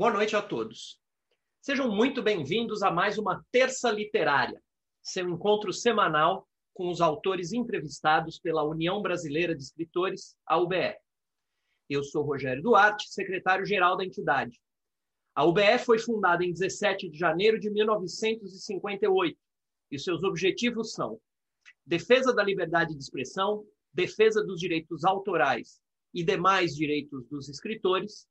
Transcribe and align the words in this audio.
Boa 0.00 0.14
noite 0.14 0.34
a 0.34 0.40
todos. 0.40 0.98
Sejam 1.60 1.94
muito 1.94 2.22
bem-vindos 2.22 2.82
a 2.82 2.90
mais 2.90 3.18
uma 3.18 3.44
Terça 3.52 3.90
Literária, 3.90 4.58
seu 5.02 5.28
encontro 5.28 5.74
semanal 5.74 6.48
com 6.72 6.88
os 6.88 7.02
autores 7.02 7.52
entrevistados 7.52 8.38
pela 8.38 8.64
União 8.64 9.02
Brasileira 9.02 9.54
de 9.54 9.62
Escritores, 9.62 10.34
a 10.46 10.56
UBE. 10.56 10.96
Eu 11.86 12.02
sou 12.02 12.24
Rogério 12.24 12.62
Duarte, 12.62 13.12
secretário-geral 13.12 13.94
da 13.94 14.02
entidade. 14.02 14.58
A 15.34 15.44
UBE 15.44 15.78
foi 15.84 15.98
fundada 15.98 16.42
em 16.42 16.50
17 16.50 17.10
de 17.10 17.18
janeiro 17.18 17.60
de 17.60 17.68
1958 17.68 19.38
e 19.90 19.98
seus 19.98 20.22
objetivos 20.22 20.94
são 20.94 21.20
defesa 21.84 22.32
da 22.32 22.42
liberdade 22.42 22.94
de 22.94 23.02
expressão, 23.02 23.66
defesa 23.92 24.42
dos 24.42 24.58
direitos 24.58 25.04
autorais 25.04 25.78
e 26.14 26.24
demais 26.24 26.74
direitos 26.74 27.28
dos 27.28 27.50
escritores, 27.50 28.26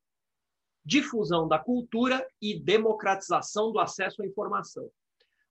difusão 0.89 1.47
da 1.47 1.59
cultura 1.59 2.27
e 2.41 2.59
democratização 2.59 3.71
do 3.71 3.79
acesso 3.79 4.23
à 4.23 4.25
informação. 4.25 4.89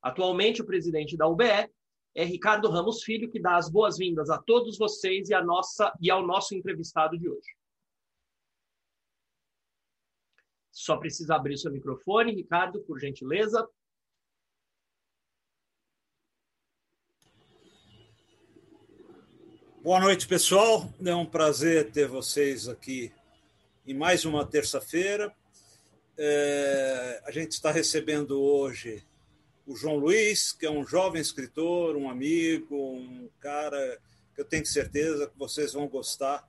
Atualmente, 0.02 0.60
o 0.60 0.66
presidente 0.66 1.16
da 1.16 1.28
UBE 1.28 1.70
é 2.12 2.24
Ricardo 2.24 2.68
Ramos 2.68 3.04
Filho, 3.04 3.30
que 3.30 3.40
dá 3.40 3.56
as 3.56 3.70
boas-vindas 3.70 4.30
a 4.30 4.38
todos 4.38 4.76
vocês 4.76 5.28
e, 5.28 5.34
a 5.34 5.40
nossa, 5.40 5.94
e 6.00 6.10
ao 6.10 6.26
nosso 6.26 6.56
entrevistado 6.56 7.16
de 7.16 7.28
hoje. 7.28 7.56
Só 10.72 10.96
precisa 10.96 11.36
abrir 11.36 11.56
seu 11.56 11.70
microfone, 11.70 12.34
Ricardo, 12.34 12.80
por 12.80 12.98
gentileza. 12.98 13.68
Boa 19.80 20.00
noite, 20.00 20.26
pessoal. 20.26 20.88
É 21.04 21.14
um 21.14 21.26
prazer 21.26 21.92
ter 21.92 22.08
vocês 22.08 22.68
aqui 22.68 23.12
em 23.88 23.94
mais 23.94 24.26
uma 24.26 24.44
terça-feira. 24.44 25.32
É, 26.18 27.22
a 27.24 27.30
gente 27.30 27.52
está 27.52 27.70
recebendo 27.70 28.38
hoje 28.38 29.02
o 29.66 29.74
João 29.74 29.96
Luiz, 29.96 30.52
que 30.52 30.66
é 30.66 30.70
um 30.70 30.86
jovem 30.86 31.22
escritor, 31.22 31.96
um 31.96 32.10
amigo, 32.10 32.76
um 32.76 33.30
cara 33.40 33.98
que 34.34 34.42
eu 34.42 34.44
tenho 34.44 34.66
certeza 34.66 35.26
que 35.26 35.38
vocês 35.38 35.72
vão 35.72 35.88
gostar 35.88 36.46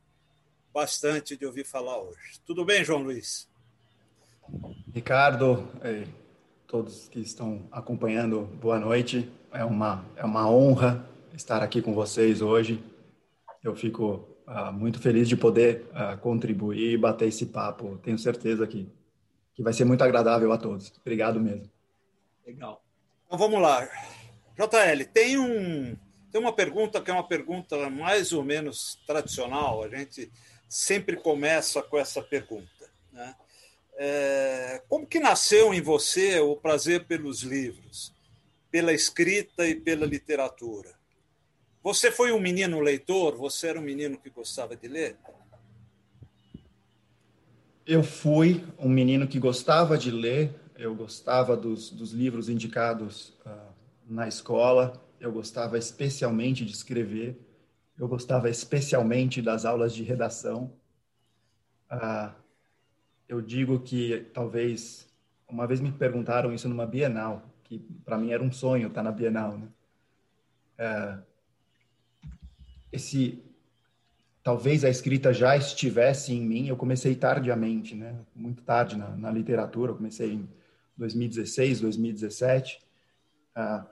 bastante 0.73 1.37
de 1.37 1.45
ouvir 1.45 1.65
falar 1.65 2.01
hoje. 2.01 2.41
Tudo 2.45 2.65
bem, 2.65 2.83
João 2.83 3.03
Luiz? 3.03 3.47
Ricardo, 4.93 5.65
todos 6.67 7.07
que 7.07 7.21
estão 7.21 7.65
acompanhando, 7.71 8.41
boa 8.41 8.79
noite. 8.79 9.31
É 9.53 9.63
uma, 9.63 10.05
é 10.17 10.25
uma 10.25 10.51
honra 10.51 11.09
estar 11.33 11.63
aqui 11.63 11.81
com 11.81 11.93
vocês 11.93 12.41
hoje. 12.41 12.83
Eu 13.63 13.75
fico 13.77 14.28
uh, 14.49 14.73
muito 14.73 14.99
feliz 14.99 15.29
de 15.29 15.37
poder 15.37 15.85
uh, 15.91 16.17
contribuir 16.17 16.93
e 16.93 16.97
bater 16.97 17.27
esse 17.27 17.45
papo. 17.45 17.97
Tenho 18.03 18.17
certeza 18.17 18.65
que, 18.65 18.91
que 19.53 19.61
vai 19.61 19.71
ser 19.71 19.85
muito 19.85 20.03
agradável 20.03 20.51
a 20.51 20.57
todos. 20.57 20.91
Obrigado 21.01 21.39
mesmo. 21.39 21.69
Legal. 22.45 22.83
Então 23.25 23.37
vamos 23.37 23.61
lá. 23.61 23.87
JL, 24.57 25.05
tem, 25.13 25.37
um, 25.37 25.95
tem 26.31 26.41
uma 26.41 26.51
pergunta 26.51 26.99
que 26.99 27.11
é 27.11 27.13
uma 27.13 27.27
pergunta 27.27 27.89
mais 27.89 28.33
ou 28.33 28.43
menos 28.43 28.99
tradicional. 29.05 29.83
A 29.83 29.89
gente 29.89 30.31
sempre 30.67 31.15
começa 31.15 31.81
com 31.81 31.97
essa 31.97 32.21
pergunta. 32.21 32.89
Né? 33.13 33.35
É, 33.97 34.81
como 34.89 35.05
que 35.05 35.19
nasceu 35.19 35.73
em 35.73 35.81
você 35.81 36.39
o 36.39 36.55
prazer 36.55 37.05
pelos 37.05 37.41
livros, 37.41 38.13
pela 38.71 38.93
escrita 38.93 39.67
e 39.67 39.75
pela 39.75 40.05
literatura? 40.05 40.98
Você 41.89 42.11
foi 42.11 42.31
um 42.31 42.39
menino 42.39 42.79
leitor? 42.79 43.35
Você 43.37 43.69
era 43.69 43.79
um 43.79 43.81
menino 43.81 44.15
que 44.15 44.29
gostava 44.29 44.75
de 44.75 44.87
ler? 44.87 45.17
Eu 47.83 48.03
fui 48.03 48.63
um 48.77 48.87
menino 48.87 49.27
que 49.27 49.39
gostava 49.39 49.97
de 49.97 50.11
ler. 50.11 50.53
Eu 50.77 50.93
gostava 50.93 51.57
dos, 51.57 51.89
dos 51.89 52.11
livros 52.11 52.47
indicados 52.47 53.29
uh, 53.43 53.73
na 54.07 54.27
escola. 54.27 55.03
Eu 55.19 55.31
gostava 55.31 55.79
especialmente 55.79 56.63
de 56.63 56.73
escrever. 56.73 57.41
Eu 57.97 58.07
gostava 58.07 58.51
especialmente 58.51 59.41
das 59.41 59.65
aulas 59.65 59.91
de 59.91 60.03
redação. 60.03 60.71
Uh, 61.91 62.31
eu 63.27 63.41
digo 63.41 63.79
que 63.79 64.27
talvez 64.31 65.07
uma 65.47 65.65
vez 65.65 65.81
me 65.81 65.91
perguntaram 65.91 66.53
isso 66.53 66.69
numa 66.69 66.85
Bienal, 66.85 67.41
que 67.63 67.79
para 68.05 68.15
mim 68.15 68.29
era 68.29 68.43
um 68.43 68.51
sonho 68.51 68.89
estar 68.89 69.01
na 69.01 69.11
Bienal, 69.11 69.57
né? 69.57 69.67
Uh, 70.77 71.28
esse 72.91 73.43
talvez 74.43 74.83
a 74.83 74.89
escrita 74.89 75.33
já 75.33 75.55
estivesse 75.55 76.33
em 76.33 76.41
mim. 76.41 76.67
Eu 76.67 76.77
comecei 76.77 77.15
tardiamente, 77.15 77.95
né? 77.95 78.15
Muito 78.35 78.63
tarde 78.63 78.97
na, 78.97 79.09
na 79.15 79.31
literatura. 79.31 79.91
Eu 79.91 79.95
comecei 79.95 80.33
em 80.33 80.49
2016, 80.97 81.81
2017. 81.81 82.79
Ah, 83.55 83.85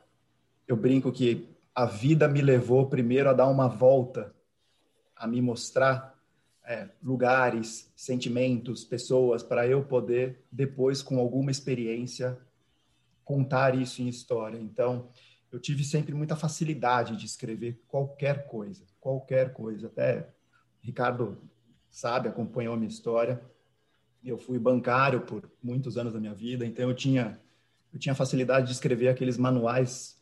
eu 0.68 0.76
brinco 0.76 1.12
que 1.12 1.48
a 1.76 1.86
vida 1.86 2.28
me 2.28 2.42
levou 2.42 2.88
primeiro 2.88 3.30
a 3.30 3.34
dar 3.34 3.48
uma 3.48 3.68
volta, 3.68 4.34
a 5.16 5.28
me 5.28 5.42
mostrar 5.42 6.18
é, 6.66 6.90
lugares, 7.02 7.92
sentimentos, 7.96 8.84
pessoas, 8.84 9.44
para 9.44 9.68
eu 9.68 9.84
poder 9.84 10.44
depois, 10.52 11.02
com 11.02 11.20
alguma 11.20 11.52
experiência, 11.52 12.38
contar 13.24 13.76
isso 13.76 14.02
em 14.02 14.08
história. 14.08 14.58
Então, 14.58 15.10
eu 15.52 15.60
tive 15.60 15.84
sempre 15.84 16.14
muita 16.14 16.36
facilidade 16.36 17.16
de 17.16 17.26
escrever 17.26 17.82
qualquer 17.88 18.48
coisa, 18.48 18.86
qualquer 19.00 19.54
coisa. 19.54 19.88
Até 19.88 20.30
Ricardo 20.82 21.38
sabe, 21.90 22.28
acompanhou 22.30 22.74
a 22.74 22.78
minha 22.78 22.90
história. 22.90 23.42
Eu 24.24 24.38
fui 24.38 24.60
bancário 24.60 25.22
por 25.22 25.50
muitos 25.64 25.98
anos 25.98 26.14
da 26.14 26.20
minha 26.20 26.34
vida, 26.34 26.66
então 26.66 26.90
eu 26.90 26.96
tinha 26.96 27.40
eu 27.94 28.00
tinha 28.00 28.14
facilidade 28.14 28.68
de 28.68 28.74
escrever 28.74 29.08
aqueles 29.08 29.38
manuais 29.38 30.22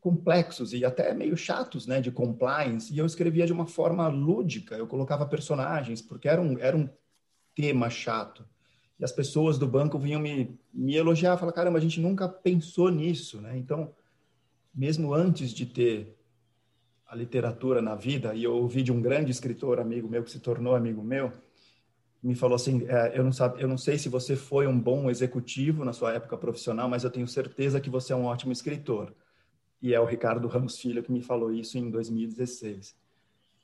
complexos 0.00 0.72
e 0.72 0.84
até 0.84 1.12
meio 1.14 1.36
chatos, 1.36 1.86
né, 1.86 2.00
de 2.00 2.12
compliance, 2.12 2.92
e 2.92 2.98
eu 2.98 3.06
escrevia 3.06 3.46
de 3.46 3.52
uma 3.52 3.66
forma 3.66 4.06
lúdica. 4.08 4.76
Eu 4.76 4.86
colocava 4.86 5.26
personagens 5.26 6.00
porque 6.02 6.28
era 6.28 6.40
um 6.40 6.58
era 6.58 6.76
um 6.76 6.88
tema 7.54 7.90
chato. 7.90 8.46
E 9.00 9.04
as 9.04 9.12
pessoas 9.12 9.58
do 9.58 9.66
banco 9.66 9.98
vinham 9.98 10.20
me 10.20 10.58
me 10.72 10.94
elogiar, 10.94 11.36
falar: 11.38 11.52
"Caramba, 11.52 11.78
a 11.78 11.80
gente 11.80 12.00
nunca 12.00 12.28
pensou 12.28 12.90
nisso", 12.90 13.40
né? 13.40 13.56
Então, 13.56 13.92
mesmo 14.74 15.12
antes 15.14 15.50
de 15.50 15.66
ter 15.66 16.16
a 17.06 17.14
literatura 17.14 17.80
na 17.80 17.94
vida, 17.94 18.34
e 18.34 18.44
eu 18.44 18.54
ouvi 18.54 18.82
de 18.82 18.92
um 18.92 19.00
grande 19.00 19.30
escritor 19.30 19.80
amigo 19.80 20.08
meu 20.08 20.22
que 20.22 20.30
se 20.30 20.40
tornou 20.40 20.74
amigo 20.74 21.02
meu, 21.02 21.32
me 22.22 22.34
falou 22.34 22.56
assim, 22.56 22.86
é, 22.88 23.18
eu 23.18 23.24
não 23.24 23.32
sabe, 23.32 23.62
eu 23.62 23.68
não 23.68 23.78
sei 23.78 23.96
se 23.96 24.08
você 24.08 24.34
foi 24.36 24.66
um 24.66 24.78
bom 24.78 25.08
executivo 25.08 25.84
na 25.84 25.92
sua 25.92 26.12
época 26.12 26.36
profissional, 26.36 26.88
mas 26.88 27.04
eu 27.04 27.10
tenho 27.10 27.28
certeza 27.28 27.80
que 27.80 27.88
você 27.88 28.12
é 28.12 28.16
um 28.16 28.24
ótimo 28.24 28.52
escritor. 28.52 29.14
E 29.80 29.94
é 29.94 30.00
o 30.00 30.04
Ricardo 30.04 30.48
Ramos 30.48 30.78
Filho 30.78 31.02
que 31.02 31.12
me 31.12 31.22
falou 31.22 31.52
isso 31.52 31.78
em 31.78 31.88
2016. 31.90 32.96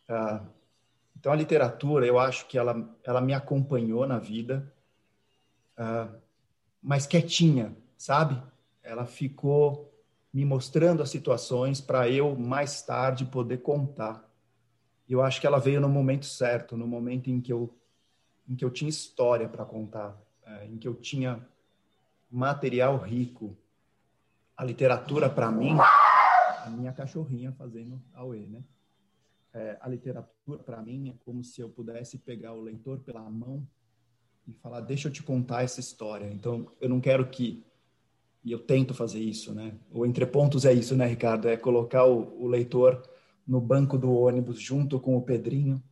Ah, 0.09 0.47
então 1.19 1.33
a 1.33 1.37
literatura, 1.37 2.07
eu 2.07 2.19
acho 2.19 2.47
que 2.47 2.57
ela 2.57 2.97
ela 3.03 3.21
me 3.21 3.35
acompanhou 3.35 4.07
na 4.07 4.19
vida, 4.19 4.73
ah, 5.77 6.09
mas 6.81 7.07
quietinha, 7.07 7.77
sabe? 7.97 8.41
Ela 8.83 9.05
ficou 9.05 9.94
me 10.35 10.45
mostrando 10.45 11.01
as 11.01 11.11
situações 11.11 11.81
para 11.81 12.11
eu 12.11 12.35
mais 12.35 12.83
tarde 12.83 13.25
poder 13.25 13.59
contar. 13.59 14.29
Eu 15.09 15.23
acho 15.23 15.41
que 15.41 15.47
ela 15.47 15.61
veio 15.61 15.81
no 15.81 15.89
momento 15.89 16.27
certo, 16.27 16.77
no 16.77 16.89
momento 16.89 17.31
em 17.31 17.41
que 17.41 17.53
eu 17.53 17.73
em 18.47 18.55
que 18.55 18.65
eu 18.65 18.71
tinha 18.71 18.91
história 18.91 19.49
para 19.49 19.65
contar, 19.65 20.21
é, 20.45 20.67
em 20.67 20.77
que 20.77 20.87
eu 20.87 20.95
tinha 20.95 21.49
material 22.31 22.99
rico. 22.99 23.57
A 24.55 24.63
literatura 24.63 25.31
para 25.31 25.51
mim, 25.51 25.79
a 25.79 26.69
minha 26.69 26.93
cachorrinha 26.93 27.53
fazendo 27.53 28.03
auê, 28.13 28.47
né? 28.47 28.63
É, 29.55 29.79
a 29.81 29.89
literatura 29.89 30.59
para 30.59 30.83
mim 30.83 31.09
é 31.09 31.15
como 31.25 31.43
se 31.43 31.61
eu 31.61 31.71
pudesse 31.71 32.19
pegar 32.19 32.53
o 32.53 32.61
leitor 32.61 32.99
pela 32.99 33.23
mão 33.31 33.67
e 34.47 34.53
falar: 34.53 34.81
deixa 34.81 35.09
eu 35.09 35.13
te 35.13 35.23
contar 35.23 35.63
essa 35.63 35.81
história. 35.81 36.27
Então, 36.27 36.71
eu 36.81 36.89
não 36.89 37.01
quero 37.01 37.27
que 37.31 37.65
e 38.45 38.53
eu 38.53 38.59
tento 38.59 38.93
fazer 38.93 39.21
isso, 39.21 39.55
né? 39.55 39.73
O 39.91 40.05
entre 40.05 40.27
pontos 40.27 40.67
é 40.67 40.73
isso, 40.73 40.95
né, 40.95 41.07
Ricardo? 41.07 41.49
É 41.49 41.57
colocar 41.57 42.05
o, 42.05 42.43
o 42.43 42.47
leitor 42.47 43.03
no 43.47 43.61
banco 43.61 43.97
do 43.97 44.13
ônibus 44.13 44.61
junto 44.61 45.01
com 45.01 45.17
o 45.17 45.23
Pedrinho 45.23 45.83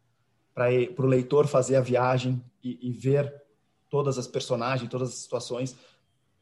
para 0.55 0.69
o 0.99 1.07
leitor 1.07 1.47
fazer 1.47 1.77
a 1.77 1.81
viagem 1.81 2.43
e, 2.63 2.79
e, 2.89 2.93
ver 2.93 3.43
todas 3.89 4.19
as 4.19 4.27
personagens, 4.27 4.91
todas 4.91 5.09
as 5.09 5.15
situações 5.15 5.77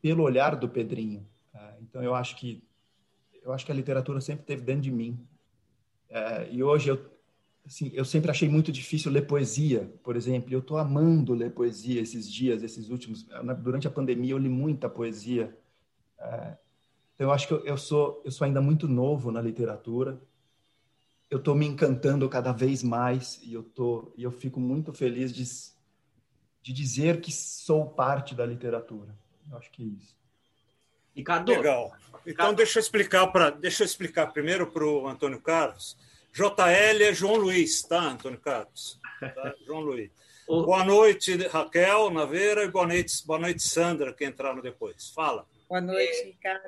pelo 0.03 0.25
olhar 0.25 0.57
do 0.57 0.69
Pedrinho. 0.69 1.25
É, 1.55 1.75
então 1.81 2.03
eu 2.03 2.15
acho 2.15 2.37
que 2.37 2.63
eu 3.43 3.53
acho 3.53 3.65
que 3.65 3.73
a 3.73 3.75
literatura 3.75 4.21
sempre 4.21 4.45
teve 4.45 4.63
dentro 4.63 4.83
de 4.83 4.91
mim. 4.91 5.19
É, 6.09 6.49
e 6.51 6.63
hoje 6.63 6.91
eu 6.91 6.99
assim, 7.65 7.91
eu 7.95 8.05
sempre 8.05 8.33
achei 8.33 8.49
muito 8.49 8.73
difícil 8.73 9.13
ler 9.13 9.29
poesia, 9.29 9.93
por 10.03 10.17
exemplo. 10.17 10.53
Eu 10.53 10.59
estou 10.59 10.77
amando 10.77 11.35
ler 11.35 11.53
poesia 11.53 12.01
esses 12.01 12.31
dias, 12.31 12.65
esses 12.65 12.91
últimos. 12.91 13.29
Durante 13.63 13.87
a 13.87 13.91
pandemia 13.91 14.33
eu 14.33 14.39
li 14.39 14.49
muita 14.49 14.89
poesia 14.89 15.57
é, 16.21 16.57
então, 17.21 17.29
eu 17.29 17.33
acho 17.33 17.47
que 17.47 17.53
eu, 17.53 17.65
eu, 17.67 17.77
sou, 17.77 18.23
eu 18.25 18.31
sou 18.31 18.47
ainda 18.47 18.63
muito 18.63 18.89
novo 18.89 19.31
na 19.31 19.43
literatura. 19.43 20.19
Eu 21.29 21.37
estou 21.37 21.55
me 21.55 21.67
encantando 21.67 22.27
cada 22.31 22.51
vez 22.51 22.83
mais 22.83 23.39
e 23.43 23.53
eu, 23.53 23.63
tô, 23.63 24.11
e 24.17 24.23
eu 24.23 24.31
fico 24.31 24.59
muito 24.59 24.91
feliz 24.93 25.31
de, 25.31 25.45
de 26.63 26.73
dizer 26.73 27.21
que 27.21 27.31
sou 27.31 27.91
parte 27.91 28.35
da 28.35 28.47
literatura. 28.47 29.15
Eu 29.51 29.59
acho 29.59 29.71
que 29.71 29.83
é 29.83 29.87
isso. 29.87 30.17
Ricardo. 31.15 31.53
Legal. 31.53 31.93
Então 32.27 32.55
deixa 32.55 32.79
eu 32.79 32.81
explicar 32.81 33.27
para, 33.27 33.51
deixa 33.51 33.83
eu 33.83 33.87
explicar 33.87 34.33
primeiro 34.33 34.67
para 34.71 34.85
o 34.87 35.07
Antônio 35.07 35.43
Carlos. 35.43 35.99
JL 36.33 37.03
é 37.03 37.13
João 37.13 37.37
Luiz, 37.37 37.83
tá, 37.83 38.01
Antônio 38.01 38.41
Carlos? 38.41 38.99
Tá? 39.21 39.55
João 39.67 39.81
Luiz. 39.81 40.11
Boa 40.47 40.85
noite, 40.85 41.37
Raquel 41.49 42.11
Naveira, 42.11 42.65
e 42.65 42.71
boa 42.71 42.87
noite, 42.87 43.27
boa 43.27 43.39
noite, 43.39 43.63
Sandra, 43.63 44.13
que 44.13 44.25
entraram 44.25 44.63
depois. 44.63 45.11
Fala. 45.11 45.47
Boa 45.71 45.81
noite, 45.81 46.25
Ricardo. 46.25 46.65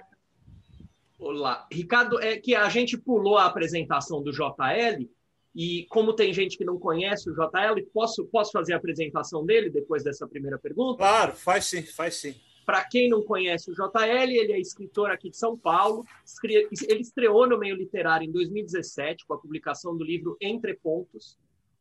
Olá. 1.18 1.66
Ricardo, 1.72 2.20
é 2.20 2.38
que 2.38 2.54
a 2.54 2.68
gente 2.68 2.96
pulou 2.96 3.36
a 3.36 3.46
apresentação 3.46 4.22
do 4.22 4.30
JL, 4.30 5.10
e 5.52 5.86
como 5.90 6.14
tem 6.14 6.32
gente 6.32 6.56
que 6.56 6.64
não 6.64 6.78
conhece 6.78 7.28
o 7.28 7.34
JL, 7.34 7.84
posso, 7.92 8.24
posso 8.26 8.52
fazer 8.52 8.74
a 8.74 8.76
apresentação 8.76 9.44
dele 9.44 9.70
depois 9.70 10.04
dessa 10.04 10.24
primeira 10.28 10.56
pergunta? 10.56 10.98
Claro, 10.98 11.32
faz 11.34 11.64
sim, 11.64 11.82
faz 11.82 12.14
sim. 12.14 12.36
Para 12.64 12.84
quem 12.84 13.08
não 13.08 13.24
conhece 13.24 13.72
o 13.72 13.74
JL, 13.74 14.30
ele 14.30 14.52
é 14.52 14.60
escritor 14.60 15.10
aqui 15.10 15.30
de 15.30 15.36
São 15.36 15.58
Paulo. 15.58 16.04
Ele 16.44 17.00
estreou 17.00 17.48
no 17.48 17.58
meio 17.58 17.74
literário 17.74 18.24
em 18.24 18.30
2017 18.30 19.26
com 19.26 19.34
a 19.34 19.38
publicação 19.38 19.96
do 19.96 20.04
livro 20.04 20.36
Entre 20.40 20.74
Pontos, 20.74 21.36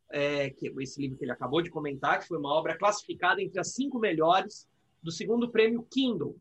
é, 0.10 0.50
que 0.50 0.70
é 0.70 0.72
esse 0.80 1.00
livro 1.00 1.20
que 1.20 1.24
ele 1.24 1.32
acabou 1.32 1.62
de 1.62 1.70
comentar, 1.70 2.18
que 2.18 2.28
foi 2.28 2.40
uma 2.40 2.52
obra 2.52 2.76
classificada 2.76 3.44
entre 3.44 3.60
as 3.60 3.76
cinco 3.76 4.00
melhores 4.00 4.68
do 5.04 5.12
segundo 5.12 5.52
prêmio 5.52 5.86
Kindle. 5.92 6.36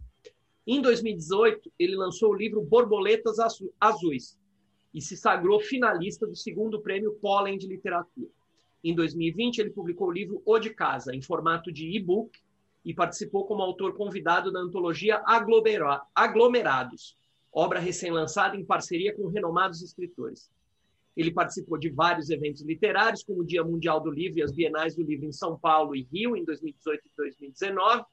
Em 0.72 0.81
2018, 0.81 1.72
ele 1.76 1.96
lançou 1.96 2.31
o 2.31 2.37
livro 2.37 2.62
Borboletas 2.62 3.38
Azuis 3.81 4.38
e 4.94 5.00
se 5.00 5.17
sagrou 5.17 5.58
finalista 5.58 6.28
do 6.28 6.37
segundo 6.37 6.81
prêmio 6.81 7.19
Pólen 7.20 7.58
de 7.58 7.67
Literatura. 7.67 8.31
Em 8.84 8.94
2020, 8.94 9.58
ele 9.58 9.70
publicou 9.70 10.06
o 10.06 10.12
livro 10.12 10.40
O 10.46 10.61
de 10.61 10.70
Casa, 10.70 11.12
em 11.12 11.20
formato 11.20 11.72
de 11.72 11.88
e-book, 11.96 12.38
e 12.84 12.94
participou 12.94 13.46
como 13.46 13.64
autor 13.64 13.96
convidado 13.96 14.52
da 14.52 14.61
antologia 14.61 15.20
Aglomerados, 16.14 17.16
obra 17.52 17.81
recém-lançada 17.81 18.56
em 18.56 18.64
parceria 18.64 19.12
com 19.12 19.26
renomados 19.26 19.82
escritores. 19.82 20.52
Ele 21.16 21.32
participou 21.32 21.78
de 21.78 21.90
vários 21.90 22.31
eventos 22.31 22.62
literários, 22.62 23.25
como 23.25 23.40
o 23.40 23.44
Dia 23.44 23.64
Mundial 23.64 24.00
do 24.00 24.08
Livro 24.12 24.38
e 24.38 24.43
as 24.44 24.52
Bienais 24.52 24.94
do 24.94 25.02
Livro 25.02 25.26
em 25.26 25.32
São 25.32 25.58
Paulo 25.58 25.96
e 25.96 26.06
Rio, 26.12 26.37
em 26.37 26.44
2018 26.44 27.02
e 27.05 27.11
2019, 27.16 28.05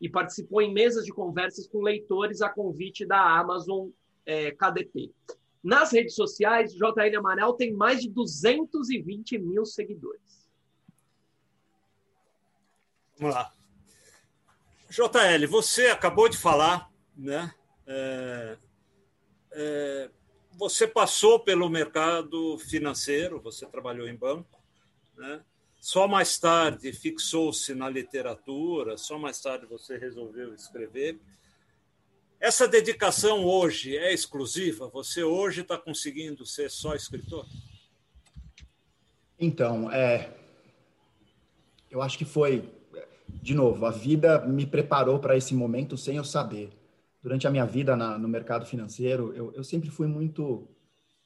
e 0.00 0.08
participou 0.08 0.62
em 0.62 0.72
mesas 0.72 1.04
de 1.04 1.12
conversas 1.12 1.66
com 1.66 1.82
leitores 1.82 2.40
a 2.40 2.48
convite 2.48 3.04
da 3.04 3.38
Amazon 3.38 3.90
é, 4.24 4.50
KDP. 4.52 5.12
Nas 5.62 5.92
redes 5.92 6.14
sociais, 6.14 6.72
JL 6.72 7.18
Amaral 7.18 7.54
tem 7.54 7.72
mais 7.72 8.00
de 8.00 8.08
220 8.08 9.38
mil 9.38 9.66
seguidores. 9.66 10.48
Vamos 13.18 13.34
lá. 13.34 13.52
JL, 14.88 15.46
você 15.46 15.88
acabou 15.88 16.28
de 16.28 16.38
falar, 16.38 16.90
né? 17.14 17.54
É, 17.86 18.58
é, 19.52 20.10
você 20.52 20.86
passou 20.86 21.38
pelo 21.38 21.68
mercado 21.68 22.58
financeiro, 22.58 23.40
você 23.40 23.66
trabalhou 23.66 24.08
em 24.08 24.16
banco, 24.16 24.58
né? 25.16 25.44
Só 25.80 26.06
mais 26.06 26.38
tarde 26.38 26.92
fixou-se 26.92 27.74
na 27.74 27.88
literatura, 27.88 28.96
só 28.96 29.18
mais 29.18 29.40
tarde 29.40 29.66
você 29.66 29.96
resolveu 29.96 30.54
escrever. 30.54 31.18
Essa 32.38 32.68
dedicação 32.68 33.44
hoje 33.44 33.96
é 33.96 34.12
exclusiva? 34.12 34.88
Você 34.88 35.24
hoje 35.24 35.62
está 35.62 35.76
conseguindo 35.76 36.46
ser 36.46 36.70
só 36.70 36.94
escritor? 36.94 37.46
Então, 39.38 39.90
é, 39.90 40.36
eu 41.90 42.02
acho 42.02 42.18
que 42.18 42.24
foi 42.24 42.80
de 43.42 43.54
novo, 43.54 43.86
a 43.86 43.90
vida 43.90 44.46
me 44.46 44.66
preparou 44.66 45.18
para 45.18 45.36
esse 45.36 45.54
momento 45.54 45.96
sem 45.96 46.16
eu 46.16 46.24
saber. 46.24 46.70
Durante 47.22 47.46
a 47.46 47.50
minha 47.50 47.66
vida 47.66 47.96
na, 47.96 48.18
no 48.18 48.28
mercado 48.28 48.66
financeiro, 48.66 49.32
eu, 49.34 49.52
eu, 49.54 49.62
sempre 49.62 49.90
fui 49.90 50.06
muito, 50.06 50.68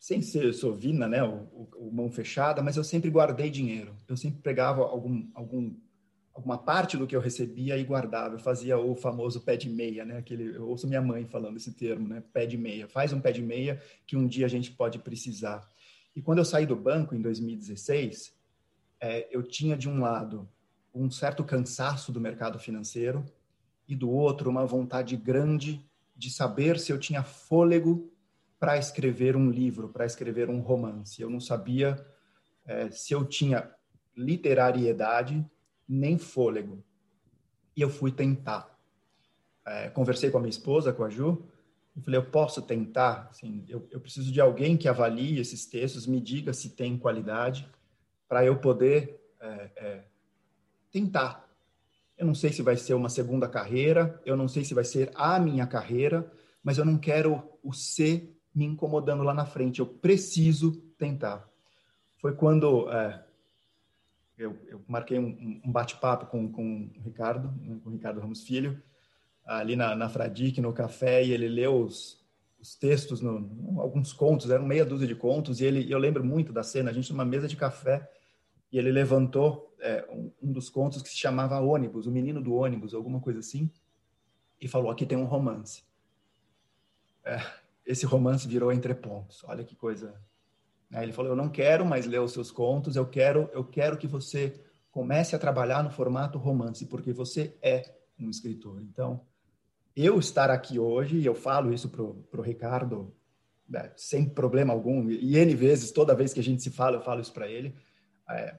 sem 0.05 0.21
ser 0.21 0.53
sovina, 0.53 1.09
né, 1.09 1.23
o, 1.25 1.49
o, 1.51 1.69
o, 1.87 1.91
mão 1.91 2.11
fechada, 2.11 2.63
mas 2.63 2.77
eu 2.77 2.85
sempre 2.85 3.09
guardei 3.09 3.49
dinheiro. 3.49 3.97
Eu 4.07 4.19
sempre 4.19 4.39
pegava 4.43 4.83
algum, 4.83 5.27
algum, 5.33 5.75
alguma 6.35 6.59
parte 6.59 6.99
do 6.99 7.07
que 7.07 7.17
eu 7.17 7.23
recebia 7.23 7.79
e 7.79 7.85
guardava. 7.85 8.35
Eu 8.35 8.39
fazia 8.39 8.77
o 8.77 8.95
famoso 8.95 9.41
pé 9.41 9.57
de 9.57 9.71
meia, 9.71 10.05
né? 10.05 10.19
Aquele, 10.19 10.57
eu 10.57 10.69
ouço 10.69 10.87
minha 10.87 11.01
mãe 11.01 11.25
falando 11.25 11.57
esse 11.57 11.73
termo, 11.73 12.07
né? 12.07 12.23
Pé 12.35 12.45
de 12.45 12.59
meia. 12.59 12.87
Faz 12.87 13.15
um 13.15 13.21
pé 13.21 13.33
de 13.33 13.41
meia 13.41 13.81
que 14.07 14.15
um 14.15 14.27
dia 14.27 14.45
a 14.45 14.49
gente 14.49 14.73
pode 14.73 14.99
precisar. 14.99 15.67
E 16.15 16.21
quando 16.21 16.37
eu 16.37 16.45
saí 16.45 16.67
do 16.67 16.77
banco 16.77 17.15
em 17.15 17.23
2016, 17.23 18.35
é, 19.01 19.27
eu 19.35 19.43
tinha 19.43 19.75
de 19.75 19.89
um 19.89 20.01
lado 20.01 20.47
um 20.95 21.11
certo 21.11 21.43
cansaço 21.43 22.13
do 22.13 22.21
mercado 22.21 22.59
financeiro 22.59 23.25
e 23.89 23.97
do 23.97 24.11
outro 24.11 24.51
uma 24.51 24.67
vontade 24.67 25.17
grande 25.17 25.83
de 26.15 26.31
saber 26.31 26.79
se 26.79 26.93
eu 26.93 26.99
tinha 26.99 27.23
fôlego 27.23 28.14
para 28.65 28.79
escrever 28.79 29.37
um 29.37 29.51
livro, 29.51 29.91
para 29.91 30.07
escrever 30.07 30.49
um 30.49 30.59
romance. 30.59 31.21
Eu 31.21 31.29
não 31.29 31.39
sabia 31.39 32.03
é, 32.65 32.91
se 32.91 33.13
eu 33.13 33.23
tinha 33.23 33.71
literariedade 34.17 35.45
nem 35.87 36.17
fôlego. 36.17 36.83
E 37.77 37.83
eu 37.83 37.91
fui 37.91 38.11
tentar. 38.11 38.75
É, 39.67 39.91
conversei 39.91 40.31
com 40.31 40.39
a 40.39 40.41
minha 40.41 40.49
esposa, 40.49 40.95
com 40.95 41.05
a 41.05 41.11
Ju, 41.11 41.45
e 41.95 42.01
falei, 42.01 42.19
eu 42.19 42.25
posso 42.25 42.63
tentar? 42.63 43.29
Assim, 43.29 43.67
eu, 43.69 43.87
eu 43.91 44.01
preciso 44.01 44.33
de 44.33 44.41
alguém 44.41 44.79
que 44.79 44.89
avalie 44.89 45.39
esses 45.39 45.67
textos, 45.67 46.07
me 46.07 46.19
diga 46.19 46.55
se 46.55 46.71
tem 46.71 46.97
qualidade, 46.97 47.69
para 48.27 48.47
eu 48.47 48.59
poder 48.59 49.21
é, 49.43 49.71
é 49.77 50.05
tentar. 50.91 51.47
Eu 52.17 52.27
não 52.27 52.35
sei 52.35 52.51
se 52.51 52.63
vai 52.63 52.79
ser 52.79 52.95
uma 52.95 53.11
segunda 53.11 53.47
carreira, 53.47 54.19
eu 54.25 54.39
não 54.39 54.49
sei 54.49 54.65
se 54.65 54.73
vai 54.73 54.85
ser 54.85 55.11
a 55.15 55.39
minha 55.39 55.67
carreira, 55.67 56.33
mas 56.63 56.79
eu 56.79 56.85
não 56.87 56.97
quero 56.97 57.47
o 57.63 57.71
ser 57.71 58.35
me 58.55 58.65
incomodando 58.65 59.23
lá 59.23 59.35
na 59.35 59.45
frente. 59.45 59.81
Eu 59.81 59.87
preciso 59.87 60.73
tentar. 60.97 61.49
Foi 62.19 62.35
quando 62.35 62.91
é, 62.91 63.25
eu, 64.39 64.59
eu, 64.67 64.83
marquei 64.87 65.19
um, 65.19 65.61
um 65.65 65.71
bate-papo 65.71 66.27
com, 66.27 66.51
com 66.51 66.91
o 66.97 67.03
Ricardo, 67.03 67.53
né, 67.61 67.79
com 67.83 67.91
o 67.91 67.93
Ricardo 67.93 68.21
Ramos 68.21 68.45
Filho, 68.45 68.83
ali 69.45 69.77
na, 69.77 69.95
na 69.95 70.09
Fradique, 70.09 70.61
no 70.61 70.73
café, 70.73 71.25
e 71.25 71.33
ele 71.33 71.49
leu 71.49 71.83
os, 71.83 72.25
os 72.59 72.75
textos, 72.75 73.21
no, 73.21 73.81
alguns 73.81 74.13
contos, 74.13 74.51
eram 74.51 74.65
meia 74.65 74.85
dúzia 74.85 75.07
de 75.07 75.15
contos, 75.15 75.61
e 75.61 75.65
ele, 75.65 75.91
eu 75.91 75.99
lembro 75.99 76.25
muito 76.25 76.53
da 76.53 76.63
cena, 76.63 76.91
a 76.91 76.93
gente 76.93 77.13
numa 77.13 77.25
mesa 77.25 77.47
de 77.47 77.57
café, 77.57 78.11
e 78.73 78.79
ele 78.79 78.91
levantou 78.91 79.73
é, 79.79 80.05
um, 80.11 80.33
um, 80.43 80.53
dos 80.53 80.69
contos 80.69 81.03
que 81.03 81.09
se 81.09 81.17
chamava 81.17 81.61
Ônibus, 81.61 82.07
o 82.07 82.11
Menino 82.11 82.43
do 82.43 82.55
Ônibus, 82.55 82.95
alguma 82.95 83.21
coisa 83.21 83.39
assim, 83.39 83.71
e 84.61 84.67
falou: 84.67 84.91
aqui 84.91 85.07
tem 85.07 85.17
um 85.17 85.27
romance. 85.27 85.85
É, 87.25 87.39
esse 87.87 88.07
romance 88.07 88.47
virou 88.49 88.73
entre 88.73 88.95
pontos. 88.95 89.43
Olha 89.45 89.65
que 89.65 89.77
coisa. 89.77 90.15
Aí 90.93 91.05
ele 91.05 91.13
falou: 91.13 91.33
eu 91.33 91.37
não 91.37 91.49
quero 91.49 91.85
mais 91.85 92.07
ler 92.07 92.21
os 92.21 92.33
seus 92.33 92.51
contos, 92.51 92.97
eu 92.97 93.07
quero, 93.07 93.49
eu 93.53 93.65
quero 93.65 93.97
que 93.97 94.07
você 94.07 94.61
comece 94.91 95.35
a 95.35 95.39
trabalhar 95.39 95.83
no 95.83 95.91
formato 95.91 96.39
romance, 96.39 96.87
porque 96.87 97.13
você 97.13 97.57
é 97.61 97.83
um 98.19 98.31
escritor. 98.31 98.81
Então, 98.81 99.21
eu 99.97 100.19
estar 100.19 100.51
aqui 100.51 100.79
hoje, 100.79 101.19
e 101.19 101.27
eu 101.27 101.35
falo 101.35 101.73
isso 101.73 101.89
pro, 101.89 102.15
pro 102.31 102.43
Ricardo 102.43 103.13
é, 103.75 103.93
sem 103.97 104.29
problema 104.29 104.73
algum, 104.73 105.11
e 105.11 105.37
N 105.37 105.55
vezes, 105.55 105.91
toda 105.91 106.15
vez 106.15 106.33
que 106.33 106.41
a 106.41 106.43
gente 106.43 106.63
se 106.63 106.71
fala, 106.71 106.97
eu 106.97 107.03
falo 107.03 107.21
isso 107.21 107.33
para 107.33 107.49
ele. 107.49 107.75
É, 108.29 108.59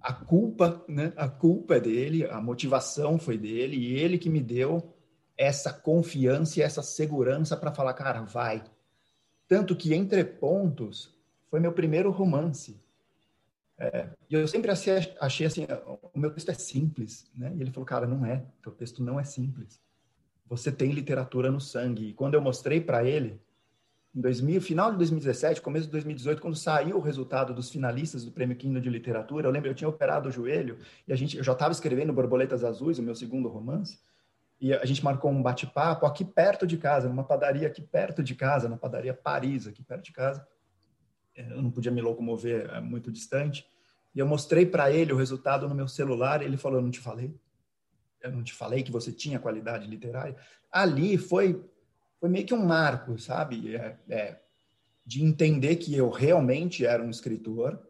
a 0.00 0.12
culpa, 0.12 0.82
né? 0.88 1.12
A 1.16 1.28
culpa 1.28 1.76
é 1.76 1.80
dele, 1.80 2.26
a 2.26 2.40
motivação 2.40 3.18
foi 3.18 3.36
dele 3.36 3.76
e 3.76 3.94
ele 3.94 4.18
que 4.18 4.30
me 4.30 4.40
deu 4.40 4.94
essa 5.40 5.72
confiança 5.72 6.60
e 6.60 6.62
essa 6.62 6.82
segurança 6.82 7.56
para 7.56 7.72
falar, 7.72 7.94
cara, 7.94 8.20
vai. 8.20 8.62
Tanto 9.48 9.74
que 9.74 9.94
Entre 9.94 10.22
Pontos 10.22 11.16
foi 11.48 11.58
meu 11.58 11.72
primeiro 11.72 12.10
romance. 12.10 12.78
É, 13.78 14.06
e 14.28 14.34
eu 14.34 14.46
sempre 14.46 14.70
achei, 14.70 15.14
achei, 15.18 15.46
assim, 15.46 15.66
o 16.12 16.18
meu 16.18 16.30
texto 16.30 16.50
é 16.50 16.54
simples, 16.54 17.26
né? 17.34 17.50
E 17.56 17.62
ele 17.62 17.70
falou, 17.70 17.86
cara, 17.86 18.06
não 18.06 18.26
é, 18.26 18.44
teu 18.62 18.70
texto 18.70 19.02
não 19.02 19.18
é 19.18 19.24
simples. 19.24 19.80
Você 20.46 20.70
tem 20.70 20.92
literatura 20.92 21.50
no 21.50 21.58
sangue. 21.58 22.10
E 22.10 22.12
quando 22.12 22.34
eu 22.34 22.42
mostrei 22.42 22.78
para 22.78 23.02
ele, 23.02 23.40
em 24.14 24.20
2000, 24.20 24.60
final 24.60 24.90
de 24.90 24.98
2017, 24.98 25.62
começo 25.62 25.86
de 25.86 25.92
2018, 25.92 26.42
quando 26.42 26.54
saiu 26.54 26.98
o 26.98 27.00
resultado 27.00 27.54
dos 27.54 27.70
finalistas 27.70 28.26
do 28.26 28.30
Prêmio 28.30 28.56
Kindle 28.56 28.82
de 28.82 28.90
Literatura, 28.90 29.48
eu 29.48 29.50
lembro, 29.50 29.70
eu 29.70 29.74
tinha 29.74 29.88
operado 29.88 30.28
o 30.28 30.32
joelho 30.32 30.76
e 31.08 31.14
a 31.14 31.16
gente, 31.16 31.38
eu 31.38 31.42
já 31.42 31.52
estava 31.52 31.72
escrevendo 31.72 32.12
Borboletas 32.12 32.62
Azuis, 32.62 32.98
o 32.98 33.02
meu 33.02 33.14
segundo 33.14 33.48
romance, 33.48 33.98
e 34.60 34.74
a 34.74 34.84
gente 34.84 35.02
marcou 35.02 35.30
um 35.30 35.42
bate-papo 35.42 36.04
aqui 36.04 36.22
perto 36.24 36.66
de 36.66 36.76
casa, 36.76 37.08
numa 37.08 37.24
padaria 37.24 37.66
aqui 37.66 37.80
perto 37.80 38.22
de 38.22 38.34
casa, 38.34 38.68
na 38.68 38.76
padaria 38.76 39.14
Paris, 39.14 39.66
aqui 39.66 39.82
perto 39.82 40.04
de 40.04 40.12
casa. 40.12 40.46
É, 41.34 41.52
eu 41.52 41.62
não 41.62 41.70
podia 41.70 41.90
me 41.90 42.02
locomover 42.02 42.68
é 42.70 42.80
muito 42.80 43.10
distante. 43.10 43.66
E 44.14 44.18
eu 44.18 44.26
mostrei 44.26 44.66
para 44.66 44.92
ele 44.92 45.12
o 45.12 45.16
resultado 45.16 45.66
no 45.66 45.74
meu 45.74 45.88
celular 45.88 46.42
ele 46.42 46.58
falou: 46.58 46.78
Eu 46.78 46.82
não 46.82 46.90
te 46.90 47.00
falei? 47.00 47.34
Eu 48.20 48.32
não 48.32 48.42
te 48.42 48.52
falei 48.52 48.82
que 48.82 48.92
você 48.92 49.10
tinha 49.10 49.38
qualidade 49.38 49.86
literária? 49.86 50.36
Ali 50.70 51.16
foi 51.16 51.64
foi 52.18 52.28
meio 52.28 52.44
que 52.44 52.52
um 52.52 52.66
marco, 52.66 53.18
sabe? 53.18 53.74
É, 53.74 53.96
é, 54.10 54.40
de 55.06 55.24
entender 55.24 55.76
que 55.76 55.96
eu 55.96 56.10
realmente 56.10 56.84
era 56.84 57.02
um 57.02 57.08
escritor 57.08 57.80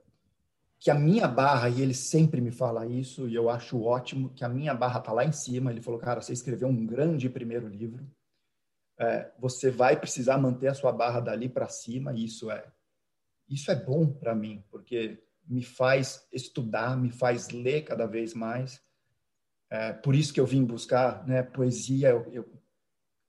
que 0.80 0.90
a 0.90 0.94
minha 0.94 1.28
barra, 1.28 1.68
e 1.68 1.82
ele 1.82 1.92
sempre 1.92 2.40
me 2.40 2.50
fala 2.50 2.86
isso, 2.86 3.28
e 3.28 3.34
eu 3.34 3.50
acho 3.50 3.82
ótimo, 3.82 4.30
que 4.30 4.42
a 4.42 4.48
minha 4.48 4.74
barra 4.74 4.98
está 4.98 5.12
lá 5.12 5.26
em 5.26 5.32
cima. 5.32 5.70
Ele 5.70 5.82
falou, 5.82 6.00
cara, 6.00 6.22
você 6.22 6.32
escreveu 6.32 6.68
um 6.68 6.86
grande 6.86 7.28
primeiro 7.28 7.68
livro, 7.68 8.10
é, 8.98 9.30
você 9.38 9.70
vai 9.70 10.00
precisar 10.00 10.38
manter 10.38 10.68
a 10.68 10.74
sua 10.74 10.90
barra 10.90 11.20
dali 11.20 11.50
para 11.50 11.68
cima, 11.68 12.14
e 12.14 12.24
isso 12.24 12.50
é, 12.50 12.66
isso 13.46 13.70
é 13.70 13.74
bom 13.74 14.10
para 14.10 14.34
mim, 14.34 14.64
porque 14.70 15.22
me 15.46 15.62
faz 15.62 16.26
estudar, 16.32 16.96
me 16.96 17.10
faz 17.10 17.50
ler 17.50 17.82
cada 17.82 18.06
vez 18.06 18.32
mais. 18.32 18.82
É, 19.68 19.92
por 19.92 20.14
isso 20.14 20.32
que 20.32 20.40
eu 20.40 20.46
vim 20.46 20.64
buscar 20.64 21.26
né, 21.26 21.42
poesia, 21.42 22.08
eu, 22.08 22.26
eu, 22.32 22.62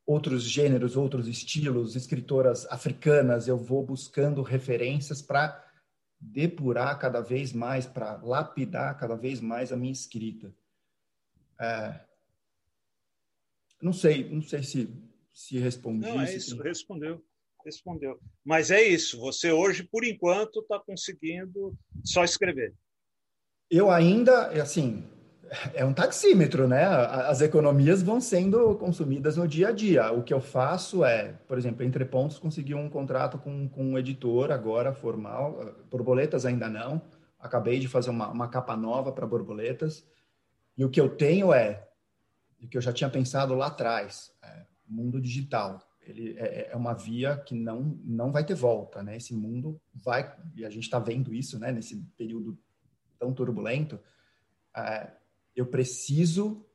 outros 0.06 0.44
gêneros, 0.44 0.96
outros 0.96 1.28
estilos, 1.28 1.98
escritoras 1.98 2.66
africanas, 2.68 3.48
eu 3.50 3.58
vou 3.58 3.86
buscando 3.86 4.42
referências 4.42 5.22
para 5.22 5.71
depurar 6.22 6.98
cada 7.00 7.20
vez 7.20 7.52
mais, 7.52 7.86
para 7.86 8.18
lapidar 8.18 8.98
cada 8.98 9.16
vez 9.16 9.42
mais 9.42 9.72
a 9.72 9.78
minha 9.78 9.92
escrita. 9.92 10.54
É, 11.60 12.00
não 13.82 13.92
sei, 13.92 14.30
não 14.30 14.42
sei 14.42 14.64
se 14.64 15.12
se 15.34 15.58
respondi. 15.58 16.02
Não, 16.02 16.22
é 16.22 16.36
isso, 16.36 16.62
respondeu, 16.62 17.24
respondeu. 17.66 18.20
Mas 18.44 18.70
é 18.70 18.82
isso. 18.82 19.20
Você 19.20 19.52
hoje, 19.52 19.84
por 19.84 20.04
enquanto, 20.04 20.60
está 20.60 20.80
conseguindo 20.80 21.76
só 22.04 22.24
escrever. 22.24 22.74
Eu 23.70 23.90
ainda, 23.90 24.48
assim, 24.62 25.04
é 25.74 25.84
um 25.84 25.94
taxímetro, 25.94 26.68
né? 26.68 26.86
As 26.86 27.42
economias 27.42 28.02
vão 28.02 28.22
sendo 28.22 28.76
consumidas 28.76 29.36
no 29.36 29.48
dia 29.48 29.68
a 29.68 29.72
dia. 29.72 30.12
O 30.12 30.24
que 30.24 30.34
eu 30.34 30.40
faço 30.40 31.04
é, 31.04 31.34
por 31.48 31.58
exemplo, 31.58 31.84
Entre 31.84 32.06
Pontos 32.06 32.40
conseguiu 32.40 32.78
um 32.78 32.90
contrato 32.90 33.38
com, 33.38 33.68
com 33.68 33.84
um 33.84 33.98
editor 33.98 34.52
agora 34.52 34.94
formal, 34.94 35.76
borboletas 35.90 36.46
ainda 36.46 36.70
não. 36.70 37.02
Acabei 37.38 37.80
de 37.80 37.88
fazer 37.88 38.12
uma, 38.12 38.30
uma 38.30 38.48
capa 38.48 38.78
nova 38.78 39.12
para 39.12 39.28
borboletas. 39.28 40.06
E 40.78 40.86
o 40.86 40.90
que 40.90 41.02
eu 41.02 41.10
tenho 41.10 41.54
é, 41.54 41.86
o 42.64 42.68
que 42.68 42.78
eu 42.78 42.82
já 42.82 42.94
tinha 42.94 43.10
pensado 43.10 43.54
lá 43.54 43.68
atrás, 43.68 44.32
é, 44.42 44.66
mundo 44.88 45.20
digital. 45.20 45.80
Ele 46.02 46.36
é, 46.38 46.72
é, 46.72 46.76
uma 46.76 46.94
via 46.94 47.38
que 47.38 47.54
não 47.54 48.00
não 48.04 48.32
vai 48.32 48.46
ter 48.46 48.56
volta, 48.56 49.04
né? 49.04 49.18
Esse 49.18 49.34
mundo 49.36 49.80
vai 49.94 50.34
e 50.56 50.66
a 50.66 50.70
gente 50.70 50.84
está 50.84 50.98
vendo 50.98 51.34
isso, 51.34 51.60
né? 51.60 51.72
Nesse 51.72 51.98
período 52.18 52.58
tão 53.20 53.34
turbulento. 53.34 54.00
É, 54.76 55.12
eu 55.56 55.66
preciso 55.66 56.66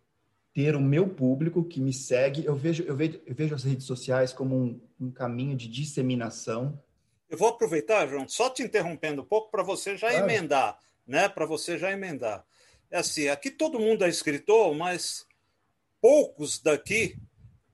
ter 0.52 0.74
o 0.74 0.80
meu 0.80 1.08
público 1.08 1.62
que 1.64 1.80
me 1.80 1.92
segue. 1.92 2.44
Eu 2.44 2.54
vejo, 2.54 2.82
eu 2.84 2.96
vejo, 2.96 3.20
eu 3.26 3.34
vejo 3.34 3.54
as 3.54 3.64
redes 3.64 3.86
sociais 3.86 4.32
como 4.32 4.56
um, 4.56 4.80
um 4.98 5.10
caminho 5.10 5.54
de 5.54 5.68
disseminação. 5.68 6.82
Eu 7.28 7.36
vou 7.36 7.48
aproveitar, 7.48 8.06
João, 8.06 8.26
só 8.28 8.48
te 8.48 8.62
interrompendo 8.62 9.22
um 9.22 9.24
pouco 9.24 9.50
para 9.50 9.62
você 9.62 9.96
já 9.96 10.08
claro. 10.10 10.24
emendar, 10.24 10.78
né? 11.06 11.28
Para 11.28 11.44
você 11.44 11.76
já 11.76 11.92
emendar. 11.92 12.44
É 12.90 12.98
assim, 12.98 13.28
aqui 13.28 13.50
todo 13.50 13.80
mundo 13.80 14.04
é 14.04 14.08
escritor, 14.08 14.74
mas 14.74 15.26
poucos 16.00 16.58
daqui 16.58 17.18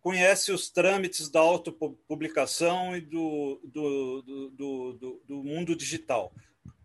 conhecem 0.01 0.53
os 0.53 0.69
trâmites 0.69 1.31
da 1.31 1.39
autopublicação 1.39 2.97
e 2.97 3.01
do, 3.01 3.61
do, 3.63 4.23
do, 4.23 4.93
do, 4.95 5.23
do 5.25 5.45
mundo 5.45 5.77
digital. 5.77 6.33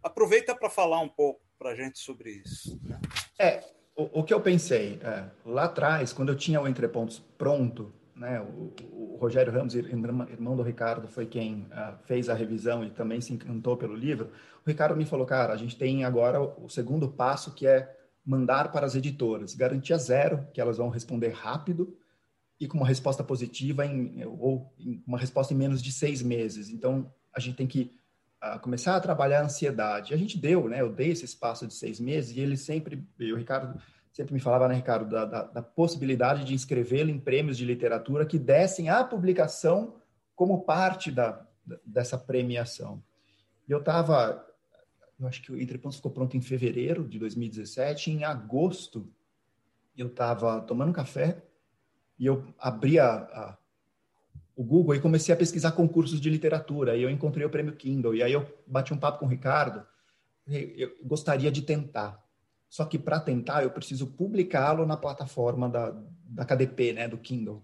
Aproveita 0.04 0.54
para 0.56 0.70
falar 0.70 1.00
um 1.00 1.10
pouco 1.10 1.42
para 1.58 1.72
a 1.72 1.76
gente 1.76 1.98
sobre 1.98 2.32
isso. 2.32 2.80
Né? 2.84 3.02
É, 3.40 3.64
o, 3.98 4.20
o 4.20 4.24
que 4.24 4.34
eu 4.34 4.40
pensei, 4.40 5.00
é, 5.04 5.26
lá 5.44 5.64
atrás, 5.64 6.14
quando 6.14 6.30
eu 6.30 6.36
tinha 6.36 6.62
o 6.62 6.68
Entrepontos 6.68 7.22
pronto, 7.38 7.92
né, 8.16 8.40
o, 8.40 8.72
o 8.92 9.18
Rogério 9.20 9.52
Ramos, 9.52 9.76
irmão 9.76 10.56
do 10.56 10.62
Ricardo, 10.62 11.08
foi 11.08 11.26
quem 11.26 11.68
uh, 11.72 11.98
fez 12.06 12.30
a 12.30 12.34
revisão 12.34 12.86
e 12.86 12.92
também 12.92 13.20
se 13.20 13.34
encantou 13.34 13.76
pelo 13.76 13.96
livro. 13.96 14.32
O 14.66 14.70
Ricardo 14.70 14.96
me 14.96 15.06
falou, 15.06 15.26
cara, 15.26 15.54
a 15.54 15.58
gente 15.58 15.76
tem 15.76 16.06
agora 16.06 16.40
o 16.40 16.70
segundo 16.70 17.10
passo 17.10 17.54
que 17.54 17.66
é 17.68 17.96
mandar 18.24 18.72
para 18.72 18.86
as 18.86 18.96
editoras, 18.96 19.56
garantia 19.56 19.98
zero, 19.98 20.48
que 20.54 20.62
elas 20.62 20.78
vão 20.78 20.90
responder 20.90 21.30
rápido 21.30 21.98
e 22.60 22.68
com 22.68 22.78
uma 22.78 22.88
resposta 22.88 23.24
positiva 23.24 23.86
em, 23.86 24.24
ou 24.26 24.74
em 24.78 25.02
uma 25.08 25.18
resposta 25.18 25.54
em 25.54 25.58
menos 25.58 25.82
de 25.82 25.92
seis 25.92 26.22
meses. 26.22 26.70
Então, 26.70 27.12
a 27.34 27.40
gente 27.40 27.56
tem 27.56 27.68
que 27.68 27.92
uh, 28.56 28.60
começar 28.60 28.96
a 28.96 29.00
trabalhar 29.00 29.42
a 29.42 29.46
ansiedade. 29.46 30.14
A 30.14 30.18
gente 30.18 30.38
deu, 30.38 30.68
né? 30.68 30.82
Eu 30.82 30.92
dei 30.92 31.10
esse 31.10 31.26
espaço 31.26 31.68
de 31.68 31.74
seis 31.74 32.00
meses 32.00 32.36
e 32.36 32.40
ele 32.40 32.58
sempre, 32.58 33.06
e 33.20 33.34
o 33.34 33.38
Ricardo 33.38 33.80
sempre 34.12 34.34
me 34.34 34.40
falava, 34.40 34.68
né, 34.68 34.74
Ricardo, 34.74 35.08
da, 35.08 35.26
da, 35.26 35.44
da 35.44 35.62
possibilidade 35.62 36.44
de 36.44 36.54
inscrevê-lo 36.54 37.12
em 37.12 37.20
prêmios 37.20 37.56
de 37.56 37.64
literatura 37.64 38.26
que 38.26 38.40
dessem 38.40 38.90
a 38.90 39.04
publicação 39.04 39.96
como 40.36 40.64
parte 40.64 41.12
da, 41.12 41.46
dessa 41.86 42.18
premiação. 42.18 43.04
E 43.68 43.72
eu 43.72 43.78
estava, 43.80 44.44
eu 45.20 45.28
acho 45.28 45.42
que 45.44 45.52
o 45.52 45.62
Entre 45.62 45.78
Pontos 45.78 45.98
ficou 45.98 46.12
pronto 46.12 46.36
em 46.36 46.42
fevereiro 46.42 47.08
de 47.08 47.20
2017, 47.20 48.10
em 48.10 48.24
agosto 48.24 49.08
eu 49.96 50.08
estava 50.08 50.62
tomando 50.62 50.94
café 50.94 51.44
e 52.20 52.26
eu 52.26 52.46
abri 52.58 53.00
a, 53.00 53.16
a 53.16 53.58
o 54.58 54.64
Google 54.64 54.96
e 54.96 55.00
comecei 55.00 55.32
a 55.32 55.38
pesquisar 55.38 55.72
concursos 55.74 56.20
de 56.20 56.32
literatura. 56.32 56.98
E 56.98 57.04
eu 57.04 57.12
encontrei 57.12 57.46
o 57.46 57.50
prêmio 57.50 57.76
Kindle. 57.76 58.16
E 58.16 58.24
aí 58.24 58.34
eu 58.34 58.44
bati 58.66 58.92
um 58.92 58.98
papo 58.98 59.20
com 59.20 59.28
o 59.28 59.30
Ricardo. 59.30 59.86
Eu 60.48 60.92
gostaria 61.04 61.52
de 61.52 61.62
tentar. 61.62 62.20
Só 62.68 62.84
que 62.84 62.98
para 62.98 63.20
tentar, 63.20 63.62
eu 63.62 63.70
preciso 63.70 64.08
publicá-lo 64.08 64.84
na 64.86 64.98
plataforma 64.98 65.70
da, 65.70 65.96
da 66.26 66.44
KDP, 66.44 66.92
né, 66.92 67.08
do 67.08 67.20
Kindle. 67.20 67.64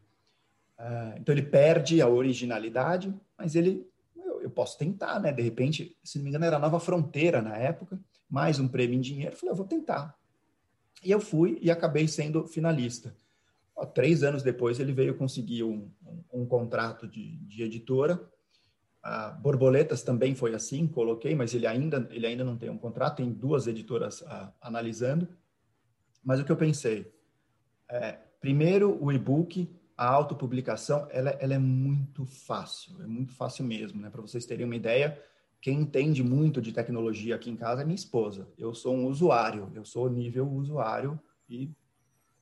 Uh, 0.78 1.18
então 1.18 1.34
ele 1.34 1.42
perde 1.42 2.00
a 2.00 2.08
originalidade, 2.08 3.14
mas 3.36 3.56
ele 3.56 3.88
eu, 4.16 4.50
posso 4.50 4.78
tentar, 4.78 5.20
né? 5.20 5.32
De 5.32 5.42
repente, 5.42 5.98
se 6.04 6.18
não 6.18 6.24
me 6.24 6.30
engano, 6.30 6.46
era 6.46 6.60
Nova 6.60 6.80
Fronteira 6.80 7.42
na 7.42 7.58
época, 7.58 8.00
mais 8.30 8.60
um 8.60 8.68
prêmio 8.68 8.98
em 8.98 9.02
dinheiro. 9.02 9.36
Falei, 9.36 9.52
eu 9.52 9.56
vou 9.56 9.66
tentar. 9.66 10.16
E 11.04 11.10
eu 11.10 11.20
fui 11.20 11.58
e 11.62 11.72
acabei 11.72 12.08
sendo 12.08 12.48
finalista 12.48 13.16
três 13.94 14.24
anos 14.24 14.44
depois, 14.44 14.80
ele 14.80 14.94
veio 14.94 15.16
conseguir 15.16 15.64
um, 15.64 15.90
um, 16.06 16.42
um 16.42 16.46
contrato 16.46 17.08
de, 17.08 17.38
de 17.38 17.64
editora. 17.64 18.22
A 19.02 19.30
Borboletas 19.32 20.02
também 20.02 20.34
foi 20.36 20.54
assim, 20.54 20.88
coloquei, 20.88 21.36
mas 21.36 21.54
ele 21.54 21.68
ainda, 21.68 22.08
ele 22.12 22.26
ainda 22.26 22.44
não 22.44 22.58
tem 22.58 22.70
um 22.70 22.78
contrato, 22.78 23.18
tem 23.18 23.32
duas 23.32 23.68
editoras 23.68 24.22
uh, 24.22 24.52
analisando. 24.62 25.28
Mas 26.24 26.40
o 26.40 26.46
que 26.46 26.52
eu 26.52 26.56
pensei, 26.56 27.14
é, 27.90 28.14
primeiro, 28.40 28.98
o 29.04 29.12
e-book, 29.12 29.70
a 29.98 30.08
autopublicação, 30.08 31.08
ela, 31.12 31.32
ela 31.32 31.54
é 31.54 31.60
muito 31.60 32.26
fácil, 32.26 33.02
é 33.02 33.08
muito 33.08 33.34
fácil 33.34 33.66
mesmo, 33.66 34.02
né? 34.02 34.10
Para 34.10 34.22
vocês 34.22 34.46
terem 34.46 34.66
uma 34.66 34.76
ideia, 34.76 35.22
quem 35.60 35.82
entende 35.82 36.24
muito 36.24 36.62
de 36.62 36.72
tecnologia 36.72 37.36
aqui 37.36 37.50
em 37.50 37.56
casa 37.56 37.82
é 37.82 37.86
minha 37.86 37.96
esposa. 37.96 38.48
Eu 38.58 38.74
sou 38.74 38.96
um 38.96 39.08
usuário, 39.08 39.72
eu 39.76 39.84
sou 39.84 40.10
nível 40.10 40.50
usuário 40.50 41.20
e 41.50 41.70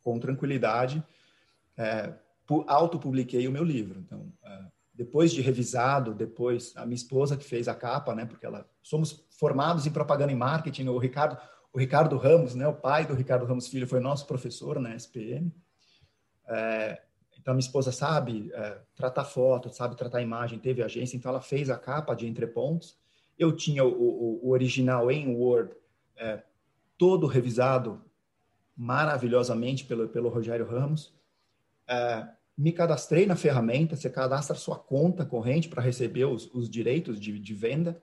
com 0.01 0.19
tranquilidade 0.19 1.03
é, 1.77 2.13
autopubliquei 2.67 3.47
o 3.47 3.51
meu 3.51 3.63
livro. 3.63 3.99
Então, 3.99 4.31
é, 4.43 4.65
depois 4.93 5.31
de 5.31 5.41
revisado, 5.41 6.13
depois 6.13 6.73
a 6.75 6.85
minha 6.85 6.95
esposa 6.95 7.37
que 7.37 7.43
fez 7.43 7.67
a 7.67 7.75
capa, 7.75 8.13
né? 8.13 8.25
Porque 8.25 8.45
ela 8.45 8.69
somos 8.83 9.25
formados 9.31 9.87
em 9.87 9.91
propaganda 9.91 10.31
e 10.31 10.35
marketing. 10.35 10.87
O 10.87 10.97
Ricardo, 10.97 11.37
o 11.73 11.79
Ricardo 11.79 12.17
Ramos, 12.17 12.55
né? 12.55 12.67
O 12.67 12.73
pai 12.73 13.05
do 13.05 13.13
Ricardo 13.13 13.45
Ramos 13.45 13.67
Filho 13.67 13.87
foi 13.87 13.99
nosso 13.99 14.27
professor 14.27 14.79
na 14.79 14.95
SPM. 14.95 15.51
É, 16.47 17.01
então, 17.39 17.55
minha 17.55 17.65
esposa 17.65 17.91
sabe 17.91 18.51
é, 18.53 18.77
tratar 18.95 19.23
foto, 19.23 19.73
sabe 19.73 19.95
tratar 19.95 20.21
imagem, 20.21 20.59
teve 20.59 20.83
agência, 20.83 21.17
então 21.17 21.31
ela 21.31 21.41
fez 21.41 21.69
a 21.69 21.77
capa 21.77 22.13
de 22.13 22.27
Entre 22.27 22.45
Pontos. 22.45 22.95
Eu 23.39 23.51
tinha 23.51 23.83
o, 23.83 23.89
o, 23.89 24.47
o 24.47 24.51
original 24.51 25.09
em 25.09 25.35
Word, 25.35 25.73
é, 26.15 26.43
todo 26.97 27.25
revisado 27.25 27.99
maravilhosamente 28.77 29.85
pelo, 29.85 30.07
pelo 30.07 30.29
Rogério 30.29 30.67
Ramos 30.67 31.13
é, 31.91 32.25
me 32.57 32.71
cadastrei 32.71 33.25
na 33.25 33.35
ferramenta, 33.35 33.95
você 33.95 34.09
cadastra 34.09 34.55
sua 34.55 34.77
conta 34.77 35.25
corrente 35.25 35.67
para 35.67 35.81
receber 35.81 36.25
os, 36.25 36.49
os 36.53 36.69
direitos 36.69 37.19
de, 37.19 37.37
de 37.37 37.53
venda, 37.53 38.01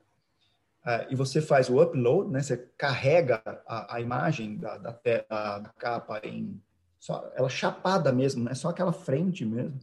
é, 0.85 1.09
e 1.11 1.15
você 1.15 1.41
faz 1.41 1.71
o 1.71 1.83
upload, 1.83 2.31
né? 2.31 2.43
Você 2.43 2.57
carrega 2.77 3.43
a, 3.67 3.97
a 3.97 4.01
imagem 4.01 4.59
da, 4.59 4.77
da, 4.77 5.01
da, 5.29 5.73
capa 5.79 6.21
em 6.23 6.61
só 6.99 7.31
ela 7.37 7.49
chapada 7.49 8.13
mesmo, 8.13 8.45
né? 8.45 8.55
Só 8.55 8.69
aquela 8.69 8.93
frente 8.93 9.45
mesmo. 9.45 9.79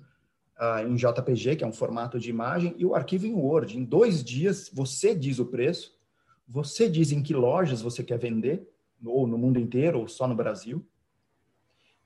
Uh, 0.57 0.87
em 0.87 0.95
JPG, 0.95 1.57
que 1.57 1.65
é 1.65 1.67
um 1.67 1.73
formato 1.73 2.17
de 2.17 2.29
imagem, 2.29 2.73
e 2.77 2.85
o 2.85 2.95
arquivo 2.95 3.27
em 3.27 3.33
Word. 3.33 3.77
Em 3.77 3.83
dois 3.83 4.23
dias, 4.23 4.71
você 4.73 5.13
diz 5.13 5.37
o 5.37 5.45
preço, 5.45 5.97
você 6.47 6.89
diz 6.89 7.11
em 7.11 7.21
que 7.21 7.33
lojas 7.33 7.81
você 7.81 8.01
quer 8.01 8.17
vender, 8.17 8.65
ou 9.03 9.27
no 9.27 9.37
mundo 9.37 9.59
inteiro, 9.59 9.99
ou 9.99 10.07
só 10.07 10.25
no 10.25 10.35
Brasil 10.35 10.85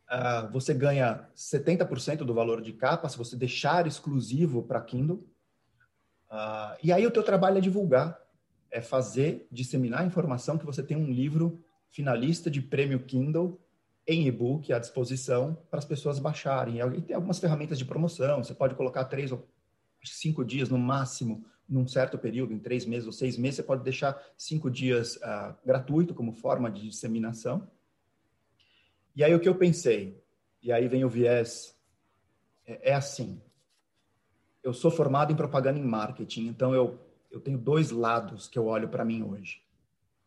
uh, 0.10 0.52
você 0.52 0.74
ganha 0.74 1.28
70% 1.36 2.18
do 2.18 2.34
valor 2.34 2.62
de 2.62 2.74
capa 2.74 3.08
se 3.08 3.18
você 3.18 3.36
deixar 3.36 3.88
exclusivo 3.88 4.64
para 4.64 4.82
Kindle. 4.82 5.24
Uh, 6.30 6.78
e 6.84 6.92
aí 6.92 7.06
o 7.06 7.12
teu 7.12 7.24
trabalho 7.24 7.58
é 7.58 7.62
divulgar, 7.62 8.20
é 8.72 8.82
fazer, 8.82 9.48
disseminar 9.52 10.02
a 10.02 10.06
informação 10.06 10.58
que 10.58 10.66
você 10.66 10.84
tem 10.84 10.98
um 10.98 11.12
livro 11.12 11.64
finalista 11.90 12.52
de 12.52 12.62
prêmio 12.62 13.00
Kindle 13.00 13.60
em 14.08 14.28
e-book 14.28 14.72
à 14.74 14.80
disposição 14.80 15.58
para 15.70 15.80
as 15.80 15.86
pessoas 15.86 16.20
baixarem. 16.20 16.80
E 16.96 17.02
tem 17.02 17.16
algumas 17.16 17.40
ferramentas 17.40 17.78
de 17.78 17.86
promoção, 17.86 18.44
você 18.44 18.54
pode 18.54 18.76
colocar 18.76 19.06
três 19.06 19.32
ou 19.32 19.48
cinco 20.04 20.44
dias 20.44 20.70
no 20.70 20.78
máximo 20.78 21.46
num 21.70 21.88
certo 21.88 22.18
período, 22.18 22.52
em 22.52 22.58
três 22.58 22.84
meses 22.86 23.06
ou 23.06 23.14
seis 23.14 23.38
meses, 23.38 23.58
você 23.58 23.64
pode 23.64 23.84
deixar 23.84 24.20
cinco 24.36 24.72
dias 24.72 25.18
uh, 25.18 25.54
gratuito 25.64 26.16
como 26.16 26.34
forma 26.34 26.72
de 26.72 26.90
disseminação. 26.90 27.70
E 29.20 29.24
aí 29.26 29.36
o 29.36 29.40
que 29.42 29.50
eu 29.50 29.56
pensei, 29.56 30.18
e 30.64 30.72
aí 30.72 30.88
vem 30.88 31.04
o 31.04 31.10
viés, 31.10 31.78
é, 32.66 32.92
é 32.92 32.94
assim, 32.94 33.42
eu 34.64 34.72
sou 34.72 34.90
formado 34.90 35.34
em 35.34 35.36
propaganda 35.36 35.78
e 35.78 35.84
marketing, 35.84 36.48
então 36.48 36.74
eu, 36.74 36.98
eu 37.30 37.42
tenho 37.42 37.58
dois 37.58 37.92
lados 37.92 38.48
que 38.48 38.58
eu 38.58 38.66
olho 38.68 38.88
para 38.88 39.04
mim 39.04 39.22
hoje. 39.22 39.62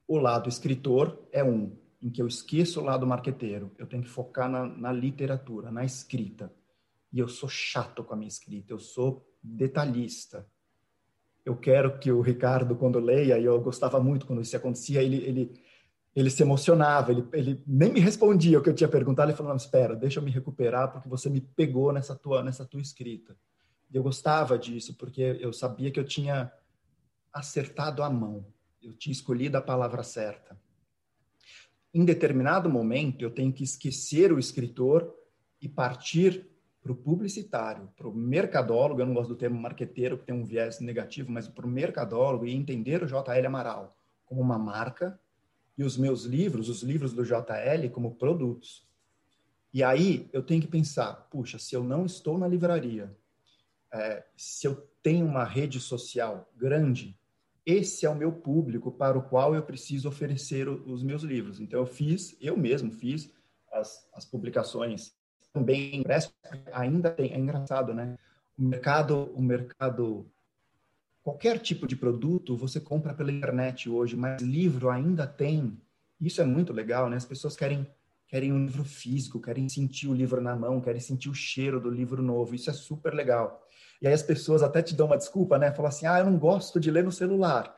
O 0.06 0.18
lado 0.18 0.46
escritor 0.46 1.26
é 1.32 1.42
um, 1.42 1.74
em 2.02 2.10
que 2.10 2.20
eu 2.20 2.26
esqueço 2.26 2.82
o 2.82 2.84
lado 2.84 3.06
marqueteiro. 3.06 3.72
Eu 3.78 3.86
tenho 3.86 4.02
que 4.02 4.10
focar 4.10 4.46
na, 4.46 4.66
na 4.66 4.92
literatura, 4.92 5.70
na 5.70 5.86
escrita. 5.86 6.52
E 7.10 7.18
eu 7.18 7.28
sou 7.28 7.48
chato 7.48 8.04
com 8.04 8.12
a 8.12 8.16
minha 8.18 8.28
escrita, 8.28 8.74
eu 8.74 8.78
sou 8.78 9.26
detalhista. 9.42 10.46
Eu 11.46 11.56
quero 11.56 11.98
que 11.98 12.12
o 12.12 12.20
Ricardo, 12.20 12.76
quando 12.76 13.00
leia, 13.00 13.38
e 13.38 13.44
eu 13.46 13.58
gostava 13.58 13.98
muito 13.98 14.26
quando 14.26 14.42
isso 14.42 14.54
acontecia, 14.54 15.02
ele, 15.02 15.16
ele, 15.24 15.62
ele 16.14 16.30
se 16.30 16.42
emocionava, 16.42 17.10
ele, 17.10 17.26
ele 17.32 17.62
nem 17.66 17.90
me 17.90 18.00
respondia 18.00 18.58
o 18.58 18.62
que 18.62 18.68
eu 18.68 18.74
tinha 18.74 18.88
perguntado, 18.88 19.30
ele 19.30 19.36
falava, 19.36 19.56
espera, 19.56 19.96
deixa 19.96 20.20
eu 20.20 20.22
me 20.24 20.30
recuperar, 20.30 20.92
porque 20.92 21.08
você 21.08 21.30
me 21.30 21.40
pegou 21.40 21.92
nessa 21.92 22.14
tua, 22.14 22.42
nessa 22.42 22.66
tua 22.66 22.80
escrita. 22.80 23.36
E 23.90 23.96
eu 23.96 24.02
gostava 24.02 24.58
disso, 24.58 24.94
porque 24.94 25.38
eu 25.40 25.52
sabia 25.52 25.90
que 25.90 25.98
eu 25.98 26.04
tinha 26.04 26.52
acertado 27.32 28.02
a 28.02 28.10
mão, 28.10 28.44
eu 28.82 28.92
tinha 28.92 29.12
escolhido 29.12 29.56
a 29.56 29.62
palavra 29.62 30.02
certa. 30.02 30.58
Em 31.94 32.04
determinado 32.04 32.68
momento, 32.68 33.22
eu 33.22 33.30
tenho 33.30 33.52
que 33.52 33.64
esquecer 33.64 34.32
o 34.32 34.38
escritor 34.38 35.14
e 35.60 35.68
partir 35.68 36.46
para 36.82 36.92
o 36.92 36.96
publicitário, 36.96 37.88
para 37.96 38.08
o 38.08 38.14
mercadólogo, 38.14 39.00
eu 39.00 39.06
não 39.06 39.14
gosto 39.14 39.28
do 39.28 39.36
termo 39.36 39.60
marqueteiro, 39.60 40.18
que 40.18 40.24
tem 40.24 40.34
um 40.34 40.44
viés 40.44 40.80
negativo, 40.80 41.30
mas 41.30 41.46
para 41.46 41.64
o 41.64 41.68
mercadólogo 41.68 42.44
e 42.44 42.54
entender 42.54 43.02
o 43.02 43.06
JL 43.06 43.46
Amaral 43.46 43.96
como 44.26 44.40
uma 44.40 44.58
marca 44.58 45.18
e 45.76 45.84
os 45.84 45.96
meus 45.96 46.24
livros, 46.24 46.68
os 46.68 46.82
livros 46.82 47.12
do 47.12 47.24
JL, 47.24 47.88
como 47.90 48.14
produtos. 48.14 48.86
E 49.72 49.82
aí 49.82 50.28
eu 50.32 50.42
tenho 50.42 50.60
que 50.60 50.66
pensar, 50.66 51.14
puxa, 51.30 51.58
se 51.58 51.74
eu 51.74 51.82
não 51.82 52.04
estou 52.04 52.36
na 52.36 52.46
livraria, 52.46 53.16
é, 53.92 54.24
se 54.36 54.66
eu 54.66 54.74
tenho 55.02 55.26
uma 55.26 55.44
rede 55.44 55.80
social 55.80 56.50
grande, 56.56 57.18
esse 57.64 58.04
é 58.04 58.10
o 58.10 58.14
meu 58.14 58.32
público 58.32 58.90
para 58.90 59.16
o 59.16 59.22
qual 59.22 59.54
eu 59.54 59.62
preciso 59.62 60.08
oferecer 60.08 60.68
os 60.68 61.02
meus 61.02 61.22
livros. 61.22 61.60
Então, 61.60 61.80
eu 61.80 61.86
fiz, 61.86 62.36
eu 62.40 62.56
mesmo 62.56 62.90
fiz 62.90 63.32
as, 63.72 64.08
as 64.12 64.24
publicações 64.24 65.14
também 65.52 66.02
ainda 66.72 67.10
tem, 67.10 67.32
é 67.32 67.38
engraçado, 67.38 67.92
né? 67.92 68.18
O 68.58 68.62
mercado, 68.62 69.30
o 69.34 69.42
mercado, 69.42 70.26
qualquer 71.22 71.58
tipo 71.58 71.86
de 71.86 71.96
produto 71.96 72.56
você 72.56 72.80
compra 72.80 73.14
pela 73.14 73.32
internet 73.32 73.88
hoje, 73.88 74.16
mas 74.16 74.42
livro 74.42 74.90
ainda 74.90 75.26
tem. 75.26 75.78
Isso 76.20 76.40
é 76.40 76.44
muito 76.44 76.72
legal, 76.72 77.08
né? 77.08 77.16
As 77.16 77.24
pessoas 77.24 77.56
querem 77.56 77.86
querem 78.32 78.50
um 78.50 78.64
livro 78.64 78.82
físico, 78.82 79.38
querem 79.38 79.68
sentir 79.68 80.08
o 80.08 80.14
livro 80.14 80.40
na 80.40 80.56
mão, 80.56 80.80
querem 80.80 81.02
sentir 81.02 81.28
o 81.28 81.34
cheiro 81.34 81.78
do 81.78 81.90
livro 81.90 82.22
novo. 82.22 82.54
Isso 82.54 82.70
é 82.70 82.72
super 82.72 83.12
legal. 83.12 83.62
E 84.00 84.06
aí 84.06 84.14
as 84.14 84.22
pessoas 84.22 84.62
até 84.62 84.82
te 84.82 84.94
dão 84.94 85.06
uma 85.06 85.18
desculpa, 85.18 85.58
né? 85.58 85.70
Falam 85.70 85.90
assim, 85.90 86.06
ah, 86.06 86.18
eu 86.18 86.24
não 86.24 86.38
gosto 86.38 86.80
de 86.80 86.90
ler 86.90 87.04
no 87.04 87.12
celular. 87.12 87.76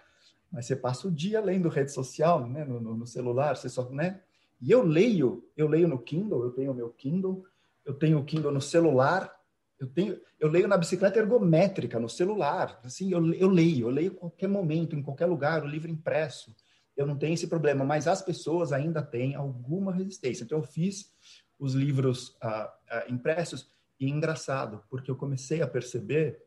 Mas 0.52 0.66
você 0.66 0.76
passa 0.76 1.08
o 1.08 1.10
dia 1.10 1.40
lendo 1.40 1.68
rede 1.68 1.90
social, 1.90 2.46
né? 2.46 2.64
No, 2.64 2.80
no, 2.80 2.96
no 2.96 3.04
celular, 3.04 3.56
você 3.56 3.68
só, 3.68 3.90
né? 3.90 4.20
E 4.62 4.70
eu 4.70 4.84
leio, 4.84 5.44
eu 5.56 5.66
leio 5.66 5.88
no 5.88 5.98
Kindle, 5.98 6.44
eu 6.44 6.52
tenho 6.52 6.70
o 6.70 6.74
meu 6.74 6.88
Kindle, 6.90 7.44
eu 7.84 7.92
tenho 7.92 8.20
o 8.20 8.24
Kindle 8.24 8.52
no 8.52 8.60
celular, 8.60 9.34
eu 9.78 9.86
tenho, 9.88 10.20
eu 10.38 10.48
leio 10.48 10.68
na 10.68 10.76
bicicleta 10.76 11.18
ergométrica 11.18 11.98
no 11.98 12.08
celular, 12.08 12.80
assim, 12.84 13.12
eu, 13.12 13.34
eu 13.34 13.48
leio, 13.48 13.86
eu 13.86 13.90
leio 13.90 14.12
em 14.12 14.14
qualquer 14.14 14.48
momento, 14.48 14.94
em 14.94 15.02
qualquer 15.02 15.26
lugar, 15.26 15.62
o 15.62 15.68
livro 15.68 15.90
impresso. 15.90 16.54
Eu 16.96 17.06
não 17.06 17.16
tenho 17.16 17.34
esse 17.34 17.48
problema, 17.48 17.84
mas 17.84 18.06
as 18.06 18.22
pessoas 18.22 18.72
ainda 18.72 19.02
têm 19.02 19.34
alguma 19.34 19.92
resistência. 19.92 20.44
Então 20.44 20.58
eu 20.58 20.64
fiz 20.64 21.12
os 21.58 21.74
livros 21.74 22.37
ah, 22.40 22.72
ah, 22.88 23.04
impressos 23.08 23.70
e 23.98 24.08
engraçado, 24.08 24.82
porque 24.88 25.10
eu 25.10 25.16
comecei 25.16 25.60
a 25.60 25.66
perceber, 25.66 26.42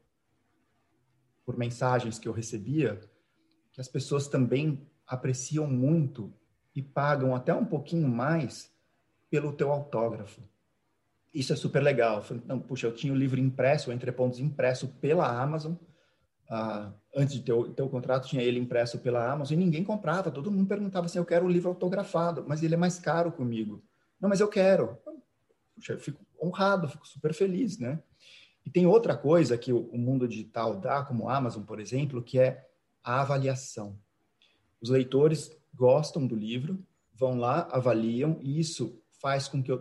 por 1.45 1.57
mensagens 1.57 2.19
que 2.19 2.27
eu 2.27 2.33
recebia, 2.33 2.99
que 3.71 3.81
as 3.81 3.87
pessoas 3.87 4.27
também 4.27 4.85
apreciam 5.05 5.67
muito 5.67 6.33
e 6.75 6.81
pagam 6.81 7.33
até 7.35 7.53
um 7.53 7.65
pouquinho 7.65 8.07
mais 8.07 8.71
pelo 9.29 9.53
teu 9.53 9.71
autógrafo. 9.71 10.41
Isso 11.33 11.53
é 11.53 11.55
super 11.55 11.81
legal. 11.81 12.23
Não, 12.45 12.59
puxa, 12.59 12.87
eu 12.87 12.93
tinha 12.93 13.13
o 13.13 13.15
livro 13.15 13.39
impresso, 13.39 13.89
o 13.89 13.93
Entre 13.93 14.11
Pontos 14.11 14.39
impresso 14.39 14.87
pela 14.99 15.27
Amazon. 15.41 15.73
Ah, 16.49 16.91
antes 17.15 17.35
de 17.35 17.41
ter 17.41 17.53
o, 17.53 17.67
ter 17.73 17.81
o 17.81 17.89
contrato, 17.89 18.27
tinha 18.27 18.41
ele 18.41 18.59
impresso 18.59 18.99
pela 18.99 19.31
Amazon 19.31 19.53
e 19.53 19.63
ninguém 19.63 19.83
comprava. 19.83 20.31
Todo 20.31 20.51
mundo 20.51 20.67
perguntava 20.67 21.05
assim: 21.05 21.19
eu 21.19 21.25
quero 21.25 21.45
o 21.45 21.49
livro 21.49 21.69
autografado, 21.69 22.45
mas 22.47 22.63
ele 22.63 22.73
é 22.73 22.77
mais 22.77 22.99
caro 22.99 23.31
comigo. 23.31 23.83
Não, 24.19 24.29
mas 24.29 24.39
eu 24.39 24.47
quero. 24.47 24.97
Puxa, 25.75 25.93
eu 25.93 25.99
fico 25.99 26.25
honrado, 26.41 26.87
fico 26.87 27.07
super 27.07 27.33
feliz, 27.33 27.77
né? 27.77 28.01
E 28.65 28.69
tem 28.69 28.85
outra 28.85 29.15
coisa 29.15 29.57
que 29.57 29.71
o, 29.71 29.97
mundo 29.97 30.27
digital 30.27 30.75
dá, 30.77 31.03
como 31.03 31.25
o 31.25 31.29
Amazon, 31.29 31.63
por 31.63 31.79
exemplo, 31.79 32.21
que 32.21 32.37
é 32.37 32.65
a 33.03 33.21
avaliação. 33.21 33.97
Os 34.81 34.89
leitores 34.89 35.57
gostam 35.73 36.27
do 36.27 36.35
livro, 36.35 36.83
vão 37.13 37.37
lá, 37.37 37.67
avaliam, 37.71 38.37
e 38.41 38.59
isso 38.59 39.01
faz 39.21 39.47
com 39.47 39.63
que 39.63 39.71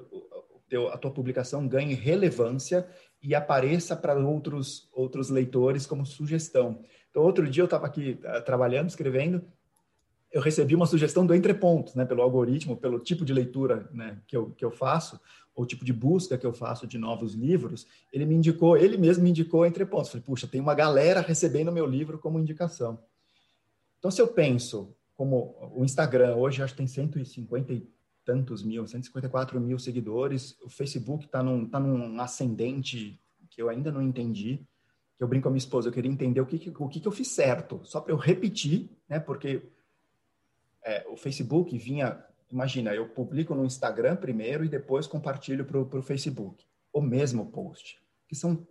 a 0.92 0.98
tua 0.98 1.10
publicação 1.10 1.66
ganhe 1.66 1.94
relevância 1.94 2.86
e 3.22 3.34
apareça 3.34 3.96
para 3.96 4.14
outros, 4.14 4.88
outros 4.92 5.30
leitores 5.30 5.86
como 5.86 6.04
sugestão. 6.04 6.80
Então, 7.10 7.22
outro 7.22 7.48
dia 7.48 7.62
eu 7.62 7.66
estava 7.66 7.86
aqui 7.86 8.18
uh, 8.22 8.44
trabalhando, 8.44 8.88
escrevendo, 8.88 9.42
eu 10.32 10.40
recebi 10.40 10.74
uma 10.74 10.86
sugestão 10.86 11.24
do 11.24 11.34
Entre 11.34 11.54
Pontos, 11.54 11.94
né, 11.94 12.04
pelo 12.04 12.22
algoritmo, 12.22 12.76
pelo 12.76 12.98
tipo 12.98 13.24
de 13.24 13.32
leitura 13.32 13.88
né, 13.92 14.18
que, 14.26 14.36
eu, 14.36 14.50
que 14.50 14.64
eu 14.64 14.70
faço 14.70 15.18
ou 15.54 15.64
tipo 15.64 15.84
de 15.84 15.92
busca 15.92 16.36
que 16.36 16.44
eu 16.44 16.52
faço 16.52 16.86
de 16.86 16.98
novos 16.98 17.32
livros, 17.32 17.86
ele 18.12 18.26
me 18.26 18.34
indicou, 18.34 18.76
ele 18.76 18.98
mesmo 18.98 19.24
me 19.24 19.30
indicou 19.30 19.64
entre 19.64 19.86
pontos. 19.86 20.10
Falei, 20.10 20.22
puxa, 20.22 20.46
tem 20.46 20.60
uma 20.60 20.74
galera 20.74 21.22
recebendo 21.22 21.72
meu 21.72 21.86
livro 21.86 22.18
como 22.18 22.38
indicação. 22.38 22.98
Então, 23.98 24.10
se 24.10 24.20
eu 24.20 24.28
penso 24.28 24.94
como 25.16 25.56
o 25.74 25.82
Instagram, 25.82 26.36
hoje 26.36 26.62
acho 26.62 26.74
que 26.74 26.78
tem 26.78 26.86
150 26.86 27.72
e 27.72 27.88
tantos 28.26 28.62
mil, 28.62 28.86
154 28.86 29.58
mil 29.58 29.78
seguidores, 29.78 30.60
o 30.60 30.68
Facebook 30.68 31.24
está 31.24 31.42
num, 31.42 31.66
tá 31.66 31.80
num 31.80 32.20
ascendente 32.20 33.18
que 33.48 33.62
eu 33.62 33.70
ainda 33.70 33.90
não 33.90 34.02
entendi, 34.02 34.66
que 35.16 35.24
eu 35.24 35.28
brinco 35.28 35.44
com 35.44 35.48
a 35.48 35.52
minha 35.52 35.58
esposa, 35.58 35.88
eu 35.88 35.92
queria 35.92 36.10
entender 36.10 36.40
o 36.42 36.46
que, 36.46 36.70
o 36.78 36.88
que, 36.88 37.00
que 37.00 37.08
eu 37.08 37.12
fiz 37.12 37.28
certo, 37.28 37.80
só 37.84 38.02
para 38.02 38.12
eu 38.12 38.18
repetir, 38.18 38.90
né, 39.08 39.18
porque 39.18 39.62
é, 40.84 41.06
o 41.08 41.16
Facebook 41.16 41.78
vinha 41.78 42.22
imagina, 42.50 42.94
eu 42.94 43.08
publico 43.08 43.54
no 43.54 43.64
Instagram 43.64 44.16
primeiro 44.16 44.64
e 44.64 44.68
depois 44.68 45.06
compartilho 45.06 45.64
para 45.64 45.78
o 45.80 46.02
Facebook. 46.02 46.64
O 46.92 47.00
mesmo 47.00 47.46
post, 47.46 48.00
que 48.28 48.34
são 48.34 48.66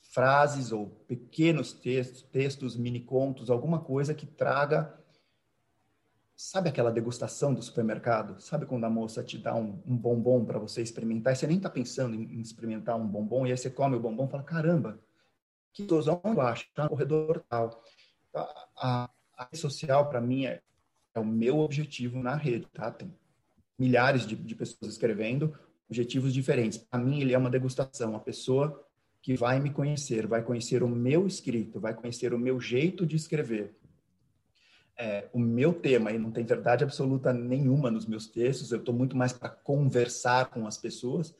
frases 0.00 0.72
ou 0.72 0.88
pequenos 1.06 1.72
textos, 1.72 2.22
textos, 2.22 2.76
mini 2.76 3.00
contos, 3.00 3.50
alguma 3.50 3.78
coisa 3.80 4.14
que 4.14 4.26
traga. 4.26 4.97
Sabe 6.40 6.68
aquela 6.68 6.92
degustação 6.92 7.52
do 7.52 7.60
supermercado? 7.60 8.40
Sabe 8.40 8.64
quando 8.64 8.84
a 8.84 8.88
moça 8.88 9.24
te 9.24 9.36
dá 9.36 9.56
um, 9.56 9.82
um 9.84 9.96
bombom 9.96 10.44
para 10.44 10.56
você 10.56 10.80
experimentar? 10.80 11.32
E 11.32 11.36
você 11.36 11.48
nem 11.48 11.56
está 11.56 11.68
pensando 11.68 12.14
em, 12.14 12.36
em, 12.36 12.40
experimentar 12.40 12.96
um 12.96 13.04
bombom, 13.04 13.44
e 13.44 13.50
aí 13.50 13.58
você 13.58 13.68
come 13.68 13.96
o 13.96 14.00
bombom 14.00 14.26
e 14.26 14.30
fala: 14.30 14.44
caramba, 14.44 15.00
que 15.72 15.82
onde 15.82 16.08
eu 16.08 16.40
acho? 16.40 16.72
Tá 16.76 16.84
no 16.84 16.90
corredor 16.90 17.44
tal. 17.48 17.82
A, 18.32 18.68
a, 18.76 19.10
a 19.36 19.44
rede 19.46 19.58
social, 19.58 20.08
para 20.08 20.20
mim, 20.20 20.46
é, 20.46 20.62
é 21.12 21.18
o 21.18 21.24
meu 21.24 21.58
objetivo 21.58 22.22
na 22.22 22.36
rede, 22.36 22.68
tá? 22.72 22.88
Tem 22.92 23.12
milhares 23.76 24.24
de, 24.24 24.36
de 24.36 24.54
pessoas 24.54 24.92
escrevendo 24.92 25.58
objetivos 25.90 26.32
diferentes. 26.32 26.78
Para 26.78 27.00
mim, 27.00 27.20
ele 27.20 27.34
é 27.34 27.38
uma 27.38 27.50
degustação. 27.50 28.14
A 28.14 28.20
pessoa 28.20 28.88
que 29.20 29.36
vai 29.36 29.58
me 29.58 29.70
conhecer, 29.70 30.24
vai 30.24 30.44
conhecer 30.44 30.84
o 30.84 30.88
meu 30.88 31.26
escrito, 31.26 31.80
vai 31.80 31.94
conhecer 31.94 32.32
o 32.32 32.38
meu 32.38 32.60
jeito 32.60 33.04
de 33.04 33.16
escrever, 33.16 33.76
é, 34.98 35.28
o 35.32 35.38
meu 35.38 35.72
tema, 35.72 36.10
e 36.10 36.18
não 36.18 36.32
tem 36.32 36.44
verdade 36.44 36.82
absoluta 36.82 37.32
nenhuma 37.32 37.90
nos 37.90 38.04
meus 38.04 38.26
textos, 38.26 38.72
eu 38.72 38.78
estou 38.78 38.94
muito 38.94 39.16
mais 39.16 39.32
para 39.32 39.48
conversar 39.48 40.46
com 40.46 40.66
as 40.66 40.76
pessoas, 40.76 41.34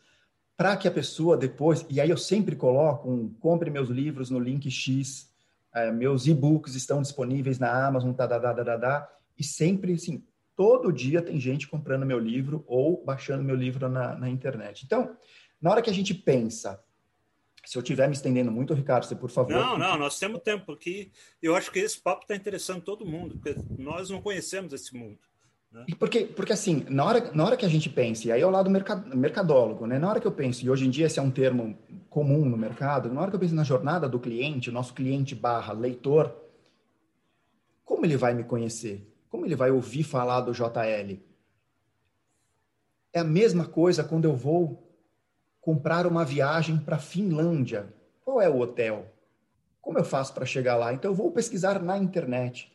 para 0.57 0.77
que 0.77 0.87
a 0.87 0.91
pessoa 0.91 1.37
depois, 1.37 1.85
e 1.91 2.01
aí 2.01 2.09
eu 2.09 2.17
sempre 2.17 2.55
coloco 2.55 3.11
um 3.11 3.29
compre 3.29 3.71
meus 3.71 3.89
livros 3.89 4.31
no 4.31 4.39
link 4.39 4.71
X, 4.71 5.33
é, 5.75 5.91
meus 5.91 6.27
e-books 6.27 6.75
estão 6.75 7.03
disponíveis 7.03 7.59
na 7.59 7.87
Amazon, 7.87 8.13
tá, 8.13 8.29
tá, 8.29 8.39
tá, 8.41 8.55
tá, 8.55 8.79
tá 8.79 9.09
e 9.37 9.45
sempre, 9.45 9.93
assim, 9.93 10.25
todo 10.57 10.93
dia 10.93 11.23
tem 11.23 11.39
gente 11.39 11.69
comprando 11.69 12.07
meu 12.07 12.19
livro 12.19 12.65
ou 12.67 13.05
baixando 13.05 13.45
meu 13.45 13.55
livro 13.55 13.89
na, 13.89 14.17
na 14.17 14.29
internet. 14.29 14.85
Então, 14.85 15.17
na 15.61 15.71
hora 15.71 15.83
que 15.83 15.91
a 15.91 15.95
gente 15.95 16.13
pensa, 16.13 16.83
se 17.69 17.77
eu 17.77 17.83
estiver 17.83 18.09
me 18.09 18.15
estendendo 18.15 18.51
muito, 18.51 18.73
Ricardo, 18.73 19.05
você, 19.05 19.15
por 19.15 19.29
favor. 19.29 19.53
Não, 19.53 19.77
não, 19.77 19.99
nós 19.99 20.19
temos 20.19 20.41
tempo 20.41 20.73
aqui. 20.73 21.13
Eu 21.43 21.55
acho 21.55 21.71
que 21.71 21.79
esse 21.79 22.01
papo 22.01 22.23
está 22.23 22.35
interessando 22.35 22.81
todo 22.81 23.05
mundo, 23.05 23.35
porque 23.35 23.55
nós 23.77 24.09
não 24.09 24.23
conhecemos 24.23 24.73
esse 24.73 24.97
mundo. 24.97 25.19
Né? 25.71 25.85
Porque, 25.99 26.25
porque 26.25 26.55
assim, 26.55 26.87
na 26.89 27.05
hora, 27.05 27.31
na 27.35 27.45
hora 27.45 27.59
que 27.59 27.67
a 27.67 27.69
gente 27.69 27.91
pensa, 27.91 28.27
e 28.27 28.33
aí 28.33 28.41
é 28.41 28.47
o 28.47 28.49
lado 28.49 28.71
mercadólogo, 28.71 29.87
né? 29.87 29.99
Na 29.99 30.09
hora 30.09 30.19
que 30.19 30.27
eu 30.27 30.33
penso, 30.33 30.65
e 30.65 30.71
hoje 30.71 30.87
em 30.87 30.91
dia 30.91 31.05
esse 31.05 31.19
é 31.19 31.23
um 31.23 31.31
termo 31.31 31.79
comum 32.09 32.43
no 32.43 32.57
mercado, 32.57 33.13
na 33.13 33.21
hora 33.21 33.31
que 33.31 33.37
eu 33.37 33.41
penso 33.41 33.55
na 33.55 33.65
jornada 33.65 34.09
do 34.09 34.19
cliente, 34.19 34.71
nosso 34.71 34.95
cliente 34.95 35.35
barra 35.35 35.75
leitor, 35.75 36.35
como 37.85 38.07
ele 38.07 38.17
vai 38.17 38.33
me 38.33 38.45
conhecer? 38.45 39.07
Como 39.29 39.45
ele 39.45 39.55
vai 39.55 39.71
ouvir 39.71 40.05
falar 40.05 40.41
do 40.41 40.53
JL? 40.53 41.21
É 43.13 43.21
a 43.21 43.25
mesma 43.25 43.67
coisa 43.67 44.03
quando 44.03 44.25
eu 44.25 44.35
vou 44.35 44.88
comprar 45.69 46.07
uma 46.07 46.25
viagem 46.25 46.79
para 46.79 46.97
Finlândia. 46.97 47.93
Qual 48.25 48.41
é 48.41 48.49
o 48.49 48.59
hotel? 48.59 49.05
Como 49.83 49.99
eu 49.99 50.05
faço 50.05 50.33
para 50.33 50.47
chegar 50.47 50.77
lá? 50.77 50.95
Então 50.95 51.11
eu 51.11 51.15
vou 51.15 51.31
pesquisar 51.31 51.83
na 51.83 51.99
internet. 51.99 52.73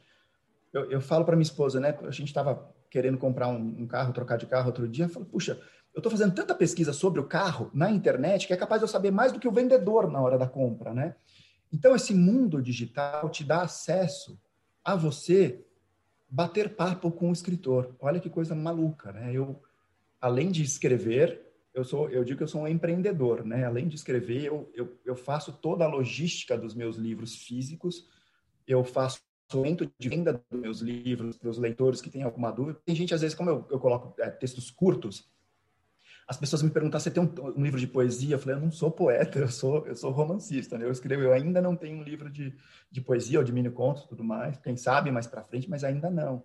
Eu, 0.71 0.91
eu 0.91 1.01
falo 1.01 1.25
para 1.25 1.36
minha 1.36 1.41
esposa, 1.41 1.79
né? 1.79 1.97
A 2.03 2.12
gente 2.12 2.27
estava 2.27 2.71
querendo 2.91 3.17
comprar 3.17 3.47
um, 3.47 3.58
um, 3.79 3.88
carro, 3.88 4.13
trocar 4.13 4.38
de 4.38 4.45
carro 4.45 4.67
outro 4.67 4.88
dia. 4.88 5.06
Eu 5.06 5.10
falo, 5.10 5.25
puxa, 5.25 5.60
eu 5.91 5.97
estou 5.97 6.12
fazendo 6.12 6.36
tanta 6.36 6.53
pesquisa 6.53 6.93
sobre 6.93 7.19
o 7.19 7.23
carro 7.23 7.71
na 7.73 7.89
internet 7.89 8.45
que 8.45 8.53
é 8.53 8.58
capaz 8.58 8.79
de 8.79 8.84
eu 8.84 8.88
saber 8.88 9.10
mais 9.10 9.32
do 9.32 9.39
que 9.39 9.47
o 9.47 9.51
vendedor 9.51 10.08
na 10.12 10.21
hora 10.21 10.38
da 10.38 10.47
compra, 10.47 10.93
né? 10.93 11.15
Então 11.71 11.95
esse 11.95 12.13
mundo 12.13 12.62
digital 12.62 13.27
te 13.27 13.43
dá 13.43 13.63
acesso 13.63 14.39
a 14.86 14.95
você 14.95 15.65
bater 16.29 16.75
papo 16.75 17.12
com 17.12 17.32
o 17.32 17.34
escritor. 17.34 17.95
Olha 17.99 18.19
que 18.19 18.29
coisa 18.29 18.53
maluca, 18.53 19.12
né? 19.12 19.32
Eu, 19.34 19.60
além 20.21 20.51
de 20.51 20.62
escrever, 20.62 21.52
eu 21.73 21.83
sou, 21.83 22.09
eu 22.09 22.23
digo 22.23 22.38
que 22.38 22.43
eu 22.43 22.47
sou 22.47 22.62
um 22.62 22.67
empreendedor, 22.67 23.43
né? 23.45 23.65
Além 23.65 23.88
de 23.88 23.95
escrever, 23.95 24.45
eu, 24.45 24.71
eu, 24.73 24.99
eu 25.03 25.15
faço 25.15 25.51
toda 25.53 25.83
a 25.83 25.88
logística 25.88 26.57
dos 26.57 26.73
meus 26.75 26.97
livros 26.97 27.36
físicos, 27.36 28.07
eu 28.67 28.83
faço 28.83 29.19
momento 29.53 29.91
de 29.99 30.09
venda 30.09 30.43
dos 30.49 30.59
meus 30.59 30.79
livros 30.79 31.38
para 31.38 31.49
os 31.49 31.57
leitores 31.57 32.01
que 32.01 32.09
têm 32.09 32.23
alguma 32.23 32.51
dúvida. 32.51 32.79
Tem 32.86 32.95
gente, 32.95 33.13
às 33.13 33.21
vezes, 33.21 33.36
como 33.36 33.49
eu, 33.49 33.67
eu 33.69 33.79
coloco 33.79 34.19
é, 34.21 34.29
textos 34.29 34.71
curtos, 34.71 35.31
as 36.27 36.38
pessoas 36.38 36.63
me 36.63 36.69
perguntam, 36.69 36.99
você 36.99 37.12
tem 37.12 37.21
um, 37.21 37.33
um, 37.57 37.62
livro 37.62 37.79
de 37.79 37.88
poesia? 37.88 38.36
Eu 38.36 38.39
falei, 38.39 38.55
eu 38.55 38.62
não 38.62 38.71
sou 38.71 38.89
poeta, 38.89 39.39
eu 39.39 39.49
sou, 39.49 39.86
eu 39.86 39.95
sou 39.95 40.12
romancista, 40.12 40.77
né? 40.77 40.86
Eu 40.86 40.91
escrevo, 40.91 41.21
eu 41.21 41.33
ainda 41.33 41.62
não 41.62 41.75
tenho 41.75 41.97
um 41.97 42.03
livro 42.03 42.29
de, 42.29 42.55
de 42.89 43.01
poesia 43.01 43.39
ou 43.39 43.43
de 43.43 43.51
mini 43.51 43.69
contos 43.69 44.05
tudo 44.05 44.23
mais, 44.23 44.57
quem 44.57 44.77
sabe 44.77 45.12
mais 45.12 45.27
para 45.27 45.43
frente, 45.43 45.69
mas 45.69 45.83
ainda 45.83 46.09
não. 46.09 46.43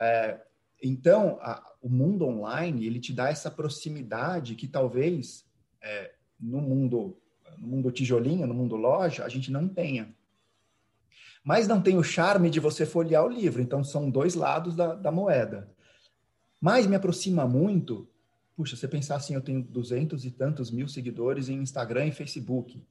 É, 0.00 0.40
então, 0.86 1.38
a, 1.40 1.74
o 1.80 1.88
mundo 1.88 2.26
online, 2.26 2.86
ele 2.86 3.00
te 3.00 3.12
dá 3.12 3.30
essa 3.30 3.50
proximidade 3.50 4.54
que 4.54 4.68
talvez 4.68 5.46
é, 5.82 6.12
no 6.38 6.60
mundo 6.60 7.16
no 7.58 7.68
mundo 7.68 7.90
tijolinho, 7.90 8.46
no 8.46 8.54
mundo 8.54 8.76
loja, 8.76 9.24
a 9.24 9.28
gente 9.28 9.50
não 9.50 9.68
tenha. 9.68 10.14
Mas 11.42 11.68
não 11.68 11.80
tem 11.80 11.96
o 11.96 12.02
charme 12.02 12.50
de 12.50 12.58
você 12.58 12.86
folhear 12.86 13.24
o 13.24 13.28
livro, 13.28 13.60
então 13.62 13.84
são 13.84 14.10
dois 14.10 14.34
lados 14.34 14.74
da, 14.74 14.94
da 14.94 15.12
moeda. 15.12 15.70
Mas 16.60 16.86
me 16.86 16.96
aproxima 16.96 17.46
muito, 17.46 18.08
puxa, 18.56 18.76
você 18.76 18.88
pensar 18.88 19.16
assim, 19.16 19.34
eu 19.34 19.42
tenho 19.42 19.62
duzentos 19.62 20.24
e 20.24 20.30
tantos 20.30 20.70
mil 20.70 20.88
seguidores 20.88 21.48
em 21.48 21.58
Instagram 21.58 22.06
e 22.06 22.12
Facebook. 22.12 22.82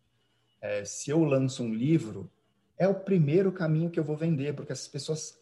É, 0.62 0.86
se 0.86 1.10
eu 1.10 1.24
lanço 1.24 1.64
um 1.64 1.74
livro, 1.74 2.32
é 2.78 2.88
o 2.88 2.96
primeiro 2.96 3.52
caminho 3.52 3.90
que 3.90 4.00
eu 4.00 4.04
vou 4.04 4.16
vender, 4.16 4.54
porque 4.56 4.72
essas 4.72 4.88
pessoas, 4.88 5.40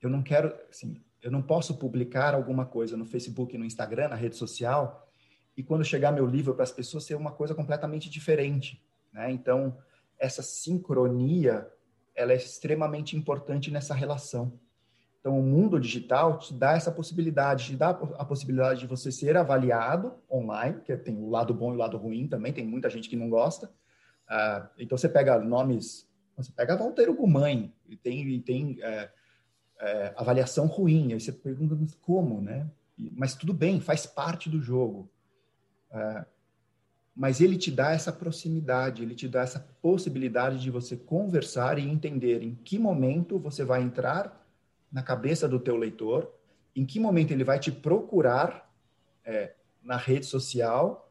eu 0.00 0.10
não 0.10 0.22
quero, 0.22 0.54
assim, 0.70 1.02
eu 1.24 1.30
não 1.30 1.40
posso 1.40 1.78
publicar 1.78 2.34
alguma 2.34 2.66
coisa 2.66 2.98
no 2.98 3.06
Facebook, 3.06 3.56
no 3.56 3.64
Instagram, 3.64 4.08
na 4.08 4.14
rede 4.14 4.36
social, 4.36 5.08
e 5.56 5.62
quando 5.62 5.82
chegar 5.82 6.12
meu 6.12 6.26
livro 6.26 6.52
para 6.52 6.64
as 6.64 6.70
pessoas 6.70 7.04
ser 7.04 7.14
uma 7.14 7.32
coisa 7.32 7.54
completamente 7.54 8.10
diferente, 8.10 8.84
né? 9.10 9.30
Então, 9.30 9.78
essa 10.18 10.42
sincronia, 10.42 11.66
ela 12.14 12.32
é 12.32 12.36
extremamente 12.36 13.16
importante 13.16 13.70
nessa 13.70 13.94
relação. 13.94 14.60
Então, 15.18 15.38
o 15.38 15.42
mundo 15.42 15.80
digital 15.80 16.38
te 16.38 16.52
dá 16.52 16.72
essa 16.76 16.92
possibilidade, 16.92 17.68
te 17.68 17.76
dá 17.76 17.88
a 17.88 18.24
possibilidade 18.26 18.80
de 18.80 18.86
você 18.86 19.10
ser 19.10 19.34
avaliado 19.34 20.12
online, 20.30 20.82
que 20.82 20.94
tem 20.94 21.16
o 21.16 21.30
lado 21.30 21.54
bom 21.54 21.72
e 21.72 21.76
o 21.76 21.78
lado 21.78 21.96
ruim 21.96 22.28
também, 22.28 22.52
tem 22.52 22.66
muita 22.66 22.90
gente 22.90 23.08
que 23.08 23.16
não 23.16 23.30
gosta. 23.30 23.68
Uh, 24.28 24.68
então, 24.78 24.98
você 24.98 25.08
pega 25.08 25.38
nomes, 25.38 26.06
você 26.36 26.52
pega 26.52 26.76
Valteiro 26.76 27.14
Gumãe, 27.14 27.72
e 27.88 27.96
tem, 27.96 28.28
e 28.28 28.40
tem 28.40 28.76
é, 28.82 29.10
é, 29.80 30.14
avaliação 30.16 30.66
ruim. 30.66 31.12
Aí 31.12 31.20
você 31.20 31.32
pergunta 31.32 31.76
como, 32.00 32.40
né? 32.40 32.70
Mas 32.96 33.34
tudo 33.34 33.52
bem, 33.52 33.80
faz 33.80 34.06
parte 34.06 34.48
do 34.48 34.60
jogo. 34.60 35.10
É, 35.90 36.24
mas 37.14 37.40
ele 37.40 37.56
te 37.56 37.70
dá 37.70 37.92
essa 37.92 38.12
proximidade, 38.12 39.02
ele 39.02 39.14
te 39.14 39.28
dá 39.28 39.42
essa 39.42 39.60
possibilidade 39.80 40.58
de 40.58 40.70
você 40.70 40.96
conversar 40.96 41.78
e 41.78 41.88
entender 41.88 42.42
em 42.42 42.54
que 42.54 42.78
momento 42.78 43.38
você 43.38 43.64
vai 43.64 43.82
entrar 43.82 44.44
na 44.90 45.02
cabeça 45.02 45.48
do 45.48 45.60
teu 45.60 45.76
leitor, 45.76 46.32
em 46.74 46.84
que 46.84 46.98
momento 46.98 47.30
ele 47.30 47.44
vai 47.44 47.58
te 47.58 47.70
procurar 47.70 48.72
é, 49.24 49.54
na 49.82 49.96
rede 49.96 50.26
social 50.26 51.03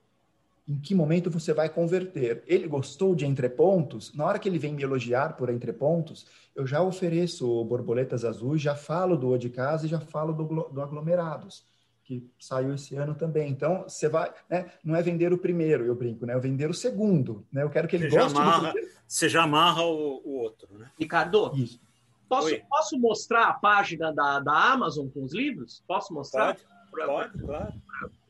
em 0.67 0.79
que 0.79 0.95
momento 0.95 1.29
você 1.29 1.53
vai 1.53 1.69
converter. 1.69 2.43
Ele 2.47 2.67
gostou 2.67 3.13
de 3.15 3.25
entrepontos, 3.25 4.13
na 4.13 4.25
hora 4.25 4.39
que 4.39 4.47
ele 4.47 4.59
vem 4.59 4.73
me 4.73 4.83
elogiar 4.83 5.35
por 5.35 5.49
entrepontos, 5.49 6.25
eu 6.55 6.65
já 6.65 6.81
ofereço 6.81 7.63
borboletas 7.65 8.23
azuis, 8.23 8.61
já 8.61 8.75
falo 8.75 9.17
do 9.17 9.29
O 9.29 9.37
de 9.37 9.49
Casa 9.49 9.85
e 9.85 9.89
já 9.89 9.99
falo 9.99 10.33
do, 10.33 10.69
do 10.69 10.81
Aglomerados, 10.81 11.65
que 12.03 12.29
saiu 12.39 12.73
esse 12.73 12.95
ano 12.95 13.13
também. 13.13 13.49
Então, 13.49 13.83
você 13.83 14.07
vai, 14.07 14.33
né, 14.49 14.71
não 14.83 14.95
é 14.95 15.01
vender 15.01 15.33
o 15.33 15.37
primeiro, 15.37 15.85
eu 15.85 15.95
brinco, 15.95 16.25
né, 16.25 16.33
é 16.33 16.39
vender 16.39 16.69
o 16.69 16.73
segundo, 16.73 17.45
né, 17.51 17.63
eu 17.63 17.69
quero 17.69 17.87
que 17.87 17.95
ele 17.95 18.09
você 18.09 18.17
goste 18.17 18.39
amarra, 18.39 18.57
do 18.67 18.71
primeiro. 18.71 18.93
Você 19.05 19.29
já 19.29 19.43
amarra 19.43 19.83
o, 19.83 20.21
o 20.23 20.37
outro, 20.39 20.77
né? 20.77 20.89
Ricardo, 20.97 21.51
Isso. 21.55 21.81
Posso, 22.29 22.57
posso 22.67 22.99
mostrar 22.99 23.47
a 23.49 23.53
página 23.53 24.11
da, 24.11 24.39
da 24.39 24.71
Amazon 24.71 25.07
com 25.07 25.23
os 25.23 25.33
livros? 25.33 25.83
Posso 25.85 26.13
mostrar? 26.13 26.55
Pode, 26.55 26.65
pra, 26.89 27.05
pode 27.05 27.37
claro. 27.37 27.73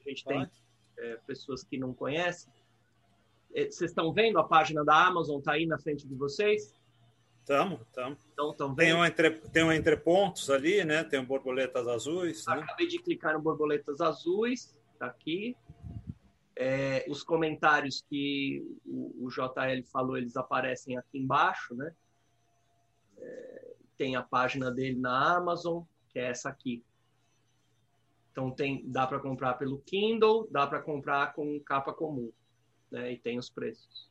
A 0.06 0.10
gente 0.10 0.24
pode. 0.26 0.40
tem 0.40 0.63
pessoas 1.40 1.64
que 1.64 1.78
não 1.78 1.94
conhecem. 1.94 2.52
É, 3.54 3.66
vocês 3.66 3.92
estão 3.92 4.12
vendo 4.14 4.40
a 4.40 4.44
página 4.44 4.84
da 4.84 5.08
Amazon? 5.08 5.40
Está 5.40 5.54
aí 5.54 5.66
na 5.66 5.78
frente 5.78 6.08
de 6.08 6.16
vocês? 6.16 6.74
Estamos, 7.40 7.82
estamos. 7.82 8.20
Então, 8.32 8.74
tem, 8.74 8.94
um 8.94 9.04
entre, 9.04 9.32
tem 9.32 9.64
um 9.64 9.72
entre 9.72 9.98
pontos 9.98 10.50
ali, 10.50 10.84
né? 10.86 11.04
Tem 11.04 11.20
um 11.20 11.26
borboletas 11.26 11.88
azuis. 11.88 12.46
Né? 12.48 12.54
Acabei 12.54 12.88
de 12.88 13.00
clicar 13.00 13.34
no 13.34 13.42
borboletas 13.42 14.00
azuis, 14.00 14.74
está 14.94 15.08
aqui. 15.08 15.56
É, 16.56 17.06
os 17.10 17.24
comentários 17.24 18.02
que 18.08 18.64
o, 18.86 19.26
o, 19.26 19.30
JL 19.30 19.84
falou, 19.92 20.18
eles 20.18 20.38
aparecem 20.38 20.98
aqui 20.98 21.18
embaixo, 21.18 21.76
né? 21.76 21.94
É, 23.18 23.74
tem 23.98 24.16
a 24.16 24.24
página 24.24 24.72
dele 24.72 25.00
na 25.00 25.36
Amazon, 25.36 25.84
que 26.10 26.20
é 26.20 26.30
essa 26.30 26.48
aqui. 26.48 26.84
Então 28.34 28.50
tem, 28.50 28.84
dá 28.90 29.06
para 29.06 29.20
comprar 29.20 29.54
pelo 29.54 29.80
Kindle, 29.82 30.48
dá 30.50 30.66
para 30.66 30.82
comprar 30.82 31.34
com 31.34 31.60
capa 31.60 31.94
comum, 31.94 32.34
né? 32.92 33.14
E 33.14 33.18
tem 33.18 33.38
os 33.38 33.48
preços. 33.48 34.10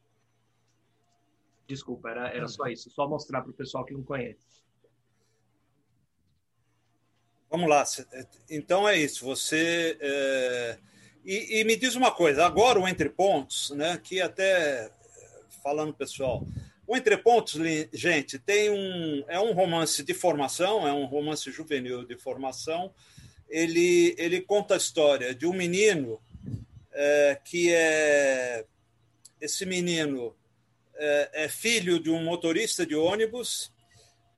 Desculpa, 1.66 2.10
era, 2.10 2.28
era 2.28 2.46
só 2.46 2.66
isso, 2.68 2.88
só 2.88 3.08
mostrar 3.08 3.42
para 3.42 3.50
o 3.50 3.54
pessoal 3.54 3.84
que 3.84 3.92
não 3.92 4.04
conhece. 4.04 4.62
Vamos 7.50 7.68
lá. 7.68 7.82
Então 8.48 8.88
é 8.88 8.96
isso. 8.96 9.24
Você 9.24 9.98
é... 10.00 10.78
e, 11.24 11.60
e, 11.60 11.64
me 11.64 11.74
diz 11.74 11.96
uma 11.96 12.12
coisa. 12.12 12.46
Agora 12.46 12.78
o 12.78 12.86
entre 12.86 13.10
pontos, 13.10 13.70
né? 13.70 13.98
Que 13.98 14.20
até 14.20 14.88
falando 15.64 15.92
pessoal, 15.92 16.46
o 16.86 16.96
entre 16.96 17.16
pontos, 17.16 17.54
gente, 17.92 18.38
tem 18.38 18.70
um 18.70 19.24
é 19.26 19.40
um 19.40 19.52
romance 19.52 20.04
de 20.04 20.14
formação, 20.14 20.86
é 20.86 20.92
um 20.92 21.06
romance 21.06 21.50
juvenil 21.50 22.04
de 22.04 22.16
formação 22.16 22.94
ele, 23.52 24.14
ele 24.16 24.40
conta 24.40 24.72
a 24.72 24.78
história 24.78 25.34
de 25.34 25.46
um 25.46 25.52
menino 25.52 26.18
é, 26.90 27.38
que 27.44 27.70
é. 27.70 28.64
Esse 29.38 29.66
menino 29.66 30.34
é, 30.94 31.44
é, 31.44 31.48
filho 31.48 31.98
de 32.00 32.08
um 32.08 32.22
motorista 32.22 32.86
de 32.86 32.94
ônibus 32.94 33.72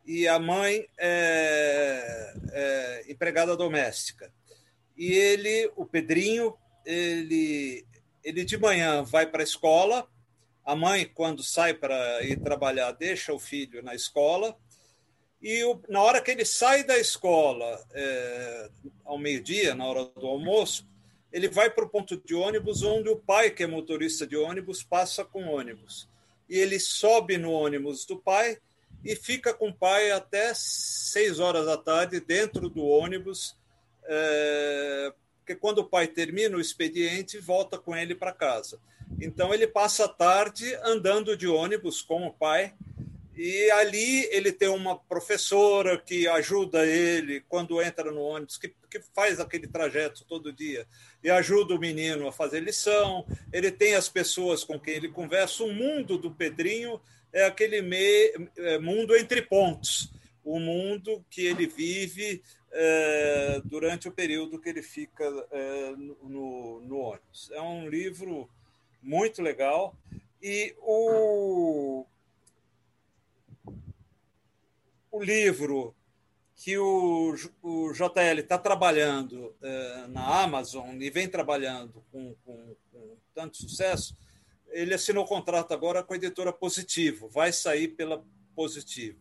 e 0.04 0.26
a 0.26 0.38
mãe 0.38 0.88
é, 0.98 2.34
é 2.50 3.04
empregada 3.08 3.56
doméstica. 3.56 4.32
E 4.96 5.12
ele, 5.12 5.70
o 5.76 5.84
Pedrinho, 5.84 6.56
ele, 6.84 7.86
ele 8.24 8.44
de 8.44 8.56
manhã 8.56 9.02
vai 9.02 9.26
para 9.26 9.42
a 9.42 9.44
escola. 9.44 10.08
A 10.64 10.74
mãe, 10.74 11.04
quando 11.04 11.42
sai 11.42 11.74
para 11.74 12.22
ir 12.24 12.40
trabalhar, 12.40 12.92
deixa 12.92 13.32
o 13.32 13.38
filho 13.38 13.82
na 13.82 13.94
escola 13.94 14.56
e 15.44 15.62
o, 15.62 15.78
na 15.90 16.00
hora 16.00 16.22
que 16.22 16.30
ele 16.30 16.46
sai 16.46 16.84
da 16.84 16.96
escola, 16.96 17.78
é, 17.92 18.70
ao 19.04 19.18
meio-dia, 19.18 19.74
na 19.74 19.84
hora 19.84 20.06
do 20.06 20.26
almoço, 20.26 20.88
ele 21.30 21.48
vai 21.48 21.68
para 21.68 21.84
o 21.84 21.88
ponto 21.88 22.16
de 22.16 22.34
ônibus 22.34 22.82
onde 22.82 23.10
o 23.10 23.16
pai, 23.16 23.50
que 23.50 23.62
é 23.62 23.66
motorista 23.66 24.26
de 24.26 24.38
ônibus, 24.38 24.82
passa 24.82 25.22
com 25.22 25.44
ônibus. 25.46 26.08
E 26.48 26.58
ele 26.58 26.80
sobe 26.80 27.36
no 27.36 27.52
ônibus 27.52 28.06
do 28.06 28.16
pai 28.16 28.56
e 29.04 29.14
fica 29.14 29.52
com 29.52 29.68
o 29.68 29.74
pai 29.74 30.12
até 30.12 30.54
seis 30.54 31.38
horas 31.38 31.66
da 31.66 31.76
tarde 31.76 32.20
dentro 32.20 32.70
do 32.70 32.82
ônibus, 32.82 33.54
é, 34.06 35.12
porque 35.40 35.54
quando 35.54 35.80
o 35.80 35.84
pai 35.84 36.06
termina 36.06 36.56
o 36.56 36.60
expediente, 36.60 37.38
volta 37.38 37.76
com 37.76 37.94
ele 37.94 38.14
para 38.14 38.32
casa. 38.32 38.80
Então 39.20 39.52
ele 39.52 39.66
passa 39.66 40.06
a 40.06 40.08
tarde 40.08 40.74
andando 40.76 41.36
de 41.36 41.46
ônibus 41.46 42.00
com 42.00 42.26
o 42.26 42.32
pai 42.32 42.72
E 43.36 43.68
ali 43.72 44.24
ele 44.30 44.52
tem 44.52 44.68
uma 44.68 44.96
professora 44.96 45.98
que 45.98 46.28
ajuda 46.28 46.86
ele 46.86 47.40
quando 47.48 47.82
entra 47.82 48.12
no 48.12 48.20
ônibus, 48.20 48.56
que, 48.56 48.68
que 48.88 49.00
faz 49.12 49.40
aquele 49.40 49.66
trajeto 49.66 50.24
todo 50.24 50.52
dia, 50.52 50.86
e 51.22 51.28
ajuda 51.28 51.74
o 51.74 51.78
menino 51.78 52.28
a 52.28 52.32
fazer 52.32 52.60
lição. 52.60 53.26
Ele 53.52 53.72
tem 53.72 53.94
as 53.96 54.08
pessoas 54.08 54.62
com 54.62 54.78
quem 54.78 54.94
ele 54.94 55.08
conversa. 55.08 55.64
O 55.64 55.72
mundo 55.72 56.16
do 56.16 56.30
Pedrinho 56.30 57.00
é 57.32 57.44
aquele 57.44 57.82
me, 57.82 58.48
é, 58.56 58.78
mundo 58.78 59.16
entre 59.16 59.42
pontos, 59.42 60.12
o 60.44 60.60
mundo 60.60 61.24
que 61.28 61.44
ele 61.44 61.66
vive 61.66 62.40
é, 62.70 63.60
durante 63.64 64.06
o 64.06 64.12
período 64.12 64.60
que 64.60 64.68
ele 64.68 64.82
fica 64.82 65.24
é, 65.50 65.94
no, 65.96 66.80
no 66.80 66.98
ônibus. 66.98 67.50
É 67.52 67.60
um 67.60 67.88
livro 67.88 68.48
muito 69.02 69.42
legal. 69.42 69.96
E 70.40 70.74
o, 70.78 72.06
o 75.14 75.22
livro 75.22 75.94
que 76.56 76.76
o, 76.76 77.34
o 77.62 77.92
JL 77.92 78.40
está 78.40 78.58
trabalhando 78.58 79.54
é, 79.62 80.06
na 80.08 80.42
Amazon 80.42 81.00
e 81.00 81.08
vem 81.08 81.28
trabalhando 81.28 82.04
com, 82.10 82.34
com, 82.44 82.76
com, 82.90 83.16
tanto 83.32 83.56
sucesso, 83.56 84.16
ele 84.70 84.92
assinou 84.92 85.24
contrato 85.24 85.72
agora 85.72 86.02
com 86.02 86.12
a 86.12 86.16
editora 86.16 86.52
Positivo, 86.52 87.28
vai 87.28 87.52
sair 87.52 87.88
pela 87.88 88.24
Positivo. 88.56 89.18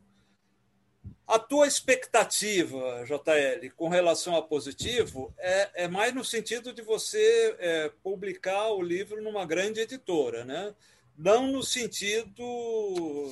A 1.28 1.38
tua 1.38 1.68
expectativa, 1.68 3.04
JL, 3.06 3.72
com 3.76 3.88
relação 3.88 4.36
a 4.36 4.42
Positivo, 4.42 5.34
é, 5.38 5.84
é 5.84 5.88
mais 5.88 6.14
no 6.14 6.26
sentido 6.26 6.74
de 6.74 6.82
você 6.82 7.56
é, 7.60 7.92
publicar 8.02 8.70
o 8.70 8.82
livro 8.82 9.22
numa 9.22 9.46
grande 9.46 9.80
editora, 9.80 10.44
né? 10.44 10.74
Não 11.18 11.52
no 11.52 11.64
sentido 11.64 12.44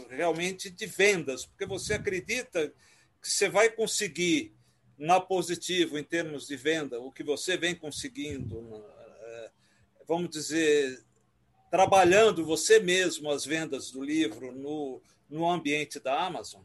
realmente 0.10 0.70
de 0.70 0.86
vendas, 0.86 1.46
porque 1.46 1.66
você 1.66 1.94
acredita 1.94 2.70
que 3.22 3.30
você 3.30 3.50
vai 3.50 3.70
conseguir 3.70 4.54
na 4.98 5.20
positivo 5.20 5.98
em 5.98 6.04
termos 6.04 6.48
de 6.48 6.56
venda 6.56 7.00
o 7.00 7.12
que 7.12 7.24
você 7.24 7.58
vem 7.58 7.74
conseguindo, 7.76 8.84
é, 9.20 9.52
vamos 10.08 10.30
dizer, 10.30 11.04
trabalhando 11.72 12.46
você 12.46 12.80
mesmo 12.80 13.32
as 13.32 13.46
vendas 13.46 13.92
do 13.92 14.04
livro 14.04 14.52
no, 14.52 15.02
no 15.30 15.50
ambiente 15.50 16.00
da 16.00 16.24
Amazon? 16.26 16.62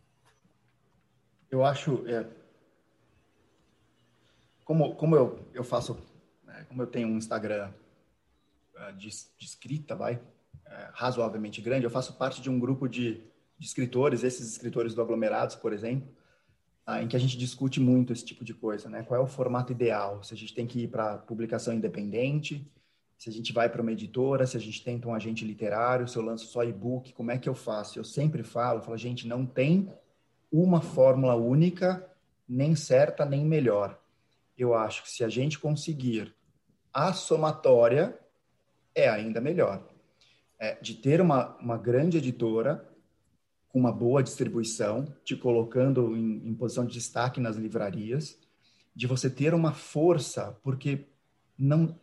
Eu 1.50 1.64
acho, 1.64 2.06
é, 2.08 2.26
como, 4.64 4.94
como 4.96 5.16
eu, 5.16 5.48
eu 5.54 5.64
faço, 5.64 5.96
né, 6.44 6.66
como 6.68 6.82
eu 6.82 6.86
tenho 6.86 7.08
um 7.08 7.16
Instagram 7.16 7.72
é, 8.74 8.92
de, 8.92 9.08
de 9.08 9.46
escrita, 9.46 9.94
vai, 9.94 10.20
é, 10.68 10.88
razoavelmente 10.92 11.60
grande. 11.60 11.84
Eu 11.84 11.90
faço 11.90 12.14
parte 12.14 12.40
de 12.40 12.50
um 12.50 12.58
grupo 12.58 12.88
de, 12.88 13.22
de 13.58 13.66
escritores, 13.66 14.24
esses 14.24 14.50
escritores 14.50 14.94
do 14.94 15.02
Aglomerados, 15.02 15.54
por 15.54 15.72
exemplo, 15.72 16.08
ah, 16.84 17.02
em 17.02 17.08
que 17.08 17.16
a 17.16 17.18
gente 17.18 17.36
discute 17.36 17.80
muito 17.80 18.12
esse 18.12 18.24
tipo 18.24 18.44
de 18.44 18.54
coisa, 18.54 18.88
né? 18.88 19.02
Qual 19.02 19.20
é 19.20 19.22
o 19.22 19.26
formato 19.26 19.72
ideal? 19.72 20.22
Se 20.22 20.34
a 20.34 20.36
gente 20.36 20.54
tem 20.54 20.66
que 20.66 20.84
ir 20.84 20.88
para 20.88 21.18
publicação 21.18 21.74
independente, 21.74 22.70
se 23.18 23.30
a 23.30 23.32
gente 23.32 23.52
vai 23.52 23.68
para 23.68 23.80
uma 23.80 23.92
editora, 23.92 24.46
se 24.46 24.56
a 24.56 24.60
gente 24.60 24.84
tenta 24.84 25.08
um 25.08 25.14
agente 25.14 25.44
literário, 25.44 26.06
se 26.06 26.16
eu 26.16 26.22
lanço 26.22 26.46
só 26.46 26.62
e-book, 26.62 27.12
como 27.12 27.30
é 27.30 27.38
que 27.38 27.48
eu 27.48 27.54
faço? 27.54 27.98
Eu 27.98 28.04
sempre 28.04 28.42
falo, 28.42 28.82
falo, 28.82 28.96
gente, 28.96 29.26
não 29.26 29.46
tem 29.46 29.90
uma 30.52 30.80
fórmula 30.80 31.34
única, 31.34 32.08
nem 32.48 32.76
certa, 32.76 33.24
nem 33.24 33.44
melhor. 33.44 33.98
Eu 34.56 34.74
acho 34.74 35.02
que 35.02 35.10
se 35.10 35.24
a 35.24 35.28
gente 35.28 35.58
conseguir 35.58 36.34
a 36.92 37.12
somatória, 37.12 38.18
é 38.94 39.08
ainda 39.08 39.40
melhor 39.40 39.95
é, 40.58 40.74
de 40.80 40.94
ter 40.94 41.20
uma, 41.20 41.56
uma 41.58 41.76
grande 41.76 42.18
editora 42.18 42.86
com 43.68 43.78
uma 43.78 43.92
boa 43.92 44.22
distribuição, 44.22 45.06
te 45.24 45.36
colocando 45.36 46.16
em, 46.16 46.48
em 46.48 46.54
posição 46.54 46.86
de 46.86 46.94
destaque 46.94 47.40
nas 47.40 47.56
livrarias, 47.56 48.38
de 48.94 49.06
você 49.06 49.28
ter 49.28 49.52
uma 49.52 49.74
força, 49.74 50.58
porque 50.62 51.04
não. 51.58 51.94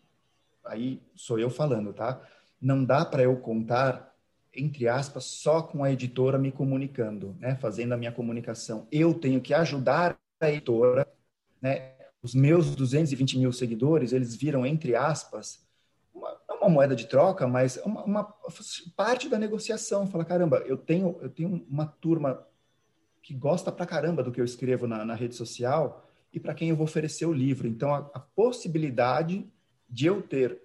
Aí 0.64 1.02
sou 1.16 1.40
eu 1.40 1.50
falando, 1.50 1.92
tá? 1.92 2.22
Não 2.62 2.86
dá 2.86 3.04
para 3.04 3.24
eu 3.24 3.36
contar, 3.38 4.16
entre 4.54 4.88
aspas, 4.88 5.26
só 5.26 5.64
com 5.64 5.84
a 5.84 5.92
editora 5.92 6.38
me 6.38 6.52
comunicando, 6.52 7.36
né? 7.40 7.56
Fazendo 7.56 7.94
a 7.94 7.98
minha 7.98 8.12
comunicação. 8.12 8.88
Eu 8.92 9.14
tenho 9.14 9.42
que 9.42 9.54
ajudar 9.54 10.18
a 10.40 10.50
editora, 10.52 11.12
né? 11.60 11.94
Os 12.22 12.36
meus 12.36 12.76
220 12.76 13.40
mil 13.40 13.52
seguidores, 13.52 14.14
eles 14.14 14.36
viram, 14.36 14.66
entre 14.66 14.96
aspas, 14.96 15.66
uma 16.64 16.70
moeda 16.70 16.96
de 16.96 17.08
troca, 17.08 17.48
mas 17.48 17.78
uma, 17.86 18.04
uma, 18.04 18.24
parte 18.96 19.30
da 19.30 19.38
negociação. 19.38 20.08
Fala, 20.08 20.26
caramba, 20.26 20.58
eu 20.66 20.78
tenho, 20.78 21.18
eu 21.22 21.30
tenho 21.30 21.66
uma 21.70 21.86
turma 21.86 22.46
que 23.22 23.34
gosta 23.34 23.72
pra 23.72 23.86
caramba 23.86 24.24
do 24.24 24.32
que 24.32 24.42
eu 24.42 24.46
escrevo 24.46 24.88
na, 24.88 25.06
na 25.06 25.16
rede 25.16 25.36
social 25.36 26.06
e 26.34 26.40
para 26.40 26.54
quem 26.54 26.70
eu 26.70 26.76
vou 26.76 26.86
oferecer 26.86 27.26
o 27.26 27.34
livro. 27.34 27.68
Então, 27.68 27.94
a, 27.94 28.00
a, 28.14 28.20
possibilidade 28.20 29.46
de 29.90 30.08
eu 30.08 30.22
ter 30.22 30.62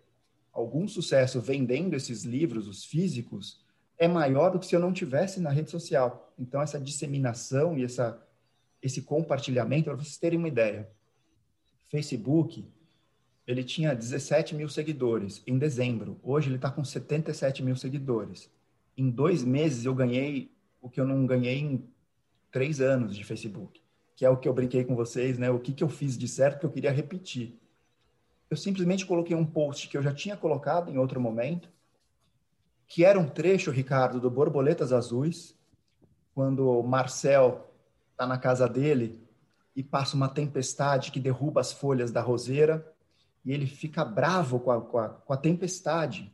algum 0.52 0.88
sucesso 0.88 1.40
vendendo 1.40 1.94
esses 1.94 2.24
livros, 2.24 2.66
os 2.66 2.84
físicos, 2.84 3.64
é 3.98 4.08
maior 4.08 4.50
do 4.50 4.58
que 4.58 4.66
se 4.66 4.74
eu 4.74 4.80
não 4.80 4.92
tivesse 4.92 5.40
na 5.40 5.50
rede 5.50 5.70
social. 5.70 6.32
Então, 6.38 6.62
essa 6.62 6.80
disseminação 6.80 7.76
e 7.76 7.84
essa, 7.84 8.20
esse 8.82 9.02
compartilhamento, 9.02 9.84
para 9.84 9.96
vocês 9.96 10.16
terem 10.16 10.38
uma 10.38 10.48
ideia, 10.48 10.88
Facebook, 11.88 12.66
ele 13.48 13.64
tinha 13.64 13.94
17 13.94 14.54
mil 14.54 14.68
seguidores 14.68 15.42
em 15.46 15.56
dezembro. 15.56 16.20
Hoje 16.22 16.50
ele 16.50 16.56
está 16.56 16.70
com 16.70 16.84
77 16.84 17.62
mil 17.62 17.74
seguidores. 17.76 18.50
Em 18.94 19.08
dois 19.08 19.42
meses 19.42 19.86
eu 19.86 19.94
ganhei 19.94 20.52
o 20.82 20.90
que 20.90 21.00
eu 21.00 21.06
não 21.06 21.24
ganhei 21.24 21.58
em 21.58 21.88
três 22.50 22.78
anos 22.78 23.16
de 23.16 23.24
Facebook, 23.24 23.80
que 24.14 24.26
é 24.26 24.28
o 24.28 24.36
que 24.36 24.46
eu 24.46 24.52
brinquei 24.52 24.84
com 24.84 24.94
vocês, 24.94 25.38
né? 25.38 25.50
O 25.50 25.58
que, 25.58 25.72
que 25.72 25.82
eu 25.82 25.88
fiz 25.88 26.18
de 26.18 26.28
certo 26.28 26.60
que 26.60 26.66
eu 26.66 26.70
queria 26.70 26.92
repetir. 26.92 27.58
Eu 28.50 28.56
simplesmente 28.56 29.06
coloquei 29.06 29.34
um 29.34 29.46
post 29.46 29.88
que 29.88 29.96
eu 29.96 30.02
já 30.02 30.12
tinha 30.12 30.36
colocado 30.36 30.90
em 30.90 30.98
outro 30.98 31.18
momento, 31.18 31.70
que 32.86 33.02
era 33.02 33.18
um 33.18 33.26
trecho, 33.26 33.70
Ricardo, 33.70 34.20
do 34.20 34.30
Borboletas 34.30 34.92
Azuis, 34.92 35.56
quando 36.34 36.68
o 36.68 36.82
Marcel 36.82 37.72
está 38.12 38.26
na 38.26 38.36
casa 38.36 38.68
dele 38.68 39.26
e 39.74 39.82
passa 39.82 40.16
uma 40.16 40.28
tempestade 40.28 41.10
que 41.10 41.18
derruba 41.18 41.62
as 41.62 41.72
folhas 41.72 42.10
da 42.10 42.20
roseira 42.20 42.94
e 43.48 43.52
ele 43.54 43.66
fica 43.66 44.04
bravo 44.04 44.60
com 44.60 44.70
a, 44.70 44.78
com 44.78 44.98
a, 44.98 45.08
com 45.08 45.32
a 45.32 45.36
tempestade, 45.38 46.30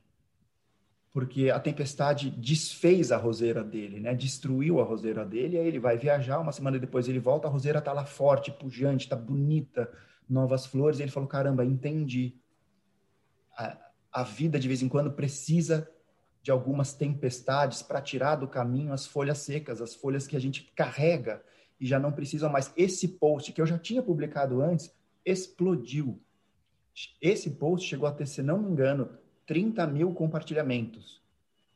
porque 1.12 1.48
a 1.48 1.60
tempestade 1.60 2.28
desfez 2.28 3.12
a 3.12 3.16
roseira 3.16 3.62
dele, 3.62 4.00
né? 4.00 4.16
Destruiu 4.16 4.80
a 4.80 4.84
roseira 4.84 5.24
dele, 5.24 5.56
aí 5.56 5.64
ele 5.64 5.78
vai 5.78 5.96
viajar, 5.96 6.40
uma 6.40 6.50
semana 6.50 6.76
depois 6.76 7.06
ele 7.08 7.20
volta, 7.20 7.46
a 7.46 7.50
roseira 7.52 7.80
tá 7.80 7.92
lá 7.92 8.04
forte, 8.04 8.50
pujante, 8.50 9.08
tá 9.08 9.14
bonita, 9.14 9.88
novas 10.28 10.66
flores, 10.66 10.98
ele 10.98 11.12
falou, 11.12 11.28
caramba, 11.28 11.64
entendi. 11.64 12.34
A, 13.56 13.78
a 14.10 14.22
vida, 14.24 14.58
de 14.58 14.66
vez 14.66 14.82
em 14.82 14.88
quando, 14.88 15.12
precisa 15.12 15.88
de 16.42 16.50
algumas 16.50 16.94
tempestades 16.94 17.80
para 17.80 18.02
tirar 18.02 18.34
do 18.34 18.48
caminho 18.48 18.92
as 18.92 19.06
folhas 19.06 19.38
secas, 19.38 19.80
as 19.80 19.94
folhas 19.94 20.26
que 20.26 20.36
a 20.36 20.40
gente 20.40 20.64
carrega 20.74 21.44
e 21.78 21.86
já 21.86 22.00
não 22.00 22.10
precisam 22.10 22.50
mais. 22.50 22.72
Esse 22.76 23.06
post 23.06 23.52
que 23.52 23.60
eu 23.60 23.66
já 23.66 23.78
tinha 23.78 24.02
publicado 24.02 24.60
antes 24.60 24.92
explodiu. 25.24 26.20
Esse 27.20 27.50
post 27.50 27.88
chegou 27.88 28.08
a 28.08 28.12
ter, 28.12 28.26
se 28.26 28.42
não 28.42 28.58
me 28.58 28.70
engano, 28.70 29.10
30 29.46 29.86
mil 29.86 30.12
compartilhamentos. 30.12 31.22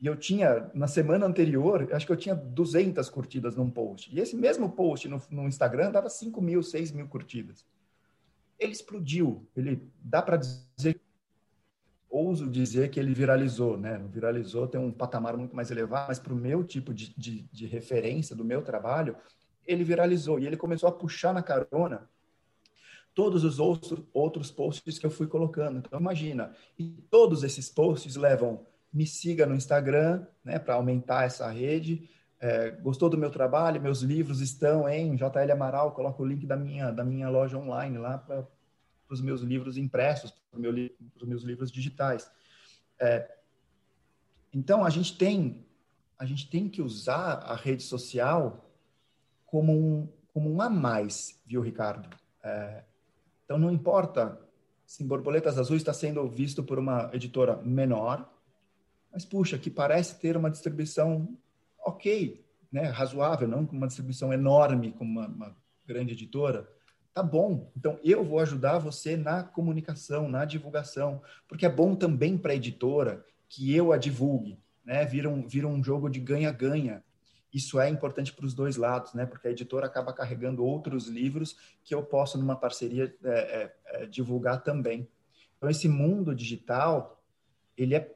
E 0.00 0.06
eu 0.06 0.16
tinha, 0.16 0.70
na 0.74 0.86
semana 0.86 1.26
anterior, 1.26 1.88
acho 1.92 2.06
que 2.06 2.12
eu 2.12 2.16
tinha 2.16 2.34
200 2.34 3.10
curtidas 3.10 3.56
num 3.56 3.68
post. 3.68 4.14
E 4.14 4.20
esse 4.20 4.36
mesmo 4.36 4.70
post 4.70 5.08
no, 5.08 5.20
no 5.30 5.48
Instagram 5.48 5.90
dava 5.90 6.08
5 6.08 6.40
mil, 6.40 6.62
6 6.62 6.92
mil 6.92 7.08
curtidas. 7.08 7.66
Ele 8.58 8.72
explodiu. 8.72 9.44
Ele 9.56 9.82
dá 10.00 10.22
para 10.22 10.36
dizer, 10.36 11.00
ouso 12.08 12.48
dizer 12.48 12.90
que 12.90 13.00
ele 13.00 13.12
viralizou, 13.12 13.76
né? 13.76 13.98
Viralizou 14.08 14.68
tem 14.68 14.80
um 14.80 14.92
patamar 14.92 15.36
muito 15.36 15.54
mais 15.54 15.68
elevado, 15.70 16.08
mas 16.08 16.20
para 16.20 16.32
o 16.32 16.36
meu 16.36 16.62
tipo 16.62 16.94
de, 16.94 17.12
de, 17.18 17.42
de 17.50 17.66
referência, 17.66 18.36
do 18.36 18.44
meu 18.44 18.62
trabalho, 18.62 19.16
ele 19.66 19.82
viralizou. 19.82 20.38
E 20.38 20.46
ele 20.46 20.56
começou 20.56 20.88
a 20.88 20.92
puxar 20.92 21.34
na 21.34 21.42
carona 21.42 22.08
todos 23.18 23.42
os 23.42 23.58
outros, 23.58 24.00
outros 24.12 24.48
posts 24.48 24.96
que 24.96 25.04
eu 25.04 25.10
fui 25.10 25.26
colocando. 25.26 25.78
Então, 25.78 25.98
imagina, 25.98 26.54
e 26.78 27.02
todos 27.10 27.42
esses 27.42 27.68
posts 27.68 28.14
levam 28.14 28.64
me 28.92 29.08
siga 29.08 29.44
no 29.44 29.56
Instagram, 29.56 30.24
né, 30.44 30.56
para 30.56 30.74
aumentar 30.74 31.24
essa 31.24 31.50
rede. 31.50 32.08
É, 32.38 32.70
gostou 32.70 33.10
do 33.10 33.18
meu 33.18 33.28
trabalho? 33.28 33.82
Meus 33.82 34.02
livros 34.02 34.40
estão 34.40 34.88
em 34.88 35.16
JL 35.16 35.50
Amaral. 35.52 35.90
Coloco 35.96 36.22
o 36.22 36.26
link 36.26 36.46
da 36.46 36.56
minha 36.56 36.92
da 36.92 37.02
minha 37.02 37.28
loja 37.28 37.58
online 37.58 37.98
lá 37.98 38.18
para 38.18 38.46
os 39.10 39.20
meus 39.20 39.40
livros 39.40 39.76
impressos, 39.76 40.30
para 40.30 40.60
meu, 40.60 40.72
os 41.16 41.26
meus 41.26 41.42
livros 41.42 41.72
digitais. 41.72 42.30
É, 43.00 43.28
então 44.54 44.84
a 44.84 44.90
gente 44.90 45.18
tem 45.18 45.66
a 46.16 46.24
gente 46.24 46.48
tem 46.48 46.68
que 46.68 46.80
usar 46.80 47.38
a 47.38 47.56
rede 47.56 47.82
social 47.82 48.64
como 49.44 49.72
um 49.72 50.08
como 50.32 50.54
um 50.54 50.62
a 50.62 50.70
mais, 50.70 51.42
viu, 51.44 51.60
Ricardo? 51.60 52.08
É, 52.44 52.84
então, 53.48 53.56
não 53.56 53.72
importa 53.72 54.38
se 54.84 55.02
Borboletas 55.02 55.58
Azuis 55.58 55.80
está 55.80 55.94
sendo 55.94 56.28
visto 56.28 56.62
por 56.62 56.78
uma 56.78 57.08
editora 57.14 57.56
menor, 57.56 58.30
mas 59.10 59.24
puxa, 59.24 59.56
que 59.56 59.70
parece 59.70 60.18
ter 60.20 60.36
uma 60.36 60.50
distribuição 60.50 61.34
ok, 61.82 62.44
né, 62.70 62.82
razoável, 62.88 63.48
não 63.48 63.66
uma 63.72 63.86
distribuição 63.86 64.34
enorme 64.34 64.92
como 64.92 65.18
uma, 65.18 65.26
uma 65.28 65.56
grande 65.86 66.12
editora, 66.12 66.68
tá 67.14 67.22
bom. 67.22 67.72
Então 67.74 67.98
eu 68.04 68.22
vou 68.22 68.38
ajudar 68.40 68.80
você 68.80 69.16
na 69.16 69.42
comunicação, 69.42 70.28
na 70.28 70.44
divulgação, 70.44 71.22
porque 71.48 71.64
é 71.64 71.70
bom 71.70 71.94
também 71.94 72.36
para 72.36 72.52
a 72.52 72.56
editora 72.56 73.24
que 73.48 73.74
eu 73.74 73.94
a 73.94 73.96
divulgue, 73.96 74.58
né? 74.84 75.06
Vira 75.06 75.30
um, 75.30 75.46
vira 75.48 75.66
um 75.66 75.82
jogo 75.82 76.10
de 76.10 76.20
ganha-ganha. 76.20 77.02
Isso 77.52 77.80
é 77.80 77.88
importante 77.88 78.32
para 78.32 78.44
os 78.44 78.54
dois 78.54 78.76
lados, 78.76 79.14
né? 79.14 79.24
Porque 79.24 79.48
a 79.48 79.50
editora 79.50 79.86
acaba 79.86 80.12
carregando 80.12 80.64
outros 80.64 81.06
livros 81.06 81.56
que 81.82 81.94
eu 81.94 82.02
posso, 82.02 82.36
numa 82.38 82.56
parceria, 82.56 83.14
é, 83.24 83.30
é, 83.30 83.76
é, 83.86 84.06
divulgar 84.06 84.62
também. 84.62 85.08
Então, 85.56 85.70
esse 85.70 85.88
mundo 85.88 86.34
digital, 86.34 87.22
ele 87.76 87.94
é 87.94 88.14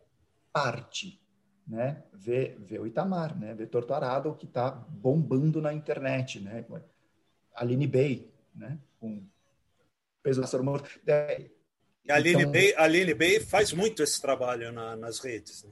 parte, 0.53 1.21
né? 1.67 2.03
Vê, 2.13 2.57
vê 2.59 2.79
o 2.79 2.87
Itamar, 2.87 3.39
né? 3.39 3.55
Vê 3.55 3.67
Torto 3.67 3.95
Arado, 3.95 4.35
que 4.35 4.45
está 4.45 4.71
bombando 4.71 5.61
na 5.63 5.73
internet, 5.73 6.39
né? 6.39 6.65
Aline 7.55 7.87
Bay, 7.87 8.31
né? 8.55 8.79
Com 9.01 9.27
peso 10.23 10.43
da 10.43 10.63
morto. 10.63 10.89
É, 11.07 11.51
a 12.09 12.15
Aline, 12.17 12.43
então, 12.43 12.53
Bay, 12.53 12.75
a 12.77 12.85
Aline 12.85 13.15
Bay 13.15 13.41
faz 13.41 13.73
muito 13.73 14.03
esse 14.03 14.21
trabalho 14.21 14.73
na, 14.73 14.97
nas 14.97 15.21
redes. 15.21 15.65
Né? 15.65 15.71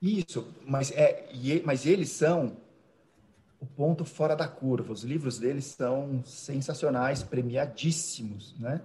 Isso, 0.00 0.54
mas, 0.64 0.92
é, 0.92 1.28
mas 1.64 1.84
eles 1.84 2.10
são 2.10 2.56
o 3.60 3.66
ponto 3.66 4.04
fora 4.04 4.36
da 4.36 4.46
curva. 4.46 4.92
Os 4.92 5.02
livros 5.02 5.38
deles 5.38 5.64
são 5.64 6.22
sensacionais, 6.24 7.22
premiadíssimos, 7.22 8.58
né? 8.58 8.80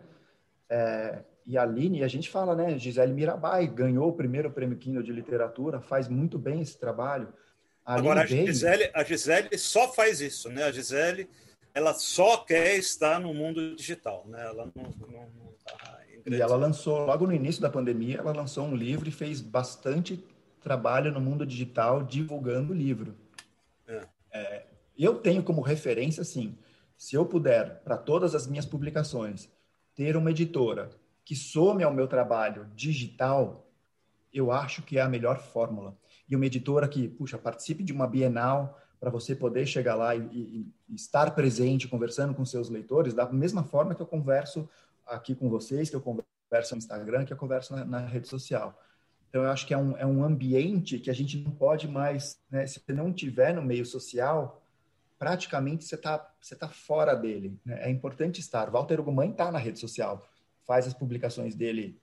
É, 0.69 1.19
e 1.45 1.57
a 1.57 1.63
Aline, 1.63 2.03
a 2.03 2.07
gente 2.07 2.29
fala, 2.29 2.55
né? 2.55 2.77
Gisele 2.77 3.13
Mirabai 3.13 3.67
ganhou 3.67 4.09
o 4.09 4.13
primeiro 4.13 4.49
prêmio 4.49 4.77
Kindle 4.77 5.03
de 5.03 5.11
literatura, 5.11 5.81
faz 5.81 6.07
muito 6.07 6.39
bem 6.39 6.61
esse 6.61 6.77
trabalho. 6.77 7.27
A 7.85 7.95
Agora, 7.95 8.21
a 8.21 8.25
Gisele, 8.25 8.89
a 8.93 9.03
Gisele 9.03 9.57
só 9.57 9.91
faz 9.91 10.21
isso, 10.21 10.49
né? 10.49 10.63
A 10.63 10.71
Gisele, 10.71 11.29
ela 11.73 11.93
só 11.93 12.37
quer 12.37 12.77
estar 12.77 13.19
no 13.19 13.33
mundo 13.33 13.75
digital, 13.75 14.25
né? 14.27 14.41
Ela 14.45 14.71
não, 14.73 14.83
não, 14.83 15.09
não 15.09 15.53
tá 15.65 15.99
E 16.25 16.41
ela 16.41 16.55
lançou, 16.55 17.05
logo 17.05 17.27
no 17.27 17.33
início 17.33 17.61
da 17.61 17.69
pandemia, 17.69 18.19
ela 18.19 18.31
lançou 18.31 18.65
um 18.65 18.75
livro 18.75 19.09
e 19.09 19.11
fez 19.11 19.41
bastante 19.41 20.23
trabalho 20.61 21.11
no 21.11 21.19
mundo 21.19 21.45
digital 21.45 22.01
divulgando 22.03 22.71
o 22.71 22.75
livro. 22.75 23.13
É. 23.85 24.07
É, 24.33 24.65
eu 24.97 25.19
tenho 25.19 25.43
como 25.43 25.61
referência, 25.61 26.21
assim, 26.21 26.57
se 26.97 27.15
eu 27.15 27.25
puder, 27.25 27.81
para 27.83 27.97
todas 27.97 28.33
as 28.33 28.47
minhas 28.47 28.65
publicações, 28.65 29.49
ter 29.95 30.17
uma 30.17 30.31
editora 30.31 30.89
que 31.23 31.35
some 31.35 31.83
ao 31.83 31.93
meu 31.93 32.07
trabalho 32.07 32.67
digital, 32.75 33.69
eu 34.33 34.51
acho 34.51 34.81
que 34.81 34.97
é 34.97 35.01
a 35.01 35.09
melhor 35.09 35.39
fórmula. 35.39 35.97
E 36.27 36.35
uma 36.35 36.45
editora 36.45 36.87
que, 36.87 37.07
puxa, 37.07 37.37
participe 37.37 37.83
de 37.83 37.93
uma 37.93 38.07
Bienal 38.07 38.79
para 38.99 39.09
você 39.09 39.35
poder 39.35 39.65
chegar 39.65 39.95
lá 39.95 40.15
e, 40.15 40.21
e, 40.31 40.73
e, 40.89 40.95
estar 40.95 41.35
presente, 41.35 41.87
conversando 41.87 42.33
com 42.33 42.45
seus 42.45 42.69
leitores, 42.69 43.13
da 43.13 43.29
mesma 43.31 43.63
forma 43.63 43.93
que 43.93 44.01
eu 44.01 44.05
converso 44.05 44.67
aqui 45.05 45.35
com 45.35 45.49
vocês, 45.49 45.89
que 45.89 45.95
eu 45.95 46.01
converso 46.01 46.73
no 46.73 46.77
Instagram, 46.77 47.25
que 47.25 47.33
eu 47.33 47.37
converso 47.37 47.75
na, 47.75 47.83
na 47.83 47.99
rede 47.99 48.27
social. 48.27 48.79
Então, 49.33 49.45
eu 49.45 49.49
acho 49.49 49.65
que 49.65 49.73
é 49.73 49.77
um, 49.77 49.97
é 49.97 50.05
um 50.05 50.23
ambiente 50.23 50.99
que 50.99 51.09
a 51.09 51.13
gente 51.13 51.39
não 51.39 51.49
pode 51.49 51.87
mais, 51.87 52.39
né? 52.51 52.67
se 52.67 52.79
você 52.79 52.93
não 52.93 53.11
tiver 53.11 53.51
no 53.51 53.63
meio 53.63 53.83
social, 53.83 54.63
praticamente 55.17 55.85
você 55.85 55.95
está 55.95 56.31
você 56.39 56.55
tá 56.55 56.69
fora 56.69 57.15
dele. 57.15 57.59
Né? 57.65 57.87
É 57.87 57.89
importante 57.89 58.39
estar. 58.39 58.69
Walter 58.69 58.99
Ugumãe 58.99 59.31
está 59.31 59.51
na 59.51 59.57
rede 59.57 59.79
social 59.79 60.23
faz 60.65 60.87
as 60.87 60.93
publicações 60.93 61.55
dele 61.55 61.99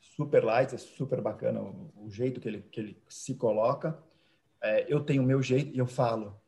super 0.00 0.44
light, 0.44 0.74
é 0.74 0.78
super 0.78 1.20
bacana 1.20 1.60
o, 1.60 1.92
o, 1.96 2.10
jeito 2.10 2.40
que 2.40 2.48
ele, 2.48 2.62
que 2.62 2.80
ele 2.80 3.02
se 3.08 3.34
coloca. 3.34 3.98
É, 4.62 4.92
eu 4.92 5.00
tenho 5.00 5.22
o 5.22 5.26
meu 5.26 5.42
jeito 5.42 5.74
e 5.74 5.78
eu 5.78 5.86
falo. 5.86 6.38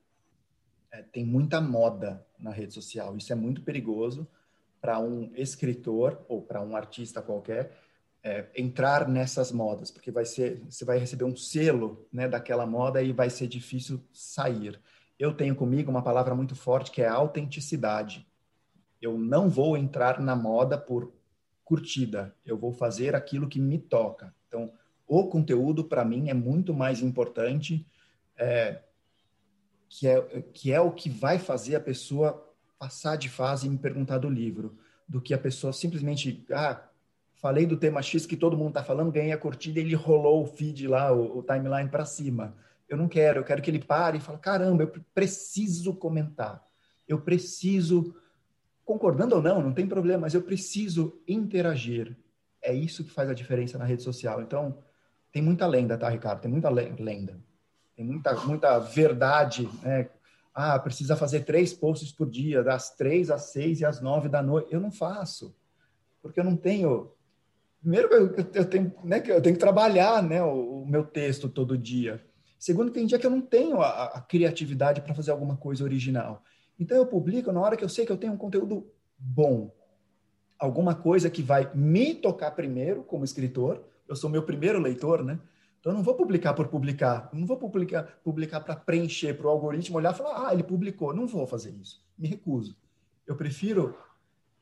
É, 0.91 1.03
tem 1.03 1.25
muita 1.25 1.61
moda 1.61 2.25
na 2.39 2.51
rede 2.51 2.75
social. 2.75 3.17
Isso 3.17 3.33
é 3.33 3.37
muito 3.37 3.63
perigoso 3.63 4.27
para 4.81 4.99
um 4.99 5.33
escritor 5.35 6.25
ou 6.29 6.43
para 6.43 6.61
um 6.61 6.77
artista 6.77 7.23
qualquer 7.23 7.73
é, 8.23 8.47
entrar 8.55 9.09
nessas 9.09 9.51
modas, 9.51 9.91
porque 9.91 10.11
vai 10.11 10.25
ser, 10.25 10.63
você 10.69 10.85
vai 10.85 10.99
receber 10.99 11.25
um 11.25 11.37
selo 11.37 12.07
né, 12.13 12.29
daquela 12.29 12.67
moda 12.67 13.03
e 13.03 13.13
vai 13.13 13.29
ser 13.29 13.49
difícil 13.49 14.01
sair. 14.13 14.81
Eu 15.19 15.35
tenho 15.35 15.57
comigo 15.57 15.91
uma 15.91 16.03
palavra 16.03 16.35
muito 16.35 16.55
forte 16.55 16.91
que 16.91 17.03
é 17.03 17.09
autenticidade. 17.09 18.27
Eu 19.01 19.19
não 19.19 19.49
vou 19.49 19.77
entrar 19.77 20.21
na 20.21 20.37
moda 20.37 20.79
por 20.79 21.13
curtida, 21.65 22.37
eu 22.45 22.57
vou 22.57 22.73
fazer 22.73 23.15
aquilo 23.15 23.49
que 23.49 23.59
me 23.59 23.79
toca. 23.79 24.35
Então, 24.47 24.73
o 25.07 25.27
conteúdo 25.29 25.85
para 25.85 26.05
mim 26.05 26.29
é 26.29 26.35
muito 26.35 26.73
mais 26.73 27.01
importante, 27.03 27.87
é, 28.37 28.83
que, 29.89 30.07
é, 30.07 30.43
que 30.53 30.73
é 30.73 30.81
o 30.81 30.93
que 30.93 31.11
vai 31.11 31.39
fazer 31.39 31.77
a 31.77 31.81
pessoa 31.81 32.49
passar 32.79 33.17
de 33.17 33.29
fase 33.29 33.67
e 33.67 33.71
me 33.71 33.79
perguntar 33.79 34.19
do 34.19 34.29
livro, 34.29 34.79
do 35.09 35.21
que 35.21 35.35
a 35.35 35.39
pessoa 35.39 35.73
simplesmente, 35.73 36.45
ah, 36.51 36.89
falei 37.43 37.67
do 37.67 37.77
tema 37.77 38.01
X 38.01 38.25
que 38.25 38.37
todo 38.37 38.57
mundo 38.57 38.69
está 38.69 38.85
falando, 38.85 39.13
ganhei 39.13 39.33
a 39.33 39.39
curtida 39.39 39.81
ele 39.81 39.95
rolou 39.95 40.43
o 40.43 40.47
feed 40.47 40.89
lá, 40.89 41.13
o, 41.13 41.39
o 41.39 41.43
timeline 41.43 41.91
para 41.91 42.07
cima. 42.07 42.57
Eu 42.89 42.97
não 42.97 43.09
quero, 43.09 43.41
eu 43.41 43.45
quero 43.45 43.61
que 43.61 43.71
ele 43.71 43.85
pare 43.85 44.17
e 44.19 44.21
fale, 44.21 44.39
caramba, 44.39 44.85
eu 44.85 44.93
preciso 45.13 45.95
comentar, 45.95 46.65
eu 47.07 47.21
preciso 47.21 48.15
concordando 48.85 49.37
ou 49.37 49.43
não, 49.43 49.61
não 49.63 49.73
tem 49.73 49.87
problema, 49.87 50.23
mas 50.23 50.35
eu 50.35 50.43
preciso 50.43 51.21
interagir. 51.27 52.17
É 52.61 52.73
isso 52.73 53.05
que 53.05 53.11
faz 53.11 53.29
a 53.29 53.35
diferença 53.35 53.77
na 53.77 53.85
rede 53.85 54.03
social. 54.03 54.41
Então, 54.41 54.79
tem 55.33 55.43
muita 55.43 55.67
lenda, 55.67 55.97
tá, 55.97 56.09
Ricardo? 56.09 56.41
Tem 56.41 56.51
muita 56.51 56.69
lenda. 56.69 57.41
Tem 57.97 58.05
muita, 58.05 58.35
muita 58.45 58.79
verdade, 58.79 59.69
né? 59.83 60.09
Ah, 60.55 60.79
precisa 60.79 61.17
fazer 61.17 61.45
três 61.45 61.73
posts 61.73 62.13
por 62.13 62.29
dia, 62.29 62.63
das 62.63 62.95
três 62.95 63.31
às 63.31 63.53
seis 63.53 63.81
e 63.81 63.85
às 63.85 64.01
nove 64.01 64.29
da 64.29 64.43
noite. 64.43 64.73
Eu 64.73 64.81
não 64.81 64.91
faço, 64.91 65.57
porque 66.21 66.39
eu 66.39 66.45
não 66.45 66.57
tenho. 66.57 67.11
Primeiro, 67.83 68.09
eu, 68.15 68.35
eu 68.55 68.65
tenho, 68.65 68.95
né, 69.03 69.21
eu 69.27 69.43
tenho 69.43 69.57
que 69.57 69.61
trabalhar, 69.61 70.23
né, 70.23 70.41
o, 70.41 70.83
o 70.83 70.87
meu 70.87 71.05
texto 71.05 71.49
todo 71.49 71.77
dia. 71.77 72.25
Segundo, 72.57 72.93
tem 72.93 73.05
dia 73.05 73.19
que 73.19 73.27
eu 73.27 73.31
não 73.31 73.41
tenho 73.41 73.83
a, 73.83 74.05
a 74.05 74.21
criatividade 74.21 75.01
para 75.01 75.13
fazer 75.15 75.33
alguma 75.33 75.57
coisa 75.57 75.83
original. 75.83 76.45
Então 76.79 76.97
eu 76.97 77.05
publico 77.05 77.51
na 77.51 77.61
hora 77.61 77.77
que 77.77 77.83
eu 77.83 77.89
sei 77.89 78.07
que 78.07 78.13
eu 78.13 78.17
tenho 78.17 78.33
um 78.33 78.37
conteúdo 78.37 78.87
bom. 79.19 79.75
Alguma 80.57 80.95
coisa 80.95 81.29
que 81.29 81.43
vai 81.43 81.75
me 81.75 82.15
tocar 82.15 82.53
primeiro 82.53 83.03
como 83.03 83.25
escritor. 83.25 83.83
Eu 84.09 84.15
sou 84.15 84.31
meu 84.31 84.45
primeiro 84.45 84.79
leitor, 84.79 85.25
né? 85.25 85.41
Então 85.81 85.91
eu 85.91 85.97
não 85.97 86.05
vou 86.05 86.15
publicar 86.15 86.55
por 86.55 86.69
publicar. 86.69 87.29
Eu 87.33 87.41
não 87.41 87.47
vou 87.49 87.57
publicar 87.57 88.05
publicar 88.23 88.61
para 88.61 88.77
preencher, 88.77 89.35
para 89.35 89.49
o 89.49 89.51
algoritmo 89.51 89.97
olhar 89.97 90.15
e 90.15 90.17
falar, 90.17 90.49
ah, 90.49 90.55
ele 90.55 90.63
publicou. 90.63 91.13
Não 91.13 91.27
vou 91.27 91.49
fazer 91.49 91.71
isso. 91.71 92.01
Me 92.17 92.29
recuso. 92.29 92.77
Eu 93.27 93.35
prefiro, 93.35 93.99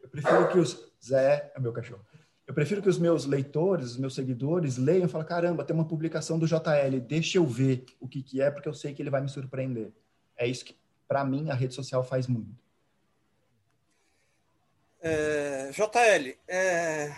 eu 0.03 0.09
prefiro 0.09 0.49
que 0.49 0.59
os 0.59 0.91
Zé 1.05 1.53
é 1.55 1.61
meu 1.61 1.73
cachorro. 1.73 2.03
Eu 2.51 2.55
prefiro 2.55 2.83
que 2.83 2.89
os 2.89 2.99
meus 2.99 3.27
leitores, 3.27 3.93
os 3.93 3.97
meus 3.97 4.13
seguidores 4.13 4.77
leiam 4.77 5.07
e 5.07 5.09
falem, 5.09 5.25
caramba, 5.25 5.65
tem 5.65 5.73
uma 5.73 5.87
publicação 5.87 6.37
do 6.37 6.49
JL, 6.49 6.99
deixa 7.07 7.39
eu 7.39 7.47
ver 7.47 7.85
o 8.01 8.09
que, 8.09 8.25
que 8.25 8.43
é, 8.43 8.51
porque 8.51 8.69
eu 8.69 8.75
sei 8.75 8.93
que 8.93 9.01
ele 9.01 9.09
vai 9.09 9.21
me 9.21 9.29
surpreender. 9.29 9.93
É 10.37 10.49
isso 10.49 10.65
que 10.65 10.77
para 11.07 11.25
mim, 11.25 11.49
a 11.49 11.55
rede 11.55 11.77
social 11.77 12.03
faz 12.03 12.27
muito. 12.27 12.61
É, 15.01 15.71
JL, 15.71 16.37
é, 16.49 17.17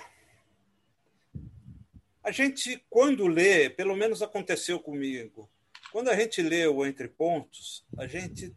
a 2.22 2.30
gente, 2.30 2.84
quando 2.90 3.26
lê, 3.26 3.70
pelo 3.70 3.96
menos 3.96 4.20
aconteceu 4.20 4.78
comigo, 4.80 5.48
quando 5.90 6.10
a 6.10 6.14
gente 6.14 6.42
lê 6.42 6.66
o 6.66 6.84
Entre 6.84 7.08
Pontos, 7.08 7.86
a 7.96 8.06
gente. 8.06 8.54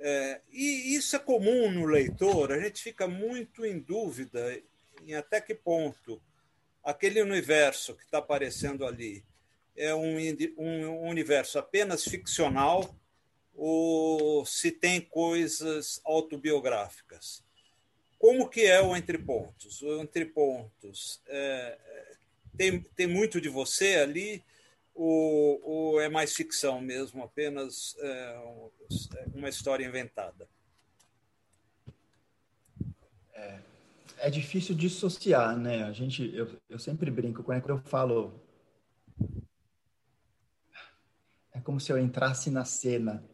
É, 0.00 0.42
e 0.52 0.94
isso 0.94 1.16
é 1.16 1.18
comum 1.18 1.70
no 1.70 1.86
leitor, 1.86 2.52
a 2.52 2.60
gente 2.60 2.82
fica 2.82 3.08
muito 3.08 3.64
em 3.64 3.78
dúvida 3.78 4.62
em 5.06 5.14
até 5.14 5.40
que 5.40 5.54
ponto 5.54 6.20
aquele 6.82 7.22
universo 7.22 7.94
que 7.94 8.04
está 8.04 8.18
aparecendo 8.18 8.86
ali 8.86 9.24
é 9.76 9.94
um, 9.94 10.16
um 10.56 11.08
universo 11.08 11.58
apenas 11.58 12.04
ficcional 12.04 12.94
ou 13.54 14.44
se 14.44 14.70
tem 14.70 15.00
coisas 15.00 16.00
autobiográficas. 16.04 17.44
Como 18.18 18.48
que 18.48 18.62
é 18.66 18.80
o 18.80 18.96
Entre 18.96 19.18
Pontos? 19.18 19.82
O 19.82 20.00
Entre 20.00 20.24
Pontos 20.24 21.22
é, 21.26 21.78
tem, 22.56 22.80
tem 22.80 23.06
muito 23.06 23.40
de 23.40 23.48
você 23.48 23.96
ali 23.96 24.44
ou, 24.94 25.60
ou 25.62 26.00
é 26.00 26.08
mais 26.08 26.34
ficção 26.34 26.80
mesmo, 26.80 27.22
apenas 27.22 27.94
é, 27.98 28.38
uma 29.34 29.48
história 29.48 29.84
inventada? 29.84 30.48
É, 33.34 33.60
é 34.18 34.30
difícil 34.30 34.74
dissociar, 34.74 35.56
né? 35.56 35.84
A 35.84 35.92
gente, 35.92 36.34
eu, 36.34 36.48
eu 36.68 36.78
sempre 36.78 37.10
brinco 37.10 37.42
quando 37.42 37.68
eu 37.68 37.78
falo 37.78 38.40
é 41.52 41.60
como 41.60 41.80
se 41.80 41.90
eu 41.90 41.98
entrasse 41.98 42.50
na 42.50 42.64
cena 42.64 43.24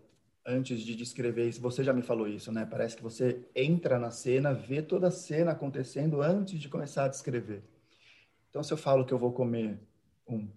antes 0.47 0.81
de 0.81 0.95
descrever 0.95 1.49
isso, 1.49 1.61
você 1.61 1.83
já 1.85 1.93
me 1.93 2.03
falou 2.03 2.29
isso, 2.29 2.53
né? 2.53 2.67
Parece 2.69 2.97
que 2.97 3.03
você 3.03 3.45
entra 3.55 3.99
na 3.99 4.11
cena, 4.11 4.53
vê 4.53 4.83
toda 4.83 5.09
a 5.09 5.11
cena 5.11 5.53
acontecendo 5.53 6.21
antes 6.21 6.61
de 6.61 6.69
começar 6.69 7.05
a 7.05 7.09
descrever. 7.09 7.63
Então, 8.51 8.63
se 8.63 8.73
eu 8.73 8.77
falo 8.77 9.05
que 9.05 9.13
eu 9.13 9.19
vou 9.19 9.33
comer 9.33 9.79
um, 10.27 10.49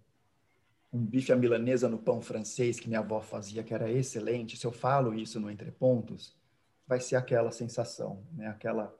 um 0.91 1.05
bife 1.05 1.31
à 1.31 1.35
milanesa 1.35 1.87
no 1.87 1.97
pão 1.97 2.21
francês 2.21 2.79
que 2.79 2.87
minha 2.87 2.99
avó 2.99 3.21
fazia, 3.21 3.63
que 3.63 3.73
era 3.73 3.91
excelente, 3.91 4.57
se 4.57 4.65
eu 4.65 4.71
falo 4.71 5.13
isso 5.13 5.39
no 5.39 5.49
Entre 5.49 5.71
Pontos, 5.71 6.35
vai 6.87 6.99
ser 6.99 7.15
aquela 7.15 7.51
sensação, 7.51 8.23
né? 8.33 8.47
aquela, 8.47 8.93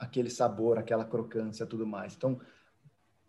aquele 0.00 0.30
sabor, 0.30 0.78
aquela 0.78 1.04
crocância, 1.04 1.66
tudo 1.66 1.86
mais. 1.86 2.16
Então, 2.16 2.40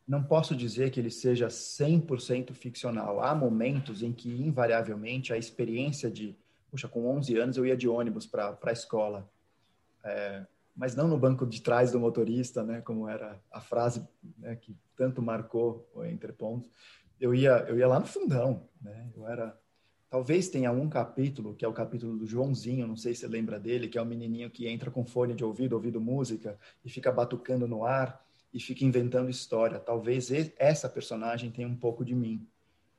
não 0.08 0.24
posso 0.24 0.56
dizer 0.56 0.90
que 0.90 1.00
ele 1.00 1.12
seja 1.12 1.48
100% 1.48 2.54
ficcional. 2.54 3.22
Há 3.22 3.36
momentos 3.36 4.02
em 4.02 4.12
que, 4.12 4.30
invariavelmente, 4.42 5.34
a 5.34 5.38
experiência 5.38 6.10
de... 6.10 6.36
Puxa, 6.72 6.88
com 6.88 7.06
11 7.18 7.38
anos 7.38 7.58
eu 7.58 7.66
ia 7.66 7.76
de 7.76 7.88
ônibus 7.88 8.26
para 8.26 8.58
a 8.64 8.72
escola. 8.72 9.30
É, 10.04 10.46
mas 10.76 10.96
não 10.96 11.08
no 11.08 11.18
banco 11.18 11.46
de 11.46 11.62
trás 11.62 11.92
do 11.92 12.00
motorista, 12.00 12.64
né, 12.64 12.82
como 12.82 13.08
era 13.08 13.40
a 13.52 13.60
frase 13.60 14.08
né, 14.38 14.56
que 14.56 14.76
tanto 14.96 15.22
marcou 15.22 15.90
o 15.94 16.04
Entre 16.06 16.32
Pontos. 16.32 16.72
Eu 17.20 17.36
ia, 17.36 17.66
eu 17.68 17.78
ia 17.78 17.88
lá 17.88 18.00
no 18.00 18.06
fundão, 18.06 18.68
né? 18.82 19.12
Eu 19.16 19.28
era 19.28 19.56
talvez 20.12 20.50
tenha 20.50 20.74
um 20.74 20.90
capítulo, 20.90 21.56
que 21.56 21.64
é 21.64 21.68
o 21.68 21.72
capítulo 21.72 22.18
do 22.18 22.28
Joãozinho, 22.28 22.86
não 22.86 22.98
sei 22.98 23.16
se 23.16 23.22
você 23.22 23.28
lembra 23.30 23.58
dele, 23.58 23.88
que 23.88 23.98
é 23.98 24.02
o 24.02 24.06
menininho 24.06 24.50
que 24.50 24.68
entra 24.68 24.92
com 24.92 25.06
fone 25.06 25.34
de 25.34 25.44
ouvido, 25.44 25.72
ouvindo 25.72 26.02
música 26.02 26.60
e 26.84 26.90
fica 26.90 27.10
batucando 27.10 27.66
no 27.66 27.86
ar 27.86 28.22
e 28.54 28.60
fica 28.60 28.84
inventando 28.84 29.30
história. 29.30 29.80
Talvez 29.80 30.30
essa 30.58 30.90
personagem 30.90 31.50
tenha 31.50 31.68
um 31.68 31.78
pouco 31.78 32.04
de 32.04 32.14
mim, 32.14 32.46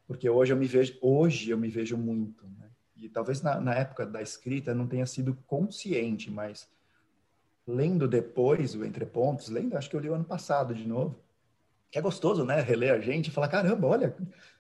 porque 0.07 0.29
hoje 0.29 0.55
eu 0.55 0.57
me 0.57 0.67
vejo, 0.67 0.97
hoje 1.03 1.51
eu 1.51 1.59
me 1.59 1.69
vejo 1.69 1.99
muito, 1.99 2.47
né? 2.59 2.71
E 2.97 3.11
talvez 3.11 3.43
na, 3.43 3.61
na 3.61 3.75
época 3.75 4.07
da 4.07 4.23
escrita 4.23 4.75
não 4.75 4.87
tenha 4.87 5.05
sido 5.05 5.37
consciente, 5.47 6.31
mas 6.31 6.67
lendo 7.67 8.09
depois 8.09 8.75
o 8.75 8.87
Entre 8.87 9.05
Pontos, 9.05 9.51
lendo, 9.51 9.77
acho 9.77 9.91
que 9.91 9.97
eu 9.97 10.01
li 10.01 10.09
o 10.09 10.15
ano 10.15 10.25
passado 10.25 10.75
de 10.75 10.89
novo, 10.89 11.15
que 11.91 11.99
é 11.99 12.01
gostoso, 12.01 12.43
né? 12.47 12.63
Reler 12.63 12.95
a 12.95 13.01
gente 13.01 13.27
e 13.29 13.31
falar, 13.31 13.49
caramba, 13.49 13.87
olha, 13.87 14.17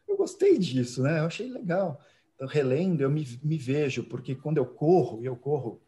eu 0.07 0.19
gostei 0.19 0.59
disso, 0.59 1.03
né? 1.03 1.21
Eu 1.21 1.25
achei 1.25 1.49
legal. 1.49 1.99
Relendo, 2.47 3.03
eu 3.03 3.11
me, 3.11 3.27
me 3.43 3.57
vejo, 3.57 4.05
porque 4.05 4.35
quando 4.35 4.59
eu 4.59 4.67
corro, 4.67 5.23
e 5.23 5.27
eu 5.27 5.37
corro 5.37 5.81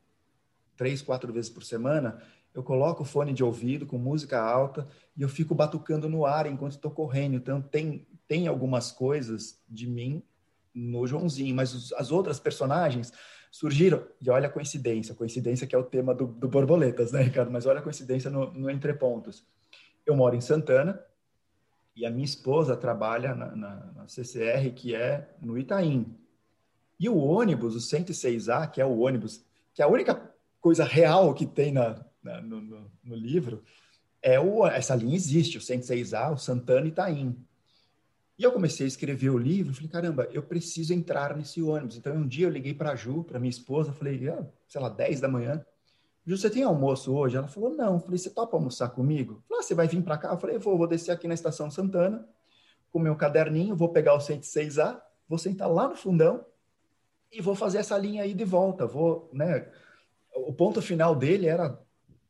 três, 0.76 1.02
quatro 1.02 1.32
vezes 1.32 1.50
por 1.50 1.64
semana, 1.64 2.20
eu 2.54 2.62
coloco 2.62 3.02
o 3.02 3.06
fone 3.06 3.32
de 3.32 3.42
ouvido 3.42 3.86
com 3.86 3.98
música 3.98 4.40
alta 4.40 4.86
e 5.16 5.22
eu 5.22 5.28
fico 5.28 5.54
batucando 5.54 6.08
no 6.08 6.24
ar 6.24 6.46
enquanto 6.46 6.72
estou 6.72 6.90
correndo. 6.90 7.34
Então, 7.34 7.60
tem, 7.60 8.06
tem 8.28 8.46
algumas 8.46 8.92
coisas 8.92 9.60
de 9.68 9.88
mim 9.88 10.22
no 10.72 11.06
Joãozinho, 11.06 11.54
mas 11.54 11.74
os, 11.74 11.92
as 11.94 12.10
outras 12.10 12.38
personagens 12.38 13.12
surgiram, 13.50 14.04
e 14.20 14.28
olha 14.30 14.48
a 14.48 14.50
coincidência, 14.50 15.14
coincidência 15.14 15.66
que 15.66 15.76
é 15.76 15.78
o 15.78 15.84
tema 15.84 16.12
do, 16.12 16.26
do 16.26 16.48
Borboletas, 16.48 17.12
né, 17.12 17.22
Ricardo? 17.22 17.52
Mas 17.52 17.66
olha 17.66 17.78
a 17.78 17.82
coincidência 17.82 18.28
no, 18.28 18.52
no 18.52 18.68
Entre 18.68 18.92
Pontos. 18.94 19.46
Eu 20.04 20.16
moro 20.16 20.34
em 20.34 20.40
Santana 20.40 21.00
e 21.94 22.04
a 22.04 22.10
minha 22.10 22.24
esposa 22.24 22.76
trabalha 22.76 23.34
na, 23.34 23.54
na, 23.54 23.92
na 23.92 24.08
CCR, 24.08 24.72
que 24.74 24.94
é 24.94 25.36
no 25.40 25.56
Itaim. 25.56 26.18
E 26.98 27.08
o 27.08 27.16
ônibus, 27.16 27.74
o 27.74 27.78
106A, 27.78 28.70
que 28.70 28.80
é 28.80 28.84
o 28.84 28.98
ônibus, 28.98 29.44
que 29.72 29.82
é 29.82 29.84
a 29.84 29.88
única 29.88 30.32
coisa 30.60 30.84
real 30.84 31.34
que 31.34 31.44
tem 31.44 31.72
na, 31.72 32.04
na 32.22 32.40
no, 32.40 32.60
no, 32.60 32.90
no, 33.02 33.14
livro, 33.14 33.62
é 34.22 34.40
o, 34.40 34.66
essa 34.66 34.94
linha 34.94 35.14
existe, 35.14 35.58
o 35.58 35.60
106A, 35.60 36.32
o 36.32 36.38
Santana 36.38 36.86
e 36.86 36.88
Itaim. 36.88 37.36
E 38.38 38.42
eu 38.42 38.50
comecei 38.50 38.86
a 38.86 38.88
escrever 38.88 39.30
o 39.30 39.38
livro, 39.38 39.74
falei, 39.74 39.88
caramba, 39.90 40.28
eu 40.32 40.42
preciso 40.42 40.92
entrar 40.92 41.36
nesse 41.36 41.62
ônibus. 41.62 41.96
Então, 41.96 42.14
um 42.14 42.26
dia 42.26 42.46
eu 42.46 42.50
liguei 42.50 42.74
para 42.74 42.92
a 42.92 42.96
Ju, 42.96 43.22
para 43.22 43.38
minha 43.38 43.50
esposa, 43.50 43.92
falei, 43.92 44.28
ah, 44.28 44.44
sei 44.66 44.80
lá, 44.80 44.88
10 44.88 45.20
da 45.20 45.28
manhã. 45.28 45.64
Ju, 46.26 46.36
você 46.36 46.48
tem 46.48 46.62
almoço 46.62 47.12
hoje? 47.12 47.36
Ela 47.36 47.46
falou, 47.46 47.70
não. 47.70 47.94
Eu 47.94 48.00
falei, 48.00 48.18
você 48.18 48.30
topa 48.30 48.56
almoçar 48.56 48.88
comigo? 48.88 49.42
Falei, 49.48 49.60
ah, 49.60 49.62
você 49.62 49.74
vai 49.74 49.86
vir 49.86 50.02
para 50.02 50.18
cá? 50.18 50.30
Eu 50.30 50.38
falei, 50.38 50.58
vou, 50.58 50.76
vou 50.76 50.86
descer 50.86 51.12
aqui 51.12 51.28
na 51.28 51.34
Estação 51.34 51.70
Santana, 51.70 52.26
com 52.90 52.98
meu 52.98 53.14
caderninho, 53.14 53.76
vou 53.76 53.90
pegar 53.90 54.14
o 54.14 54.18
106A, 54.18 55.00
vou 55.28 55.38
sentar 55.38 55.70
lá 55.70 55.88
no 55.88 55.94
fundão 55.94 56.44
e 57.34 57.40
vou 57.40 57.54
fazer 57.54 57.78
essa 57.78 57.98
linha 57.98 58.22
aí 58.22 58.32
de 58.32 58.44
volta. 58.44 58.86
Vou, 58.86 59.28
né? 59.32 59.68
O 60.34 60.52
ponto 60.52 60.80
final 60.80 61.14
dele 61.14 61.46
era, 61.46 61.78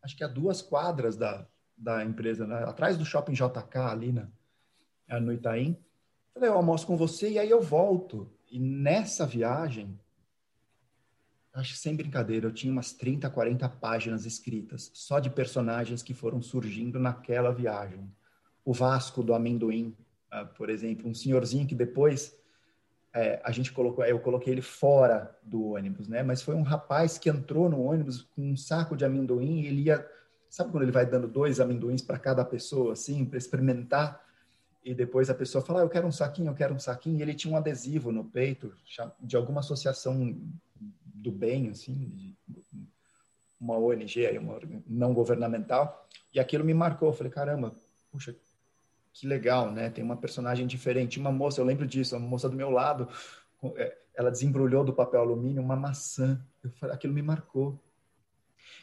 acho 0.03 0.17
que 0.17 0.25
a 0.25 0.29
duas 0.29 0.63
quadras 0.63 1.17
da, 1.17 1.47
da 1.77 2.05
empresa, 2.05 2.47
né? 2.47 2.65
atrás 2.65 2.97
do 2.97 3.05
Shopping 3.05 3.33
JK, 3.33 3.79
ali 3.79 4.13
na, 4.13 5.21
no 5.21 5.33
Itaim. 5.33 5.77
Falei, 6.33 6.49
eu 6.49 6.55
almoço 6.55 6.87
com 6.87 6.97
você 6.97 7.31
e 7.33 7.39
aí 7.39 7.51
eu 7.51 7.61
volto. 7.61 8.31
E 8.51 8.59
nessa 8.59 9.27
viagem, 9.27 9.99
acho 11.53 11.75
que 11.75 11.79
sem 11.79 11.95
brincadeira, 11.95 12.47
eu 12.47 12.53
tinha 12.53 12.73
umas 12.73 12.93
30, 12.93 13.29
40 13.31 13.69
páginas 13.69 14.25
escritas, 14.27 14.91
só 14.95 15.19
de 15.19 15.31
personagens 15.31 16.03
que 16.03 16.15
foram 16.15 16.43
surgindo 16.43 16.99
naquela 16.99 17.53
viagem. 17.53 18.11
O 18.65 18.73
Vasco 18.73 19.23
do 19.23 19.35
Amendoim, 19.35 19.95
uh, 20.33 20.47
por 20.57 20.71
exemplo, 20.71 21.09
um 21.09 21.15
senhorzinho 21.15 21.67
que 21.67 21.75
depois 21.75 22.37
é, 23.15 23.41
a 23.45 23.53
gente 23.53 23.73
colocou, 23.73 24.05
eu 24.05 24.19
coloquei 24.19 24.53
ele 24.53 24.63
fora 24.63 25.37
do 25.43 25.73
ônibus, 25.75 26.09
né? 26.09 26.23
Mas 26.23 26.43
foi 26.43 26.55
um 26.55 26.63
rapaz 26.63 27.17
que 27.17 27.31
entrou 27.31 27.69
no 27.69 27.83
ônibus 27.83 28.23
com 28.23 28.43
um 28.43 28.57
saco 28.57 28.97
de 28.97 29.05
amendoim 29.05 29.61
e 29.61 29.67
ele 29.67 29.83
ia, 29.83 30.07
sabe 30.51 30.71
quando 30.71 30.83
ele 30.83 30.93
vai 30.93 31.07
dando 31.07 31.29
dois 31.29 31.61
amendoins 31.61 32.03
para 32.03 32.19
cada 32.19 32.45
pessoa, 32.45 32.93
assim, 32.93 33.25
para 33.25 33.39
experimentar? 33.39 34.25
e 34.85 34.95
depois 34.95 35.31
a 35.31 35.35
pessoa 35.35 35.65
fala, 35.65 35.81
ah, 35.81 35.83
eu 35.83 35.89
quero 35.89 36.07
um 36.07 36.13
saquinho, 36.13 36.51
eu 36.51 36.55
quero 36.55 36.75
um 36.75 36.79
saquinho, 36.79 37.19
e 37.19 37.23
ele 37.23 37.35
tinha 37.35 37.53
um 37.53 37.57
adesivo 37.57 38.13
no 38.13 38.23
peito 38.23 38.77
de 39.19 39.35
alguma 39.35 39.61
associação 39.61 40.39
do 41.05 41.33
bem, 41.33 41.71
assim, 41.71 42.37
uma 43.59 43.79
ONG, 43.79 44.39
uma 44.39 44.61
não 44.87 45.15
governamental, 45.15 46.07
e 46.35 46.39
aquilo 46.39 46.65
me 46.65 46.75
marcou. 46.75 47.09
Eu 47.09 47.15
falei, 47.15 47.33
caramba, 47.33 47.75
puxa, 48.13 48.37
que 49.15 49.27
legal, 49.27 49.71
né? 49.71 49.89
Tem 49.89 50.05
uma 50.05 50.17
personagem 50.17 50.67
diferente. 50.67 51.19
Uma 51.19 51.33
moça, 51.33 51.61
eu 51.61 51.65
lembro 51.65 51.87
disso, 51.87 52.17
uma 52.17 52.29
moça 52.29 52.49
do 52.49 52.57
meu 52.57 52.69
lado, 52.69 53.09
é, 53.77 53.97
ela 54.15 54.31
desembrulhou 54.31 54.85
do 54.85 54.93
papel 54.93 55.21
alumínio 55.21 55.63
uma 55.63 55.77
maçã. 55.77 56.45
Eu 56.83 56.93
aquilo 56.93 57.15
me 57.15 57.23
marcou 57.23 57.81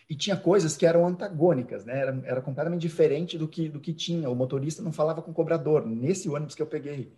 e 0.10 0.16
tinha 0.16 0.36
coisas 0.36 0.76
que 0.76 0.86
eram 0.86 1.08
antagônicas, 1.08 1.86
né? 1.86 2.00
Era, 2.00 2.22
era 2.26 2.42
completamente 2.42 2.82
diferente 2.82 3.38
do 3.38 3.48
que, 3.48 3.70
do 3.70 3.80
que 3.80 3.94
tinha. 3.94 4.30
O 4.30 4.36
motorista 4.36 4.82
não 4.82 4.92
falava 4.92 5.22
com 5.22 5.32
o 5.32 5.34
cobrador, 5.34 5.86
nesse 5.86 6.30
ônibus 6.30 6.56
que 6.56 6.62
eu 6.62 6.68
peguei. 6.68 7.14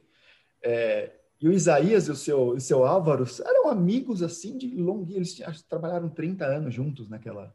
É, 0.61 1.11
e 1.41 1.47
o 1.47 1.51
Isaías 1.51 2.07
e 2.07 2.11
o 2.11 2.15
seu, 2.15 2.49
o 2.49 2.59
seu 2.59 2.85
Álvaro 2.85 3.25
eram 3.45 3.69
amigos 3.69 4.21
assim 4.23 4.57
de 4.57 4.67
longo. 4.75 5.11
Eles 5.11 5.35
trabalharam 5.67 6.09
30 6.09 6.45
anos 6.45 6.73
juntos 6.73 7.09
naquela. 7.09 7.53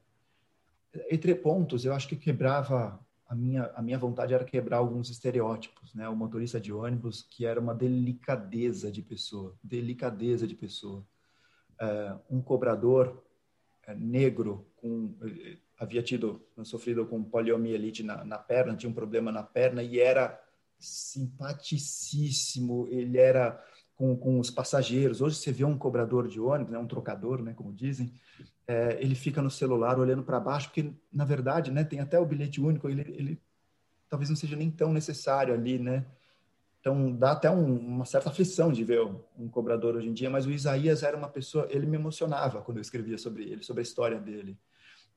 Entre 1.11 1.35
pontos, 1.35 1.85
eu 1.85 1.95
acho 1.95 2.09
que 2.09 2.17
quebrava. 2.17 2.99
A 3.29 3.35
minha, 3.35 3.71
a 3.75 3.83
minha 3.83 3.99
vontade 3.99 4.33
era 4.33 4.45
quebrar 4.45 4.79
alguns 4.79 5.11
estereótipos, 5.11 5.95
né? 5.95 6.09
O 6.09 6.17
motorista 6.17 6.59
de 6.59 6.73
ônibus, 6.73 7.23
que 7.23 7.45
era 7.45 7.61
uma 7.61 7.75
delicadeza 7.75 8.91
de 8.91 9.03
pessoa, 9.03 9.55
delicadeza 9.63 10.47
de 10.47 10.55
pessoa. 10.55 11.07
É, 11.81 12.17
um 12.31 12.41
cobrador 12.41 13.23
é, 13.87 13.95
negro 13.95 14.67
com 14.77 15.15
eh, 15.23 15.59
havia 15.79 16.03
tido 16.03 16.45
sofrido 16.65 17.07
com 17.07 17.23
poliomielite 17.23 18.03
na, 18.03 18.25
na 18.25 18.39
perna, 18.39 18.77
tinha 18.77 18.91
um 18.91 18.95
problema 18.95 19.31
na 19.31 19.43
perna 19.43 19.83
e 19.83 20.01
era 20.01 20.41
simpaticíssimo. 20.79 22.89
Ele 22.91 23.19
era 23.19 23.63
com, 23.95 24.17
com 24.17 24.39
os 24.39 24.51
passageiros. 24.51 25.21
Hoje 25.21 25.37
você 25.37 25.53
vê 25.53 25.65
um 25.65 25.77
cobrador 25.77 26.29
de 26.29 26.41
ônibus, 26.41 26.73
né, 26.73 26.79
um 26.79 26.87
trocador, 26.87 27.43
né, 27.43 27.53
como 27.53 27.73
dizem, 27.73 28.13
é, 28.69 28.99
ele 29.01 29.15
fica 29.15 29.41
no 29.41 29.51
celular 29.51 29.99
olhando 29.99 30.23
para 30.23 30.39
baixo, 30.39 30.69
porque 30.69 30.93
na 31.11 31.25
verdade, 31.25 31.71
né, 31.71 31.83
tem 31.83 32.01
até 32.01 32.21
o 32.21 32.27
bilhete 32.27 32.61
único. 32.61 32.87
Ele, 32.89 33.01
ele 33.01 33.41
talvez 34.11 34.29
não 34.29 34.37
seja 34.37 34.55
nem 34.55 34.71
tão 34.71 34.93
necessário 34.93 35.55
ali, 35.55 35.79
né? 35.79 36.05
Então 36.81 37.11
dá 37.13 37.33
até 37.33 37.51
um, 37.51 37.77
uma 37.77 38.05
certa 38.05 38.29
aflição 38.29 38.71
de 38.71 38.85
ver 38.85 39.01
um 39.39 39.49
cobrador 39.49 39.97
hoje 39.97 40.09
em 40.09 40.13
dia, 40.13 40.29
mas 40.31 40.47
o 40.47 40.51
Isaías 40.51 41.03
era 41.03 41.17
uma 41.17 41.29
pessoa, 41.29 41.67
ele 41.71 41.87
me 41.87 41.97
emocionava 41.97 42.61
quando 42.61 42.77
eu 42.77 42.83
escrevia 42.83 43.19
sobre 43.19 43.45
ele, 43.45 43.65
sobre 43.65 43.81
a 43.81 43.83
história 43.83 44.21
dele. 44.21 44.57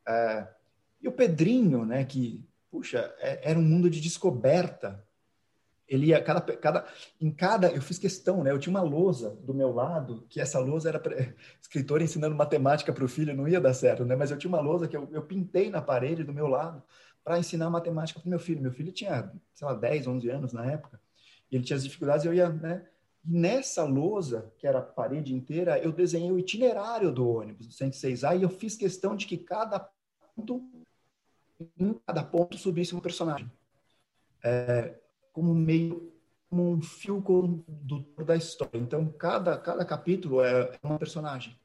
É, 0.08 0.48
e 1.02 1.08
o 1.08 1.12
Pedrinho, 1.12 1.86
né, 1.86 2.06
que, 2.06 2.44
puxa, 2.70 3.14
é, 3.20 3.52
era 3.52 3.60
um 3.60 3.64
mundo 3.64 3.90
de 3.90 4.00
descoberta. 4.00 5.06
Ele 5.92 6.08
ia, 6.08 6.24
cada, 6.24 6.42
cada, 6.42 6.86
em 7.20 7.30
cada, 7.32 7.70
eu 7.70 7.82
fiz 7.82 8.00
questão, 8.00 8.44
né, 8.44 8.52
eu 8.52 8.60
tinha 8.60 8.72
uma 8.72 8.82
lousa 8.82 9.32
do 9.44 9.54
meu 9.54 9.74
lado, 9.74 10.26
que 10.30 10.40
essa 10.40 10.58
lousa 10.60 10.90
era 10.90 11.00
pra, 11.00 11.16
escritor 11.62 12.02
ensinando 12.02 12.36
matemática 12.36 12.94
para 12.94 13.04
o 13.04 13.10
filho, 13.10 13.36
não 13.36 13.48
ia 13.48 13.60
dar 13.60 13.74
certo, 13.74 14.06
né, 14.06 14.16
mas 14.16 14.32
eu 14.32 14.38
tinha 14.38 14.50
uma 14.50 14.62
lousa 14.62 14.88
que 14.88 14.96
eu, 14.96 15.08
eu 15.12 15.22
pintei 15.22 15.70
na 15.70 15.82
parede 15.82 16.24
do 16.24 16.34
meu 16.34 16.48
lado 16.48 16.82
para 17.24 17.38
ensinar 17.38 17.70
matemática 17.70 18.20
para 18.20 18.30
meu 18.30 18.40
filho. 18.40 18.62
Meu 18.62 18.72
filho 18.72 18.92
tinha, 18.92 19.32
sei 19.54 19.68
lá, 19.68 19.76
10, 19.76 20.08
11 20.08 20.30
anos 20.30 20.54
na 20.54 20.66
época 20.66 21.00
ele 21.52 21.64
tinha 21.64 21.76
as 21.76 21.84
dificuldades, 21.84 22.26
eu 22.26 22.34
ia, 22.34 22.50
né? 22.50 22.88
E 23.24 23.38
nessa 23.38 23.84
lousa, 23.84 24.52
que 24.58 24.66
era 24.66 24.80
a 24.80 24.82
parede 24.82 25.34
inteira, 25.34 25.78
eu 25.78 25.92
desenhei 25.92 26.32
o 26.32 26.40
itinerário 26.40 27.12
do 27.12 27.28
ônibus, 27.28 27.68
do 27.68 27.74
106A, 27.74 28.40
e 28.40 28.44
eu 28.44 28.50
fiz 28.50 28.76
questão 28.76 29.16
de 29.16 29.28
que 29.28 29.38
cada 29.38 29.80
ponto, 30.36 30.64
em 31.78 31.94
cada 32.06 32.24
ponto 32.24 32.58
subisse 32.58 32.96
um 32.96 33.00
personagem. 33.00 33.52
É, 34.44 34.96
como 35.32 35.54
meio, 35.54 36.12
como 36.50 36.72
um 36.72 36.82
fio 36.82 37.22
condutor 37.22 38.26
da 38.26 38.36
história. 38.36 38.78
Então, 38.78 39.08
cada, 39.08 39.58
cada 39.58 39.86
capítulo 39.86 40.42
é 40.42 40.78
uma 40.84 40.98
personagem 40.98 41.58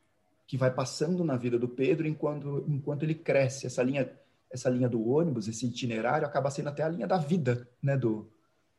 que 0.46 0.56
vai 0.56 0.72
passando 0.72 1.24
na 1.24 1.36
vida 1.36 1.58
do 1.58 1.68
Pedro 1.68 2.06
enquanto, 2.06 2.64
enquanto 2.68 3.02
ele 3.02 3.14
cresce. 3.14 3.66
Essa 3.66 3.82
linha, 3.82 4.10
essa 4.50 4.70
linha 4.70 4.88
do 4.88 5.06
ônibus, 5.08 5.48
esse 5.48 5.66
itinerário, 5.66 6.26
acaba 6.26 6.50
sendo 6.50 6.68
até 6.68 6.82
a 6.82 6.88
linha 6.88 7.06
da 7.06 7.18
vida 7.18 7.68
né, 7.82 7.96
do, 7.96 8.30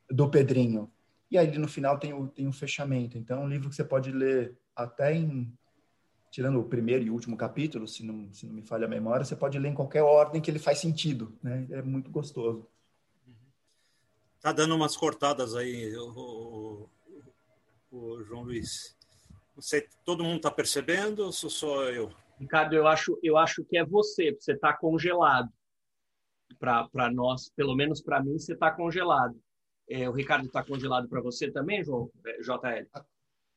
do 0.10 0.30
Pedrinho. 0.30 0.90
e 1.30 1.38
aí 1.38 1.58
no 1.58 1.68
final 1.68 2.00
tem 2.00 2.14
o, 2.14 2.28
tem 2.28 2.48
o 2.48 2.54
fechamento. 2.54 3.18
Então, 3.18 3.42
é 3.42 3.46
um 3.46 3.50
livro 3.50 3.70
que 3.70 3.76
você 3.76 3.84
pode 3.84 4.12
ler 4.12 4.58
até 4.76 5.14
em 5.14 5.52
tirando 6.30 6.60
o 6.60 6.64
primeiro 6.64 7.04
e 7.04 7.10
último 7.10 7.38
capítulo, 7.38 7.88
se 7.88 8.06
não, 8.06 8.32
se 8.34 8.46
não 8.46 8.54
me 8.54 8.62
falha 8.62 8.86
a 8.86 8.90
memória, 8.90 9.26
você 9.26 9.36
pode 9.36 9.58
ler 9.58 9.70
em 9.70 9.74
qualquer 9.74 10.04
ordem 10.04 10.42
que 10.42 10.52
ele 10.52 10.60
faz 10.60 10.78
sentido, 10.78 11.34
né? 11.42 11.66
É 11.72 11.82
muito 11.82 12.12
gostoso. 12.12 12.68
Tá 14.42 14.52
dando 14.52 14.76
umas 14.76 14.96
cortadas 14.96 15.56
aí, 15.56 15.96
o, 15.98 16.90
o, 17.92 17.98
o 17.98 18.24
João 18.24 18.44
Luiz. 18.44 18.96
Você, 19.56 19.88
todo 20.06 20.24
mundo 20.24 20.38
está 20.38 20.52
percebendo 20.52 21.26
ou 21.26 21.32
sou 21.32 21.50
só 21.50 21.84
eu? 21.86 22.12
Ricardo, 22.40 22.76
eu 22.76 22.88
acho, 22.88 23.20
eu 23.24 23.38
acho 23.38 23.64
que 23.66 23.78
é 23.78 23.84
você, 23.84 24.36
você 24.40 24.54
está 24.54 24.72
congelado. 24.74 25.50
Para 26.60 27.12
nós, 27.12 27.50
pelo 27.56 27.76
menos 27.76 28.02
para 28.02 28.24
mim, 28.24 28.38
você 28.38 28.54
está 28.54 28.72
congelado. 28.72 29.36
É, 29.90 30.08
o 30.08 30.14
Ricardo 30.14 30.46
está 30.46 30.64
congelado 30.64 31.10
para 31.10 31.22
você 31.22 31.52
também, 31.52 31.84
João 31.84 32.12
é, 32.26 32.42
JL? 32.42 32.88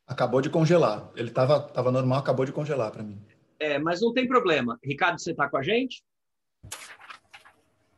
Acabou 0.06 0.40
de 0.40 0.48
congelar. 0.48 1.10
Ele 1.14 1.28
estava 1.28 1.60
tava 1.60 1.92
normal, 1.92 2.18
acabou 2.18 2.44
de 2.44 2.52
congelar 2.52 2.90
para 2.90 3.02
mim. 3.02 3.20
É, 3.58 3.78
mas 3.78 4.00
não 4.00 4.12
tem 4.12 4.26
problema. 4.26 4.78
Ricardo, 4.82 5.20
você 5.20 5.32
está 5.32 5.48
com 5.48 5.58
a 5.58 5.62
gente? 5.62 6.02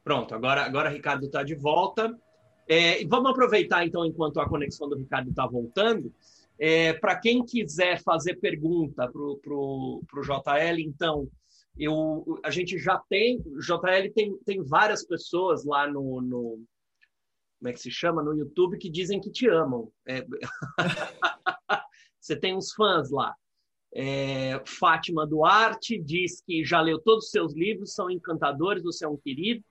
Pronto, 0.03 0.35
agora, 0.35 0.64
agora 0.64 0.91
Ricardo 0.91 1.26
está 1.26 1.43
de 1.43 1.55
volta. 1.55 2.18
É, 2.68 3.04
vamos 3.06 3.30
aproveitar, 3.30 3.86
então, 3.86 4.04
enquanto 4.04 4.40
a 4.40 4.48
conexão 4.48 4.88
do 4.88 4.96
Ricardo 4.96 5.30
está 5.30 5.46
voltando. 5.46 6.12
É, 6.58 6.92
para 6.92 7.16
quem 7.16 7.44
quiser 7.44 8.00
fazer 8.02 8.36
pergunta 8.36 9.10
para 9.10 9.20
o 9.20 10.02
JL, 10.22 10.78
então, 10.78 11.28
eu, 11.76 12.40
a 12.44 12.50
gente 12.50 12.78
já 12.78 12.98
tem. 13.08 13.40
JL 13.40 14.12
tem, 14.14 14.36
tem 14.44 14.62
várias 14.62 15.04
pessoas 15.04 15.64
lá 15.64 15.86
no, 15.86 16.20
no. 16.20 16.62
Como 17.58 17.68
é 17.68 17.72
que 17.72 17.80
se 17.80 17.90
chama? 17.90 18.22
No 18.22 18.34
YouTube 18.36 18.78
que 18.78 18.90
dizem 18.90 19.20
que 19.20 19.30
te 19.30 19.48
amam. 19.48 19.90
É... 20.06 20.24
Você 22.20 22.36
tem 22.36 22.56
uns 22.56 22.72
fãs 22.72 23.10
lá. 23.10 23.34
É, 23.94 24.62
Fátima 24.64 25.26
Duarte 25.26 25.98
diz 25.98 26.40
que 26.40 26.64
já 26.64 26.80
leu 26.80 26.98
todos 26.98 27.26
os 27.26 27.30
seus 27.30 27.54
livros, 27.54 27.92
são 27.92 28.10
encantadores, 28.10 28.82
você 28.82 29.04
é 29.04 29.08
um 29.08 29.16
querido. 29.16 29.62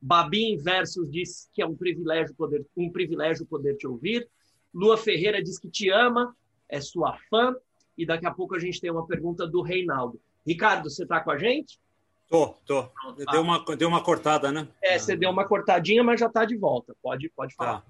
Babi 0.00 0.56
Versos 0.56 1.10
diz 1.10 1.48
que 1.52 1.62
é 1.62 1.66
um 1.66 1.76
privilégio 1.76 2.34
poder, 2.34 2.64
um 2.76 2.90
privilégio 2.90 3.46
poder 3.46 3.76
te 3.76 3.86
ouvir. 3.86 4.28
Lua 4.72 4.96
Ferreira 4.96 5.42
diz 5.42 5.58
que 5.58 5.68
te 5.68 5.90
ama, 5.90 6.34
é 6.68 6.80
sua 6.80 7.16
fã. 7.28 7.54
E 7.96 8.06
daqui 8.06 8.26
a 8.26 8.30
pouco 8.30 8.54
a 8.54 8.58
gente 8.58 8.80
tem 8.80 8.90
uma 8.90 9.06
pergunta 9.06 9.46
do 9.46 9.60
Reinaldo. 9.60 10.20
Ricardo, 10.46 10.88
você 10.88 11.02
está 11.02 11.20
com 11.20 11.32
a 11.32 11.38
gente? 11.38 11.80
Tô, 12.28 12.54
tô. 12.64 12.88
Deu 13.32 13.40
uma, 13.40 13.64
deu 13.76 13.88
uma 13.88 14.02
cortada, 14.02 14.52
né? 14.52 14.68
É, 14.82 14.98
você 14.98 15.16
deu 15.16 15.30
uma 15.30 15.46
cortadinha, 15.46 16.04
mas 16.04 16.20
já 16.20 16.26
está 16.26 16.44
de 16.44 16.56
volta. 16.56 16.94
Pode, 17.02 17.28
pode 17.30 17.54
falar. 17.54 17.80
Tá. 17.80 17.86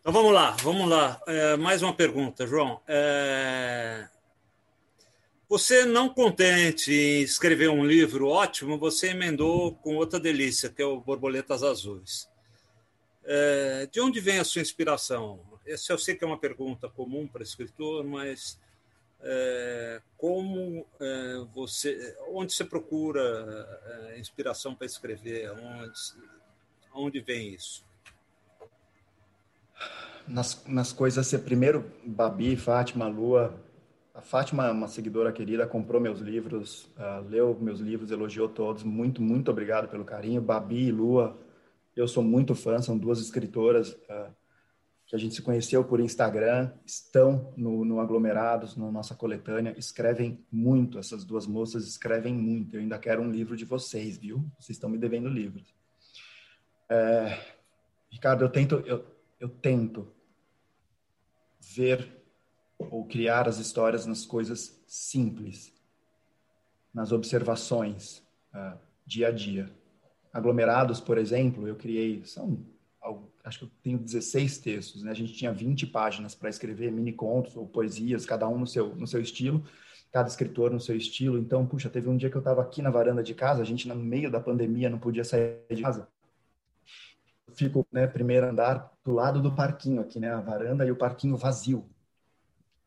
Então 0.00 0.12
vamos 0.12 0.32
lá, 0.32 0.50
vamos 0.62 0.88
lá. 0.88 1.20
É, 1.26 1.56
mais 1.56 1.82
uma 1.82 1.94
pergunta, 1.94 2.46
João. 2.46 2.80
É... 2.86 4.08
Você 5.52 5.84
não 5.84 6.08
contente 6.08 6.90
em 6.90 7.20
escrever 7.20 7.68
um 7.68 7.84
livro 7.84 8.26
ótimo, 8.26 8.78
você 8.78 9.08
emendou 9.08 9.74
com 9.74 9.96
outra 9.96 10.18
delícia, 10.18 10.70
que 10.70 10.80
é 10.80 10.86
o 10.86 10.98
Borboletas 10.98 11.62
Azuis. 11.62 12.26
É... 13.22 13.86
De 13.92 14.00
onde 14.00 14.18
vem 14.18 14.38
a 14.38 14.44
sua 14.44 14.62
inspiração? 14.62 15.44
Essa 15.66 15.92
eu 15.92 15.98
sei 15.98 16.14
que 16.14 16.24
é 16.24 16.26
uma 16.26 16.38
pergunta 16.38 16.88
comum 16.88 17.28
para 17.28 17.42
escritor, 17.42 18.02
mas 18.02 18.58
é... 19.20 20.00
como 20.16 20.86
é, 20.98 21.44
você, 21.52 22.16
onde 22.28 22.54
você 22.54 22.64
procura 22.64 23.20
é, 24.08 24.18
inspiração 24.18 24.74
para 24.74 24.86
escrever? 24.86 25.50
Onde, 25.50 26.00
onde 26.94 27.20
vem 27.20 27.52
isso? 27.52 27.84
nas, 30.26 30.64
nas 30.66 30.94
coisas 30.94 31.26
ser 31.26 31.40
primeiro 31.40 31.92
Babi, 32.06 32.56
Fátima, 32.56 33.06
Lua. 33.06 33.54
A 34.14 34.20
Fátima, 34.20 34.70
uma 34.70 34.88
seguidora 34.88 35.32
querida, 35.32 35.66
comprou 35.66 35.98
meus 35.98 36.20
livros, 36.20 36.84
uh, 36.98 37.26
leu 37.26 37.58
meus 37.58 37.80
livros, 37.80 38.10
elogiou 38.10 38.46
todos. 38.46 38.82
Muito, 38.82 39.22
muito 39.22 39.50
obrigado 39.50 39.88
pelo 39.88 40.04
carinho. 40.04 40.42
Babi 40.42 40.88
e 40.88 40.92
Lua, 40.92 41.40
eu 41.96 42.06
sou 42.06 42.22
muito 42.22 42.54
fã, 42.54 42.80
são 42.82 42.98
duas 42.98 43.20
escritoras 43.20 43.92
uh, 43.92 44.30
que 45.06 45.16
a 45.16 45.18
gente 45.18 45.34
se 45.34 45.40
conheceu 45.40 45.82
por 45.82 45.98
Instagram, 45.98 46.70
estão 46.84 47.54
no, 47.56 47.86
no 47.86 48.00
Aglomerados, 48.00 48.76
na 48.76 48.90
nossa 48.92 49.14
coletânea, 49.14 49.74
escrevem 49.78 50.44
muito. 50.52 50.98
Essas 50.98 51.24
duas 51.24 51.46
moças 51.46 51.86
escrevem 51.86 52.34
muito. 52.34 52.76
Eu 52.76 52.80
ainda 52.80 52.98
quero 52.98 53.22
um 53.22 53.30
livro 53.30 53.56
de 53.56 53.64
vocês, 53.64 54.18
viu? 54.18 54.44
Vocês 54.58 54.76
estão 54.76 54.90
me 54.90 54.98
devendo 54.98 55.28
livros. 55.28 55.74
É, 56.86 57.38
Ricardo, 58.10 58.44
eu 58.44 58.50
tento, 58.50 58.74
eu, 58.86 59.06
eu 59.40 59.48
tento 59.48 60.06
ver 61.74 62.21
ou 62.90 63.04
criar 63.04 63.48
as 63.48 63.58
histórias 63.58 64.06
nas 64.06 64.24
coisas 64.24 64.82
simples, 64.86 65.72
nas 66.92 67.12
observações, 67.12 68.22
uh, 68.54 68.78
dia 69.06 69.28
a 69.28 69.30
dia. 69.30 69.70
Aglomerados, 70.32 71.00
por 71.00 71.18
exemplo, 71.18 71.66
eu 71.66 71.76
criei, 71.76 72.24
são, 72.24 72.64
acho 73.44 73.60
que 73.60 73.64
eu 73.64 73.70
tenho 73.82 73.98
16 73.98 74.58
textos, 74.58 75.02
né? 75.02 75.10
A 75.10 75.14
gente 75.14 75.32
tinha 75.34 75.52
20 75.52 75.86
páginas 75.86 76.34
para 76.34 76.48
escrever 76.48 76.90
mini 76.90 77.12
contos 77.12 77.56
ou 77.56 77.66
poesias, 77.66 78.24
cada 78.24 78.48
um 78.48 78.58
no 78.58 78.66
seu, 78.66 78.94
no 78.94 79.06
seu 79.06 79.20
estilo, 79.20 79.64
cada 80.10 80.28
escritor 80.28 80.70
no 80.70 80.80
seu 80.80 80.96
estilo. 80.96 81.38
Então, 81.38 81.66
puxa, 81.66 81.90
teve 81.90 82.08
um 82.08 82.16
dia 82.16 82.30
que 82.30 82.36
eu 82.36 82.40
estava 82.40 82.62
aqui 82.62 82.80
na 82.80 82.90
varanda 82.90 83.22
de 83.22 83.34
casa, 83.34 83.62
a 83.62 83.64
gente 83.64 83.88
no 83.88 83.94
meio 83.94 84.30
da 84.30 84.40
pandemia 84.40 84.88
não 84.88 84.98
podia 84.98 85.24
sair 85.24 85.58
de 85.70 85.82
casa 85.82 86.08
fico, 87.54 87.86
né, 87.92 88.06
primeiro 88.06 88.48
andar 88.48 88.92
do 89.04 89.12
lado 89.12 89.40
do 89.40 89.54
parquinho 89.54 90.00
aqui, 90.00 90.18
né, 90.18 90.32
a 90.32 90.40
varanda 90.40 90.84
e 90.84 90.90
o 90.90 90.96
parquinho 90.96 91.36
vazio. 91.36 91.88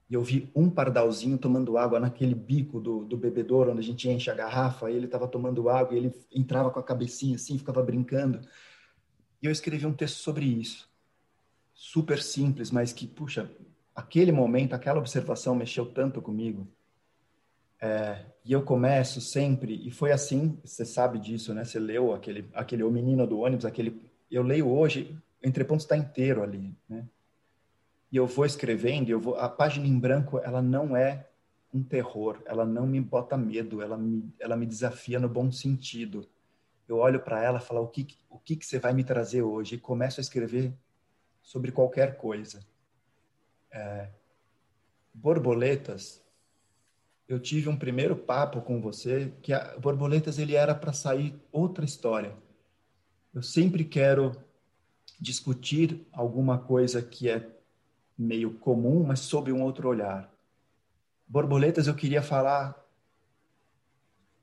E 0.09 0.13
eu 0.13 0.21
vi 0.21 0.51
um 0.55 0.69
pardalzinho 0.69 1.37
tomando 1.37 1.77
água 1.77 1.99
naquele 1.99 2.35
bico 2.35 2.79
do, 2.79 3.03
do 3.05 3.17
bebedouro 3.17 3.71
onde 3.71 3.79
a 3.79 3.83
gente 3.83 4.07
enche 4.09 4.29
a 4.29 4.35
garrafa, 4.35 4.89
e 4.89 4.95
ele 4.95 5.05
estava 5.05 5.27
tomando 5.27 5.69
água 5.69 5.95
e 5.95 5.97
ele 5.97 6.13
entrava 6.31 6.69
com 6.69 6.79
a 6.79 6.83
cabecinha 6.83 7.35
assim, 7.35 7.57
ficava 7.57 7.81
brincando. 7.81 8.41
E 9.41 9.47
eu 9.47 9.51
escrevi 9.51 9.85
um 9.85 9.93
texto 9.93 10.17
sobre 10.17 10.45
isso. 10.45 10.89
Super 11.73 12.21
simples, 12.21 12.71
mas 12.71 12.93
que, 12.93 13.07
puxa, 13.07 13.51
aquele 13.95 14.31
momento, 14.31 14.73
aquela 14.73 14.99
observação 14.99 15.55
mexeu 15.55 15.85
tanto 15.85 16.21
comigo. 16.21 16.67
É, 17.81 18.25
e 18.43 18.53
eu 18.53 18.63
começo 18.63 19.19
sempre, 19.19 19.85
e 19.85 19.91
foi 19.91 20.11
assim, 20.11 20.57
você 20.63 20.85
sabe 20.85 21.19
disso, 21.19 21.53
né? 21.53 21.63
Você 21.65 21.79
leu 21.79 22.13
aquele, 22.13 22.49
aquele 22.53 22.83
O 22.83 22.91
Menino 22.91 23.27
do 23.27 23.39
Ônibus, 23.39 23.65
aquele 23.65 24.01
eu 24.31 24.43
leio 24.43 24.67
hoje, 24.67 25.17
entreponto 25.43 25.83
está 25.83 25.95
inteiro 25.95 26.41
ali, 26.41 26.75
né? 26.89 27.07
E 28.15 28.17
eu 28.17 28.25
vou 28.25 28.45
escrevendo, 28.45 29.09
eu 29.09 29.19
vou, 29.19 29.35
a 29.35 29.49
página 29.49 29.85
em 29.85 29.99
branco, 29.99 30.39
ela 30.39 30.61
não 30.61 30.95
é 30.95 31.27
um 31.73 31.83
terror, 31.83 32.41
ela 32.45 32.65
não 32.65 32.87
me 32.87 33.01
bota 33.01 33.35
medo, 33.35 33.81
ela 33.81 33.97
me, 33.97 34.33
ela 34.39 34.55
me 34.55 34.65
desafia 34.65 35.19
no 35.19 35.27
bom 35.27 35.51
sentido. 35.51 36.25
Eu 36.87 36.99
olho 36.99 37.19
para 37.19 37.43
ela 37.43 37.59
e 37.59 37.61
falo, 37.61 37.81
o 37.81 37.89
que, 37.89 38.07
o 38.29 38.39
que, 38.39 38.55
que 38.55 38.65
você 38.65 38.79
vai 38.79 38.93
me 38.93 39.03
trazer 39.03 39.41
hoje? 39.41 39.75
E 39.75 39.77
começo 39.77 40.21
a 40.21 40.23
escrever 40.23 40.73
sobre 41.41 41.73
qualquer 41.73 42.15
coisa. 42.15 42.65
É, 43.69 44.07
borboletas, 45.13 46.23
eu 47.27 47.37
tive 47.37 47.67
um 47.67 47.75
primeiro 47.75 48.15
papo 48.15 48.61
com 48.61 48.79
você 48.79 49.33
que 49.41 49.51
a 49.51 49.77
borboletas 49.77 50.39
ele 50.39 50.55
era 50.55 50.73
para 50.73 50.93
sair 50.93 51.37
outra 51.51 51.83
história 51.83 52.33
eu 53.35 53.43
sempre 53.43 53.83
quero 53.83 54.31
discutir 55.19 56.07
alguma 56.13 56.57
coisa 56.57 57.01
que 57.01 57.29
é 57.29 57.54
meio 58.17 58.53
comum, 58.53 59.03
mas 59.03 59.19
sob 59.19 59.51
um 59.51 59.61
outro 59.61 59.87
olhar. 59.87 60.31
Borboletas, 61.27 61.87
eu 61.87 61.95
queria 61.95 62.21
falar 62.21 62.75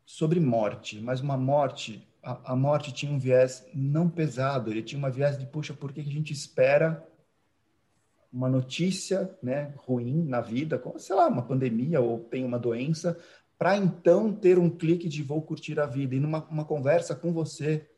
sobre 0.05 0.41
morte, 0.41 1.01
mas 1.01 1.20
uma 1.20 1.37
morte, 1.37 2.07
a, 2.23 2.53
a, 2.53 2.57
morte 2.57 2.93
tinha 2.93 3.12
um 3.12 3.18
viés 3.18 3.66
não 3.73 4.09
pesado, 4.09 4.70
ele 4.70 4.83
tinha 4.83 4.99
uma 4.99 5.11
viés 5.11 5.39
de, 5.39 5.47
puxa, 5.47 5.73
por 5.73 5.93
que 5.93 6.01
a 6.01 6.05
gente 6.05 6.33
espera 6.33 7.07
uma 8.33 8.49
notícia 8.49 9.39
né, 9.43 9.75
ruim 9.77 10.25
na 10.25 10.41
vida, 10.41 10.79
como, 10.79 10.99
sei 10.99 11.14
lá, 11.14 11.29
uma 11.29 11.43
pandemia 11.43 12.01
ou 12.01 12.18
tem 12.18 12.45
uma 12.45 12.59
doença, 12.59 13.18
para 13.59 13.77
então 13.77 14.35
ter 14.35 14.59
um 14.59 14.68
clique 14.68 15.09
de 15.09 15.23
vou 15.23 15.41
curtir 15.41 15.79
a 15.79 15.87
vida. 15.87 16.16
E 16.16 16.20
numa 16.20 16.43
uma 16.47 16.64
conversa 16.64 17.14
com 17.14 17.33
você, 17.33 17.89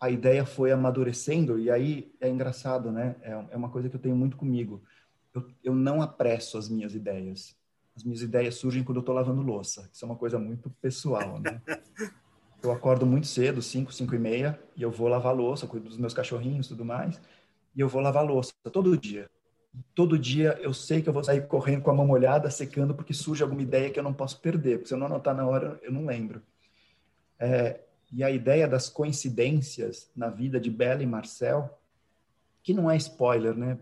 a 0.00 0.08
ideia 0.08 0.46
foi 0.46 0.72
amadurecendo, 0.72 1.58
e 1.58 1.70
aí 1.70 2.10
é 2.20 2.28
engraçado, 2.28 2.90
né? 2.90 3.16
É, 3.20 3.32
é 3.50 3.56
uma 3.56 3.68
coisa 3.68 3.88
que 3.88 3.96
eu 3.96 4.00
tenho 4.00 4.16
muito 4.16 4.36
comigo. 4.36 4.82
Eu, 5.34 5.46
eu 5.62 5.74
não 5.74 6.00
apresso 6.00 6.56
as 6.56 6.70
minhas 6.70 6.94
ideias. 6.94 7.54
As 7.94 8.02
minhas 8.02 8.22
ideias 8.22 8.54
surgem 8.54 8.82
quando 8.82 8.96
eu 8.96 9.00
estou 9.00 9.14
lavando 9.14 9.42
louça. 9.42 9.90
Isso 9.92 10.02
é 10.04 10.08
uma 10.08 10.16
coisa 10.16 10.38
muito 10.38 10.70
pessoal, 10.80 11.38
né? 11.38 11.60
Eu 12.62 12.70
acordo 12.70 13.06
muito 13.06 13.26
cedo, 13.26 13.62
5, 13.62 13.90
5 13.90 14.14
e 14.14 14.18
meia, 14.18 14.60
e 14.76 14.82
eu 14.82 14.90
vou 14.90 15.08
lavar 15.08 15.34
louça, 15.34 15.66
cuido 15.66 15.88
dos 15.88 15.96
meus 15.96 16.12
cachorrinhos 16.12 16.66
e 16.66 16.68
tudo 16.68 16.84
mais, 16.84 17.18
e 17.74 17.80
eu 17.80 17.88
vou 17.88 18.02
lavar 18.02 18.22
louça 18.22 18.52
todo 18.70 18.98
dia. 18.98 19.30
Todo 19.94 20.18
dia 20.18 20.58
eu 20.60 20.74
sei 20.74 21.00
que 21.00 21.08
eu 21.08 21.12
vou 21.14 21.24
sair 21.24 21.46
correndo 21.46 21.80
com 21.80 21.90
a 21.90 21.94
mão 21.94 22.06
molhada, 22.06 22.50
secando, 22.50 22.94
porque 22.94 23.14
surge 23.14 23.42
alguma 23.42 23.62
ideia 23.62 23.88
que 23.88 23.98
eu 23.98 24.02
não 24.02 24.12
posso 24.12 24.38
perder, 24.42 24.76
porque 24.76 24.88
se 24.88 24.94
eu 24.94 24.98
não 24.98 25.06
anotar 25.06 25.34
na 25.34 25.46
hora, 25.46 25.80
eu 25.82 25.90
não 25.90 26.04
lembro. 26.04 26.42
É, 27.38 27.80
e 28.12 28.24
a 28.24 28.30
ideia 28.30 28.66
das 28.66 28.88
coincidências 28.88 30.10
na 30.16 30.28
vida 30.28 30.60
de 30.60 30.70
Bella 30.70 31.02
e 31.02 31.06
Marcel, 31.06 31.78
que 32.62 32.74
não 32.74 32.90
é 32.90 32.96
spoiler, 32.96 33.54
né? 33.54 33.78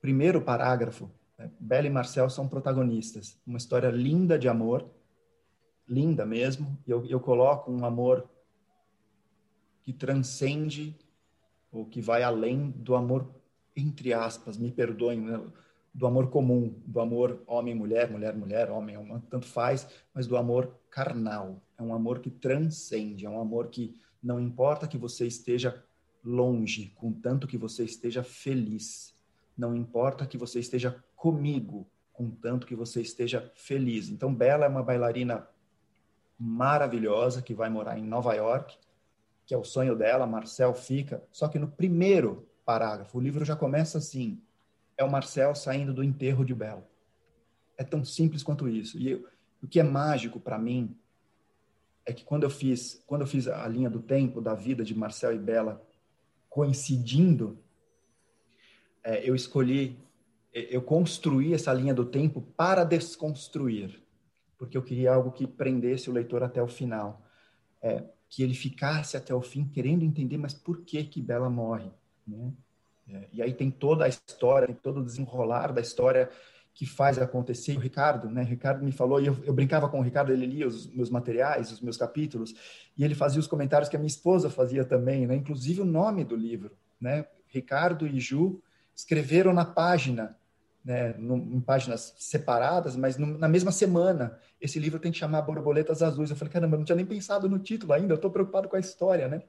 primeiro 0.00 0.42
parágrafo, 0.42 1.10
né? 1.38 1.50
Bela 1.58 1.86
e 1.86 1.90
Marcel 1.90 2.28
são 2.30 2.48
protagonistas. 2.48 3.40
Uma 3.46 3.58
história 3.58 3.90
linda 3.90 4.38
de 4.38 4.48
amor, 4.48 4.88
linda 5.88 6.24
mesmo. 6.24 6.78
Eu, 6.86 7.04
eu 7.06 7.20
coloco 7.20 7.70
um 7.70 7.84
amor 7.84 8.28
que 9.82 9.92
transcende 9.92 10.96
ou 11.70 11.84
que 11.84 12.00
vai 12.00 12.22
além 12.22 12.70
do 12.70 12.94
amor, 12.94 13.34
entre 13.76 14.12
aspas, 14.12 14.56
me 14.56 14.70
perdoem, 14.70 15.20
né? 15.20 15.40
Do 15.94 16.08
amor 16.08 16.28
comum, 16.28 16.74
do 16.84 17.00
amor 17.00 17.44
homem-mulher, 17.46 18.10
mulher-mulher, 18.10 18.68
homem, 18.68 18.96
tanto 19.30 19.46
faz, 19.46 19.86
mas 20.12 20.26
do 20.26 20.36
amor 20.36 20.76
carnal. 20.90 21.62
É 21.78 21.82
um 21.82 21.94
amor 21.94 22.18
que 22.18 22.30
transcende, 22.30 23.24
é 23.24 23.30
um 23.30 23.40
amor 23.40 23.68
que 23.68 23.94
não 24.20 24.40
importa 24.40 24.88
que 24.88 24.98
você 24.98 25.26
esteja 25.26 25.84
longe, 26.24 26.92
contanto 26.96 27.46
que 27.46 27.56
você 27.56 27.84
esteja 27.84 28.24
feliz. 28.24 29.14
Não 29.56 29.76
importa 29.76 30.26
que 30.26 30.36
você 30.36 30.58
esteja 30.58 31.04
comigo, 31.14 31.86
contanto 32.12 32.66
que 32.66 32.74
você 32.74 33.00
esteja 33.00 33.52
feliz. 33.54 34.08
Então, 34.08 34.34
Bela 34.34 34.64
é 34.64 34.68
uma 34.68 34.82
bailarina 34.82 35.46
maravilhosa 36.38 37.40
que 37.40 37.54
vai 37.54 37.70
morar 37.70 37.98
em 37.98 38.04
Nova 38.04 38.34
York, 38.34 38.76
que 39.46 39.54
é 39.54 39.58
o 39.58 39.62
sonho 39.62 39.94
dela, 39.94 40.26
Marcel 40.26 40.74
fica. 40.74 41.22
Só 41.30 41.46
que 41.46 41.58
no 41.58 41.68
primeiro 41.68 42.48
parágrafo, 42.64 43.18
o 43.18 43.20
livro 43.20 43.44
já 43.44 43.54
começa 43.54 43.98
assim: 43.98 44.42
é 44.96 45.04
o 45.04 45.10
Marcel 45.10 45.54
saindo 45.54 45.92
do 45.92 46.02
enterro 46.02 46.44
de 46.44 46.54
Bela. 46.54 46.88
É 47.76 47.84
tão 47.84 48.04
simples 48.04 48.42
quanto 48.42 48.68
isso. 48.68 48.98
E 48.98 49.10
eu, 49.10 49.28
o 49.62 49.66
que 49.66 49.80
é 49.80 49.82
mágico 49.82 50.38
para 50.38 50.58
mim 50.58 50.96
é 52.06 52.12
que 52.12 52.24
quando 52.24 52.42
eu 52.42 52.50
fiz, 52.50 53.02
quando 53.06 53.22
eu 53.22 53.26
fiz 53.26 53.48
a 53.48 53.66
linha 53.66 53.88
do 53.88 54.00
tempo 54.00 54.40
da 54.40 54.54
vida 54.54 54.84
de 54.84 54.94
Marcel 54.94 55.34
e 55.34 55.38
Bela 55.38 55.82
coincidindo, 56.48 57.58
é, 59.02 59.28
eu 59.28 59.34
escolhi, 59.34 59.98
eu 60.52 60.82
construí 60.82 61.52
essa 61.52 61.72
linha 61.72 61.94
do 61.94 62.04
tempo 62.04 62.40
para 62.40 62.84
desconstruir, 62.84 64.00
porque 64.56 64.76
eu 64.76 64.82
queria 64.82 65.12
algo 65.12 65.32
que 65.32 65.46
prendesse 65.46 66.08
o 66.08 66.12
leitor 66.12 66.42
até 66.42 66.62
o 66.62 66.68
final, 66.68 67.26
é, 67.82 68.04
que 68.28 68.42
ele 68.42 68.54
ficasse 68.54 69.16
até 69.16 69.34
o 69.34 69.40
fim 69.42 69.66
querendo 69.66 70.04
entender, 70.04 70.36
mas 70.36 70.54
por 70.54 70.82
que 70.82 71.02
que 71.04 71.20
Bela 71.20 71.50
morre, 71.50 71.90
né? 72.26 72.52
É, 73.08 73.24
e 73.32 73.42
aí 73.42 73.52
tem 73.52 73.70
toda 73.70 74.04
a 74.04 74.08
história, 74.08 74.66
tem 74.66 74.76
todo 74.76 75.00
o 75.00 75.04
desenrolar 75.04 75.72
da 75.72 75.80
história 75.80 76.30
que 76.74 76.84
faz 76.84 77.18
acontecer. 77.18 77.76
O 77.76 77.80
Ricardo, 77.80 78.28
né? 78.28 78.42
O 78.42 78.46
Ricardo 78.46 78.84
me 78.84 78.92
falou, 78.92 79.20
e 79.20 79.26
eu, 79.26 79.36
eu, 79.44 79.52
brincava 79.52 79.88
com 79.88 80.00
o 80.00 80.02
Ricardo, 80.02 80.32
ele 80.32 80.46
lia 80.46 80.66
os 80.66 80.86
meus 80.92 81.08
materiais, 81.08 81.70
os 81.70 81.80
meus 81.80 81.96
capítulos, 81.96 82.54
e 82.96 83.04
ele 83.04 83.14
fazia 83.14 83.38
os 83.38 83.46
comentários 83.46 83.88
que 83.88 83.96
a 83.96 83.98
minha 83.98 84.08
esposa 84.08 84.50
fazia 84.50 84.84
também, 84.84 85.26
né? 85.26 85.36
Inclusive 85.36 85.80
o 85.80 85.84
nome 85.84 86.24
do 86.24 86.34
livro, 86.34 86.76
né? 87.00 87.26
Ricardo 87.46 88.06
e 88.06 88.18
Ju 88.18 88.60
escreveram 88.94 89.52
na 89.52 89.64
página, 89.64 90.36
né, 90.84 91.14
em 91.18 91.60
páginas 91.60 92.14
separadas, 92.18 92.96
mas 92.96 93.16
na 93.16 93.48
mesma 93.48 93.72
semana. 93.72 94.38
Esse 94.60 94.78
livro 94.78 94.98
tem 94.98 95.10
que 95.10 95.18
chamar 95.18 95.42
Borboletas 95.42 96.02
Azuis. 96.02 96.30
Eu 96.30 96.36
falei, 96.36 96.52
caramba, 96.52 96.74
eu 96.74 96.78
não 96.78 96.84
tinha 96.84 96.96
nem 96.96 97.06
pensado 97.06 97.48
no 97.48 97.58
título 97.58 97.92
ainda, 97.92 98.12
eu 98.12 98.16
estou 98.16 98.30
preocupado 98.30 98.68
com 98.68 98.76
a 98.76 98.80
história, 98.80 99.28
né? 99.28 99.42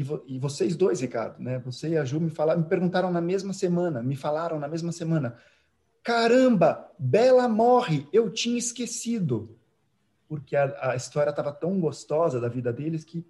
E, 0.00 0.02
vo, 0.02 0.24
e, 0.26 0.38
vocês 0.38 0.74
dois, 0.74 1.02
Ricardo, 1.02 1.38
né? 1.42 1.58
Você 1.58 1.90
e 1.90 1.98
a 1.98 2.06
Ju 2.06 2.18
me 2.18 2.30
falaram, 2.30 2.62
me 2.62 2.66
perguntaram 2.66 3.12
na 3.12 3.20
mesma 3.20 3.52
semana, 3.52 4.02
me 4.02 4.16
falaram 4.16 4.58
na 4.58 4.66
mesma 4.66 4.92
semana. 4.92 5.36
Caramba, 6.02 6.90
Bela 6.98 7.46
morre, 7.46 8.08
eu 8.10 8.30
tinha 8.30 8.56
esquecido. 8.58 9.54
Porque 10.26 10.56
a, 10.56 10.92
a 10.92 10.96
história 10.96 11.28
estava 11.28 11.52
tão 11.52 11.78
gostosa 11.78 12.40
da 12.40 12.48
vida 12.48 12.72
deles 12.72 13.04
que 13.04 13.26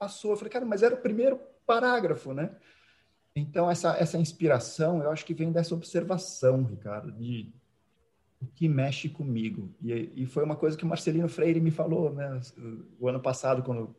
passou. 0.00 0.32
Eu 0.32 0.36
falei, 0.36 0.52
cara, 0.52 0.66
mas 0.66 0.82
era 0.82 0.96
o 0.96 1.00
primeiro 1.00 1.38
parágrafo, 1.64 2.34
né? 2.34 2.56
Então, 3.36 3.70
essa, 3.70 3.96
essa 3.96 4.18
inspiração, 4.18 5.00
eu 5.00 5.12
acho 5.12 5.24
que 5.24 5.32
vem 5.32 5.52
dessa 5.52 5.76
observação, 5.76 6.64
Ricardo, 6.64 7.12
de 7.12 7.52
o 8.42 8.46
que 8.46 8.68
mexe 8.68 9.08
comigo. 9.08 9.72
E, 9.80 10.10
e 10.16 10.26
foi 10.26 10.42
uma 10.42 10.56
coisa 10.56 10.76
que 10.76 10.82
o 10.82 10.88
Marcelino 10.88 11.28
Freire 11.28 11.60
me 11.60 11.70
falou, 11.70 12.12
né? 12.12 12.40
O 12.98 13.06
ano 13.06 13.20
passado, 13.20 13.62
quando 13.62 13.94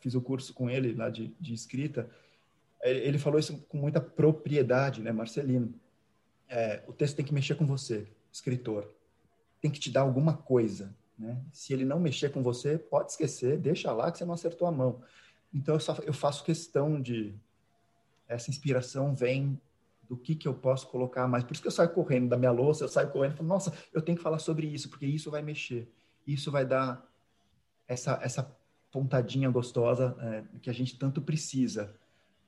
fiz 0.00 0.14
o 0.14 0.20
curso 0.20 0.52
com 0.52 0.68
ele 0.68 0.94
lá 0.94 1.10
de, 1.10 1.34
de 1.40 1.54
escrita, 1.54 2.08
ele 2.82 3.18
falou 3.18 3.38
isso 3.38 3.58
com 3.68 3.78
muita 3.78 4.00
propriedade, 4.00 5.00
né, 5.00 5.10
Marcelino? 5.10 5.72
É, 6.48 6.82
o 6.86 6.92
texto 6.92 7.16
tem 7.16 7.24
que 7.24 7.32
mexer 7.32 7.54
com 7.54 7.66
você, 7.66 8.06
escritor. 8.30 8.90
Tem 9.60 9.70
que 9.70 9.80
te 9.80 9.90
dar 9.90 10.02
alguma 10.02 10.36
coisa, 10.36 10.94
né? 11.18 11.40
Se 11.50 11.72
ele 11.72 11.84
não 11.84 11.98
mexer 11.98 12.30
com 12.30 12.42
você, 12.42 12.76
pode 12.76 13.12
esquecer, 13.12 13.58
deixa 13.58 13.90
lá 13.92 14.12
que 14.12 14.18
você 14.18 14.24
não 14.24 14.34
acertou 14.34 14.68
a 14.68 14.72
mão. 14.72 15.02
Então 15.52 15.74
eu, 15.76 15.80
só, 15.80 15.96
eu 16.02 16.12
faço 16.12 16.44
questão 16.44 17.00
de 17.00 17.34
essa 18.28 18.50
inspiração 18.50 19.14
vem 19.14 19.60
do 20.08 20.16
que 20.16 20.34
que 20.34 20.46
eu 20.46 20.54
posso 20.54 20.88
colocar 20.88 21.26
mais. 21.26 21.44
Por 21.44 21.52
isso 21.52 21.62
que 21.62 21.68
eu 21.68 21.72
saio 21.72 21.90
correndo 21.90 22.28
da 22.28 22.36
minha 22.36 22.50
louça, 22.50 22.84
eu 22.84 22.88
saio 22.88 23.10
correndo 23.10 23.36
falo, 23.36 23.48
nossa, 23.48 23.72
eu 23.92 24.02
tenho 24.02 24.18
que 24.18 24.22
falar 24.22 24.38
sobre 24.38 24.66
isso, 24.66 24.90
porque 24.90 25.06
isso 25.06 25.30
vai 25.30 25.40
mexer. 25.40 25.90
Isso 26.26 26.50
vai 26.50 26.66
dar 26.66 27.02
essa, 27.88 28.18
essa 28.22 28.54
pontadinha 28.94 29.50
gostosa 29.50 30.16
é, 30.20 30.44
que 30.62 30.70
a 30.70 30.72
gente 30.72 30.96
tanto 30.96 31.20
precisa. 31.20 31.92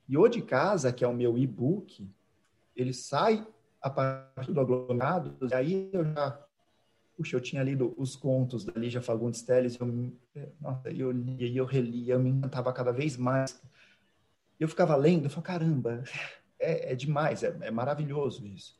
E 0.07 0.17
o 0.17 0.25
de 0.29 0.41
casa, 0.41 0.93
que 0.93 1.03
é 1.03 1.07
o 1.07 1.13
meu 1.13 1.37
e-book, 1.37 2.09
ele 2.73 2.93
sai 2.93 3.45
a 3.81 3.89
partir 3.89 4.53
do 4.53 4.61
aglomerado, 4.61 5.35
e 5.45 5.53
aí 5.53 5.89
eu 5.91 6.05
já, 6.05 6.41
puxa, 7.17 7.35
eu 7.35 7.41
tinha 7.41 7.61
lido 7.61 7.93
os 7.97 8.15
contos 8.15 8.63
da 8.63 8.71
Lígia 8.79 9.01
Fagundes 9.01 9.41
Telles, 9.41 9.77
eu, 9.77 10.13
nossa, 10.61 10.89
eu 10.89 11.11
lia 11.11 11.45
e 11.45 11.57
eu 11.57 11.65
relia, 11.65 12.13
eu 12.13 12.19
me 12.19 12.29
encantava 12.29 12.71
cada 12.71 12.93
vez 12.93 13.17
mais. 13.17 13.61
Eu 14.57 14.69
ficava 14.69 14.95
lendo, 14.95 15.25
eu 15.25 15.29
falava, 15.29 15.47
caramba, 15.47 16.03
é, 16.57 16.93
é 16.93 16.95
demais, 16.95 17.43
é, 17.43 17.53
é 17.59 17.71
maravilhoso 17.71 18.47
isso. 18.47 18.79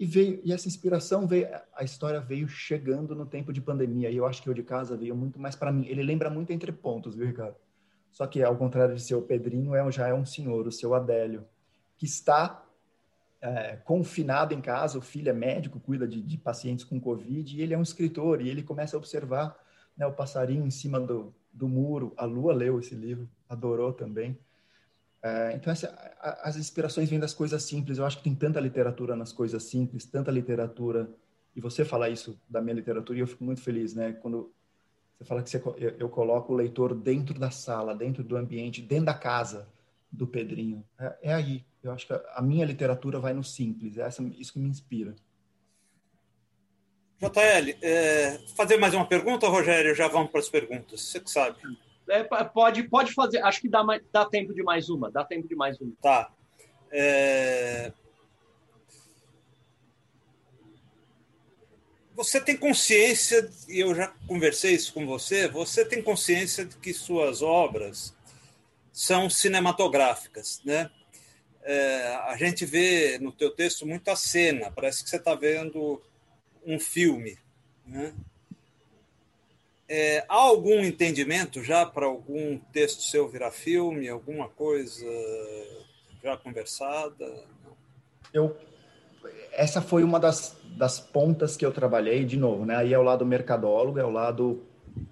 E 0.00 0.06
veio, 0.06 0.40
e 0.42 0.50
essa 0.50 0.66
inspiração 0.66 1.26
veio, 1.26 1.46
a 1.76 1.84
história 1.84 2.18
veio 2.22 2.48
chegando 2.48 3.14
no 3.14 3.26
tempo 3.26 3.52
de 3.52 3.60
pandemia. 3.60 4.10
E 4.10 4.16
eu 4.16 4.24
acho 4.24 4.42
que 4.42 4.48
o 4.48 4.54
de 4.54 4.62
casa 4.62 4.96
veio 4.96 5.14
muito 5.14 5.38
mais 5.38 5.54
para 5.54 5.70
mim. 5.70 5.84
Ele 5.86 6.02
lembra 6.02 6.30
muito 6.30 6.50
entre 6.54 6.72
pontos, 6.72 7.14
viu, 7.14 7.26
Ricardo? 7.26 7.56
Só 8.10 8.26
que 8.26 8.42
ao 8.42 8.56
contrário 8.56 8.94
de 8.94 9.02
seu 9.02 9.20
Pedrinho, 9.20 9.74
é, 9.74 9.92
já 9.92 10.08
é 10.08 10.14
um 10.14 10.24
senhor, 10.24 10.66
o 10.66 10.72
seu 10.72 10.94
Adélio, 10.94 11.44
que 11.98 12.06
está 12.06 12.64
é, 13.42 13.76
confinado 13.84 14.54
em 14.54 14.62
casa. 14.62 14.96
O 14.96 15.02
filho 15.02 15.28
é 15.28 15.34
médico, 15.34 15.78
cuida 15.78 16.08
de, 16.08 16.22
de, 16.22 16.38
pacientes 16.38 16.82
com 16.82 16.98
Covid, 16.98 17.54
e 17.54 17.60
ele 17.60 17.74
é 17.74 17.78
um 17.78 17.82
escritor. 17.82 18.40
E 18.40 18.48
ele 18.48 18.62
começa 18.62 18.96
a 18.96 18.98
observar 18.98 19.54
né, 19.94 20.06
o 20.06 20.12
passarinho 20.14 20.66
em 20.66 20.70
cima 20.70 20.98
do, 20.98 21.34
do 21.52 21.68
muro. 21.68 22.14
A 22.16 22.24
Lua 22.24 22.54
leu 22.54 22.80
esse 22.80 22.94
livro, 22.94 23.28
adorou 23.46 23.92
também. 23.92 24.38
É, 25.22 25.52
então, 25.54 25.72
essa, 25.72 25.88
as 26.42 26.56
inspirações 26.56 27.08
vêm 27.08 27.20
das 27.20 27.34
coisas 27.34 27.62
simples. 27.62 27.98
Eu 27.98 28.06
acho 28.06 28.18
que 28.18 28.24
tem 28.24 28.34
tanta 28.34 28.58
literatura 28.60 29.14
nas 29.14 29.32
coisas 29.32 29.62
simples, 29.64 30.04
tanta 30.04 30.30
literatura. 30.30 31.10
E 31.54 31.60
você 31.60 31.84
falar 31.84 32.08
isso 32.08 32.40
da 32.48 32.60
minha 32.60 32.74
literatura, 32.74 33.18
e 33.18 33.20
eu 33.22 33.26
fico 33.26 33.44
muito 33.44 33.60
feliz, 33.60 33.94
né? 33.94 34.12
Quando 34.12 34.52
você 35.20 35.24
fala 35.24 35.42
que 35.42 35.50
você, 35.50 35.62
eu, 35.76 35.96
eu, 35.98 36.08
coloco 36.08 36.52
o 36.52 36.56
leitor 36.56 36.94
dentro 36.94 37.38
da 37.38 37.50
sala, 37.50 37.94
dentro 37.94 38.24
do 38.24 38.36
ambiente, 38.36 38.80
dentro 38.80 39.06
da 39.06 39.14
casa 39.14 39.68
do 40.10 40.26
Pedrinho. 40.26 40.82
É, 40.98 41.16
é 41.22 41.34
aí. 41.34 41.64
Eu 41.82 41.92
acho 41.92 42.06
que 42.06 42.12
a, 42.14 42.22
a, 42.36 42.42
minha 42.42 42.64
literatura 42.64 43.18
vai 43.18 43.34
no 43.34 43.44
simples. 43.44 43.98
É 43.98 44.02
essa, 44.02 44.22
isso 44.38 44.54
que 44.54 44.58
me 44.58 44.68
inspira. 44.68 45.14
JL, 47.18 47.76
é, 47.82 48.38
fazer 48.56 48.78
mais 48.78 48.94
uma 48.94 49.06
pergunta, 49.06 49.46
Rogério? 49.46 49.94
Já 49.94 50.08
vamos 50.08 50.30
para 50.30 50.40
as 50.40 50.48
perguntas. 50.48 51.02
Você 51.02 51.20
que 51.20 51.30
sabe. 51.30 51.58
É, 52.10 52.24
pode, 52.24 52.82
pode 52.88 53.12
fazer. 53.12 53.42
Acho 53.42 53.60
que 53.60 53.68
dá, 53.68 53.82
dá 54.12 54.24
tempo 54.24 54.52
de 54.52 54.62
mais 54.62 54.88
uma. 54.88 55.10
Dá 55.10 55.24
tempo 55.24 55.46
de 55.46 55.54
mais 55.54 55.80
uma. 55.80 55.92
Tá. 56.02 56.32
É... 56.90 57.92
Você 62.14 62.40
tem 62.40 62.56
consciência, 62.56 63.48
e 63.68 63.80
eu 63.80 63.94
já 63.94 64.08
conversei 64.26 64.74
isso 64.74 64.92
com 64.92 65.06
você, 65.06 65.48
você 65.48 65.86
tem 65.86 66.02
consciência 66.02 66.66
de 66.66 66.76
que 66.76 66.92
suas 66.92 67.40
obras 67.40 68.14
são 68.92 69.30
cinematográficas, 69.30 70.60
né? 70.64 70.90
É, 71.62 72.14
a 72.26 72.36
gente 72.36 72.66
vê 72.66 73.18
no 73.18 73.32
teu 73.32 73.50
texto 73.50 73.86
muita 73.86 74.16
cena, 74.16 74.70
parece 74.70 75.02
que 75.02 75.08
você 75.08 75.16
está 75.16 75.34
vendo 75.34 76.02
um 76.66 76.78
filme, 76.78 77.38
né? 77.86 78.14
É, 79.92 80.24
há 80.28 80.36
algum 80.36 80.84
entendimento 80.84 81.64
já 81.64 81.84
para 81.84 82.06
algum 82.06 82.56
texto 82.72 83.02
seu 83.02 83.28
virar 83.28 83.50
filme, 83.50 84.08
alguma 84.08 84.48
coisa 84.48 85.04
já 86.22 86.36
conversada? 86.36 87.26
Eu, 88.32 88.56
essa 89.50 89.82
foi 89.82 90.04
uma 90.04 90.20
das, 90.20 90.56
das 90.76 91.00
pontas 91.00 91.56
que 91.56 91.66
eu 91.66 91.72
trabalhei, 91.72 92.24
de 92.24 92.36
novo, 92.36 92.64
né? 92.64 92.76
Aí 92.76 92.94
é 92.94 92.98
o 93.00 93.02
lado 93.02 93.26
mercadólogo, 93.26 93.98
é 93.98 94.04
o 94.04 94.12
lado 94.12 94.62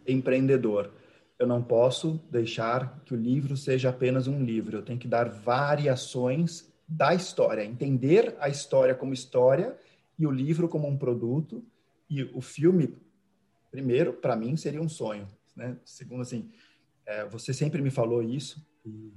empreendedor. 0.07 0.93
Eu 1.37 1.49
não 1.49 1.61
posso 1.61 2.21
deixar 2.31 3.03
que 3.05 3.13
o 3.13 3.17
livro 3.17 3.57
seja 3.57 3.89
apenas 3.89 4.29
um 4.29 4.45
livro. 4.45 4.77
Eu 4.77 4.83
tenho 4.83 4.99
que 5.01 5.09
dar 5.09 5.29
variações 5.29 6.73
da 6.87 7.13
história, 7.17 7.65
entender 7.65 8.37
a 8.39 8.49
história 8.49 8.95
como 8.95 9.13
história 9.13 9.77
e 10.17 10.25
o 10.25 10.31
livro 10.31 10.69
como 10.69 10.87
um 10.87 10.97
produto 10.97 11.65
e 12.09 12.23
o 12.23 12.41
filme 12.41 12.97
primeiro, 13.71 14.13
para 14.13 14.37
mim, 14.37 14.57
seria 14.57 14.81
um 14.81 14.89
sonho. 14.89 15.27
Né? 15.57 15.77
Segundo, 15.85 16.23
assim, 16.23 16.51
é, 17.07 17.25
você 17.27 17.53
sempre 17.53 17.81
me 17.83 17.91
falou 17.91 18.23
isso 18.23 18.67
e 18.85 19.13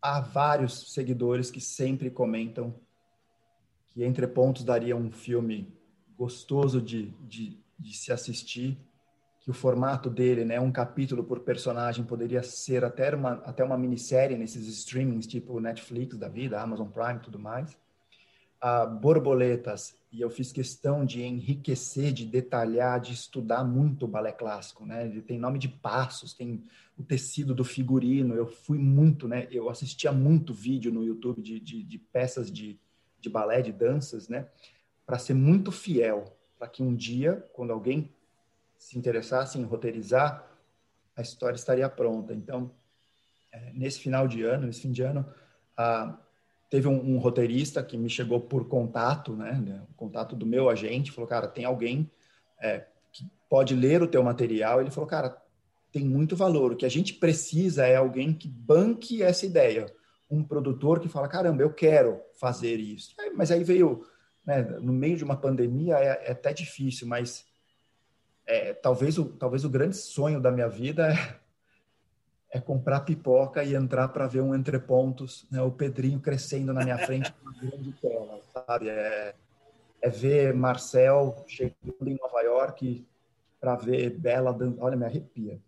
há 0.00 0.20
vários 0.20 0.92
seguidores 0.92 1.50
que 1.50 1.60
sempre 1.60 2.10
comentam 2.10 2.74
que 3.92 4.04
Entre 4.04 4.26
Pontos 4.26 4.64
daria 4.64 4.96
um 4.96 5.10
filme 5.10 5.72
gostoso 6.16 6.80
de, 6.80 7.06
de, 7.26 7.58
de 7.78 7.96
se 7.96 8.12
assistir, 8.12 8.78
que 9.40 9.50
o 9.50 9.54
formato 9.54 10.08
dele, 10.08 10.44
né, 10.44 10.60
um 10.60 10.70
capítulo 10.70 11.24
por 11.24 11.40
personagem, 11.40 12.04
poderia 12.04 12.42
ser 12.42 12.84
até 12.84 13.14
uma, 13.14 13.32
até 13.44 13.64
uma 13.64 13.76
minissérie 13.76 14.36
nesses 14.36 14.66
streamings 14.68 15.26
tipo 15.26 15.58
Netflix 15.60 16.16
da 16.16 16.28
vida, 16.28 16.60
Amazon 16.60 16.88
Prime 16.88 17.16
e 17.16 17.22
tudo 17.22 17.38
mais. 17.38 17.76
Uh, 18.62 18.90
borboletas, 18.98 19.96
e 20.12 20.20
eu 20.20 20.28
fiz 20.28 20.52
questão 20.52 21.04
de 21.04 21.22
enriquecer, 21.22 22.12
de 22.12 22.26
detalhar, 22.26 23.00
de 23.00 23.12
estudar 23.12 23.64
muito 23.64 24.04
o 24.04 24.08
balé 24.08 24.32
clássico, 24.32 24.84
né? 24.84 25.06
Ele 25.06 25.22
tem 25.22 25.38
nome 25.38 25.58
de 25.58 25.68
passos, 25.68 26.34
tem 26.34 26.62
o 26.98 27.02
tecido 27.02 27.54
do 27.54 27.64
figurino. 27.64 28.34
Eu 28.34 28.46
fui 28.46 28.76
muito, 28.76 29.28
né? 29.28 29.46
Eu 29.50 29.70
assistia 29.70 30.10
muito 30.12 30.52
vídeo 30.52 30.92
no 30.92 31.04
YouTube 31.04 31.40
de, 31.40 31.60
de, 31.60 31.82
de 31.82 31.98
peças 31.98 32.50
de, 32.50 32.78
de 33.20 33.30
balé, 33.30 33.62
de 33.62 33.72
danças, 33.72 34.28
né? 34.28 34.48
Para 35.06 35.18
ser 35.18 35.34
muito 35.34 35.70
fiel, 35.70 36.36
para 36.58 36.68
que 36.68 36.82
um 36.82 36.94
dia, 36.94 37.48
quando 37.52 37.72
alguém 37.72 38.12
se 38.76 38.98
interessasse 38.98 39.58
em 39.58 39.62
roteirizar, 39.62 40.44
a 41.16 41.22
história 41.22 41.56
estaria 41.56 41.88
pronta. 41.88 42.34
Então, 42.34 42.70
é, 43.52 43.72
nesse 43.72 44.00
final 44.00 44.26
de 44.26 44.42
ano, 44.42 44.66
nesse 44.66 44.82
fim 44.82 44.90
de 44.90 45.02
ano, 45.02 45.24
a 45.76 46.18
teve 46.70 46.86
um, 46.86 47.14
um, 47.14 47.18
roteirista 47.18 47.82
que 47.82 47.98
me 47.98 48.08
chegou 48.08 48.40
por 48.40 48.68
contato, 48.68 49.34
né, 49.34 49.82
o 49.90 49.94
contato 49.94 50.36
do 50.36 50.46
meu 50.46 50.70
agente, 50.70 51.10
falou, 51.10 51.28
cara, 51.28 51.48
tem 51.48 51.64
alguém 51.64 52.08
é, 52.62 52.86
que 53.12 53.28
pode 53.48 53.74
ler 53.74 54.00
o 54.02 54.06
teu 54.06 54.22
material. 54.22 54.80
Ele 54.80 54.90
falou, 54.90 55.08
cara, 55.08 55.36
tem 55.90 56.04
muito 56.04 56.36
valor. 56.36 56.72
O 56.72 56.76
que 56.76 56.86
a 56.86 56.90
gente 56.90 57.14
precisa 57.14 57.84
é 57.84 57.96
alguém 57.96 58.32
que 58.32 58.46
banque 58.46 59.20
essa 59.20 59.44
ideia. 59.44 59.86
Um 60.30 60.44
produtor 60.44 61.00
que 61.00 61.08
fala, 61.08 61.26
caramba, 61.26 61.62
eu 61.62 61.72
quero 61.72 62.20
fazer 62.38 62.76
isso. 62.76 63.16
Mas 63.34 63.50
aí 63.50 63.64
veio, 63.64 64.06
né, 64.46 64.62
no 64.62 64.92
meio 64.92 65.16
de 65.16 65.24
uma 65.24 65.36
pandemia, 65.36 65.96
é, 65.96 66.28
é 66.28 66.32
até 66.32 66.52
difícil, 66.52 67.08
mas 67.08 67.44
é, 68.46 68.72
talvez, 68.74 69.18
o, 69.18 69.24
talvez 69.24 69.64
o 69.64 69.70
grande 69.70 69.96
sonho 69.96 70.40
da 70.40 70.52
minha 70.52 70.68
vida 70.68 71.12
é 71.12 71.39
é 72.50 72.58
comprar 72.58 73.00
pipoca 73.00 73.62
e 73.62 73.74
entrar 73.74 74.08
para 74.08 74.26
ver 74.26 74.40
um 74.40 74.54
entrepontos, 74.54 75.46
né? 75.50 75.62
O 75.62 75.70
Pedrinho 75.70 76.18
crescendo 76.18 76.72
na 76.72 76.82
minha 76.82 76.98
frente 76.98 77.32
uma 77.42 77.52
grande 77.52 77.92
tela, 77.92 78.40
sabe? 78.52 78.88
É, 78.88 79.34
é 80.02 80.08
ver 80.08 80.52
Marcel 80.52 81.44
chegando 81.46 82.08
em 82.08 82.18
Nova 82.20 82.40
York 82.40 83.06
para 83.60 83.76
ver 83.76 84.18
Bela 84.18 84.52
dançando. 84.52 84.82
Olha, 84.82 84.96
me 84.96 85.04
arrepia. 85.04 85.60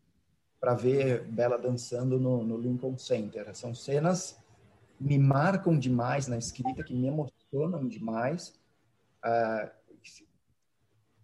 Para 0.60 0.74
ver 0.74 1.22
Bela 1.24 1.56
dançando 1.56 2.18
no, 2.18 2.42
no, 2.42 2.58
Lincoln 2.58 2.98
Center. 2.98 3.54
São 3.54 3.74
cenas 3.74 4.38
que 4.96 5.04
me 5.04 5.18
marcam 5.18 5.78
demais 5.78 6.26
na 6.26 6.36
escrita, 6.36 6.82
que 6.82 6.94
me 6.94 7.06
emocionam 7.06 7.86
demais. 7.86 8.60
Uh, 9.24 9.70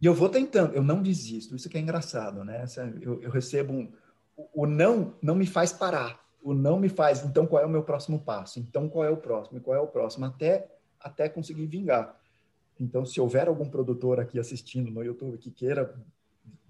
e 0.01 0.07
eu 0.07 0.15
vou 0.15 0.29
tentando, 0.29 0.75
eu 0.75 0.83
não 0.83 1.03
desisto. 1.03 1.57
Isso 1.57 1.69
que 1.69 1.77
é 1.77 1.81
engraçado, 1.81 2.45
né? 2.45 2.65
Eu, 3.01 3.21
eu 3.23 3.31
recebo 3.31 3.73
um 3.73 3.93
o 4.55 4.67
não 4.67 5.15
não 5.21 5.35
me 5.35 5.47
faz 5.47 5.73
parar. 5.73 6.25
O 6.41 6.55
não 6.55 6.79
me 6.79 6.89
faz, 6.89 7.25
então 7.25 7.47
qual 7.47 7.63
é 7.63 7.67
o 7.67 7.71
meu 7.71 7.83
próximo 7.83 8.21
passo? 8.21 8.61
Então 8.61 8.89
qual 8.89 9.05
é 9.05 9.11
o 9.11 9.17
próximo? 9.17 9.61
Qual 9.61 9.77
é 9.77 9.81
o 9.81 9.89
próximo? 9.89 10.25
Até 10.25 10.69
até 11.01 11.29
conseguir 11.29 11.67
vingar. 11.67 12.19
Então, 12.81 13.05
se 13.05 13.21
houver 13.21 13.49
algum 13.49 13.69
produtor 13.69 14.21
aqui 14.21 14.39
assistindo 14.39 14.91
no 14.91 15.03
YouTube 15.03 15.39
que 15.39 15.51
queira, 15.51 15.97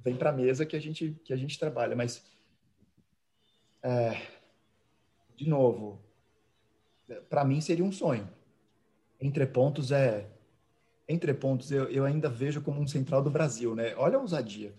vem 0.02 0.16
para 0.16 0.30
a 0.30 0.32
mesa 0.32 0.64
que 0.64 0.76
a 0.76 0.80
gente 0.80 1.16
que 1.24 1.32
a 1.32 1.36
gente 1.36 1.58
trabalha. 1.58 1.94
Mas, 1.94 2.24
é, 3.82 4.20
de 5.36 5.48
novo, 5.48 6.00
para 7.28 7.44
mim 7.44 7.60
seria 7.60 7.84
um 7.84 7.92
sonho. 7.92 8.28
Entre 9.20 9.46
pontos 9.46 9.92
é 9.92 10.26
entre 11.06 11.32
pontos 11.32 11.70
eu, 11.70 11.84
eu 11.90 12.04
ainda 12.04 12.28
vejo 12.28 12.60
como 12.60 12.80
um 12.80 12.86
central 12.86 13.22
do 13.22 13.30
Brasil, 13.30 13.74
né? 13.74 13.94
Olha 13.96 14.16
a 14.16 14.20
ousadia 14.20 14.74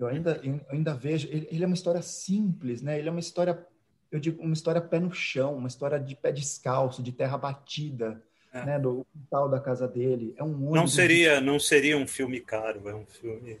eu 0.00 0.06
ainda, 0.06 0.40
eu 0.42 0.60
ainda 0.70 0.94
vejo. 0.94 1.28
Ele, 1.28 1.46
ele, 1.50 1.64
é 1.64 1.66
uma 1.66 1.74
história 1.74 2.02
simples, 2.02 2.82
né? 2.82 2.98
Ele 2.98 3.08
é 3.08 3.10
uma 3.10 3.20
história, 3.20 3.66
eu 4.10 4.18
digo, 4.18 4.42
uma 4.42 4.54
história 4.54 4.80
pé 4.80 4.98
no 4.98 5.12
chão, 5.12 5.56
uma 5.56 5.68
história 5.68 5.98
de 5.98 6.16
pé 6.16 6.32
descalço, 6.32 7.02
de 7.02 7.12
terra 7.12 7.36
batida, 7.36 8.22
é. 8.52 8.64
né? 8.64 8.78
Do 8.78 9.06
quintal 9.12 9.48
da 9.48 9.60
casa 9.60 9.86
dele. 9.86 10.34
É 10.36 10.42
um 10.42 10.72
não 10.72 10.86
seria, 10.86 11.38
de... 11.38 11.46
não 11.46 11.58
seria 11.58 11.96
um 11.96 12.06
filme 12.06 12.40
caro, 12.40 12.88
é 12.88 12.94
um 12.94 13.06
filme 13.06 13.58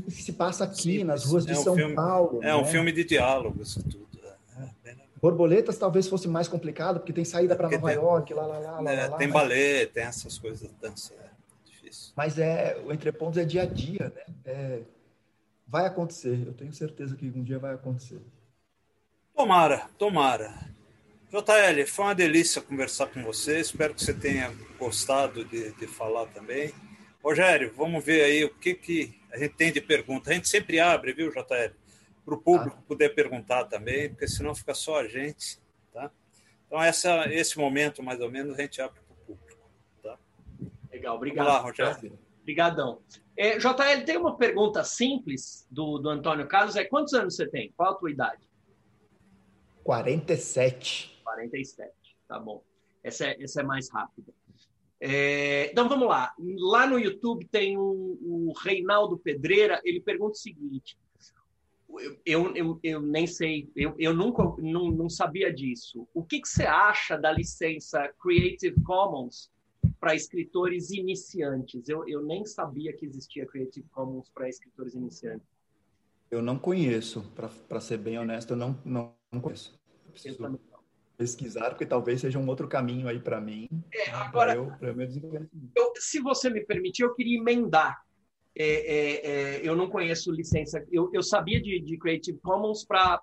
que 0.00 0.10
se 0.10 0.32
passa 0.32 0.64
aqui 0.64 1.04
nas 1.04 1.24
ruas 1.24 1.44
de 1.44 1.52
é 1.52 1.58
um 1.58 1.62
São 1.62 1.74
filme, 1.74 1.94
Paulo. 1.94 2.42
É 2.42 2.46
né? 2.46 2.54
um 2.56 2.64
filme 2.64 2.92
de 2.92 3.04
diálogos 3.04 3.74
tudo. 3.74 4.08
É. 4.84 4.94
Borboletas 5.20 5.78
talvez 5.78 6.08
fosse 6.08 6.26
mais 6.26 6.48
complicado, 6.48 6.98
porque 6.98 7.12
tem 7.12 7.24
saída 7.24 7.54
para 7.54 7.70
Nova 7.70 7.88
tem, 7.88 7.96
York, 7.96 8.34
lá, 8.34 8.46
lá, 8.46 8.58
lá, 8.58 8.80
lá, 8.80 8.92
é, 8.92 9.06
lá 9.06 9.16
Tem 9.16 9.28
mas... 9.28 9.42
balé, 9.42 9.86
tem 9.86 10.02
essas 10.02 10.36
coisas 10.36 10.68
de 10.68 10.74
dança. 10.80 11.14
É 11.14 11.70
difícil. 11.70 12.12
Mas 12.16 12.38
é, 12.38 12.76
o 12.84 12.92
Entrepontos 12.92 13.38
é 13.38 13.44
dia 13.44 13.62
a 13.62 13.66
dia, 13.66 14.12
né? 14.44 14.82
Vai 15.72 15.86
acontecer. 15.86 16.46
Eu 16.46 16.52
tenho 16.52 16.70
certeza 16.70 17.16
que 17.16 17.24
um 17.24 17.42
dia 17.42 17.58
vai 17.58 17.72
acontecer. 17.72 18.20
Tomara, 19.34 19.88
tomara. 19.96 20.52
JL, 21.30 21.86
foi 21.86 22.04
uma 22.04 22.14
delícia 22.14 22.60
conversar 22.60 23.06
com 23.06 23.22
você. 23.22 23.58
Espero 23.58 23.94
que 23.94 24.04
você 24.04 24.12
tenha 24.12 24.52
gostado 24.78 25.46
de, 25.46 25.72
de 25.72 25.86
falar 25.86 26.26
também. 26.26 26.74
Rogério, 27.24 27.72
vamos 27.74 28.04
ver 28.04 28.22
aí 28.22 28.44
o 28.44 28.54
que, 28.54 28.74
que 28.74 29.18
a 29.32 29.38
gente 29.38 29.54
tem 29.54 29.72
de 29.72 29.80
pergunta. 29.80 30.30
A 30.30 30.34
gente 30.34 30.46
sempre 30.46 30.78
abre, 30.78 31.14
viu, 31.14 31.30
JL? 31.30 31.72
Para 32.22 32.34
o 32.34 32.38
público 32.38 32.76
ah. 32.78 32.84
poder 32.86 33.14
perguntar 33.14 33.64
também, 33.64 34.10
porque 34.10 34.28
senão 34.28 34.54
fica 34.54 34.74
só 34.74 35.00
a 35.00 35.08
gente. 35.08 35.58
Tá? 35.90 36.10
Então, 36.66 36.82
essa, 36.82 37.32
esse 37.32 37.58
momento, 37.58 38.02
mais 38.02 38.20
ou 38.20 38.30
menos, 38.30 38.58
a 38.58 38.60
gente 38.60 38.82
abre 38.82 39.00
para 39.00 39.14
o 39.14 39.24
público. 39.24 39.70
Tá? 40.02 40.18
Legal, 40.92 41.16
obrigado. 41.16 41.46
Vamos 41.46 41.60
lá, 41.60 41.66
Rogério. 41.66 42.18
Obrigadão. 42.42 43.00
É, 43.36 43.56
JL, 43.58 44.04
tem 44.04 44.16
uma 44.18 44.36
pergunta 44.36 44.84
simples 44.84 45.66
do, 45.70 45.98
do 45.98 46.10
Antônio 46.10 46.46
Carlos. 46.46 46.76
É 46.76 46.84
quantos 46.84 47.14
anos 47.14 47.36
você 47.36 47.48
tem? 47.48 47.72
Qual 47.76 47.92
a 47.92 47.94
tua 47.94 48.10
idade? 48.10 48.42
47. 49.82 51.20
47, 51.24 51.92
tá 52.28 52.38
bom. 52.38 52.62
Essa 53.02 53.26
é, 53.26 53.42
essa 53.42 53.60
é 53.60 53.64
mais 53.64 53.90
rápida. 53.90 54.32
É, 55.00 55.70
então 55.70 55.88
vamos 55.88 56.06
lá. 56.08 56.32
Lá 56.38 56.86
no 56.86 56.98
YouTube 56.98 57.46
tem 57.46 57.76
o, 57.76 58.18
o 58.20 58.52
Reinaldo 58.62 59.18
Pedreira. 59.18 59.80
Ele 59.84 60.00
pergunta 60.00 60.32
o 60.32 60.40
seguinte: 60.40 60.96
eu, 62.24 62.54
eu, 62.54 62.80
eu, 62.82 63.00
nem 63.00 63.26
sei, 63.26 63.68
eu, 63.74 63.94
eu 63.98 64.14
nunca 64.14 64.42
não, 64.58 64.90
não 64.90 65.08
sabia 65.08 65.52
disso. 65.52 66.06
O 66.14 66.24
que, 66.24 66.40
que 66.40 66.48
você 66.48 66.64
acha 66.64 67.16
da 67.16 67.32
licença 67.32 68.12
Creative 68.20 68.80
Commons 68.82 69.50
para 70.00 70.14
escritores 70.14 70.90
iniciantes. 70.90 71.88
Eu, 71.88 72.06
eu 72.08 72.22
nem 72.22 72.44
sabia 72.44 72.92
que 72.92 73.06
existia 73.06 73.46
Creative 73.46 73.86
Commons 73.88 74.28
para 74.30 74.48
escritores 74.48 74.94
iniciantes. 74.94 75.46
Eu 76.30 76.40
não 76.40 76.58
conheço, 76.58 77.22
para 77.68 77.80
ser 77.80 77.98
bem 77.98 78.18
honesto, 78.18 78.52
eu 78.52 78.56
não, 78.56 78.78
não, 78.84 79.14
não 79.30 79.40
conheço. 79.40 79.78
Eu 80.06 80.12
preciso 80.12 80.42
eu 80.44 80.60
pesquisar, 81.16 81.70
porque 81.70 81.86
talvez 81.86 82.20
seja 82.20 82.38
um 82.38 82.48
outro 82.48 82.66
caminho 82.66 83.06
aí 83.06 83.20
para 83.20 83.40
mim. 83.40 83.68
É, 83.94 84.10
agora, 84.10 84.54
eu, 84.54 84.72
eu, 84.80 85.92
se 85.96 86.20
você 86.20 86.50
me 86.50 86.64
permitir, 86.64 87.02
eu 87.02 87.14
queria 87.14 87.38
emendar. 87.38 88.02
É, 88.54 88.64
é, 88.64 89.26
é, 89.26 89.68
eu 89.68 89.76
não 89.76 89.88
conheço 89.88 90.32
licença. 90.32 90.84
Eu, 90.90 91.10
eu 91.12 91.22
sabia 91.22 91.60
de, 91.60 91.80
de 91.80 91.96
Creative 91.96 92.38
Commons 92.38 92.84
para 92.84 93.20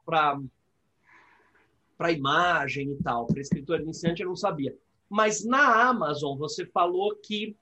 imagem 2.10 2.91
e 2.91 3.03
tal. 3.03 3.28
Para 3.28 3.41
escritor 3.41 3.82
iniciante, 3.82 4.22
eu 4.22 4.30
não 4.30 4.36
sabia. 4.36 4.76
Mas 5.10 5.43
na 5.43 5.89
Amazon, 5.89 6.38
você 6.38 6.66
falou 6.66 7.16
que 7.16 7.55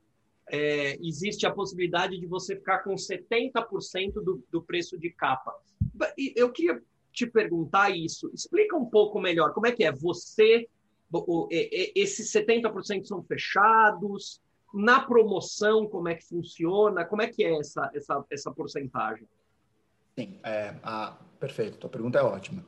é, 0.50 0.98
existe 1.02 1.46
a 1.46 1.52
possibilidade 1.52 2.20
de 2.20 2.26
você 2.26 2.56
ficar 2.56 2.80
com 2.80 2.96
70% 2.96 4.14
do, 4.14 4.44
do 4.52 4.62
preço 4.62 4.98
de 4.98 5.10
capa. 5.12 5.54
Eu 6.36 6.52
queria 6.52 6.82
te 7.12 7.26
perguntar 7.26 7.90
isso. 7.90 8.30
Explica 8.34 8.76
um 8.76 8.86
pouco 8.86 9.20
melhor. 9.20 9.54
Como 9.54 9.68
é 9.68 9.72
que 9.72 9.84
é? 9.84 9.92
Você, 9.92 10.68
esses 11.96 12.32
70% 12.32 13.06
são 13.06 13.24
fechados? 13.24 14.42
Na 14.74 15.00
promoção, 15.00 15.88
como 15.88 16.10
é 16.10 16.16
que 16.16 16.26
funciona? 16.26 17.06
Como 17.06 17.22
é 17.22 17.28
que 17.28 17.44
é 17.44 17.58
essa, 17.58 17.90
essa, 17.94 18.26
essa 18.30 18.52
porcentagem? 18.52 19.28
Sim, 20.18 20.40
é, 20.44 20.76
a, 20.84 21.18
perfeito. 21.40 21.78
Tua 21.78 21.90
pergunta 21.90 22.20
é 22.20 22.22
ótima. 22.22 22.66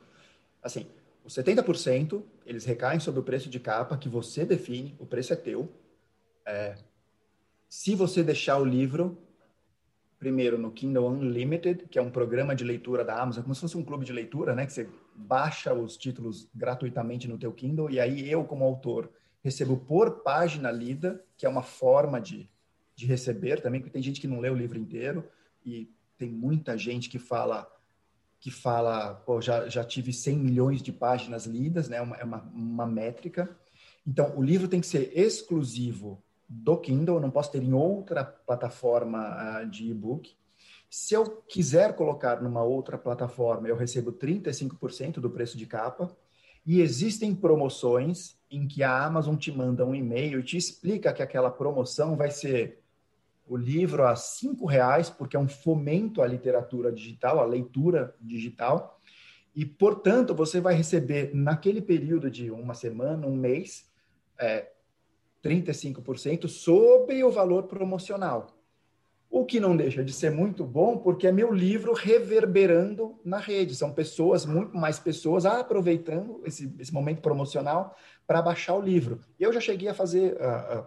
Assim, 0.62 0.86
os 1.30 1.36
70% 1.36 2.24
eles 2.44 2.64
recaem 2.64 2.98
sobre 2.98 3.20
o 3.20 3.22
preço 3.22 3.48
de 3.48 3.60
capa 3.60 3.96
que 3.96 4.08
você 4.08 4.44
define, 4.44 4.96
o 4.98 5.06
preço 5.06 5.32
é 5.32 5.36
teu. 5.36 5.72
É, 6.44 6.74
se 7.68 7.94
você 7.94 8.24
deixar 8.24 8.58
o 8.58 8.64
livro, 8.64 9.16
primeiro 10.18 10.58
no 10.58 10.72
Kindle 10.72 11.06
Unlimited, 11.06 11.86
que 11.88 12.00
é 12.00 12.02
um 12.02 12.10
programa 12.10 12.52
de 12.56 12.64
leitura 12.64 13.04
da 13.04 13.22
Amazon, 13.22 13.44
como 13.44 13.54
se 13.54 13.60
fosse 13.60 13.76
um 13.76 13.84
clube 13.84 14.04
de 14.04 14.12
leitura, 14.12 14.56
né? 14.56 14.66
Que 14.66 14.72
você 14.72 14.88
baixa 15.14 15.72
os 15.72 15.96
títulos 15.96 16.48
gratuitamente 16.52 17.28
no 17.28 17.38
teu 17.38 17.52
Kindle 17.52 17.88
e 17.90 18.00
aí 18.00 18.28
eu, 18.28 18.42
como 18.42 18.64
autor, 18.64 19.08
recebo 19.40 19.76
por 19.76 20.22
página 20.22 20.68
lida, 20.72 21.24
que 21.36 21.46
é 21.46 21.48
uma 21.48 21.62
forma 21.62 22.20
de, 22.20 22.50
de 22.96 23.06
receber 23.06 23.60
também, 23.60 23.80
porque 23.80 23.92
tem 23.92 24.02
gente 24.02 24.20
que 24.20 24.26
não 24.26 24.40
lê 24.40 24.50
o 24.50 24.56
livro 24.56 24.76
inteiro 24.76 25.24
e 25.64 25.88
tem 26.18 26.28
muita 26.28 26.76
gente 26.76 27.08
que 27.08 27.20
fala 27.20 27.70
que 28.40 28.50
fala, 28.50 29.14
pô, 29.14 29.40
já, 29.40 29.68
já 29.68 29.84
tive 29.84 30.12
100 30.12 30.38
milhões 30.38 30.82
de 30.82 30.90
páginas 30.90 31.44
lidas, 31.44 31.88
né? 31.88 32.00
Uma, 32.00 32.16
é 32.16 32.24
uma, 32.24 32.38
uma 32.54 32.86
métrica. 32.86 33.54
Então, 34.06 34.34
o 34.36 34.42
livro 34.42 34.66
tem 34.66 34.80
que 34.80 34.86
ser 34.86 35.12
exclusivo 35.14 36.22
do 36.48 36.76
Kindle, 36.78 37.20
não 37.20 37.30
posso 37.30 37.52
ter 37.52 37.62
em 37.62 37.74
outra 37.74 38.24
plataforma 38.24 39.62
uh, 39.62 39.68
de 39.68 39.90
e-book. 39.90 40.34
Se 40.88 41.14
eu 41.14 41.42
quiser 41.46 41.94
colocar 41.94 42.42
numa 42.42 42.62
outra 42.62 42.98
plataforma, 42.98 43.68
eu 43.68 43.76
recebo 43.76 44.10
35% 44.10 45.20
do 45.20 45.30
preço 45.30 45.56
de 45.56 45.66
capa. 45.66 46.10
E 46.66 46.80
existem 46.80 47.34
promoções 47.34 48.36
em 48.50 48.66
que 48.66 48.82
a 48.82 49.04
Amazon 49.04 49.36
te 49.36 49.52
manda 49.52 49.86
um 49.86 49.94
e-mail 49.94 50.40
e 50.40 50.42
te 50.42 50.56
explica 50.56 51.12
que 51.12 51.22
aquela 51.22 51.50
promoção 51.50 52.16
vai 52.16 52.30
ser 52.30 52.79
o 53.50 53.56
livro 53.56 54.06
a 54.06 54.14
cinco 54.14 54.64
reais, 54.64 55.10
porque 55.10 55.36
é 55.36 55.40
um 55.40 55.48
fomento 55.48 56.22
à 56.22 56.26
literatura 56.26 56.92
digital, 56.92 57.40
à 57.40 57.44
leitura 57.44 58.14
digital. 58.20 59.00
E, 59.52 59.66
portanto, 59.66 60.32
você 60.32 60.60
vai 60.60 60.72
receber, 60.72 61.34
naquele 61.34 61.82
período 61.82 62.30
de 62.30 62.48
uma 62.48 62.74
semana, 62.74 63.26
um 63.26 63.34
mês, 63.34 63.90
é, 64.38 64.70
35% 65.42 66.46
sobre 66.46 67.24
o 67.24 67.30
valor 67.32 67.64
promocional. 67.64 68.56
O 69.28 69.44
que 69.44 69.58
não 69.58 69.76
deixa 69.76 70.04
de 70.04 70.12
ser 70.12 70.30
muito 70.30 70.64
bom, 70.64 70.98
porque 70.98 71.26
é 71.26 71.32
meu 71.32 71.52
livro 71.52 71.92
reverberando 71.92 73.18
na 73.24 73.38
rede. 73.38 73.74
São 73.74 73.92
pessoas, 73.92 74.46
muito 74.46 74.76
mais 74.76 75.00
pessoas, 75.00 75.44
aproveitando 75.44 76.40
esse, 76.44 76.72
esse 76.78 76.94
momento 76.94 77.20
promocional 77.20 77.96
para 78.28 78.40
baixar 78.40 78.76
o 78.76 78.80
livro. 78.80 79.18
Eu 79.40 79.52
já 79.52 79.60
cheguei 79.60 79.88
a 79.88 79.94
fazer, 79.94 80.40
a, 80.40 80.78
a, 80.78 80.86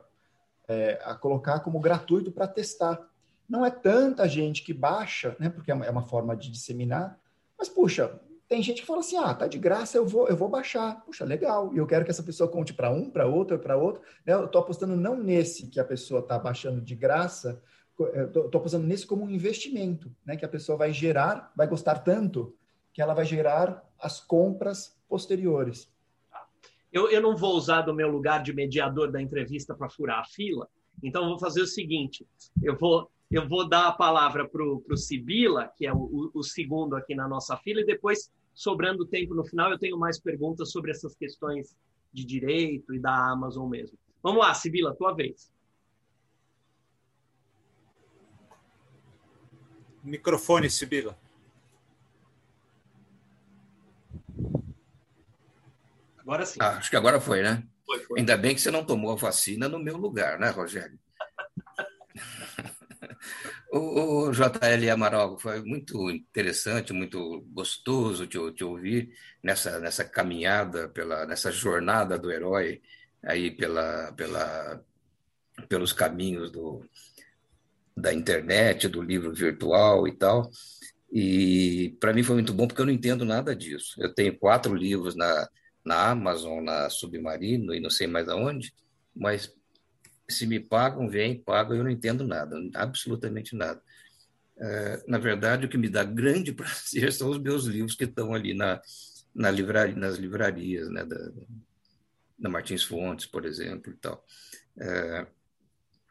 é, 0.68 0.99
a 1.03 1.16
colocar 1.16 1.59
como 1.59 1.80
gratuito 1.80 2.32
para 2.32 2.47
testar. 2.47 2.99
Não 3.47 3.66
é 3.66 3.70
tanta 3.70 4.28
gente 4.28 4.64
que 4.64 4.74
baixa, 4.74 5.36
né, 5.39 5.49
porque 5.49 5.72
é 5.72 5.74
uma, 5.74 5.86
é 5.86 5.89
uma 5.89 6.03
forma 6.03 6.36
de 6.36 6.49
disseminar, 6.49 7.20
mas, 7.57 7.70
puxa, 7.70 8.20
tem 8.47 8.61
gente 8.61 8.82
que 8.82 8.88
fala 8.88 8.99
assim: 8.99 9.18
ah, 9.18 9.34
tá 9.34 9.47
de 9.47 9.57
graça, 9.57 9.97
eu 9.97 10.05
vou, 10.05 10.28
eu 10.28 10.36
vou 10.36 10.49
baixar. 10.49 11.01
Puxa, 11.05 11.24
legal. 11.24 11.74
E 11.74 11.78
eu 11.78 11.88
quero 11.88 12.03
que 12.03 12.11
essa 12.11 12.24
pessoa 12.24 12.49
conte 12.49 12.74
para 12.74 12.91
um, 12.91 13.09
para 13.09 13.26
outro, 13.26 13.57
para 13.57 13.78
outro. 13.78 14.01
Né? 14.26 14.34
Eu 14.34 14.45
estou 14.45 14.61
apostando 14.61 14.95
não 14.95 15.16
nesse 15.16 15.68
que 15.68 15.80
a 15.80 15.86
pessoa 15.86 16.20
está 16.20 16.38
baixando 16.38 16.82
de 16.82 16.93
graça, 16.93 17.61
estou 17.97 18.59
apostando 18.59 18.86
nesse 18.86 19.07
como 19.07 19.24
um 19.24 19.30
investimento, 19.30 20.11
né? 20.26 20.36
Que 20.36 20.45
a 20.45 20.49
pessoa 20.49 20.78
vai 20.78 20.91
gerar, 20.91 21.53
vai 21.55 21.68
gostar 21.68 21.99
tanto 21.99 22.55
que 22.91 23.01
ela 23.01 23.14
vai 23.14 23.26
gerar 23.26 23.89
as 23.97 24.20
compras 24.20 24.95
posteriores. 25.07 25.91
Eu, 26.93 27.09
eu 27.09 27.19
não 27.19 27.35
vou 27.35 27.55
usar 27.57 27.81
do 27.81 27.93
meu 27.93 28.07
lugar 28.07 28.43
de 28.43 28.53
mediador 28.53 29.11
da 29.11 29.19
entrevista 29.19 29.73
para 29.73 29.89
furar 29.89 30.19
a 30.19 30.25
fila, 30.25 30.69
então 31.01 31.27
vou 31.27 31.39
fazer 31.39 31.63
o 31.63 31.67
seguinte: 31.67 32.25
eu 32.61 32.77
vou 32.77 33.11
eu 33.31 33.49
vou 33.49 33.67
dar 33.67 33.87
a 33.87 33.91
palavra 33.91 34.47
para 34.47 34.63
o 34.63 34.95
Sibila, 34.95 35.67
que 35.75 35.87
é 35.87 35.91
o, 35.91 36.29
o, 36.31 36.43
segundo 36.43 36.95
aqui 36.95 37.15
na 37.15 37.27
nossa 37.27 37.57
fila, 37.57 37.81
e 37.81 37.85
depois, 37.85 38.31
sobrando 38.53 39.07
tempo 39.07 39.33
no 39.33 39.43
final, 39.43 39.71
eu 39.71 39.79
tenho 39.79 39.97
mais 39.97 40.19
perguntas 40.19 40.71
sobre 40.71 40.91
essas 40.91 41.15
questões 41.15 41.75
de 42.13 42.23
direito 42.23 42.93
e 42.93 42.99
da 42.99 43.31
Amazon 43.31 43.67
mesmo. 43.67 43.97
Vamos 44.21 44.39
lá, 44.39 44.53
Sibila, 44.53 44.95
tua 44.95 45.13
vez. 45.13 45.51
Microfone, 50.03 50.69
Sibila. 50.69 51.17
Agora 56.24 56.45
sim. 56.45 56.59
Ah, 56.61 56.78
acho 56.78 56.89
que 56.89 56.95
agora 56.95 57.19
foi, 57.19 57.43
né? 57.43 57.63
Foi, 57.86 57.99
foi. 57.99 58.19
Ainda 58.19 58.38
bem 58.38 58.55
que 58.55 58.61
você 58.61 58.71
não 58.71 58.86
tomou 58.86 59.11
a 59.11 59.15
vacina 59.15 59.67
no 59.67 59.78
meu 59.78 59.97
lugar, 59.97 60.39
né, 60.39 60.49
Rogério? 60.49 60.97
o, 63.71 64.28
o, 64.28 64.32
JL 64.32 64.89
Amaral, 64.91 65.38
foi 65.38 65.61
muito 65.61 66.09
interessante, 66.09 66.93
muito 66.93 67.41
gostoso 67.51 68.26
te, 68.26 68.39
te 68.53 68.63
ouvir 68.63 69.13
nessa, 69.43 69.80
nessa 69.80 70.05
caminhada, 70.05 70.88
pela, 70.89 71.26
nessa 71.26 71.51
jornada 71.51 72.17
do 72.17 72.32
herói 72.32 72.82
aí 73.21 73.51
pela, 73.51 74.13
pela, 74.13 74.82
pelos 75.67 75.91
caminhos 75.91 76.51
do, 76.51 76.86
da 77.95 78.13
internet, 78.13 78.88
do 78.88 79.01
livro 79.01 79.34
virtual 79.34 80.07
e 80.07 80.13
tal. 80.13 80.49
E 81.11 81.95
para 81.99 82.13
mim 82.13 82.24
foi 82.24 82.36
muito 82.36 82.53
bom 82.53 82.65
porque 82.65 82.82
eu 82.82 82.86
não 82.86 82.93
entendo 82.93 83.24
nada 83.26 83.55
disso. 83.55 84.01
Eu 84.01 84.13
tenho 84.13 84.38
quatro 84.38 84.74
livros 84.74 85.15
na, 85.15 85.47
na 85.86 86.09
Amazon, 86.09 86.63
na 86.63 86.89
Submarino 86.89 87.73
e 87.73 87.79
não 87.79 87.89
sei 87.89 88.07
mais 88.07 88.27
aonde, 88.29 88.73
mas 89.15 89.53
se 90.29 90.47
me 90.47 90.59
pagam, 90.59 91.09
vem, 91.09 91.39
pagam, 91.39 91.77
eu 91.77 91.84
não 91.84 91.91
entendo 91.91 92.25
nada, 92.25 92.57
absolutamente 92.75 93.55
nada. 93.55 93.81
É, 94.57 95.03
na 95.07 95.17
verdade, 95.17 95.65
o 95.65 95.69
que 95.69 95.77
me 95.77 95.89
dá 95.89 96.03
grande 96.03 96.51
prazer 96.53 97.11
são 97.11 97.29
os 97.29 97.39
meus 97.39 97.65
livros 97.65 97.95
que 97.95 98.05
estão 98.05 98.34
ali 98.34 98.53
na, 98.53 98.81
na 99.34 99.51
livraria, 99.51 99.95
nas 99.95 100.17
livrarias, 100.17 100.89
né, 100.89 101.03
da, 101.03 101.31
da 102.39 102.49
Martins 102.49 102.84
Fontes, 102.84 103.25
por 103.25 103.45
exemplo, 103.45 103.91
e 103.91 103.95
tal. 103.97 104.25
É, 104.79 105.27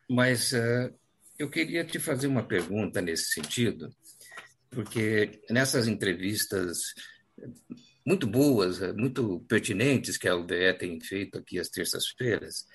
mas 0.08 0.52
é, 0.52 0.92
eu 1.38 1.48
queria 1.48 1.84
te 1.84 1.98
fazer 1.98 2.26
uma 2.26 2.42
pergunta 2.42 3.00
nesse 3.00 3.32
sentido, 3.32 3.94
porque 4.70 5.40
nessas 5.50 5.86
entrevistas 5.86 6.94
muito 8.04 8.26
boas, 8.26 8.80
muito 8.94 9.40
pertinentes 9.48 10.16
que 10.16 10.28
a 10.28 10.36
UDE 10.36 10.74
tem 10.78 11.00
feito 11.00 11.38
aqui 11.38 11.58
às 11.58 11.68
terças-feiras, 11.68 12.66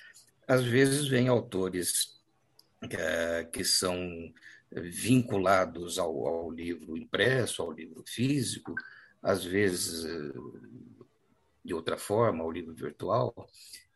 às 0.48 0.64
vezes 0.64 1.08
vêm 1.08 1.28
autores 1.28 2.18
é, 2.90 3.44
que 3.46 3.64
são 3.64 3.98
vinculados 4.72 5.98
ao, 5.98 6.28
ao, 6.28 6.52
livro 6.52 6.98
impresso, 6.98 7.62
ao 7.62 7.72
livro 7.72 8.04
físico, 8.06 8.74
às 9.22 9.44
vezes 9.44 10.06
de 11.64 11.74
outra 11.74 11.98
forma, 11.98 12.44
ao 12.44 12.52
livro 12.52 12.74
virtual, 12.74 13.34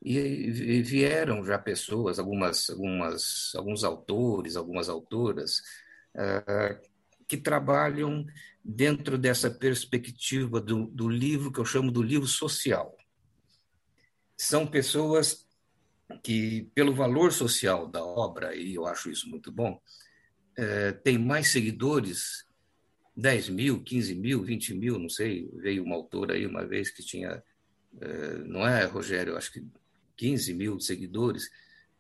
e 0.02 0.82
vieram 0.82 1.46
já 1.46 1.58
pessoas, 1.58 2.20
algumas, 2.20 2.70
algumas, 2.70 3.54
alguns 3.56 3.84
autores, 3.84 4.56
algumas 4.56 4.90
autoras, 4.90 5.62
que 7.32 7.38
trabalham 7.38 8.26
dentro 8.62 9.18
dessa 9.18 9.50
perspectiva 9.50 10.60
do, 10.60 10.88
do 10.88 11.08
livro 11.08 11.50
que 11.50 11.62
eu 11.62 11.66
chamo 11.66 11.90
do 11.90 12.04
livro 12.04 12.28
social. 12.28 12.98
São 14.36 14.68
pessoas 14.68 15.48
que, 16.22 16.70
pelo 16.76 16.94
valor 16.94 17.32
social 17.32 17.88
da 17.88 18.04
obra, 18.04 18.54
e 18.54 18.76
eu 18.76 18.86
acho 18.86 19.10
isso 19.10 19.30
muito 19.30 19.50
bom, 19.50 19.82
é, 20.58 20.92
tem 20.92 21.18
mais 21.18 21.48
seguidores, 21.48 22.46
10 23.16 23.48
mil, 23.48 23.82
15 23.82 24.14
mil, 24.16 24.44
20 24.44 24.74
mil, 24.74 25.00
não 25.00 25.08
sei. 25.08 25.50
Veio 25.54 25.86
uma 25.86 25.96
autora 25.96 26.34
aí 26.34 26.46
uma 26.46 26.66
vez 26.66 26.90
que 26.90 27.02
tinha, 27.02 27.42
é, 28.02 28.38
não 28.40 28.68
é, 28.68 28.84
Rogério, 28.84 29.38
acho 29.38 29.54
que 29.54 29.66
15 30.18 30.54
mil 30.54 30.82
seguidores, 30.82 31.50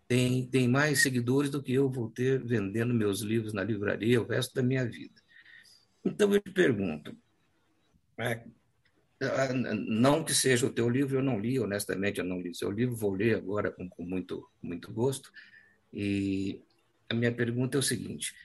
tem, 0.09 0.45
tem 0.45 0.67
mais 0.67 1.01
seguidores 1.01 1.49
do 1.49 1.63
que 1.63 1.71
eu 1.71 1.89
vou 1.89 2.09
ter 2.09 2.43
vendendo 2.43 2.93
meus 2.93 3.21
livros 3.21 3.53
na 3.53 3.63
livraria 3.63 4.21
o 4.21 4.27
resto 4.27 4.53
da 4.53 4.61
minha 4.61 4.83
vida. 4.83 5.20
Então 6.03 6.33
eu 6.33 6.41
te 6.41 6.51
pergunto, 6.51 7.15
é, 8.17 8.43
não 9.73 10.23
que 10.23 10.33
seja 10.33 10.65
o 10.65 10.73
teu 10.73 10.89
livro, 10.89 11.17
eu 11.17 11.23
não 11.23 11.39
li, 11.39 11.59
honestamente, 11.59 12.19
eu 12.19 12.25
não 12.25 12.41
li 12.41 12.55
seu 12.55 12.71
livro, 12.71 12.95
vou 12.95 13.13
ler 13.13 13.35
agora 13.35 13.71
com, 13.71 13.87
com 13.87 14.03
muito, 14.03 14.47
muito 14.61 14.91
gosto. 14.91 15.31
E 15.93 16.61
a 17.09 17.13
minha 17.13 17.31
pergunta 17.31 17.77
é 17.77 17.79
o 17.79 17.83
seguinte: 17.83 18.35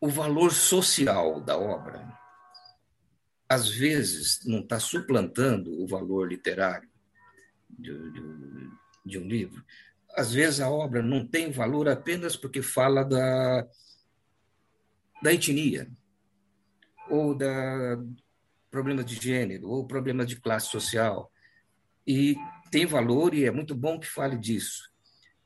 o 0.00 0.08
valor 0.08 0.52
social 0.52 1.40
da 1.40 1.58
obra, 1.58 2.06
às 3.48 3.68
vezes, 3.68 4.44
não 4.46 4.60
está 4.60 4.80
suplantando 4.80 5.82
o 5.82 5.86
valor 5.86 6.28
literário? 6.28 6.88
de, 7.78 8.10
de, 8.10 8.70
de 9.04 9.18
um 9.18 9.26
livro. 9.26 9.64
Às 10.14 10.32
vezes 10.32 10.60
a 10.60 10.70
obra 10.70 11.02
não 11.02 11.26
tem 11.26 11.50
valor 11.50 11.88
apenas 11.88 12.36
porque 12.36 12.62
fala 12.62 13.04
da, 13.04 13.66
da 15.22 15.32
etnia, 15.32 15.88
ou 17.08 17.34
da 17.34 17.98
problemas 18.70 19.06
de 19.06 19.14
gênero, 19.14 19.70
ou 19.70 19.86
problemas 19.86 20.26
de 20.26 20.36
classe 20.36 20.68
social. 20.68 21.32
E 22.06 22.36
tem 22.70 22.84
valor 22.84 23.32
e 23.34 23.44
é 23.44 23.50
muito 23.50 23.74
bom 23.74 23.98
que 23.98 24.06
fale 24.06 24.36
disso. 24.36 24.92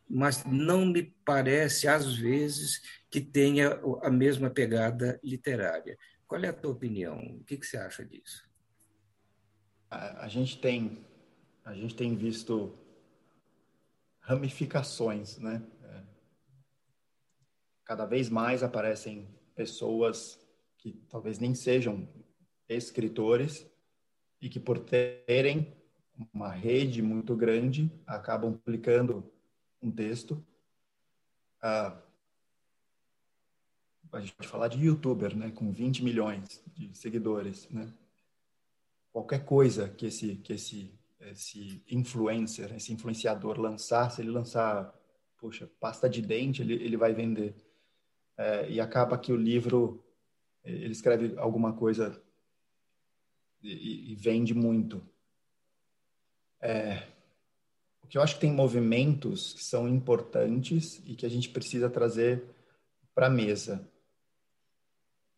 Mas 0.09 0.45
não 0.45 0.85
me 0.85 1.15
parece, 1.25 1.87
às 1.87 2.13
vezes, 2.13 2.83
que 3.09 3.21
tenha 3.21 3.81
a 4.03 4.11
mesma 4.11 4.51
pegada 4.51 5.21
literária. 5.23 5.97
Qual 6.27 6.43
é 6.43 6.49
a 6.49 6.53
tua 6.53 6.73
opinião? 6.73 7.19
O 7.19 7.45
que, 7.45 7.57
que 7.57 7.67
você 7.67 7.77
acha 7.77 8.05
disso? 8.05 8.49
A, 9.89 10.25
a 10.25 10.29
gente 10.29 10.59
tem 10.61 11.05
a 11.65 11.75
gente 11.75 11.95
tem 11.95 12.17
visto 12.17 12.77
ramificações, 14.21 15.39
né? 15.39 15.63
É. 15.85 16.03
Cada 17.85 18.07
vez 18.07 18.29
mais 18.29 18.63
aparecem 18.63 19.29
pessoas 19.55 20.40
que 20.81 20.93
talvez 21.09 21.39
nem 21.39 21.55
sejam 21.55 22.09
escritores 22.69 23.67
e 24.41 24.49
que 24.49 24.59
por 24.59 24.79
terem 24.79 25.77
uma 26.33 26.51
rede 26.51 27.03
muito 27.03 27.37
grande 27.37 27.91
acabam 28.07 28.55
publicando 28.55 29.31
um 29.83 29.91
texto. 29.91 30.45
Ah, 31.63 32.01
a 34.13 34.21
gente 34.21 34.35
pode 34.35 34.49
falar 34.49 34.69
de 34.69 34.85
youtuber, 34.85 35.37
né, 35.37 35.51
com 35.51 35.71
20 35.71 36.03
milhões 36.03 36.63
de 36.75 36.97
seguidores, 36.97 37.69
né? 37.71 37.93
Qualquer 39.13 39.45
coisa 39.45 39.89
que 39.89 40.07
esse 40.07 40.37
que 40.37 40.53
esse 40.53 40.99
esse 41.21 41.83
influencer, 41.91 42.73
esse 42.75 42.93
influenciador 42.93 43.61
lançar, 43.61 44.11
se 44.11 44.23
ele 44.23 44.31
lançar 44.31 44.99
puxa, 45.37 45.71
pasta 45.81 46.09
de 46.09 46.21
dente 46.21 46.63
ele, 46.63 46.75
ele 46.75 46.97
vai 46.97 47.13
vender. 47.15 47.55
É, 48.37 48.71
e 48.71 48.81
acaba 48.81 49.19
que 49.19 49.33
o 49.33 49.37
livro, 49.37 50.03
ele 50.65 50.93
escreve 50.93 51.39
alguma 51.39 51.73
coisa 51.73 52.21
e, 53.63 54.13
e 54.13 54.15
vende 54.15 54.55
muito. 54.55 55.03
É, 56.61 57.07
o 58.03 58.07
que 58.07 58.19
eu 58.19 58.23
acho 58.23 58.35
que 58.35 58.41
tem 58.41 58.53
movimentos 58.53 59.53
que 59.55 59.65
são 59.65 59.89
importantes 59.89 61.01
e 61.07 61.15
que 61.15 61.25
a 61.25 61.29
gente 61.29 61.49
precisa 61.49 61.89
trazer 61.89 62.45
para 63.15 63.27
a 63.27 63.31
mesa. 63.31 63.89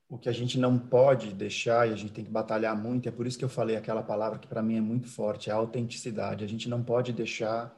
O 0.08 0.18
que 0.18 0.28
a 0.28 0.32
gente 0.32 0.58
não 0.58 0.78
pode 0.78 1.32
deixar 1.32 1.88
e 1.88 1.92
a 1.92 1.96
gente 1.96 2.12
tem 2.12 2.24
que 2.24 2.30
batalhar 2.30 2.76
muito, 2.76 3.08
é 3.08 3.12
por 3.12 3.26
isso 3.26 3.38
que 3.38 3.44
eu 3.44 3.48
falei 3.48 3.76
aquela 3.76 4.02
palavra 4.02 4.38
que 4.38 4.46
para 4.46 4.62
mim 4.62 4.76
é 4.76 4.80
muito 4.80 5.08
forte, 5.08 5.48
é 5.48 5.52
a 5.52 5.56
autenticidade. 5.56 6.44
A 6.44 6.48
gente 6.48 6.68
não 6.68 6.82
pode 6.82 7.12
deixar 7.12 7.74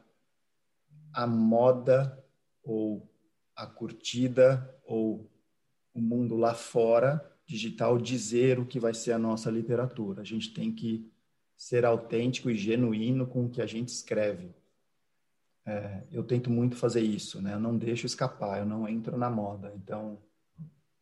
a 1.12 1.26
moda 1.26 2.24
ou 2.64 3.09
a 3.55 3.66
curtida 3.66 4.74
ou 4.84 5.30
o 5.92 6.01
mundo 6.01 6.36
lá 6.36 6.55
fora 6.55 7.34
digital 7.47 7.99
dizer 7.99 8.59
o 8.59 8.66
que 8.66 8.80
vai 8.80 8.95
ser 8.95 9.12
a 9.12 9.18
nossa 9.18 9.51
literatura. 9.51 10.22
A 10.22 10.24
gente 10.24 10.53
tem 10.53 10.72
que 10.72 11.11
ser 11.57 11.84
autêntico 11.84 12.51
e 12.51 12.57
genuíno 12.57 13.26
com 13.26 13.47
o 13.47 13.51
que 13.51 13.62
a 13.62 13.66
gente 13.66 13.88
escreve. 13.88 14.55
É, 15.66 16.05
eu 16.12 16.22
tento 16.22 16.51
muito 16.51 16.76
fazer 16.76 17.01
isso, 17.01 17.40
né? 17.40 17.55
Eu 17.55 17.61
não 17.61 17.76
deixo 17.76 18.07
escapar, 18.07 18.59
eu 18.59 18.66
não 18.66 18.88
entro 18.88 19.16
na 19.16 19.30
moda. 19.30 19.72
Então, 19.76 20.22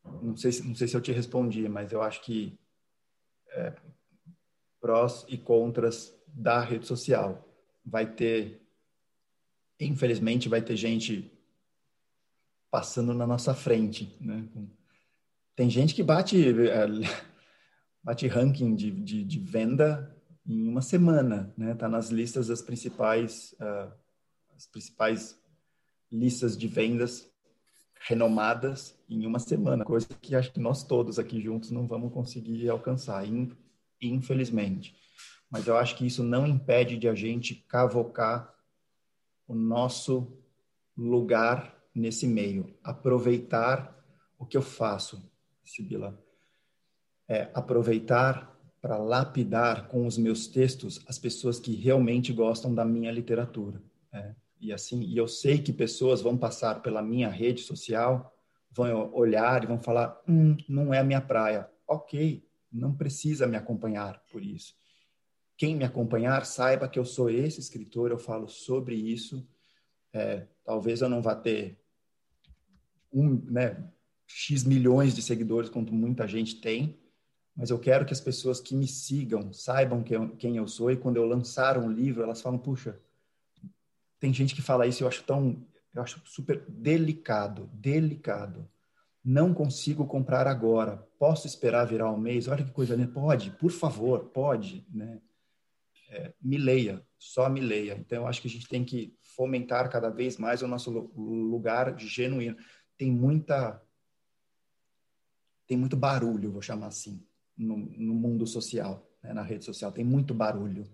não 0.05 0.37
sei, 0.37 0.53
não 0.63 0.75
sei 0.75 0.87
se 0.87 0.97
eu 0.97 1.01
te 1.01 1.13
respondi, 1.13 1.69
mas 1.69 1.93
eu 1.93 2.03
acho 2.03 2.23
que 2.23 2.59
é, 3.49 3.75
prós 4.81 5.25
e 5.29 5.37
contras 5.37 6.15
da 6.27 6.61
rede 6.61 6.87
social. 6.87 7.49
Vai 7.85 8.07
ter, 8.07 8.63
infelizmente, 9.81 10.49
vai 10.49 10.63
ter 10.63 10.77
gente 10.77 11.33
passando 12.71 13.13
na 13.13 13.27
nossa 13.27 13.55
frente, 13.55 14.17
né? 14.21 14.49
Tem 15.55 15.69
gente 15.69 15.95
que 15.95 16.03
bate, 16.03 16.49
é, 16.49 16.87
bate 18.03 18.27
ranking 18.27 18.75
de, 18.75 18.91
de, 18.91 19.25
de 19.25 19.39
venda 19.39 20.17
em 20.47 20.67
uma 20.69 20.83
semana, 20.83 21.53
né? 21.57 21.75
Tá 21.75 21.89
nas 21.89 22.11
listas 22.11 22.49
das 22.49 22.63
principais, 22.63 23.55
uh, 23.61 23.93
as 24.57 24.67
principais 24.67 25.39
listas 26.11 26.57
de 26.57 26.67
vendas 26.67 27.31
renomadas 28.01 28.99
em 29.09 29.25
uma 29.27 29.39
semana, 29.39 29.85
coisa 29.85 30.09
que 30.21 30.35
acho 30.35 30.53
que 30.53 30.59
nós 30.59 30.83
todos 30.83 31.19
aqui 31.19 31.41
juntos 31.41 31.71
não 31.71 31.87
vamos 31.87 32.13
conseguir 32.13 32.69
alcançar, 32.69 33.25
infelizmente. 34.01 34.97
Mas 35.49 35.69
eu 35.69 35.77
acho 35.77 35.97
que 35.97 36.07
isso 36.07 36.23
não 36.23 36.47
impede 36.47 36.97
de 36.97 37.09
a 37.09 37.15
gente 37.15 37.55
cavocar 37.55 38.53
o 39.47 39.55
nosso 39.55 40.37
lugar 40.97 41.79
nesse 41.95 42.27
meio, 42.27 42.75
aproveitar 42.83 43.97
o 44.39 44.47
que 44.47 44.57
eu 44.57 44.63
faço, 44.63 45.23
Sibila, 45.65 46.19
é 47.29 47.51
aproveitar 47.55 48.53
para 48.81 48.99
lapidar 48.99 49.87
com 49.89 50.07
os 50.07 50.19
meus 50.19 50.47
textos 50.49 51.01
as 51.07 51.19
pessoas 51.19 51.61
que 51.61 51.75
realmente 51.75 52.33
gostam 52.33 52.75
da 52.75 52.85
minha 52.85 53.13
literatura. 53.13 53.81
É. 54.13 54.35
E 54.61 54.73
assim, 54.73 55.03
e 55.03 55.17
eu 55.17 55.29
sei 55.29 55.59
que 55.59 55.73
pessoas 55.73 56.21
vão 56.21 56.37
passar 56.37 56.83
pela 56.83 57.03
minha 57.03 57.29
rede 57.29 57.63
social, 57.63 58.33
vão 58.71 59.13
olhar 59.15 59.63
e 59.63 59.67
vão 59.67 59.79
falar, 59.79 60.21
hum, 60.29 60.57
não 60.69 60.93
é 60.93 60.99
a 60.99 61.05
minha 61.05 61.21
praia. 61.21 61.69
Ok, 61.87 62.45
não 62.73 62.95
precisa 62.95 63.47
me 63.47 63.57
acompanhar 63.57 64.23
por 64.31 64.43
isso. 64.43 64.75
Quem 65.57 65.77
me 65.77 65.85
acompanhar 65.85 66.45
saiba 66.45 66.89
que 66.89 66.99
eu 66.99 67.05
sou 67.05 67.31
esse 67.31 67.61
escritor, 67.61 68.11
eu 68.11 68.19
falo 68.19 68.49
sobre 68.49 68.95
isso. 68.95 69.47
É, 70.13 70.47
talvez 70.65 71.03
eu 71.03 71.09
não 71.09 71.23
vá 71.23 71.35
ter 71.35 71.79
um, 73.13 73.41
né, 73.51 73.77
X 74.27 74.65
milhões 74.65 75.15
de 75.15 75.23
seguidores, 75.23 75.71
quanto 75.71 75.93
muita 75.93 76.27
gente 76.27 76.61
tem, 76.61 76.99
mas 77.55 77.71
eu 77.71 77.79
quero 77.79 78.05
que 78.07 78.13
as 78.13 78.21
pessoas 78.21 78.61
que 78.61 78.75
me 78.75 78.87
sigam 78.87 79.53
saibam 79.53 80.03
que 80.03 80.15
eu, 80.17 80.31
quem 80.37 80.57
eu 80.57 80.67
sou 80.67 80.91
e 80.91 80.97
quando 80.97 81.17
eu 81.17 81.27
lançar 81.27 81.77
um 81.77 81.91
livro, 81.91 82.23
elas 82.23 82.41
falam, 82.41 82.59
puxa, 82.59 82.99
tem 84.19 84.33
gente 84.33 84.55
que 84.55 84.63
fala 84.63 84.87
isso 84.87 85.03
eu 85.03 85.09
acho 85.09 85.23
tão, 85.25 85.67
eu 85.95 86.03
acho 86.03 86.23
super 86.25 86.65
delicado, 86.69 87.69
delicado. 87.73 88.69
Não 89.25 89.55
consigo 89.55 90.07
comprar 90.07 90.47
agora. 90.47 90.97
Posso 91.19 91.47
esperar 91.47 91.85
virar 91.85 92.11
um 92.11 92.19
mês? 92.19 92.49
Olha 92.49 92.65
que 92.65 92.73
coisa 92.73 92.97
linda. 92.97 93.13
Pode, 93.13 93.51
por 93.53 93.71
favor, 93.71 94.25
pode, 94.31 94.85
né? 94.91 95.21
É, 96.09 96.33
me 96.43 96.59
leia, 96.59 97.03
só 97.19 97.49
me 97.49 97.61
leia. 97.61 97.97
Então, 97.99 98.23
eu 98.23 98.27
acho 98.27 98.43
que 98.43 98.49
a 98.49 98.51
gente 98.51 98.69
tem 98.69 98.85
que 98.85 99.17
fomentar 99.23 99.89
cada 99.91 100.11
vez 100.11 100.37
mais 100.39 100.61
o 100.63 100.69
nosso 100.69 100.91
lugar 100.91 101.99
genuíno. 101.99 102.57
Tem 102.99 103.11
muita 103.11 103.81
tem 105.67 105.77
muito 105.77 105.97
barulho, 105.97 106.53
vou 106.53 106.63
chamar 106.63 106.89
assim, 106.89 107.25
no, 107.57 107.77
no 107.77 108.15
mundo 108.15 108.47
social, 108.47 109.09
né, 109.23 109.33
na 109.33 109.43
rede 109.43 109.65
social. 109.65 109.93
Tem 109.93 110.05
muito 110.05 110.35
barulho. 110.35 110.85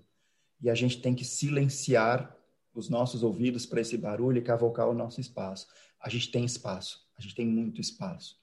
E 0.61 0.69
a 0.69 0.75
gente 0.75 1.01
tem 1.01 1.15
que 1.15 1.25
silenciar 1.25 2.37
os 2.75 2.89
nossos 2.89 3.23
ouvidos 3.23 3.67
para 3.67 3.81
esse 3.81 3.97
barulho 3.97 4.39
e 4.39 4.43
cavocar 4.43 4.89
o 4.89 4.95
nosso 4.95 5.21
espaço. 5.21 5.67
A 6.01 6.09
gente 6.09 6.31
tem 6.31 6.45
espaço, 6.45 7.09
a 7.17 7.21
gente 7.21 7.35
tem 7.35 7.47
muito 7.47 7.81
espaço 7.81 8.41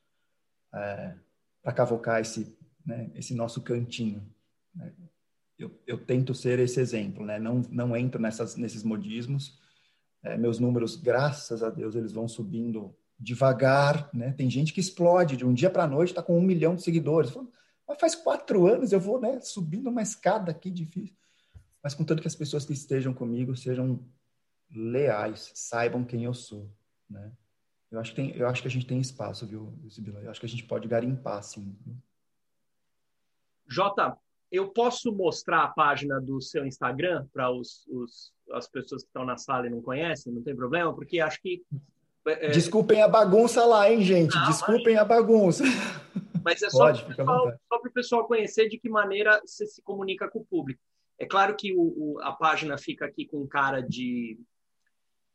é, 0.74 1.16
para 1.64 1.74
cavocar 1.74 2.20
esse, 2.20 2.58
né, 2.86 3.10
esse 3.16 3.34
nosso 3.34 3.62
cantinho. 3.62 4.26
Né? 4.74 4.94
Eu, 5.58 5.72
eu, 5.88 5.98
tento 5.98 6.34
ser 6.34 6.60
esse 6.60 6.82
exemplo, 6.82 7.26
né? 7.26 7.40
não, 7.40 7.62
não 7.70 7.96
entro 7.96 8.22
nessas, 8.22 8.58
nesses 8.58 8.84
modismos. 8.84 9.58
É, 10.22 10.38
meus 10.38 10.60
números, 10.60 10.96
graças 10.96 11.64
a 11.64 11.70
Deus, 11.70 11.96
eles 11.96 12.12
vão 12.12 12.28
subindo 12.28 12.94
devagar, 13.20 14.09
né? 14.13 14.34
Tem 14.34 14.49
gente 14.49 14.74
que 14.74 14.80
explode 14.80 15.38
de 15.38 15.45
um 15.45 15.53
dia 15.53 15.70
para 15.70 15.84
a 15.84 15.88
noite, 15.88 16.09
está 16.09 16.22
com 16.22 16.38
um 16.38 16.41
milhão 16.41 16.76
de 16.76 16.84
seguidores. 16.84 17.34
Mas 17.88 17.99
faz 17.99 18.16
quatro 18.16 18.68
anos 18.68 18.91
eu 18.91 18.99
vou, 18.99 19.20
né, 19.20 19.39
subindo 19.41 19.89
uma 19.89 20.01
escada 20.01 20.51
aqui 20.51 20.70
difícil. 20.70 21.16
Mas 21.82 21.93
contanto 21.93 22.22
que 22.22 22.28
as 22.28 22.36
pessoas 22.36 22.66
que 22.66 22.74
estejam 22.74 23.13
comigo 23.13 23.55
sejam 23.55 24.03
leais, 24.72 25.51
saibam 25.53 26.03
quem 26.03 26.24
eu 26.24 26.34
sou, 26.34 26.70
né? 27.09 27.32
Eu 27.91 27.99
acho 27.99 28.11
que 28.11 28.16
tem, 28.16 28.36
eu 28.36 28.47
acho 28.47 28.61
que 28.61 28.68
a 28.68 28.72
gente 28.72 28.88
tem 28.88 28.99
espaço, 28.99 29.45
viu, 29.45 29.72
Sibila? 29.89 30.20
Eu 30.22 30.32
acho 30.32 30.39
que 30.39 30.45
a 30.45 30.49
gente 30.49 30.66
pode 30.66 30.88
garimpar, 30.88 31.41
sim. 31.43 31.78
Jota, 33.68 34.18
eu 34.51 34.70
posso 34.70 35.11
mostrar 35.11 35.63
a 35.63 35.68
página 35.68 36.20
do 36.20 36.41
seu 36.41 36.66
Instagram 36.66 37.28
para 37.32 37.51
os, 37.51 37.86
os, 37.88 38.34
as 38.51 38.68
pessoas 38.68 39.03
que 39.03 39.09
estão 39.09 39.24
na 39.24 39.38
sala 39.38 39.68
e 39.68 39.70
não 39.70 39.82
conhecem? 39.82 40.34
Não 40.34 40.41
tem 40.41 40.55
problema, 40.55 40.93
porque 40.93 41.20
acho 41.20 41.41
que 41.41 41.63
é. 42.26 42.50
Desculpem 42.50 43.02
a 43.02 43.08
bagunça 43.08 43.66
lá, 43.66 43.92
hein, 43.92 44.02
gente? 44.02 44.36
Não, 44.36 44.46
Desculpem 44.48 44.96
mas... 44.96 44.98
a 44.98 45.06
bagunça. 45.06 45.64
Mas 46.44 46.62
é 46.62 46.70
só 46.70 46.92
para 46.92 47.90
o 47.90 47.94
pessoal 47.94 48.28
conhecer 48.28 48.68
de 48.68 48.78
que 48.78 48.90
maneira 48.90 49.40
você 49.46 49.66
se 49.66 49.82
comunica 49.82 50.30
com 50.30 50.40
o 50.40 50.46
público. 50.46 50.82
É 51.18 51.26
claro 51.26 51.56
que 51.56 51.74
o, 51.74 51.82
o, 51.82 52.20
a 52.22 52.34
página 52.34 52.78
fica 52.78 53.06
aqui 53.06 53.26
com 53.26 53.48
cara 53.48 53.82
de, 53.82 54.38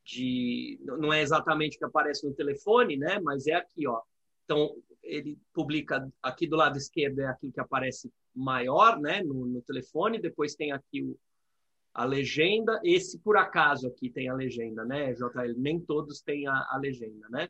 de. 0.04 0.78
Não 0.84 1.12
é 1.12 1.22
exatamente 1.22 1.76
o 1.76 1.78
que 1.78 1.84
aparece 1.84 2.26
no 2.26 2.34
telefone, 2.34 2.96
né? 2.96 3.18
Mas 3.20 3.46
é 3.46 3.54
aqui, 3.54 3.86
ó. 3.86 4.00
Então, 4.44 4.74
ele 5.02 5.38
publica 5.54 6.06
aqui 6.22 6.46
do 6.46 6.56
lado 6.56 6.76
esquerdo, 6.76 7.20
é 7.20 7.26
aquilo 7.26 7.52
que 7.52 7.60
aparece 7.60 8.12
maior, 8.34 9.00
né? 9.00 9.22
No, 9.22 9.46
no 9.46 9.62
telefone. 9.62 10.20
Depois 10.20 10.54
tem 10.54 10.72
aqui 10.72 11.02
o, 11.02 11.18
a 11.94 12.04
legenda. 12.04 12.80
Esse, 12.84 13.18
por 13.18 13.36
acaso, 13.36 13.86
aqui 13.86 14.10
tem 14.10 14.28
a 14.28 14.34
legenda, 14.34 14.84
né, 14.84 15.12
JL? 15.12 15.54
Nem 15.56 15.80
todos 15.80 16.20
têm 16.20 16.46
a, 16.46 16.52
a 16.52 16.78
legenda, 16.80 17.28
né? 17.28 17.48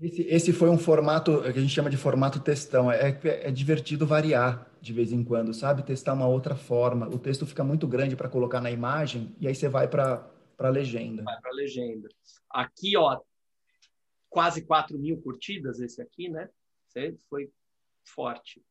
Esse, 0.00 0.22
esse, 0.22 0.52
foi 0.52 0.70
um 0.70 0.78
formato 0.78 1.42
que 1.42 1.58
a 1.58 1.60
gente 1.60 1.74
chama 1.74 1.90
de 1.90 1.96
formato 1.96 2.38
textão. 2.38 2.90
É, 2.90 3.10
é, 3.10 3.48
é 3.48 3.50
divertido 3.50 4.06
variar 4.06 4.70
de 4.80 4.92
vez 4.92 5.12
em 5.12 5.24
quando, 5.24 5.52
sabe? 5.52 5.82
Testar 5.82 6.12
uma 6.12 6.28
outra 6.28 6.54
forma. 6.54 7.08
O 7.08 7.18
texto 7.18 7.44
fica 7.44 7.64
muito 7.64 7.86
grande 7.88 8.14
para 8.14 8.28
colocar 8.28 8.60
na 8.60 8.70
imagem 8.70 9.34
e 9.40 9.48
aí 9.48 9.54
você 9.54 9.68
vai 9.68 9.88
para 9.88 10.30
a 10.58 10.68
legenda. 10.68 11.24
Vai 11.24 11.40
para 11.40 11.50
a 11.50 11.54
legenda. 11.54 12.08
Aqui, 12.48 12.96
ó, 12.96 13.20
quase 14.28 14.64
4 14.64 14.96
mil 14.96 15.20
curtidas 15.20 15.80
esse 15.80 16.00
aqui, 16.00 16.28
né? 16.28 16.48
Foi 17.28 17.50
forte. 18.04 18.62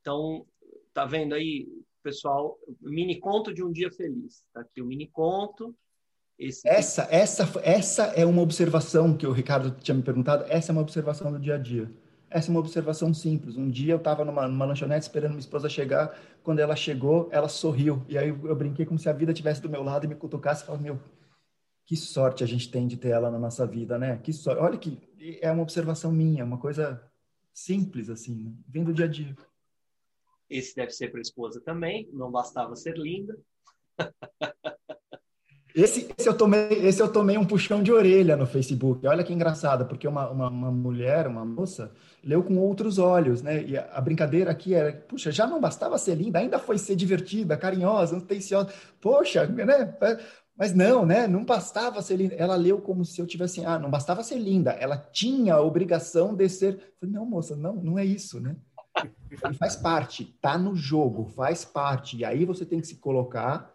Então, 0.00 0.46
tá 0.92 1.06
vendo 1.06 1.34
aí? 1.34 1.66
Pessoal, 2.04 2.58
mini 2.82 3.18
conto 3.18 3.52
de 3.52 3.64
um 3.64 3.72
dia 3.72 3.90
feliz. 3.90 4.44
Tá 4.52 4.60
aqui 4.60 4.82
o 4.82 4.86
mini 4.86 5.06
conto. 5.06 5.74
Esse 6.38 6.68
essa, 6.68 7.08
essa, 7.10 7.60
essa 7.62 8.02
é 8.08 8.26
uma 8.26 8.42
observação 8.42 9.16
que 9.16 9.26
o 9.26 9.32
Ricardo 9.32 9.70
tinha 9.80 9.94
me 9.94 10.02
perguntado. 10.02 10.44
Essa 10.48 10.70
é 10.70 10.72
uma 10.72 10.82
observação 10.82 11.32
do 11.32 11.38
dia 11.38 11.54
a 11.54 11.58
dia. 11.58 11.90
Essa 12.28 12.48
é 12.48 12.50
uma 12.50 12.60
observação 12.60 13.14
simples. 13.14 13.56
Um 13.56 13.70
dia 13.70 13.94
eu 13.94 13.98
estava 13.98 14.24
numa, 14.24 14.46
numa, 14.46 14.64
lanchonete 14.64 15.02
esperando 15.02 15.30
minha 15.30 15.40
esposa 15.40 15.68
chegar. 15.68 16.18
Quando 16.42 16.58
ela 16.58 16.76
chegou, 16.76 17.28
ela 17.32 17.48
sorriu. 17.48 18.04
E 18.08 18.18
aí 18.18 18.28
eu 18.28 18.56
brinquei 18.56 18.84
como 18.84 18.98
se 18.98 19.08
a 19.08 19.12
vida 19.12 19.32
estivesse 19.32 19.62
do 19.62 19.68
meu 19.68 19.82
lado 19.82 20.04
e 20.04 20.08
me 20.08 20.14
cutucasse 20.14 20.64
falava, 20.64 20.82
meu, 20.82 21.00
que 21.86 21.96
sorte 21.96 22.42
a 22.42 22.46
gente 22.46 22.70
tem 22.70 22.86
de 22.86 22.96
ter 22.96 23.10
ela 23.10 23.30
na 23.30 23.38
nossa 23.38 23.66
vida, 23.66 23.96
né? 23.98 24.18
Que 24.18 24.32
sorte. 24.32 24.60
Olha 24.60 24.76
que 24.76 25.00
é 25.40 25.50
uma 25.50 25.62
observação 25.62 26.10
minha, 26.10 26.44
uma 26.44 26.58
coisa 26.58 27.00
simples 27.52 28.10
assim, 28.10 28.42
né? 28.42 28.52
vem 28.66 28.82
do 28.82 28.92
dia 28.92 29.04
a 29.04 29.08
dia. 29.08 29.34
Esse 30.48 30.74
deve 30.74 30.90
ser 30.90 31.10
para 31.10 31.20
a 31.20 31.22
esposa 31.22 31.60
também, 31.60 32.08
não 32.12 32.30
bastava 32.30 32.76
ser 32.76 32.96
linda. 32.96 33.36
Esse, 35.74 36.08
esse, 36.16 36.28
eu 36.28 36.36
tomei, 36.36 36.68
esse 36.86 37.02
eu 37.02 37.12
tomei 37.12 37.36
um 37.36 37.44
puxão 37.44 37.82
de 37.82 37.90
orelha 37.90 38.36
no 38.36 38.46
Facebook. 38.46 39.04
Olha 39.08 39.24
que 39.24 39.32
engraçado, 39.32 39.86
porque 39.86 40.06
uma, 40.06 40.30
uma, 40.30 40.48
uma 40.48 40.70
mulher, 40.70 41.26
uma 41.26 41.44
moça, 41.44 41.92
leu 42.22 42.44
com 42.44 42.56
outros 42.58 42.96
olhos, 42.96 43.42
né? 43.42 43.64
E 43.64 43.76
a, 43.76 44.00
brincadeira 44.00 44.52
aqui 44.52 44.72
era, 44.72 44.92
puxa, 44.92 45.32
já 45.32 45.48
não 45.48 45.60
bastava 45.60 45.98
ser 45.98 46.14
linda, 46.14 46.38
ainda 46.38 46.60
foi 46.60 46.78
ser 46.78 46.94
divertida, 46.94 47.56
carinhosa, 47.56 48.18
atenciosa. 48.18 48.72
Poxa, 49.00 49.46
né? 49.46 49.96
Mas 50.56 50.72
não, 50.72 51.04
né? 51.04 51.26
Não 51.26 51.44
bastava 51.44 52.00
ser 52.02 52.18
linda. 52.18 52.36
Ela 52.36 52.54
leu 52.54 52.80
como 52.80 53.04
se 53.04 53.20
eu 53.20 53.26
tivesse, 53.26 53.64
ah, 53.64 53.76
não 53.76 53.90
bastava 53.90 54.22
ser 54.22 54.38
linda, 54.38 54.70
ela 54.70 54.96
tinha 54.96 55.54
a 55.54 55.60
obrigação 55.60 56.36
de 56.36 56.48
ser. 56.48 56.94
Falei, 57.00 57.12
não, 57.12 57.26
moça, 57.26 57.56
não, 57.56 57.74
não 57.74 57.98
é 57.98 58.04
isso, 58.04 58.40
né? 58.40 58.54
Faz 59.58 59.76
parte, 59.76 60.24
tá 60.40 60.56
no 60.56 60.76
jogo, 60.76 61.26
faz 61.26 61.64
parte. 61.64 62.16
E 62.16 62.24
aí 62.24 62.44
você 62.44 62.64
tem 62.64 62.80
que 62.80 62.86
se 62.86 62.96
colocar. 62.96 63.74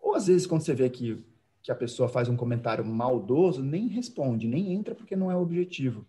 Ou 0.00 0.14
às 0.14 0.26
vezes, 0.26 0.46
quando 0.46 0.62
você 0.62 0.74
vê 0.74 0.88
que, 0.88 1.22
que 1.62 1.70
a 1.70 1.74
pessoa 1.74 2.08
faz 2.08 2.28
um 2.28 2.36
comentário 2.36 2.84
maldoso, 2.84 3.62
nem 3.62 3.88
responde, 3.88 4.46
nem 4.46 4.72
entra 4.72 4.94
porque 4.94 5.16
não 5.16 5.30
é 5.30 5.36
o 5.36 5.42
objetivo. 5.42 6.06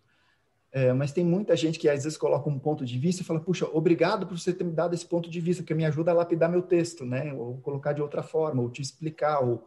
É, 0.72 0.92
mas 0.92 1.12
tem 1.12 1.24
muita 1.24 1.56
gente 1.56 1.78
que 1.78 1.88
às 1.88 2.04
vezes 2.04 2.18
coloca 2.18 2.50
um 2.50 2.58
ponto 2.58 2.84
de 2.84 2.98
vista 2.98 3.22
e 3.22 3.24
fala, 3.24 3.40
puxa, 3.40 3.66
obrigado 3.72 4.26
por 4.26 4.38
você 4.38 4.52
ter 4.52 4.64
me 4.64 4.72
dado 4.72 4.94
esse 4.94 5.06
ponto 5.06 5.30
de 5.30 5.40
vista, 5.40 5.62
que 5.62 5.72
me 5.72 5.84
ajuda 5.84 6.10
a 6.10 6.14
lapidar 6.14 6.50
meu 6.50 6.60
texto, 6.60 7.04
né? 7.04 7.32
Ou 7.32 7.58
colocar 7.58 7.92
de 7.92 8.02
outra 8.02 8.22
forma, 8.22 8.60
ou 8.60 8.70
te 8.70 8.82
explicar, 8.82 9.40
ou 9.40 9.66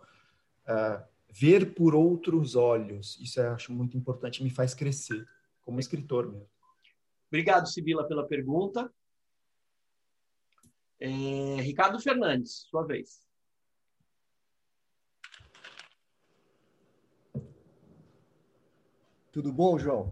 uh, 0.68 1.02
ver 1.32 1.74
por 1.74 1.96
outros 1.96 2.56
olhos. 2.56 3.18
Isso 3.22 3.40
eu 3.40 3.54
acho 3.54 3.72
muito 3.74 3.98
importante, 3.98 4.44
me 4.44 4.50
faz 4.50 4.74
crescer 4.74 5.28
como 5.64 5.80
escritor 5.80 6.28
mesmo. 6.28 6.59
Obrigado, 7.30 7.68
Sibila, 7.68 8.08
pela 8.08 8.28
pergunta. 8.28 8.92
É, 11.00 11.62
Ricardo 11.62 12.00
Fernandes, 12.00 12.66
sua 12.70 12.86
vez. 12.86 13.26
Tudo 19.32 19.54
bom, 19.54 19.78
João? 19.78 20.12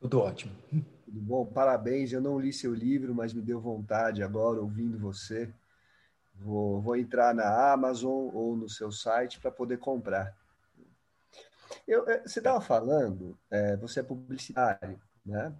Tudo 0.00 0.20
ótimo. 0.20 0.56
Tudo 1.04 1.20
bom? 1.20 1.46
Parabéns. 1.46 2.10
Eu 2.10 2.22
não 2.22 2.38
li 2.40 2.52
seu 2.52 2.74
livro, 2.74 3.14
mas 3.14 3.34
me 3.34 3.42
deu 3.42 3.60
vontade 3.60 4.22
agora 4.22 4.60
ouvindo 4.60 4.98
você. 4.98 5.52
Vou, 6.34 6.80
vou 6.80 6.96
entrar 6.96 7.34
na 7.34 7.72
Amazon 7.72 8.30
ou 8.34 8.56
no 8.56 8.68
seu 8.68 8.90
site 8.90 9.38
para 9.38 9.50
poder 9.50 9.78
comprar. 9.78 10.34
Eu, 11.86 12.08
é, 12.08 12.22
você 12.22 12.40
estava 12.40 12.60
falando, 12.60 13.38
é, 13.50 13.76
você 13.76 14.00
é 14.00 14.02
publicitário, 14.02 15.00
né? 15.24 15.54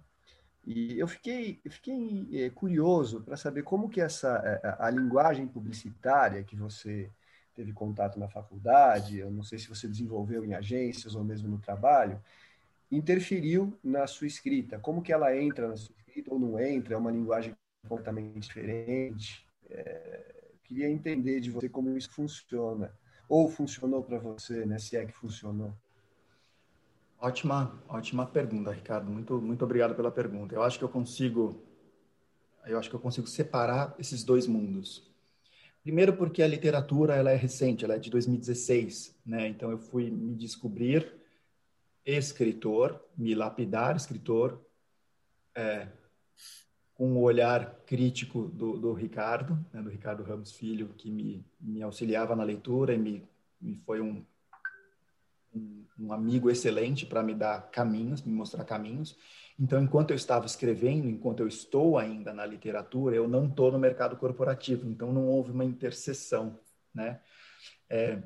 E 0.67 0.99
eu 0.99 1.07
fiquei, 1.07 1.61
fiquei 1.69 2.27
é, 2.33 2.49
curioso 2.49 3.21
para 3.21 3.37
saber 3.37 3.63
como 3.63 3.87
que 3.87 4.01
essa 4.01 4.27
é, 4.43 4.67
a, 4.67 4.87
a, 4.87 4.89
linguagem 4.89 5.47
publicitária 5.47 6.43
que 6.43 6.57
você 6.57 7.09
teve 7.55 7.71
contato 7.71 8.19
na 8.19 8.27
faculdade, 8.27 9.17
eu 9.17 9.31
não 9.31 9.43
sei 9.43 9.59
se 9.59 9.69
você 9.69 9.87
desenvolveu 9.87 10.43
em 10.43 10.53
agências 10.53 11.15
ou 11.15 11.23
mesmo 11.23 11.47
no 11.47 11.57
trabalho, 11.57 12.21
interferiu 12.91 13.79
na 13.81 14.05
sua 14.07 14.27
escrita. 14.27 14.77
Como 14.77 15.01
que 15.01 15.13
ela 15.13 15.33
entra 15.33 15.69
na 15.69 15.77
sua 15.77 15.95
escrita 15.99 16.33
ou 16.33 16.37
não 16.37 16.59
entra? 16.59 16.95
É 16.95 16.97
uma 16.97 17.11
linguagem 17.11 17.55
completamente 17.87 18.37
diferente. 18.37 19.47
É, 19.69 20.49
queria 20.65 20.89
entender 20.89 21.39
de 21.39 21.49
você 21.49 21.69
como 21.69 21.97
isso 21.97 22.11
funciona 22.11 22.91
ou 23.29 23.49
funcionou 23.49 24.03
para 24.03 24.19
você, 24.19 24.65
né? 24.65 24.79
Se 24.79 24.97
é 24.97 25.05
que 25.05 25.13
funcionou. 25.13 25.73
Ótima, 27.19 27.83
ótima 27.89 28.27
pergunta, 28.27 28.71
Ricardo. 28.71 29.09
Muito, 29.09 29.41
muito 29.41 29.65
obrigado 29.65 29.95
pela 29.95 30.11
pergunta. 30.11 30.53
Eu 30.53 30.61
acho 30.61 30.77
que 30.77 30.83
eu 30.83 30.89
consigo, 30.89 31.63
eu 32.65 32.77
acho 32.77 32.89
que 32.89 32.95
eu 32.95 32.99
consigo 32.99 33.25
separar 33.25 33.95
esses 33.97 34.23
dois 34.23 34.45
mundos. 34.45 35.11
Primeiro, 35.81 36.15
porque 36.15 36.43
a 36.43 36.47
literatura 36.47 37.15
ela 37.15 37.31
é 37.31 37.35
recente, 37.35 37.83
ela 37.83 37.95
é 37.95 37.99
de 37.99 38.11
2016, 38.11 39.15
né? 39.25 39.47
Então 39.47 39.71
eu 39.71 39.79
fui 39.79 40.11
me 40.11 40.35
descobrir 40.35 41.11
escritor, 42.05 43.03
me 43.17 43.33
lapidar 43.33 43.95
escritor, 43.95 44.61
é, 45.55 45.87
com 46.93 47.13
o 47.13 47.21
olhar 47.21 47.81
crítico 47.85 48.47
do, 48.47 48.77
do 48.77 48.93
Ricardo, 48.93 49.57
né? 49.73 49.81
do 49.81 49.89
Ricardo 49.89 50.23
Ramos 50.23 50.51
Filho, 50.51 50.89
que 50.97 51.09
me, 51.09 51.43
me 51.59 51.81
auxiliava 51.81 52.35
na 52.35 52.43
leitura 52.43 52.93
e 52.93 52.97
me, 52.97 53.23
me 53.59 53.75
foi 53.77 54.01
um 54.01 54.23
um, 55.99 56.13
amigo 56.13 56.49
excelente 56.49 57.05
para 57.05 57.23
me 57.23 57.33
dar 57.33 57.69
caminhos, 57.71 58.21
me 58.21 58.33
mostrar 58.33 58.63
caminhos. 58.63 59.15
Então, 59.59 59.81
enquanto 59.81 60.11
eu 60.11 60.15
estava 60.15 60.45
escrevendo, 60.45 61.09
enquanto 61.09 61.39
eu 61.39 61.47
estou 61.47 61.97
ainda 61.97 62.33
na 62.33 62.45
literatura, 62.45 63.15
eu 63.15 63.27
não 63.27 63.47
estou 63.47 63.71
no 63.71 63.79
mercado 63.79 64.15
corporativo. 64.15 64.87
Então, 64.87 65.11
não 65.11 65.27
houve 65.27 65.51
uma 65.51 65.65
interseção, 65.65 66.59
né? 66.93 67.19
É, 67.89 68.21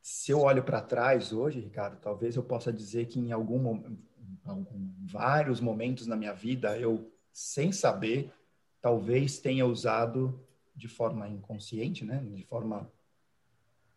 se 0.00 0.32
eu 0.32 0.40
olho 0.40 0.64
para 0.64 0.80
trás 0.80 1.32
hoje, 1.32 1.60
Ricardo, 1.60 2.00
talvez 2.00 2.34
eu 2.36 2.42
possa 2.42 2.72
dizer 2.72 3.06
que 3.06 3.20
em 3.20 3.30
algum, 3.30 3.96
algum 4.44 4.92
vários 5.04 5.60
momentos 5.60 6.06
na 6.06 6.16
minha 6.16 6.32
vida 6.32 6.76
eu, 6.78 7.12
sem 7.32 7.70
saber, 7.70 8.32
talvez 8.80 9.38
tenha 9.38 9.64
usado 9.64 10.44
de 10.74 10.88
forma 10.88 11.28
inconsciente, 11.28 12.04
né? 12.04 12.18
De 12.34 12.42
forma 12.44 12.90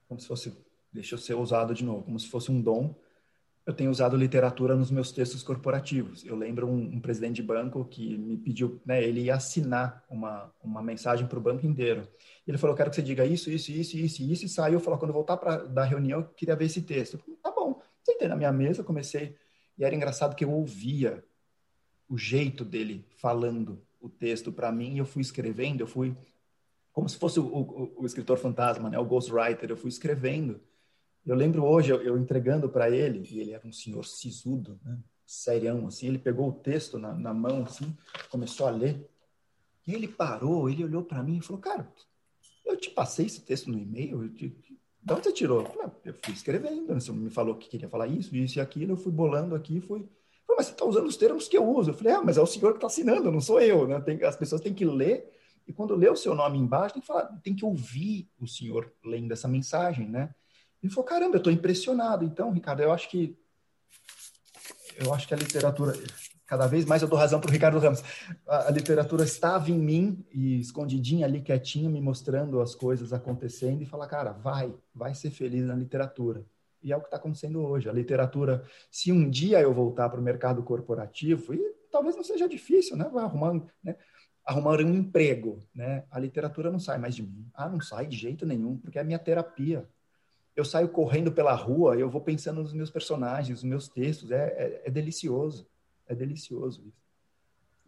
como 0.08 0.20
se 0.20 0.28
fosse 0.28 0.56
deixa 0.96 1.16
eu 1.16 1.20
ser 1.20 1.36
usado 1.36 1.74
de 1.74 1.84
novo, 1.84 2.04
como 2.04 2.20
se 2.20 2.28
fosse 2.28 2.52
um 2.52 2.62
dom. 2.62 2.96
Eu 3.66 3.74
tenho 3.74 3.89
usado 3.89 4.16
literatura 4.16 4.76
nos 4.76 4.91
meus 4.91 5.12
textos 5.12 5.41
corporativos. 5.41 6.24
Eu 6.24 6.36
lembro 6.36 6.68
um, 6.68 6.96
um 6.96 7.00
presidente 7.00 7.36
de 7.38 7.43
banco 7.43 7.84
que 7.84 8.16
me 8.18 8.38
pediu, 8.38 8.80
né, 8.86 9.04
ele 9.04 9.22
ia 9.22 9.36
assinar 9.36 10.04
uma, 10.10 10.54
uma 10.64 10.84
mensagem 10.84 11.28
para 11.28 11.38
o 11.38 11.41
banco 11.41 11.66
inteiro. 11.66 12.08
Ele 12.48 12.58
falou, 12.58 12.76
quero 12.76 12.91
que 12.91 12.96
você 12.96 13.02
diga 13.02 13.26
isso, 13.26 13.50
isso, 13.50 13.72
isso, 13.72 13.98
isso, 13.98 14.24
isso, 14.24 14.46
e 14.46 14.50
saiu, 14.50 14.80
falou, 14.80 15.00
quando 15.00 15.10
eu 15.10 15.16
voltar 15.16 15.38
para 15.38 15.58
da 15.66 15.84
reunião, 15.84 16.20
eu 16.20 16.28
queria 16.28 16.56
ver 16.56 16.66
esse 16.66 16.82
texto. 16.84 17.18
Falei, 17.18 17.36
tá 17.41 17.52
bom. 17.52 17.82
Sentei 18.04 18.28
na 18.28 18.36
minha 18.36 18.52
mesa, 18.52 18.84
comecei, 18.84 19.36
e 19.78 19.84
era 19.84 19.96
engraçado 19.96 20.36
que 20.36 20.46
eu 20.46 20.52
ouvia 20.52 21.24
o 22.08 22.18
jeito 22.18 22.64
dele 22.64 23.04
falando 23.18 23.82
o 24.00 24.08
texto 24.08 24.52
para 24.52 24.72
mim, 24.72 24.93
e 24.93 24.98
eu 25.00 25.06
fui 25.06 25.24
escrevendo, 25.24 25.82
eu 25.82 25.88
fui 25.88 26.16
como 26.93 27.10
se 27.10 27.18
fosse 27.18 27.39
o, 27.41 27.46
o, 27.46 27.93
o 28.04 28.06
escritor 28.06 28.38
fantasma, 28.38 28.89
né, 28.89 28.98
o 28.98 29.04
ghostwriter, 29.04 29.70
eu 29.70 29.76
fui 29.76 29.89
escrevendo 29.89 30.62
eu 31.26 31.36
lembro 31.36 31.64
hoje 31.64 31.92
eu, 31.92 32.02
eu 32.02 32.18
entregando 32.18 32.70
para 32.70 32.90
ele, 32.90 33.28
e 33.30 33.40
ele 33.40 33.52
era 33.52 33.66
um 33.68 33.72
senhor 33.72 34.06
sisudo, 34.06 34.80
né? 34.84 34.98
serião, 35.26 35.88
assim, 35.88 36.08
ele 36.08 36.20
pegou 36.20 36.50
o 36.50 36.54
texto 36.54 37.00
na, 37.00 37.14
na 37.14 37.34
mão, 37.34 37.64
assim, 37.64 37.96
começou 38.30 38.68
a 38.68 38.70
ler, 38.70 39.10
e 39.88 39.94
ele 39.94 40.08
parou, 40.08 40.70
ele 40.70 40.84
olhou 40.84 41.04
para 41.04 41.24
mim 41.24 41.38
e 41.38 41.42
falou, 41.42 41.62
cara, 41.62 41.92
eu 42.66 42.78
te 42.78 42.90
passei 42.90 43.26
esse 43.26 43.42
texto 43.42 43.70
no 43.70 43.78
e-mail, 43.78 44.28
de 44.30 45.14
onde 45.14 45.24
você 45.24 45.32
tirou? 45.32 45.62
Eu, 45.62 45.66
falei, 45.68 45.86
ah, 45.86 45.92
eu 46.06 46.14
fui 46.24 46.34
escrevendo, 46.34 46.94
você 46.94 47.12
me 47.12 47.30
falou 47.30 47.56
que 47.56 47.70
queria 47.70 47.90
falar 47.90 48.08
isso, 48.08 48.36
isso 48.36 48.58
e 48.58 48.62
aquilo, 48.62 48.94
eu 48.94 48.98
fui 48.98 49.12
bolando 49.12 49.56
aqui, 49.56 49.80
fui... 49.80 50.08
Falei, 50.48 50.58
mas 50.58 50.68
você 50.68 50.72
está 50.74 50.86
usando 50.86 51.08
os 51.08 51.18
termos 51.18 51.48
que 51.48 51.58
eu 51.58 51.68
uso. 51.68 51.90
Eu 51.90 51.94
falei, 51.94 52.14
ah, 52.14 52.22
mas 52.24 52.38
é 52.38 52.42
o 52.42 52.46
senhor 52.46 52.72
que 52.72 52.78
está 52.78 52.88
assinando, 52.88 53.32
não 53.32 53.42
sou 53.42 53.60
eu. 53.60 53.88
Né? 53.88 54.00
Tem, 54.02 54.24
as 54.24 54.36
pessoas 54.36 54.62
têm 54.62 54.74
que 54.74 54.86
ler, 54.86 55.32
e 55.68 55.74
quando 55.74 55.96
lê 55.96 56.10
o 56.10 56.16
seu 56.16 56.36
nome 56.36 56.58
embaixo, 56.58 56.94
tem 56.94 57.02
que 57.02 57.08
falar, 57.08 57.26
tem 57.44 57.56
que 57.56 57.66
ouvir 57.66 58.30
o 58.40 58.48
senhor 58.48 58.92
lendo 59.04 59.32
essa 59.32 59.48
mensagem, 59.48 60.08
né? 60.08 60.34
Ele 60.82 60.92
falou, 60.92 61.06
caramba, 61.06 61.36
eu 61.36 61.40
estou 61.40 61.52
impressionado. 61.52 62.24
Então, 62.24 62.52
Ricardo, 62.52 62.82
eu 62.82 62.92
acho 62.92 63.10
que 63.10 63.38
eu 64.97 65.14
acho 65.14 65.28
que 65.28 65.34
a 65.34 65.38
literatura, 65.38 65.93
cada 66.46 66.68
vez 66.68 66.86
mais 66.86 67.02
eu 67.02 67.08
dou 67.08 67.20
razão 67.20 67.39
para 67.39 67.50
o 67.50 67.52
Ricardo 67.52 67.80
Ramos, 67.80 68.02
a, 68.47 68.68
a, 68.68 68.72
literatura 68.72 69.24
estava 69.24 69.70
em 69.70 69.78
mim 69.78 70.26
e 70.32 70.60
escondidinha 70.60 71.26
ali, 71.26 71.42
quietinha, 71.42 71.89
me 71.89 72.00
mostrando 72.00 72.62
as 72.62 72.74
coisas 72.74 73.12
acontecendo 73.12 73.82
e 73.82 73.86
falar, 73.86 74.08
cara, 74.08 74.32
vai, 74.32 74.74
vai 74.93 75.14
ser 75.14 75.32
feliz 75.32 75.66
na 75.66 75.76
literatura. 75.76 76.46
E 76.82 76.93
é 76.93 76.97
o 76.97 77.02
que 77.02 77.08
está 77.08 77.18
acontecendo 77.18 77.62
hoje. 77.62 77.89
A 77.89 77.93
literatura, 77.93 78.64
se 78.92 79.12
um 79.12 79.30
dia 79.30 79.60
eu 79.60 79.74
voltar 79.74 80.08
para 80.08 80.20
o 80.20 80.24
mercado 80.24 80.62
corporativo, 80.64 81.54
e 81.54 81.76
talvez 81.92 82.16
não 82.16 82.24
seja 82.24 82.47
difícil, 82.47 82.96
né? 82.96 83.10
Vai 83.12 83.24
arrumar, 83.24 83.60
né? 83.84 83.96
arrumar 84.46 84.80
um 84.80 84.93
emprego, 84.93 85.60
né? 85.74 86.04
A 86.12 86.20
literatura 86.20 86.72
não 86.72 86.80
sai 86.80 87.00
mais 87.00 87.16
de 87.16 87.24
mim. 87.24 87.50
Ah, 87.56 87.68
não 87.68 87.82
sai 87.82 88.06
de 88.06 88.16
jeito 88.16 88.46
nenhum, 88.46 88.78
porque 88.78 89.00
é 89.00 89.02
a 89.02 89.06
minha 89.06 89.18
terapia 89.18 89.88
eu 90.56 90.64
saio 90.64 90.88
correndo 90.90 91.32
pela 91.32 91.54
rua, 91.54 91.96
eu 91.96 92.10
vou 92.10 92.22
pensando 92.22 92.62
nos 92.62 92.74
meus 92.74 92.90
personagens, 92.90 93.62
nos 93.62 93.64
meus 93.64 93.88
textos. 93.88 94.32
É, 94.32 94.46
é, 94.46 94.82
é 94.86 94.92
delicioso. 94.92 95.68
É 96.08 96.16
delicioso 96.16 96.82
isso. 96.88 97.06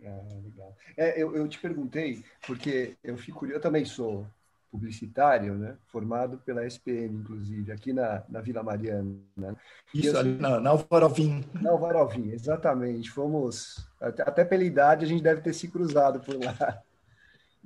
É, 0.02 0.40
legal. 0.44 0.76
É, 0.96 1.22
eu, 1.22 1.36
eu 1.36 1.48
te 1.48 1.60
perguntei, 1.60 2.24
porque 2.46 2.96
eu 3.04 3.18
fico 3.18 3.46
eu 3.48 3.60
também 3.60 3.84
sou 3.84 4.28
publicitário, 4.70 5.56
né? 5.56 5.76
formado 5.88 6.38
pela 6.40 6.66
SPM, 6.66 7.16
inclusive, 7.16 7.72
aqui 7.72 7.94
na, 7.94 8.24
na 8.30 8.42
Vila 8.42 8.62
Mariana. 8.62 9.16
Né? 9.36 9.56
Isso, 9.94 10.10
eu, 10.10 10.20
ali 10.20 10.36
na, 10.36 10.60
na 10.60 10.70
Alvarovim. 10.72 11.44
Na 11.62 11.72
Alvarovim, 11.72 12.32
exatamente. 12.32 13.10
Fomos, 13.10 13.90
até, 14.00 14.24
até 14.24 14.46
pela 14.46 14.64
idade, 14.64 15.06
a 15.06 15.08
gente 15.08 15.24
deve 15.24 15.42
ter 15.42 15.54
se 15.54 15.68
cruzado 15.68 16.20
por 16.20 16.36
lá. 16.36 16.84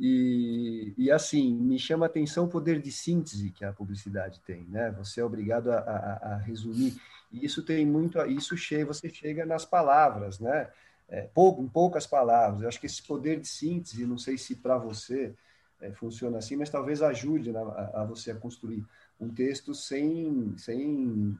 E, 0.04 0.96
e, 0.98 1.12
assim, 1.12 1.54
me 1.54 1.78
chama 1.78 2.08
a 2.08 2.10
atenção 2.10 2.46
o 2.46 2.50
poder 2.50 2.82
de 2.82 2.92
síntese 2.92 3.52
que 3.52 3.64
a 3.64 3.72
publicidade 3.72 4.40
tem, 4.40 4.64
né? 4.64 4.90
Você 4.98 5.22
é 5.22 5.24
obrigado 5.24 5.70
a, 5.70 5.78
a, 5.78 6.34
a 6.34 6.38
resumir. 6.38 7.00
E 7.32 7.46
isso 7.46 7.62
tem 7.62 7.86
muito, 7.86 8.20
isso 8.26 8.58
chega, 8.58 8.86
você 8.86 9.08
chega 9.10 9.46
nas 9.46 9.64
palavras, 9.64 10.40
né? 10.40 10.72
É, 11.08 11.30
pouco, 11.36 11.62
em 11.62 11.68
poucas 11.68 12.08
palavras. 12.08 12.64
Eu 12.64 12.68
acho 12.68 12.80
que 12.80 12.88
esse 12.88 13.04
poder 13.04 13.40
de 13.40 13.48
síntese, 13.48 14.04
não 14.08 14.18
sei 14.18 14.40
se 14.40 14.56
para 14.56 14.76
você 14.76 15.36
é, 15.80 15.92
funciona 15.92 16.40
assim, 16.40 16.56
mas 16.56 16.72
talvez 16.72 17.04
ajude 17.04 17.56
a, 17.56 17.62
a, 18.02 18.04
você 18.04 18.32
a 18.32 18.36
construir 18.36 18.84
um 19.20 19.30
texto 19.30 19.76
sem, 19.76 20.58
sem 20.58 21.38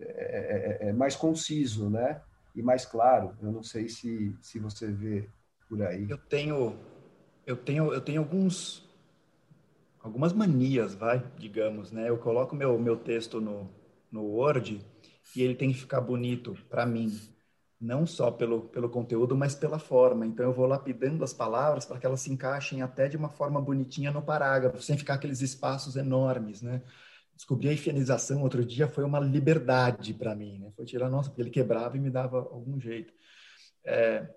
é, 0.00 0.78
é, 0.82 0.88
é, 0.88 0.92
mais 0.92 1.14
conciso, 1.14 1.88
né? 1.88 2.20
E 2.56 2.60
mais 2.60 2.84
claro. 2.84 3.36
Eu 3.40 3.52
não 3.52 3.62
sei 3.62 3.88
se, 3.88 4.34
se 4.40 4.58
você 4.58 4.88
vê 4.88 5.28
por 5.68 5.80
aí. 5.80 6.10
Eu 6.10 6.18
tenho, 6.18 6.76
eu 7.46 7.56
tenho, 7.56 7.92
eu 7.92 8.00
tenho 8.00 8.20
alguns, 8.20 8.82
algumas 10.00 10.32
manias, 10.32 10.94
vai, 10.94 11.22
digamos, 11.38 11.92
né? 11.92 12.08
Eu 12.08 12.18
coloco 12.18 12.54
meu 12.54 12.78
meu 12.78 12.96
texto 12.96 13.40
no 13.40 13.70
no 14.10 14.22
Word 14.22 14.80
e 15.34 15.42
ele 15.42 15.56
tem 15.56 15.72
que 15.72 15.78
ficar 15.78 16.00
bonito 16.00 16.56
para 16.70 16.86
mim, 16.86 17.18
não 17.80 18.06
só 18.06 18.30
pelo 18.30 18.62
pelo 18.68 18.88
conteúdo, 18.88 19.36
mas 19.36 19.54
pela 19.54 19.78
forma. 19.78 20.26
Então 20.26 20.46
eu 20.46 20.52
vou 20.52 20.66
lapidando 20.66 21.24
as 21.24 21.32
palavras 21.32 21.84
para 21.84 21.98
que 21.98 22.06
elas 22.06 22.20
se 22.20 22.32
encaixem 22.32 22.82
até 22.82 23.08
de 23.08 23.16
uma 23.16 23.28
forma 23.28 23.60
bonitinha 23.60 24.10
no 24.12 24.22
parágrafo, 24.22 24.82
sem 24.82 24.96
ficar 24.96 25.14
aqueles 25.14 25.40
espaços 25.42 25.96
enormes, 25.96 26.62
né? 26.62 26.82
descobri 27.36 27.68
a 27.68 27.72
higienização 27.72 28.42
outro 28.42 28.64
dia 28.64 28.88
foi 28.88 29.04
uma 29.04 29.18
liberdade 29.18 30.14
para 30.14 30.34
mim, 30.34 30.58
né? 30.58 30.72
Foi 30.76 30.84
tirar, 30.84 31.10
nossa, 31.10 31.28
porque 31.30 31.42
ele 31.42 31.50
quebrava 31.50 31.96
e 31.96 32.00
me 32.00 32.10
dava 32.10 32.38
algum 32.38 32.80
jeito. 32.80 33.12
É, 33.84 34.28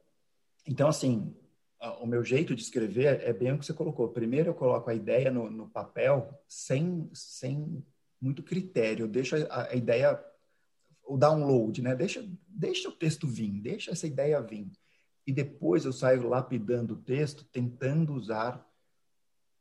então, 0.66 0.88
assim, 0.90 1.34
o 1.80 2.06
meu 2.06 2.24
jeito 2.24 2.56
de 2.56 2.62
escrever 2.62 3.22
é 3.22 3.32
bem 3.32 3.54
o 3.54 3.60
que 3.60 3.66
você 3.66 3.74
colocou. 3.74 4.10
Primeiro 4.10 4.49
eu 4.49 4.54
coloco 4.54 4.90
a 4.90 4.95
ideia 4.95 5.32
no, 5.32 5.49
no 5.49 5.70
papel 5.70 6.34
sem, 6.48 7.10
sem 7.14 7.84
muito 8.20 8.41
critério. 8.41 9.04
Eu 9.04 9.08
deixo 9.08 9.36
a, 9.36 9.72
a, 9.72 9.76
ideia, 9.76 10.20
o 11.06 11.18
download, 11.18 11.82
né? 11.82 11.95
Deixa, 11.95 12.28
deixa 12.48 12.90
o 12.90 12.94
texto 12.94 13.28
vir, 13.28 13.62
deixa 13.62 13.91
essa 13.91 14.08
ideia 14.08 14.41
vir. 14.41 14.72
E 15.26 15.32
depois 15.32 15.86
eu 15.86 15.94
saio 15.94 16.28
lapidando 16.28 16.94
o 16.95 17.02
texto, 17.02 17.45
tentando 17.45 18.14
usar 18.14 18.66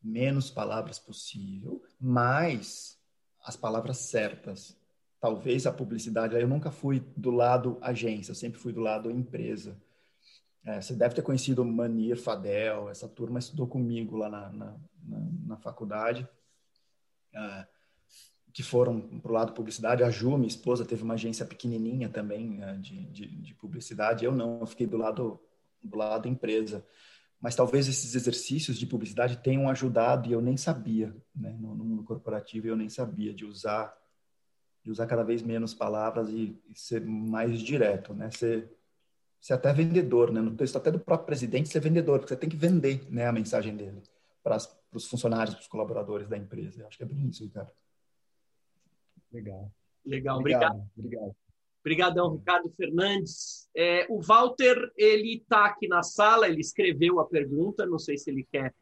menos 0.02 0.50
palavras 0.50 0.98
possível, 0.98 1.82
mas 2.00 2.98
as 3.44 3.56
palavras 3.56 3.98
certas. 3.98 4.76
Talvez 5.20 5.66
a 5.66 5.72
publicidade, 5.72 6.34
eu 6.36 6.48
nunca 6.48 6.70
fui 6.70 7.00
do 7.16 7.30
lado 7.30 7.78
agência, 7.80 8.30
eu 8.30 8.34
sempre 8.36 8.60
fui 8.60 8.72
do 8.72 8.80
lado 8.80 9.10
empresa. 9.10 9.76
É, 10.66 10.80
você 10.80 10.94
deve 10.94 11.14
ter 11.14 11.22
conhecido 11.22 11.64
Manir, 11.64 12.20
Fadel, 12.20 12.90
essa 12.90 13.08
turma 13.08 13.38
estudou 13.38 13.66
comigo 13.66 14.16
lá 14.16 14.28
na, 14.28 14.50
na, 14.50 14.76
na, 15.02 15.28
na 15.46 15.56
faculdade, 15.56 16.28
é, 17.32 17.66
que 18.52 18.62
foram 18.62 19.00
para 19.00 19.30
o 19.30 19.34
lado 19.34 19.52
publicidade. 19.52 20.02
A 20.02 20.10
Ju, 20.10 20.36
minha 20.36 20.48
esposa, 20.48 20.84
teve 20.84 21.02
uma 21.02 21.14
agência 21.14 21.46
pequenininha 21.46 22.08
também 22.08 22.62
é, 22.62 22.74
de, 22.74 23.06
de, 23.06 23.26
de, 23.28 23.54
publicidade. 23.54 24.24
Eu 24.24 24.32
não, 24.32 24.60
eu 24.60 24.66
fiquei 24.66 24.86
do 24.86 24.96
lado, 24.96 25.40
do 25.82 25.96
lado 25.96 26.28
empresa 26.28 26.84
mas 27.40 27.54
talvez 27.54 27.86
esses 27.86 28.14
exercícios 28.14 28.78
de 28.78 28.86
publicidade 28.86 29.36
tenham 29.38 29.68
ajudado 29.68 30.28
e 30.28 30.32
eu 30.32 30.40
nem 30.40 30.56
sabia, 30.56 31.14
né? 31.34 31.56
no, 31.60 31.74
no 31.74 31.84
mundo 31.84 32.02
corporativo 32.02 32.66
eu 32.66 32.76
nem 32.76 32.88
sabia 32.88 33.32
de 33.32 33.44
usar 33.44 33.96
de 34.82 34.90
usar 34.90 35.06
cada 35.06 35.24
vez 35.24 35.42
menos 35.42 35.74
palavras 35.74 36.28
e, 36.28 36.56
e 36.68 36.78
ser 36.78 37.04
mais 37.04 37.60
direto, 37.60 38.14
né? 38.14 38.30
Ser, 38.30 38.72
ser 39.46 39.52
até 39.52 39.72
vendedor, 39.72 40.32
né? 40.32 40.40
No 40.40 40.56
texto 40.56 40.74
até 40.74 40.90
do 40.90 40.98
próprio 40.98 41.26
presidente 41.26 41.68
ser 41.68 41.78
vendedor, 41.78 42.18
porque 42.18 42.34
você 42.34 42.40
tem 42.40 42.50
que 42.50 42.56
vender, 42.56 43.06
né, 43.08 43.28
a 43.28 43.32
mensagem 43.32 43.76
dele 43.76 44.02
para 44.42 44.56
os 44.92 45.06
funcionários, 45.06 45.54
para 45.54 45.62
os 45.62 45.68
colaboradores 45.68 46.28
da 46.28 46.36
empresa. 46.36 46.82
Eu 46.82 46.88
acho 46.88 46.96
que 46.96 47.04
é 47.04 47.06
bem 47.06 47.28
isso, 47.28 47.44
Ricardo. 47.44 47.70
Legal. 49.32 49.70
Legal, 50.04 50.40
obrigado. 50.40 50.90
Obrigado. 50.98 51.36
Obrigadão, 51.80 52.36
Ricardo 52.36 52.70
Fernandes. 52.70 53.68
É, 53.72 54.04
o 54.08 54.20
Walter, 54.20 54.92
ele 54.96 55.36
está 55.36 55.66
aqui 55.66 55.86
na 55.86 56.02
sala, 56.02 56.48
ele 56.48 56.60
escreveu 56.60 57.20
a 57.20 57.24
pergunta, 57.24 57.86
não 57.86 58.00
sei 58.00 58.18
se 58.18 58.28
ele 58.28 58.42
quer 58.50 58.74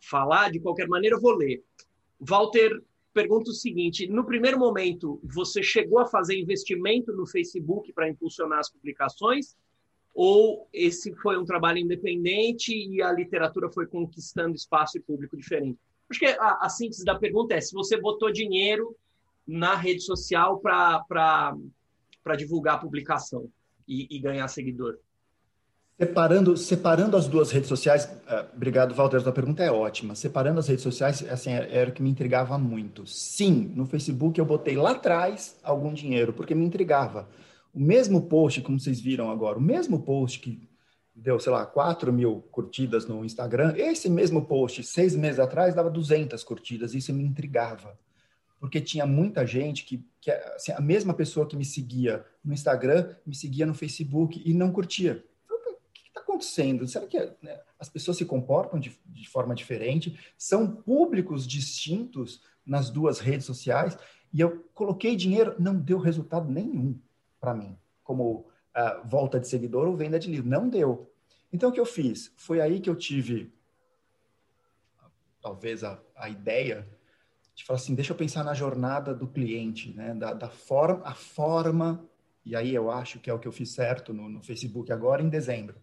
falar, 0.00 0.52
de 0.52 0.60
qualquer 0.60 0.86
maneira 0.86 1.16
eu 1.16 1.20
vou 1.20 1.34
ler. 1.34 1.64
Walter 2.20 2.80
pergunta 3.12 3.50
o 3.50 3.54
seguinte: 3.54 4.06
no 4.06 4.24
primeiro 4.24 4.56
momento, 4.56 5.20
você 5.24 5.64
chegou 5.64 5.98
a 5.98 6.06
fazer 6.06 6.38
investimento 6.38 7.12
no 7.12 7.26
Facebook 7.26 7.92
para 7.92 8.08
impulsionar 8.08 8.60
as 8.60 8.70
publicações? 8.70 9.56
Ou 10.14 10.68
esse 10.72 11.14
foi 11.16 11.38
um 11.38 11.44
trabalho 11.44 11.78
independente 11.78 12.74
e 12.74 13.00
a 13.02 13.10
literatura 13.12 13.70
foi 13.70 13.86
conquistando 13.86 14.54
espaço 14.54 14.98
e 14.98 15.00
público 15.00 15.36
diferente? 15.36 15.78
Acho 16.10 16.20
que 16.20 16.26
a, 16.26 16.58
a 16.60 16.68
síntese 16.68 17.04
da 17.04 17.18
pergunta 17.18 17.54
é 17.54 17.60
se 17.60 17.72
você 17.72 17.98
botou 17.98 18.30
dinheiro 18.30 18.94
na 19.46 19.74
rede 19.74 20.02
social 20.02 20.60
para 20.60 21.56
divulgar 22.36 22.74
a 22.74 22.78
publicação 22.78 23.48
e, 23.88 24.06
e, 24.14 24.18
ganhar 24.18 24.46
seguidor? 24.48 24.98
Separando, 25.98 26.56
separando 26.56 27.16
as 27.16 27.28
duas 27.28 27.50
redes 27.50 27.68
sociais, 27.68 28.04
uh, 28.04 28.54
obrigado, 28.54 28.94
Walter, 28.94 29.26
a 29.26 29.32
pergunta 29.32 29.62
é 29.62 29.70
ótima. 29.70 30.14
Separando 30.14 30.58
as 30.60 30.68
redes 30.68 30.82
sociais, 30.82 31.24
assim, 31.30 31.52
era 31.52 31.90
o 31.90 31.92
que 31.92 32.02
me 32.02 32.10
intrigava 32.10 32.58
muito. 32.58 33.06
Sim, 33.06 33.72
no 33.74 33.86
Facebook 33.86 34.38
eu 34.38 34.44
botei 34.44 34.76
lá 34.76 34.92
atrás 34.92 35.56
algum 35.62 35.92
dinheiro, 35.94 36.32
porque 36.32 36.54
me 36.54 36.64
intrigava. 36.64 37.28
O 37.72 37.80
mesmo 37.80 38.28
post, 38.28 38.60
como 38.60 38.78
vocês 38.78 39.00
viram 39.00 39.30
agora, 39.30 39.58
o 39.58 39.62
mesmo 39.62 40.02
post 40.02 40.40
que 40.40 40.68
deu, 41.14 41.38
sei 41.38 41.52
lá, 41.52 41.64
4 41.64 42.12
mil 42.12 42.42
curtidas 42.50 43.06
no 43.06 43.24
Instagram, 43.24 43.74
esse 43.76 44.08
mesmo 44.08 44.44
post, 44.46 44.82
seis 44.82 45.14
meses 45.14 45.38
atrás, 45.38 45.74
dava 45.74 45.90
200 45.90 46.42
curtidas, 46.44 46.94
isso 46.94 47.12
me 47.12 47.22
intrigava 47.22 47.98
porque 48.62 48.80
tinha 48.80 49.04
muita 49.04 49.44
gente 49.44 49.84
que, 49.84 50.06
que 50.20 50.30
assim, 50.30 50.70
a 50.70 50.80
mesma 50.80 51.12
pessoa 51.12 51.44
que 51.44 51.56
me 51.56 51.64
seguia 51.64 52.24
no 52.44 52.54
Instagram 52.54 53.12
me 53.26 53.34
seguia 53.34 53.66
no 53.66 53.74
Facebook 53.74 54.40
e 54.48 54.54
não 54.54 54.70
curtia. 54.70 55.24
O 55.50 55.90
que 55.92 56.06
está 56.06 56.20
acontecendo? 56.20 56.86
Será 56.86 57.04
que 57.08 57.18
né, 57.42 57.60
as 57.76 57.88
pessoas 57.88 58.18
se 58.18 58.24
comportam 58.24 58.78
de, 58.78 58.96
de, 59.04 59.28
forma 59.28 59.52
diferente? 59.52 60.16
São 60.38 60.76
públicos 60.76 61.44
distintos 61.44 62.40
nas 62.64 62.88
duas 62.88 63.18
redes 63.18 63.46
sociais? 63.46 63.98
E 64.32 64.40
eu 64.40 64.64
coloquei 64.72 65.16
dinheiro, 65.16 65.56
não 65.58 65.74
deu 65.74 65.98
resultado 65.98 66.48
nenhum 66.48 66.96
para 67.42 67.52
mim, 67.52 67.76
como 68.04 68.46
uh, 68.76 69.04
volta 69.04 69.40
de 69.40 69.48
seguidor 69.48 69.88
ou 69.88 69.96
venda 69.96 70.16
de 70.16 70.30
livro. 70.30 70.48
Não 70.48 70.68
deu. 70.68 71.12
Então, 71.52 71.70
o 71.70 71.72
que 71.72 71.80
eu 71.80 71.84
fiz? 71.84 72.32
Foi 72.36 72.60
aí 72.60 72.78
que 72.78 72.88
eu 72.88 72.94
tive, 72.94 73.52
talvez, 75.42 75.82
a, 75.82 76.00
a 76.14 76.28
ideia 76.30 76.88
de 77.52 77.64
falar 77.64 77.80
assim, 77.80 77.96
deixa 77.96 78.12
eu 78.12 78.16
pensar 78.16 78.44
na 78.44 78.54
jornada 78.54 79.12
do 79.12 79.26
cliente, 79.26 79.92
né? 79.92 80.14
Da, 80.14 80.32
da 80.32 80.48
forma, 80.48 81.02
a 81.04 81.14
forma, 81.14 82.08
e 82.44 82.54
aí 82.54 82.72
eu 82.72 82.90
acho 82.92 83.18
que 83.18 83.28
é 83.28 83.34
o 83.34 83.40
que 83.40 83.48
eu 83.48 83.52
fiz 83.52 83.70
certo 83.70 84.14
no, 84.14 84.28
no 84.28 84.40
Facebook 84.40 84.92
agora 84.92 85.20
em 85.20 85.28
dezembro. 85.28 85.76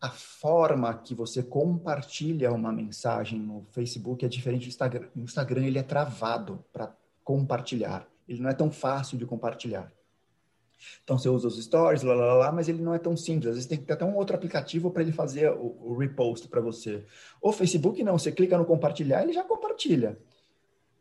A 0.00 0.10
forma 0.10 0.96
que 0.96 1.12
você 1.14 1.42
compartilha 1.42 2.52
uma 2.52 2.70
mensagem 2.70 3.40
no 3.40 3.66
Facebook 3.72 4.24
é 4.24 4.28
diferente 4.28 4.62
do 4.62 4.68
Instagram. 4.68 5.08
No 5.14 5.24
Instagram 5.24 5.66
ele 5.66 5.78
é 5.78 5.82
travado 5.82 6.64
para 6.72 6.94
compartilhar. 7.24 8.08
Ele 8.28 8.40
não 8.40 8.48
é 8.48 8.54
tão 8.54 8.70
fácil 8.70 9.18
de 9.18 9.26
compartilhar. 9.26 9.92
Então 11.02 11.18
você 11.18 11.28
usa 11.28 11.48
os 11.48 11.62
stories, 11.62 12.02
lá, 12.02 12.14
lá, 12.14 12.34
lá, 12.34 12.52
mas 12.52 12.68
ele 12.68 12.82
não 12.82 12.94
é 12.94 12.98
tão 12.98 13.16
simples. 13.16 13.48
Às 13.48 13.54
vezes 13.54 13.68
tem 13.68 13.78
que 13.78 13.84
ter 13.84 13.94
até 13.94 14.04
um 14.04 14.16
outro 14.16 14.36
aplicativo 14.36 14.90
para 14.90 15.02
ele 15.02 15.12
fazer 15.12 15.50
o, 15.50 15.76
o 15.80 15.96
repost 15.96 16.48
para 16.48 16.60
você. 16.60 17.04
O 17.40 17.52
Facebook 17.52 18.02
não, 18.02 18.18
você 18.18 18.32
clica 18.32 18.58
no 18.58 18.64
compartilhar, 18.64 19.22
ele 19.22 19.32
já 19.32 19.44
compartilha. 19.44 20.18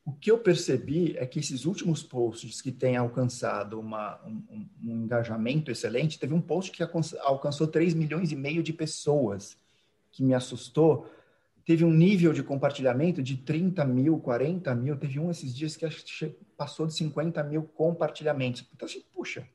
O 0.05 0.13
que 0.13 0.29
eu 0.29 0.37
percebi 0.37 1.17
é 1.17 1.25
que 1.25 1.39
esses 1.39 1.65
últimos 1.65 2.03
posts 2.03 2.61
que 2.61 2.71
têm 2.71 2.95
alcançado 2.95 3.79
uma, 3.79 4.21
um, 4.23 4.67
um, 4.83 5.01
engajamento 5.01 5.71
excelente, 5.71 6.19
teve 6.19 6.31
um 6.31 6.41
post 6.41 6.71
que 6.71 6.83
alcançou 6.83 7.65
3 7.65 7.95
milhões 7.95 8.31
e 8.31 8.35
meio 8.35 8.61
de 8.61 8.71
pessoas, 8.71 9.57
que 10.11 10.23
me 10.23 10.35
assustou. 10.35 11.09
Teve 11.65 11.83
um 11.83 11.91
nível 11.91 12.33
de 12.33 12.43
compartilhamento 12.43 13.23
de 13.23 13.35
30 13.37 13.83
mil, 13.83 14.19
40 14.19 14.75
mil. 14.75 14.95
Teve 14.95 15.19
um 15.19 15.31
esses 15.31 15.55
dias 15.55 15.75
que 15.75 15.87
passou 16.55 16.85
de 16.85 16.93
50 16.93 17.43
mil 17.43 17.63
compartilhamentos. 17.63 18.63
Então, 18.75 18.87
assim, 18.87 19.03
puxa, 19.11 19.49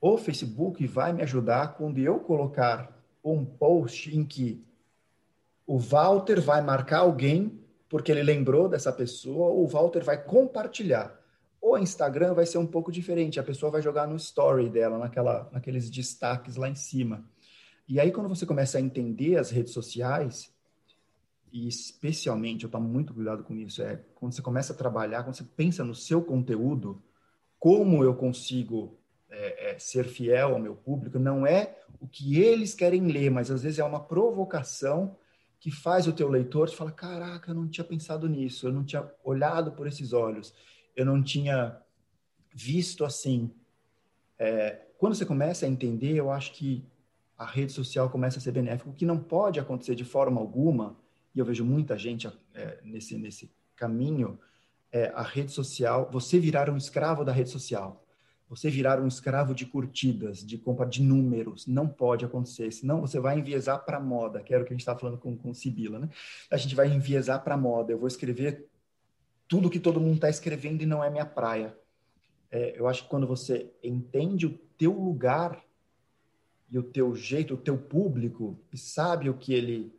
o 0.00 0.16
Facebook 0.16 0.86
vai 0.86 1.12
me 1.12 1.22
ajudar 1.22 1.74
quando 1.74 1.98
eu 1.98 2.20
colocar 2.20 2.96
um 3.24 3.44
post 3.44 4.16
em 4.16 4.24
que 4.24 4.64
o 5.66 5.78
Walter 5.78 6.40
vai 6.40 6.62
marcar 6.62 7.00
alguém 7.00 7.60
porque 7.88 8.12
ele 8.12 8.22
lembrou 8.22 8.68
dessa 8.68 8.92
pessoa, 8.92 9.50
o 9.50 9.66
Walter 9.66 10.04
vai 10.04 10.22
compartilhar. 10.22 11.18
O 11.60 11.76
Instagram 11.76 12.34
vai 12.34 12.46
ser 12.46 12.58
um 12.58 12.66
pouco 12.66 12.92
diferente, 12.92 13.40
a 13.40 13.42
pessoa 13.42 13.72
vai 13.72 13.82
jogar 13.82 14.06
no 14.06 14.16
story 14.16 14.68
dela, 14.68 14.98
naquela, 14.98 15.48
naqueles 15.52 15.90
destaques 15.90 16.56
lá 16.56 16.68
em 16.68 16.74
cima. 16.74 17.24
E 17.88 17.98
aí, 17.98 18.12
quando 18.12 18.28
você 18.28 18.44
começa 18.44 18.78
a 18.78 18.80
entender 18.80 19.36
as 19.36 19.50
redes 19.50 19.72
sociais, 19.72 20.52
e 21.50 21.66
especialmente, 21.66 22.64
eu 22.64 22.70
tomo 22.70 22.86
muito 22.86 23.14
cuidado 23.14 23.42
com 23.42 23.54
isso, 23.54 23.82
é 23.82 24.00
quando 24.14 24.32
você 24.32 24.42
começa 24.42 24.72
a 24.72 24.76
trabalhar, 24.76 25.24
quando 25.24 25.34
você 25.34 25.44
pensa 25.56 25.82
no 25.82 25.94
seu 25.94 26.22
conteúdo, 26.22 27.02
como 27.58 28.04
eu 28.04 28.14
consigo 28.14 28.97
é, 29.30 29.70
é, 29.70 29.78
ser 29.78 30.04
fiel 30.04 30.54
ao 30.54 30.58
meu 30.58 30.74
público, 30.74 31.18
não 31.18 31.46
é 31.46 31.78
o 32.00 32.06
que 32.06 32.40
eles 32.40 32.74
querem 32.74 33.06
ler, 33.06 33.30
mas 33.30 33.50
às 33.50 33.62
vezes 33.62 33.78
é 33.78 33.84
uma 33.84 34.00
provocação 34.00 35.16
que 35.60 35.70
faz 35.70 36.06
o 36.06 36.12
teu 36.12 36.28
leitor 36.28 36.70
falar, 36.70 36.92
caraca, 36.92 37.50
eu 37.50 37.54
não 37.54 37.68
tinha 37.68 37.84
pensado 37.84 38.28
nisso, 38.28 38.66
eu 38.66 38.72
não 38.72 38.84
tinha 38.84 39.10
olhado 39.24 39.72
por 39.72 39.86
esses 39.86 40.12
olhos, 40.12 40.54
eu 40.94 41.04
não 41.04 41.22
tinha 41.22 41.76
visto 42.54 43.04
assim. 43.04 43.50
É, 44.38 44.82
quando 44.98 45.14
você 45.14 45.26
começa 45.26 45.66
a 45.66 45.68
entender, 45.68 46.14
eu 46.14 46.30
acho 46.30 46.52
que 46.52 46.84
a 47.36 47.44
rede 47.44 47.72
social 47.72 48.08
começa 48.10 48.38
a 48.38 48.40
ser 48.40 48.52
benéfica, 48.52 48.90
o 48.90 48.94
que 48.94 49.06
não 49.06 49.18
pode 49.18 49.60
acontecer 49.60 49.94
de 49.94 50.04
forma 50.04 50.40
alguma, 50.40 50.96
e 51.34 51.38
eu 51.38 51.44
vejo 51.44 51.64
muita 51.64 51.98
gente 51.98 52.28
é, 52.54 52.80
nesse, 52.82 53.16
nesse 53.16 53.50
caminho, 53.76 54.38
é 54.90 55.12
a 55.14 55.22
rede 55.22 55.52
social, 55.52 56.08
você 56.10 56.38
virar 56.38 56.70
um 56.70 56.76
escravo 56.76 57.24
da 57.24 57.32
rede 57.32 57.50
social. 57.50 58.04
Você 58.48 58.70
virar 58.70 59.00
um 59.00 59.06
escravo 59.06 59.54
de 59.54 59.66
curtidas, 59.66 60.44
de 60.44 60.56
compra 60.56 60.86
de 60.86 61.02
números, 61.02 61.66
não 61.66 61.86
pode 61.86 62.24
acontecer. 62.24 62.72
Senão 62.72 63.00
você 63.00 63.20
vai 63.20 63.38
enviesar 63.38 63.84
para 63.84 64.00
moda, 64.00 64.42
que 64.42 64.54
era 64.54 64.62
o 64.62 64.66
que 64.66 64.72
a 64.72 64.74
gente 64.74 64.80
estava 64.80 64.98
falando 64.98 65.18
com, 65.18 65.36
com 65.36 65.52
Sibila, 65.52 65.98
né? 65.98 66.08
A 66.50 66.56
gente 66.56 66.74
vai 66.74 66.90
enviesar 66.90 67.44
para 67.44 67.56
moda. 67.56 67.92
Eu 67.92 67.98
vou 67.98 68.08
escrever 68.08 68.66
tudo 69.46 69.70
que 69.70 69.78
todo 69.78 70.00
mundo 70.00 70.14
está 70.14 70.30
escrevendo 70.30 70.82
e 70.82 70.86
não 70.86 71.04
é 71.04 71.10
minha 71.10 71.26
praia. 71.26 71.76
É, 72.50 72.78
eu 72.78 72.88
acho 72.88 73.02
que 73.04 73.08
quando 73.10 73.26
você 73.26 73.70
entende 73.82 74.46
o 74.46 74.58
teu 74.78 74.92
lugar 74.92 75.62
e 76.70 76.78
o 76.78 76.82
teu 76.82 77.14
jeito, 77.14 77.54
o 77.54 77.58
teu 77.58 77.76
público, 77.76 78.58
e 78.72 78.78
sabe 78.78 79.28
o 79.28 79.34
que 79.34 79.52
ele 79.52 79.92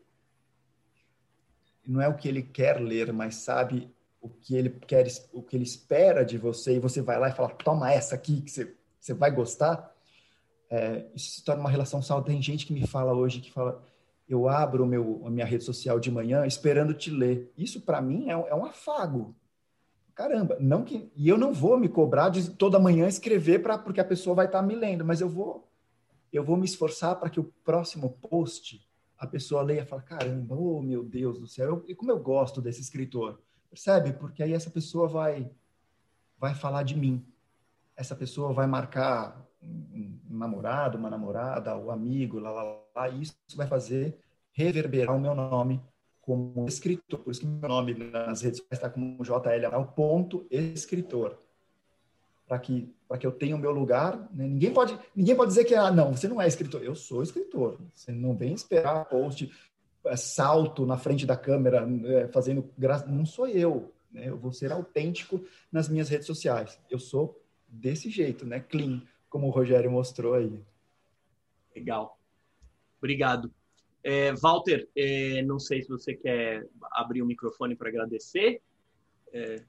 não 1.85 2.01
é 2.01 2.07
o 2.07 2.15
que 2.15 2.27
ele 2.27 2.43
quer 2.43 2.79
ler, 2.79 3.11
mas 3.11 3.35
sabe 3.35 3.91
o 4.21 4.29
que 4.29 4.55
ele 4.55 4.69
quer, 4.69 5.07
o 5.33 5.41
que 5.41 5.55
ele 5.55 5.63
espera 5.63 6.25
de 6.25 6.37
você, 6.37 6.75
e 6.75 6.79
você 6.79 7.01
vai 7.01 7.19
lá 7.19 7.29
e 7.29 7.33
fala, 7.33 7.49
toma 7.49 7.91
essa 7.91 8.15
aqui 8.15 8.41
que 8.41 8.51
você, 8.51 8.75
você 8.99 9.13
vai 9.13 9.31
gostar, 9.31 9.95
é, 10.69 11.05
isso 11.15 11.31
se 11.31 11.43
torna 11.43 11.61
uma 11.61 11.69
relação 11.69 12.01
saudável. 12.01 12.33
Tem 12.33 12.41
gente 12.41 12.65
que 12.65 12.73
me 12.73 12.85
fala 12.85 13.13
hoje 13.13 13.41
que 13.41 13.51
fala, 13.51 13.83
eu 14.27 14.47
abro 14.47 14.85
meu, 14.85 15.23
a 15.25 15.29
minha 15.29 15.45
rede 15.45 15.63
social 15.63 15.99
de 15.99 16.11
manhã 16.11 16.45
esperando 16.45 16.93
te 16.93 17.09
ler. 17.09 17.51
Isso 17.57 17.81
para 17.81 18.01
mim 18.01 18.29
é, 18.29 18.33
é, 18.33 18.55
um 18.55 18.65
afago. 18.65 19.35
Caramba, 20.13 20.57
não 20.59 20.83
que 20.83 21.09
e 21.15 21.27
eu 21.27 21.37
não 21.37 21.53
vou 21.53 21.79
me 21.79 21.89
cobrar 21.89 22.29
de 22.29 22.51
toda 22.51 22.77
manhã 22.77 23.07
escrever 23.07 23.59
para 23.59 23.77
porque 23.77 24.01
a 24.01 24.05
pessoa 24.05 24.35
vai 24.35 24.45
estar 24.45 24.59
tá 24.59 24.65
me 24.65 24.75
lendo, 24.75 25.03
mas 25.03 25.21
eu 25.21 25.29
vou 25.29 25.67
eu 26.31 26.43
vou 26.43 26.57
me 26.57 26.65
esforçar 26.65 27.15
para 27.15 27.29
que 27.29 27.39
o 27.39 27.45
próximo 27.63 28.11
post 28.29 28.85
a 29.17 29.25
pessoa 29.25 29.61
leia 29.61 29.81
e 29.81 29.85
fala, 29.85 30.01
caramba, 30.01 30.55
oh 30.55 30.81
meu 30.81 31.03
Deus 31.03 31.39
do 31.39 31.47
céu, 31.47 31.83
e 31.87 31.95
como 31.95 32.11
eu 32.11 32.19
gosto 32.19 32.61
desse 32.61 32.81
escritor. 32.81 33.41
Percebe? 33.69 34.13
Porque 34.13 34.41
aí 34.41 34.53
essa 34.53 34.69
pessoa 34.69 35.07
vai 35.07 35.49
vai 36.39 36.55
falar 36.55 36.83
de 36.83 36.95
mim. 36.95 37.25
Essa 37.95 38.15
pessoa 38.15 38.53
vai 38.53 38.65
marcar 38.65 39.45
um, 39.61 40.17
namorado, 40.29 40.97
uma 40.97 41.09
namorada, 41.09 41.75
o 41.75 41.87
um 41.87 41.91
amigo, 41.91 42.39
lá, 42.39 42.49
lá, 42.49 42.79
lá, 42.95 43.09
e 43.09 43.21
isso 43.21 43.35
vai 43.55 43.67
fazer 43.67 44.17
reverberar 44.53 45.15
o 45.15 45.19
meu 45.19 45.35
nome 45.35 45.81
como 46.21 46.65
escritor. 46.67 47.19
Por 47.19 47.31
isso 47.31 47.41
que 47.41 47.47
meu 47.47 47.67
nome 47.67 47.93
nas 47.93 48.41
redes 48.41 48.59
sociais 48.59 48.79
está 48.79 48.89
como 48.89 49.23
JL, 49.23 49.65
é 49.73 49.77
o 49.77 49.85
ponto 49.85 50.45
escritor. 50.49 51.37
Para 52.47 52.57
que, 52.57 52.91
que 53.19 53.27
eu 53.27 53.31
tenha 53.31 53.55
o 53.55 53.59
meu 53.59 53.71
lugar. 53.71 54.17
Né? 54.33 54.47
Ninguém, 54.47 54.73
pode, 54.73 54.97
ninguém 55.15 55.35
pode 55.35 55.49
dizer 55.49 55.65
que, 55.65 55.75
ah, 55.75 55.91
não, 55.91 56.13
você 56.15 56.27
não 56.27 56.41
é 56.41 56.47
escritor. 56.47 56.81
Eu 56.81 56.95
sou 56.95 57.21
escritor. 57.21 57.79
Você 57.93 58.11
não 58.11 58.35
vem 58.35 58.53
esperar 58.53 59.05
post 59.05 59.51
salto 60.15 60.85
na 60.85 60.97
frente 60.97 61.25
da 61.25 61.37
câmera, 61.37 61.87
é, 62.05 62.27
fazendo 62.27 62.69
graça. 62.77 63.05
Não 63.07 63.25
sou 63.25 63.47
eu. 63.47 63.93
Né? 64.11 64.29
Eu 64.29 64.37
vou 64.37 64.51
ser 64.51 64.71
autêntico 64.71 65.43
nas 65.71 65.87
minhas 65.87 66.09
redes 66.09 66.27
sociais. 66.27 66.79
Eu 66.89 66.99
sou 66.99 67.41
desse 67.67 68.09
jeito, 68.09 68.45
né? 68.45 68.59
Clean, 68.59 69.01
como 69.29 69.47
o 69.47 69.51
Rogério 69.51 69.91
mostrou 69.91 70.33
aí. 70.33 70.59
Legal. 71.75 72.19
Obrigado. 72.97 73.53
É, 74.03 74.33
Walter, 74.33 74.89
é, 74.95 75.41
não 75.43 75.59
sei 75.59 75.81
se 75.81 75.89
você 75.89 76.13
quer 76.13 76.65
abrir 76.91 77.21
o 77.21 77.25
microfone 77.25 77.75
para 77.75 77.89
agradecer. 77.89 78.61
É, 79.31 79.61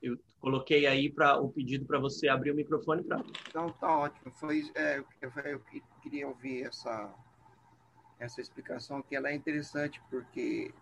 eu 0.00 0.16
coloquei 0.40 0.86
aí 0.86 1.10
para 1.10 1.38
o 1.38 1.50
pedido 1.50 1.84
para 1.84 1.98
você 1.98 2.28
abrir 2.28 2.52
o 2.52 2.54
microfone 2.54 3.02
para. 3.02 3.22
Então 3.48 3.70
tá 3.72 3.98
ótimo. 3.98 4.32
Foi, 4.32 4.62
é, 4.74 4.98
eu, 4.98 5.32
eu 5.44 5.60
queria 6.02 6.28
ouvir 6.28 6.62
essa 6.62 7.12
essa 8.22 8.40
explicação 8.40 9.02
que 9.02 9.16
ela 9.16 9.28
é 9.30 9.34
interessante 9.34 10.00
porque 10.08 10.72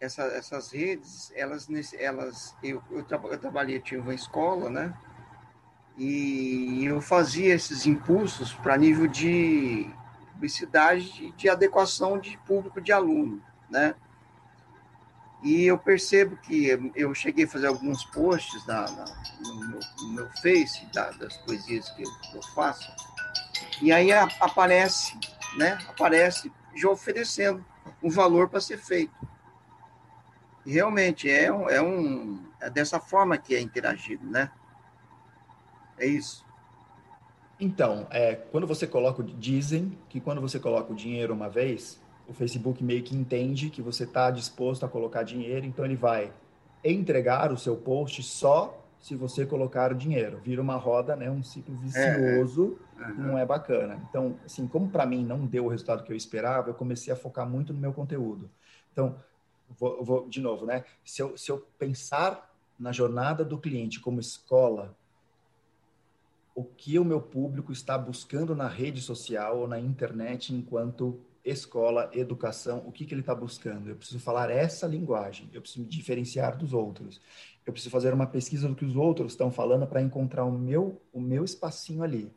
essa, 0.00 0.22
essas 0.24 0.72
redes, 0.72 1.32
elas, 1.34 1.68
elas 1.94 2.56
eu, 2.62 2.82
eu, 2.90 3.06
eu 3.08 3.38
trabalhei, 3.38 3.80
tinha 3.80 4.00
uma 4.00 4.14
escola, 4.14 4.68
né? 4.68 4.94
E 5.96 6.84
eu 6.84 7.00
fazia 7.00 7.54
esses 7.54 7.86
impulsos 7.86 8.52
para 8.52 8.76
nível 8.76 9.06
de 9.06 9.88
publicidade, 10.32 11.12
de, 11.12 11.32
de 11.32 11.48
adequação 11.48 12.18
de 12.18 12.36
público 12.38 12.80
de 12.80 12.92
aluno, 12.92 13.42
né? 13.70 13.94
E 15.42 15.64
eu 15.64 15.78
percebo 15.78 16.36
que 16.36 16.92
eu 16.96 17.14
cheguei 17.14 17.44
a 17.44 17.48
fazer 17.48 17.68
alguns 17.68 18.04
posts 18.06 18.66
na, 18.66 18.90
na 18.90 19.04
no, 19.40 19.68
meu, 19.68 19.80
no, 20.00 20.12
meu, 20.14 20.28
Face, 20.42 20.84
da, 20.92 21.10
das 21.12 21.36
poesias 21.38 21.88
que 21.90 22.02
eu, 22.02 22.10
que 22.30 22.36
eu 22.36 22.42
faço, 22.54 22.92
e 23.80 23.92
aí 23.92 24.12
a, 24.12 24.24
aparece 24.40 25.16
né, 25.56 25.78
aparece 25.88 26.52
já 26.74 26.88
oferecendo 26.88 27.64
um 28.02 28.10
valor 28.10 28.48
para 28.48 28.60
ser 28.60 28.78
feito. 28.78 29.14
E 30.64 30.72
realmente 30.72 31.30
é 31.30 31.52
um, 31.52 31.68
é 31.68 31.80
um 31.80 32.44
é 32.60 32.68
dessa 32.68 33.00
forma 33.00 33.38
que 33.38 33.54
é 33.54 33.60
interagido, 33.60 34.26
né? 34.26 34.50
É 35.98 36.06
isso. 36.06 36.44
Então, 37.60 38.06
é, 38.10 38.34
quando 38.34 38.66
você 38.66 38.86
coloca, 38.86 39.22
dizem 39.22 39.98
que 40.08 40.20
quando 40.20 40.40
você 40.40 40.60
coloca 40.60 40.92
o 40.92 40.96
dinheiro 40.96 41.34
uma 41.34 41.48
vez, 41.48 42.00
o 42.28 42.32
Facebook 42.32 42.84
meio 42.84 43.02
que 43.02 43.16
entende 43.16 43.70
que 43.70 43.82
você 43.82 44.04
está 44.04 44.30
disposto 44.30 44.84
a 44.84 44.88
colocar 44.88 45.22
dinheiro, 45.22 45.66
então 45.66 45.84
ele 45.84 45.96
vai 45.96 46.32
entregar 46.84 47.50
o 47.50 47.58
seu 47.58 47.76
post 47.76 48.22
só 48.22 48.78
se 49.00 49.14
você 49.14 49.46
colocar 49.46 49.92
o 49.92 49.94
dinheiro. 49.94 50.40
Vira 50.42 50.60
uma 50.60 50.76
roda, 50.76 51.14
né, 51.14 51.30
um 51.30 51.42
ciclo 51.42 51.74
vicioso, 51.76 52.78
é, 52.98 53.02
é. 53.02 53.12
não 53.12 53.38
é 53.38 53.46
bacana. 53.46 54.00
Então, 54.08 54.36
assim, 54.44 54.66
como 54.66 54.88
para 54.88 55.06
mim 55.06 55.24
não 55.24 55.46
deu 55.46 55.66
o 55.66 55.68
resultado 55.68 56.02
que 56.04 56.12
eu 56.12 56.16
esperava, 56.16 56.70
eu 56.70 56.74
comecei 56.74 57.12
a 57.12 57.16
focar 57.16 57.48
muito 57.48 57.72
no 57.72 57.78
meu 57.78 57.92
conteúdo. 57.92 58.50
Então, 58.92 59.16
vou, 59.78 60.04
vou 60.04 60.28
de 60.28 60.40
novo, 60.40 60.66
né? 60.66 60.84
Se 61.04 61.22
eu, 61.22 61.36
se 61.36 61.50
eu 61.50 61.66
pensar 61.78 62.52
na 62.78 62.92
jornada 62.92 63.44
do 63.44 63.58
cliente 63.58 64.00
como 64.00 64.20
escola, 64.20 64.96
o 66.54 66.64
que 66.64 66.98
o 66.98 67.04
meu 67.04 67.20
público 67.20 67.70
está 67.70 67.96
buscando 67.96 68.54
na 68.54 68.66
rede 68.66 69.00
social 69.00 69.58
ou 69.58 69.68
na 69.68 69.78
internet 69.78 70.52
enquanto 70.52 71.20
escola, 71.48 72.10
educação, 72.12 72.82
o 72.86 72.92
que, 72.92 73.04
que 73.04 73.14
ele 73.14 73.20
está 73.22 73.34
buscando? 73.34 73.88
Eu 73.88 73.96
preciso 73.96 74.20
falar 74.20 74.50
essa 74.50 74.86
linguagem, 74.86 75.48
eu 75.52 75.60
preciso 75.60 75.82
me 75.82 75.88
diferenciar 75.88 76.56
dos 76.56 76.72
outros 76.72 77.20
eu 77.68 77.72
preciso 77.72 77.90
fazer 77.90 78.14
uma 78.14 78.26
pesquisa 78.26 78.66
do 78.66 78.74
que 78.74 78.84
os 78.84 78.96
outros 78.96 79.32
estão 79.32 79.50
falando 79.50 79.86
para 79.86 80.00
encontrar 80.00 80.46
o 80.46 80.50
meu, 80.50 81.02
o 81.12 81.20
meu 81.20 81.44
espacinho 81.44 82.02
ali. 82.02 82.32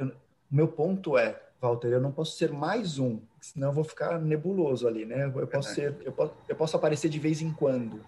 O 0.00 0.12
meu 0.48 0.68
ponto 0.68 1.18
é, 1.18 1.42
Walter, 1.60 1.88
eu 1.88 2.00
não 2.00 2.12
posso 2.12 2.36
ser 2.36 2.52
mais 2.52 2.96
um, 2.96 3.18
senão 3.40 3.70
eu 3.70 3.74
vou 3.74 3.82
ficar 3.82 4.20
nebuloso 4.20 4.86
ali, 4.86 5.04
né? 5.04 5.24
Eu 5.24 5.48
posso 5.48 5.74
ser, 5.74 5.96
eu 6.04 6.12
posso, 6.12 6.32
eu 6.48 6.54
posso 6.54 6.76
aparecer 6.76 7.08
de 7.08 7.18
vez 7.18 7.42
em 7.42 7.52
quando. 7.52 8.00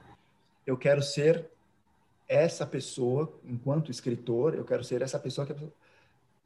Eu 0.64 0.76
quero 0.76 1.02
ser 1.02 1.44
essa 2.28 2.64
pessoa, 2.64 3.32
enquanto 3.44 3.90
escritor, 3.90 4.54
eu 4.54 4.64
quero 4.64 4.84
ser 4.84 5.02
essa 5.02 5.18
pessoa 5.18 5.44
que 5.44 5.52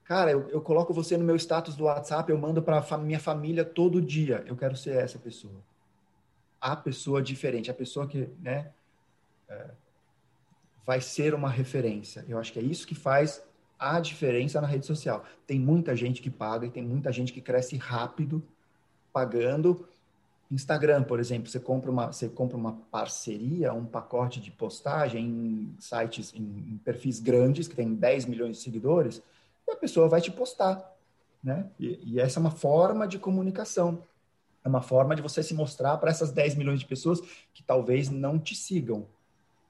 Cara, 0.05 0.31
eu, 0.31 0.49
eu 0.49 0.61
coloco 0.61 0.93
você 0.93 1.17
no 1.17 1.25
meu 1.25 1.37
status 1.37 1.77
do 1.77 1.85
WhatsApp, 1.85 2.31
eu 2.31 2.39
mando 2.39 2.63
para 2.63 2.79
a 2.79 2.99
minha 2.99 3.21
família 3.21 3.65
todo 3.65 4.03
dia. 4.03 4.45
Eu 4.47 4.57
quero 4.57 4.77
ser 4.77 4.97
essa 4.97 5.19
pessoa. 5.19 5.63
A 6.61 6.77
pessoa 6.77 7.23
diferente, 7.23 7.71
a 7.71 7.75
pessoa 7.75 8.07
que, 8.07 8.29
né? 8.41 8.71
É, 9.49 9.71
vai 10.85 11.01
ser 11.01 11.35
uma 11.35 11.49
referência. 11.49 12.25
Eu 12.29 12.39
acho 12.39 12.53
que 12.53 12.59
é 12.59 12.63
isso 12.63 12.87
que 12.87 12.95
faz 12.95 13.43
a 13.79 14.01
diferença 14.01 14.61
na 14.61 14.67
rede 14.67 14.87
social. 14.87 15.25
Tem 15.47 15.59
muita 15.59 15.95
gente 15.97 16.23
que 16.23 16.31
paga 16.31 16.67
e 16.67 16.71
tem 16.71 16.83
muita 16.83 17.13
gente 17.13 17.33
que 17.33 17.41
cresce 17.41 17.77
rápido 17.77 18.43
pagando. 19.13 19.89
Instagram, 20.51 21.03
por 21.03 21.19
exemplo, 21.19 21.51
você 21.51 21.59
compra 21.59 21.91
uma, 21.91 22.13
você 22.13 22.29
compra 22.29 22.57
uma 22.57 22.73
parceria, 22.91 23.73
um 23.73 23.87
pacote 23.87 24.41
de 24.41 24.51
postagem 24.51 25.25
em 25.25 25.77
sites, 25.79 26.35
em, 26.35 26.43
em 26.43 26.81
perfis 26.85 27.19
grandes, 27.19 27.67
que 27.67 27.75
tem 27.75 27.95
10 27.95 28.27
milhões 28.27 28.59
de 28.59 28.63
seguidores, 28.63 29.23
e 29.67 29.73
a 29.73 29.77
pessoa 29.77 30.09
vai 30.09 30.21
te 30.21 30.31
postar. 30.31 30.91
Né? 31.43 31.69
E, 31.79 32.15
e 32.15 32.21
essa 32.21 32.39
é 32.39 32.41
uma 32.41 32.51
forma 32.51 33.07
de 33.07 33.19
comunicação. 33.19 34.05
É 34.65 34.69
uma 34.69 34.83
forma 34.83 35.17
de 35.17 35.23
você 35.23 35.43
se 35.43 35.55
mostrar 35.55 35.97
para 35.99 36.11
essas 36.11 36.31
10 36.31 36.55
milhões 36.55 36.81
de 36.81 36.87
pessoas 36.87 37.21
que 37.53 37.63
talvez 37.63 38.09
não 38.11 38.39
te 38.39 38.55
sigam 38.55 39.09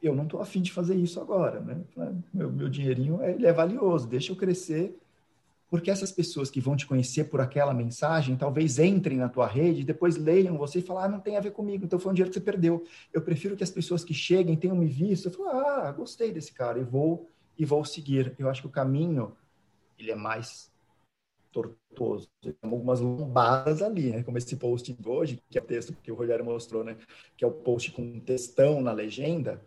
eu 0.02 0.16
não 0.16 0.24
estou 0.24 0.40
afim 0.40 0.60
de 0.60 0.73
fazer 0.73 0.97
isso 0.97 1.20
agora, 1.20 1.60
né? 1.60 1.81
Meu, 2.35 2.51
meu 2.51 2.69
dinheirinho 2.69 3.23
ele 3.23 3.47
é 3.47 3.52
valioso, 3.52 4.09
deixa 4.09 4.32
eu 4.32 4.36
crescer, 4.36 4.98
porque 5.70 5.90
essas 5.90 6.10
pessoas 6.10 6.51
que 6.51 6.60
vão 6.60 6.77
te 6.77 6.86
conhecer 6.86 7.24
por 7.24 7.40
aquela 7.40 7.73
mensagem, 7.73 8.36
talvez 8.36 8.78
entrem 8.78 9.16
na 9.16 9.28
tua 9.28 9.47
rede, 9.47 9.85
depois 9.85 10.16
leiam 10.16 10.59
você 10.59 10.81
e 10.81 10.82
falem, 10.82 11.05
ah, 11.05 11.09
não 11.09 11.20
tem 11.20 11.36
a 11.36 11.40
ver 11.40 11.52
comigo, 11.52 11.85
então 11.85 11.98
foi 11.98 12.10
um 12.10 12.14
dinheiro 12.14 12.31
que 12.31 12.39
você 12.39 12.44
perdeu. 12.44 12.85
Eu 13.12 13.23
prefiro 13.23 13.56
que 13.56 13.62
as 13.62 13.70
pessoas 13.70 14.05
que 14.05 14.12
cheguem 14.12 14.56
tenham 14.56 14.77
me 14.77 14.86
visto, 14.86 15.28
eu 15.28 15.32
falo, 15.32 15.48
ah, 15.48 15.93
gostei 15.93 16.32
desse 16.32 16.52
cara, 16.52 16.78
e 16.78 16.82
vou 16.85 17.28
e 17.56 17.64
vou 17.64 17.85
seguir. 17.85 18.35
Eu 18.39 18.51
acho 18.51 18.62
que 18.62 18.66
o 18.66 18.70
caminho 18.70 19.32
ele 19.98 20.10
é 20.10 20.16
mais 20.16 20.70
tortuoso. 21.51 22.28
Tem 22.40 22.55
algumas 22.62 23.01
lombadas 23.01 23.82
ali, 23.82 24.10
né? 24.10 24.23
Como 24.23 24.39
esse 24.39 24.56
post 24.56 24.93
de 24.93 25.09
hoje, 25.09 25.43
que 25.51 25.59
é 25.59 25.60
o 25.60 25.64
texto 25.64 25.94
que 26.02 26.10
o 26.10 26.14
Rogério 26.14 26.44
mostrou, 26.44 26.82
né? 26.82 26.97
Que 27.36 27.44
é 27.44 27.47
o 27.47 27.52
post 27.52 27.93
com 27.93 28.02
um 28.02 28.20
textão 28.20 28.81
na 28.81 28.93
legenda 28.93 29.60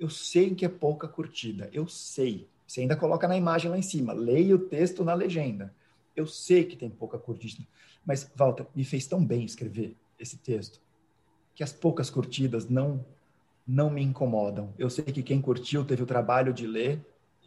eu 0.00 0.08
sei 0.08 0.54
que 0.54 0.64
é 0.64 0.68
pouca 0.68 1.06
curtida, 1.06 1.68
eu 1.74 1.86
sei. 1.86 2.48
Você 2.66 2.80
ainda 2.80 2.96
coloca 2.96 3.28
na 3.28 3.36
imagem 3.36 3.70
lá 3.70 3.76
em 3.76 3.82
cima, 3.82 4.14
leia 4.14 4.56
o 4.56 4.58
texto 4.58 5.04
na 5.04 5.12
legenda. 5.12 5.74
Eu 6.16 6.26
sei 6.26 6.64
que 6.64 6.74
tem 6.74 6.88
pouca 6.88 7.18
curtida, 7.18 7.62
mas 8.04 8.28
Walter, 8.34 8.66
me 8.74 8.82
fez 8.82 9.06
tão 9.06 9.22
bem 9.22 9.44
escrever 9.44 9.94
esse 10.18 10.38
texto 10.38 10.80
que 11.54 11.62
as 11.62 11.72
poucas 11.72 12.08
curtidas 12.08 12.68
não 12.68 13.04
não 13.66 13.90
me 13.90 14.02
incomodam. 14.02 14.72
Eu 14.76 14.90
sei 14.90 15.04
que 15.04 15.22
quem 15.22 15.40
curtiu 15.40 15.84
teve 15.84 16.02
o 16.02 16.06
trabalho 16.06 16.52
de 16.52 16.66
ler 16.66 16.98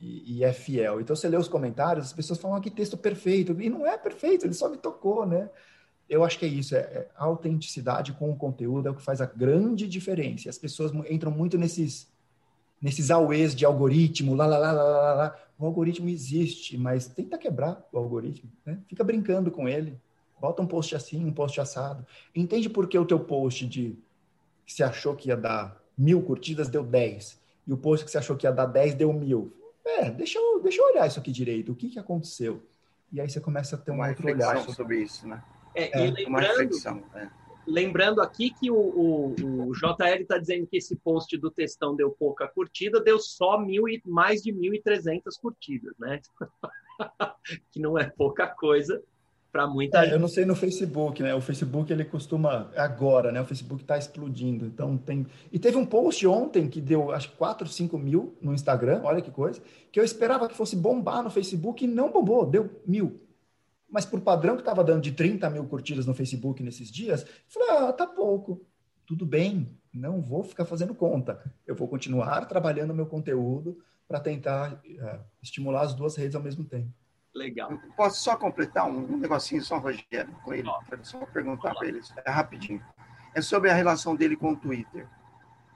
e, 0.04 0.38
e 0.38 0.44
é 0.44 0.52
fiel. 0.52 1.00
Então, 1.00 1.16
você 1.16 1.30
lê 1.30 1.38
os 1.38 1.48
comentários, 1.48 2.08
as 2.08 2.14
pessoas 2.14 2.38
falam 2.38 2.58
ah, 2.58 2.62
que 2.62 2.70
texto 2.70 2.98
perfeito. 2.98 3.60
E 3.62 3.70
não 3.70 3.88
é 3.88 3.98
perfeito, 3.98 4.46
ele 4.46 4.54
só 4.54 4.68
me 4.68 4.78
tocou, 4.78 5.26
né? 5.26 5.50
Eu 6.10 6.26
acho 6.26 6.38
que 6.38 6.46
é 6.46 6.50
isso, 6.50 6.76
é, 6.76 6.80
é 6.80 7.10
autenticidade 7.16 8.12
com 8.12 8.30
o 8.30 8.36
conteúdo 8.36 8.88
é 8.90 8.92
o 8.92 8.96
que 8.96 9.02
faz 9.02 9.22
a 9.22 9.26
grande 9.26 9.88
diferença. 9.88 10.50
As 10.50 10.58
pessoas 10.58 10.92
entram 11.10 11.32
muito 11.32 11.58
nesses 11.58 12.12
nesses 12.82 13.10
auês 13.10 13.56
de 13.56 13.64
algoritmo, 13.64 14.36
lá, 14.36 14.46
lá, 14.46 14.58
lá, 14.58 14.74
lá, 14.74 14.84
lá, 14.84 15.14
lá. 15.14 15.36
O 15.58 15.66
algoritmo 15.66 16.10
existe, 16.10 16.78
mas 16.78 17.08
tenta 17.08 17.38
quebrar 17.38 17.82
o 17.94 17.98
algoritmo, 17.98 18.52
né? 18.66 18.78
Fica 18.90 19.06
brincando 19.06 19.50
com 19.50 19.70
ele. 19.70 19.98
Bota 20.42 20.62
um 20.62 20.68
post 20.68 20.94
assim, 20.94 21.24
um 21.26 21.32
post 21.32 21.62
assado. 21.62 22.06
Entende 22.36 22.70
por 22.70 22.90
que 22.90 23.00
o 23.00 23.06
teu 23.06 23.22
post 23.22 23.66
de 23.66 23.98
que 24.66 24.74
você 24.74 24.84
achou 24.84 25.16
que 25.16 25.30
ia 25.30 25.38
dar 25.38 25.82
mil 25.98 26.22
curtidas 26.22 26.68
deu 26.68 26.84
10. 26.84 27.40
E 27.66 27.72
o 27.72 27.78
post 27.78 28.04
que 28.04 28.12
você 28.12 28.18
achou 28.18 28.36
que 28.36 28.46
ia 28.46 28.52
dar 28.52 28.66
10 28.66 28.96
deu 28.96 29.14
mil. 29.14 29.54
É, 29.86 30.10
deixa 30.10 30.40
eu, 30.40 30.62
deixa 30.62 30.82
eu 30.82 30.86
olhar 30.86 31.08
isso 31.08 31.20
aqui 31.20 31.32
direito. 31.32 31.72
O 31.72 31.76
que, 31.76 31.90
que 31.90 32.00
aconteceu? 32.00 32.64
E 33.12 33.20
aí 33.20 33.30
você 33.30 33.40
começa 33.40 33.76
a 33.76 33.80
ter 33.80 33.92
um 33.92 33.96
uma 33.96 34.08
outro 34.10 34.28
olhar 34.28 34.58
sobre... 34.58 34.74
sobre 34.74 35.02
isso, 35.02 35.28
né? 35.28 35.44
É, 35.76 36.00
é. 36.00 36.08
E 36.08 36.12
lembrando, 36.12 36.76
é. 37.16 37.30
lembrando 37.68 38.22
aqui 38.22 38.52
que 38.52 38.72
o, 38.72 38.76
o, 38.76 39.36
o 39.68 39.74
JL 39.74 40.22
está 40.22 40.38
dizendo 40.38 40.68
que 40.68 40.78
esse 40.78 40.96
post 40.96 41.36
do 41.38 41.52
textão 41.52 41.96
deu 41.96 42.12
pouca 42.12 42.48
curtida, 42.48 43.00
deu 43.00 43.20
só 43.20 43.60
mil 43.60 43.88
e, 43.88 44.02
mais 44.06 44.42
de 44.42 44.52
1.300 44.52 45.22
curtidas, 45.42 45.94
né? 46.00 46.22
que 47.72 47.80
não 47.80 47.98
é 47.98 48.10
pouca 48.10 48.48
coisa 48.48 49.04
para 49.54 49.68
muita 49.68 50.04
é. 50.04 50.16
Eu 50.16 50.20
não 50.20 50.28
sei 50.28 50.46
no 50.46 50.56
Facebook, 50.56 51.22
né? 51.22 51.36
O 51.36 51.40
Facebook 51.40 51.94
ele 51.94 52.04
costuma 52.04 52.72
agora, 52.76 53.32
né? 53.32 53.40
O 53.40 53.46
Facebook 53.46 53.84
está 53.84 53.96
explodindo, 53.96 54.66
então 54.66 54.98
tem. 54.98 55.28
E 55.52 55.60
teve 55.60 55.78
um 55.78 55.86
post 55.86 56.26
ontem 56.26 56.68
que 56.68 56.82
deu 56.82 57.12
acho 57.12 57.30
que 57.30 57.38
4, 57.38 57.68
5 57.68 57.96
mil 58.00 58.36
no 58.42 58.52
Instagram, 58.52 59.02
olha 59.04 59.22
que 59.22 59.30
coisa, 59.30 59.62
que 59.92 60.00
eu 60.00 60.04
esperava 60.04 60.50
que 60.50 60.56
fosse 60.56 60.76
bombar 60.76 61.22
no 61.22 61.30
Facebook 61.30 61.86
e 61.86 61.88
não 61.88 62.12
bombou, 62.12 62.48
deu 62.48 62.82
mil. 62.88 63.22
Mas 63.88 64.08
por 64.08 64.22
padrão 64.22 64.56
que 64.56 64.64
estava 64.64 64.84
dando 64.84 65.04
de 65.04 65.12
30 65.12 65.48
mil 65.52 65.66
curtidas 65.66 66.08
no 66.08 66.16
Facebook 66.16 66.64
nesses 66.64 66.92
dias, 66.92 67.22
eu 67.22 67.28
falei, 67.48 67.70
ah, 67.70 67.94
tá 67.94 68.08
pouco. 68.08 68.66
Tudo 69.06 69.24
bem, 69.24 69.70
não 69.94 70.20
vou 70.20 70.44
ficar 70.44 70.66
fazendo 70.66 70.96
conta. 70.96 71.40
Eu 71.68 71.76
vou 71.76 71.88
continuar 71.88 72.48
trabalhando 72.48 72.92
meu 72.92 73.06
conteúdo 73.06 73.78
para 74.08 74.20
tentar 74.20 74.74
uh, 74.74 75.20
estimular 75.44 75.82
as 75.82 75.94
duas 75.94 76.16
redes 76.16 76.36
ao 76.36 76.42
mesmo 76.42 76.64
tempo. 76.64 76.92
Legal. 77.34 77.80
Posso 77.98 78.24
só 78.24 78.36
completar 78.36 78.88
um, 78.88 79.18
negocinho 79.18 79.64
só, 79.64 79.80
Rogério, 79.80 80.32
com 80.44 80.54
ele? 80.54 80.70
Quero 80.88 81.04
só 81.04 81.26
perguntar 81.26 81.74
para 81.74 81.88
ele, 81.88 82.00
é 82.24 82.30
rapidinho. 82.30 82.84
É 83.34 83.42
sobre 83.42 83.72
a 83.72 83.74
relação 83.74 84.16
dele 84.16 84.36
com 84.36 84.52
o 84.52 84.56
Twitter. 84.56 85.08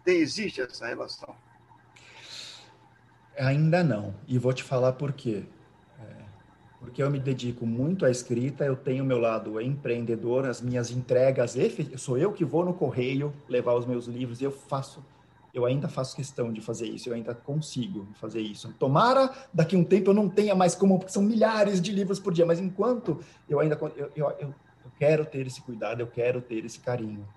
Tem, 0.03 0.17
existe 0.17 0.61
essa 0.61 0.85
relação? 0.85 1.35
Ainda 3.37 3.83
não. 3.83 4.13
E 4.27 4.37
vou 4.37 4.53
te 4.53 4.63
falar 4.63 4.93
por 4.93 5.11
quê. 5.13 5.45
É, 5.99 6.15
porque 6.79 7.01
eu 7.01 7.09
me 7.09 7.19
dedico 7.19 7.65
muito 7.65 8.05
à 8.05 8.11
escrita, 8.11 8.63
eu 8.63 8.75
tenho 8.75 9.03
meu 9.03 9.17
lado 9.17 9.59
empreendedor, 9.59 10.45
as 10.45 10.61
minhas 10.61 10.91
entregas, 10.91 11.55
sou 11.97 12.19
eu 12.19 12.31
que 12.31 12.45
vou 12.45 12.63
no 12.63 12.73
correio 12.73 13.33
levar 13.49 13.73
os 13.73 13.85
meus 13.85 14.05
livros 14.05 14.41
e 14.41 14.43
eu 14.43 14.51
faço 14.51 15.03
eu 15.57 15.65
ainda 15.65 15.87
faço 15.87 16.15
questão 16.15 16.53
de 16.53 16.61
fazer 16.61 16.87
isso, 16.87 17.09
eu 17.09 17.15
ainda 17.15 17.33
consigo 17.33 18.07
fazer 18.13 18.41
isso. 18.41 18.71
Tomara 18.77 19.33
daqui 19.51 19.75
a 19.75 19.79
um 19.79 19.83
tempo 19.83 20.11
eu 20.11 20.13
não 20.13 20.29
tenha 20.29 20.53
mais 20.53 20.75
como, 20.75 20.99
porque 20.99 21.11
são 21.11 21.23
milhares 21.23 21.81
de 21.81 21.91
livros 21.91 22.19
por 22.19 22.31
dia, 22.31 22.45
mas 22.45 22.59
enquanto 22.59 23.19
eu 23.49 23.59
ainda 23.59 23.75
eu, 23.95 24.11
eu, 24.15 24.29
eu, 24.39 24.53
quero 24.99 25.25
ter 25.25 25.47
esse 25.47 25.61
cuidado, 25.61 25.99
eu 25.99 26.07
quero 26.07 26.41
ter 26.41 26.63
esse 26.63 26.79
carinho, 26.79 27.27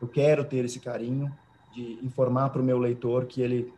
eu 0.00 0.06
quero 0.06 0.44
ter 0.44 0.64
esse 0.64 0.78
carinho 0.78 1.34
de 1.72 1.98
informar 2.02 2.50
para 2.50 2.60
o 2.60 2.64
meu 2.64 2.78
leitor 2.78 3.24
que 3.24 3.40
ele 3.40 3.72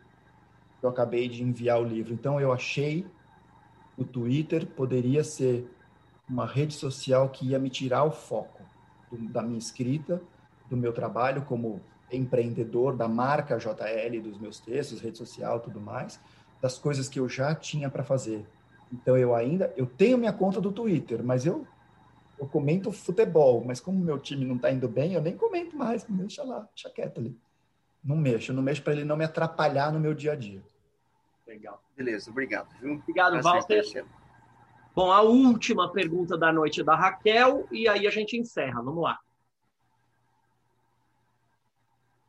eu 0.81 0.89
acabei 0.89 1.29
de 1.29 1.41
enviar 1.41 1.79
o 1.79 1.85
livro. 1.85 2.13
Então 2.13 2.41
eu 2.41 2.51
achei 2.51 3.07
o 3.97 4.03
Twitter 4.03 4.65
poderia 4.65 5.23
ser 5.23 5.65
uma 6.27 6.45
rede 6.45 6.73
social 6.73 7.29
que 7.29 7.47
ia 7.47 7.59
me 7.59 7.69
tirar 7.69 8.03
o 8.03 8.11
foco 8.11 8.63
do, 9.09 9.17
da 9.29 9.41
minha 9.41 9.59
escrita, 9.59 10.21
do 10.69 10.75
meu 10.75 10.91
trabalho 10.91 11.43
como 11.43 11.81
empreendedor 12.15 12.95
da 12.95 13.07
marca 13.07 13.57
JL, 13.57 14.21
dos 14.21 14.39
meus 14.39 14.59
textos, 14.59 15.01
rede 15.01 15.17
social, 15.17 15.59
tudo 15.59 15.79
mais, 15.79 16.19
das 16.61 16.77
coisas 16.77 17.09
que 17.09 17.19
eu 17.19 17.27
já 17.27 17.53
tinha 17.55 17.89
para 17.89 18.03
fazer. 18.03 18.45
Então 18.91 19.17
eu 19.17 19.33
ainda, 19.33 19.73
eu 19.75 19.85
tenho 19.85 20.17
minha 20.17 20.33
conta 20.33 20.61
do 20.61 20.71
Twitter, 20.71 21.23
mas 21.23 21.45
eu 21.45 21.65
eu 22.43 22.47
comento 22.47 22.91
futebol, 22.91 23.63
mas 23.63 23.79
como 23.79 24.03
meu 24.03 24.19
time 24.19 24.43
não 24.43 24.55
está 24.55 24.71
indo 24.71 24.87
bem, 24.87 25.13
eu 25.13 25.21
nem 25.21 25.37
comento 25.37 25.77
mais, 25.77 26.03
deixa 26.03 26.43
lá, 26.43 26.67
deixa 26.75 26.89
quieto 26.89 27.19
ali. 27.19 27.37
Não 28.03 28.17
mexo, 28.17 28.51
não 28.51 28.61
mexo 28.61 28.81
para 28.81 28.93
ele 28.93 29.05
não 29.05 29.15
me 29.15 29.23
atrapalhar 29.23 29.93
no 29.93 29.99
meu 29.99 30.13
dia 30.13 30.33
a 30.33 30.35
dia. 30.35 30.61
Legal. 31.47 31.81
Beleza, 31.95 32.29
obrigado. 32.29 32.67
Viu? 32.81 32.95
Obrigado, 32.95 33.41
Walter. 33.41 34.05
Bom, 34.95 35.11
a 35.11 35.21
última 35.21 35.91
pergunta 35.91 36.37
da 36.37 36.51
noite 36.51 36.81
é 36.81 36.83
da 36.83 36.95
Raquel, 36.95 37.65
e 37.71 37.87
aí 37.87 38.05
a 38.05 38.11
gente 38.11 38.37
encerra. 38.37 38.81
Vamos 38.81 39.03
lá. 39.03 39.19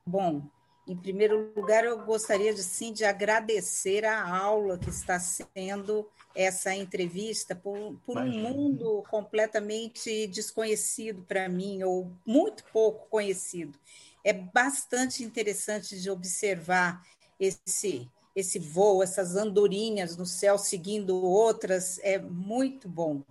Bom, 0.06 0.43
em 0.86 0.97
primeiro 0.97 1.51
lugar, 1.56 1.82
eu 1.85 2.05
gostaria 2.05 2.52
de, 2.52 2.62
sim 2.62 2.93
de 2.93 3.05
agradecer 3.05 4.05
a 4.05 4.36
aula 4.36 4.78
que 4.78 4.90
está 4.90 5.18
sendo 5.18 6.06
essa 6.35 6.74
entrevista 6.74 7.55
por, 7.55 7.98
por 8.05 8.18
um 8.18 8.31
mundo 8.31 9.02
completamente 9.09 10.26
desconhecido 10.26 11.22
para 11.22 11.48
mim, 11.48 11.82
ou 11.82 12.12
muito 12.26 12.64
pouco 12.70 13.09
conhecido. 13.09 13.78
É 14.22 14.32
bastante 14.32 15.24
interessante 15.24 15.98
de 15.98 16.10
observar 16.10 17.02
esse, 17.40 18.10
esse 18.36 18.59
voo, 18.59 19.02
essas 19.02 19.36
andorinhas 19.36 20.18
no 20.18 20.26
céu 20.26 20.59
seguindo 20.59 21.16
outras, 21.16 21.98
é 22.01 22.18
muito 22.18 22.89
bom. 22.89 23.22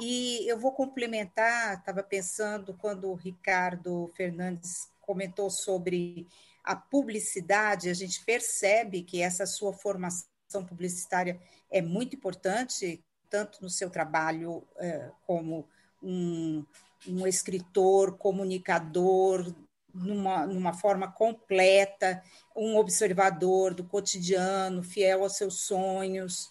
E 0.00 0.46
eu 0.48 0.58
vou 0.58 0.72
complementar, 0.72 1.78
estava 1.78 2.02
pensando 2.02 2.74
quando 2.74 3.10
o 3.10 3.14
Ricardo 3.14 4.10
Fernandes 4.14 4.88
comentou 5.06 5.48
sobre 5.48 6.26
a 6.66 6.74
publicidade, 6.74 7.88
a 7.88 7.94
gente 7.94 8.24
percebe 8.24 9.02
que 9.02 9.22
essa 9.22 9.46
sua 9.46 9.72
formação 9.72 10.64
publicitária 10.68 11.40
é 11.70 11.80
muito 11.80 12.16
importante, 12.16 13.02
tanto 13.30 13.62
no 13.62 13.70
seu 13.70 13.88
trabalho 13.88 14.66
é, 14.78 15.10
como 15.24 15.68
um, 16.02 16.64
um 17.06 17.26
escritor, 17.26 18.18
comunicador, 18.18 19.54
numa, 19.94 20.44
numa 20.44 20.72
forma 20.72 21.10
completa, 21.10 22.22
um 22.54 22.76
observador 22.76 23.72
do 23.72 23.84
cotidiano, 23.84 24.82
fiel 24.82 25.22
aos 25.22 25.36
seus 25.36 25.60
sonhos. 25.62 26.50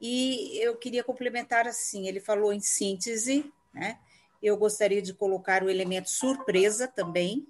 E 0.00 0.58
eu 0.62 0.76
queria 0.76 1.02
complementar 1.02 1.66
assim: 1.66 2.06
ele 2.06 2.20
falou 2.20 2.52
em 2.52 2.60
síntese, 2.60 3.50
né? 3.74 3.98
Eu 4.42 4.56
gostaria 4.56 5.02
de 5.02 5.12
colocar 5.12 5.62
o 5.62 5.70
elemento 5.70 6.10
surpresa 6.10 6.86
também 6.86 7.46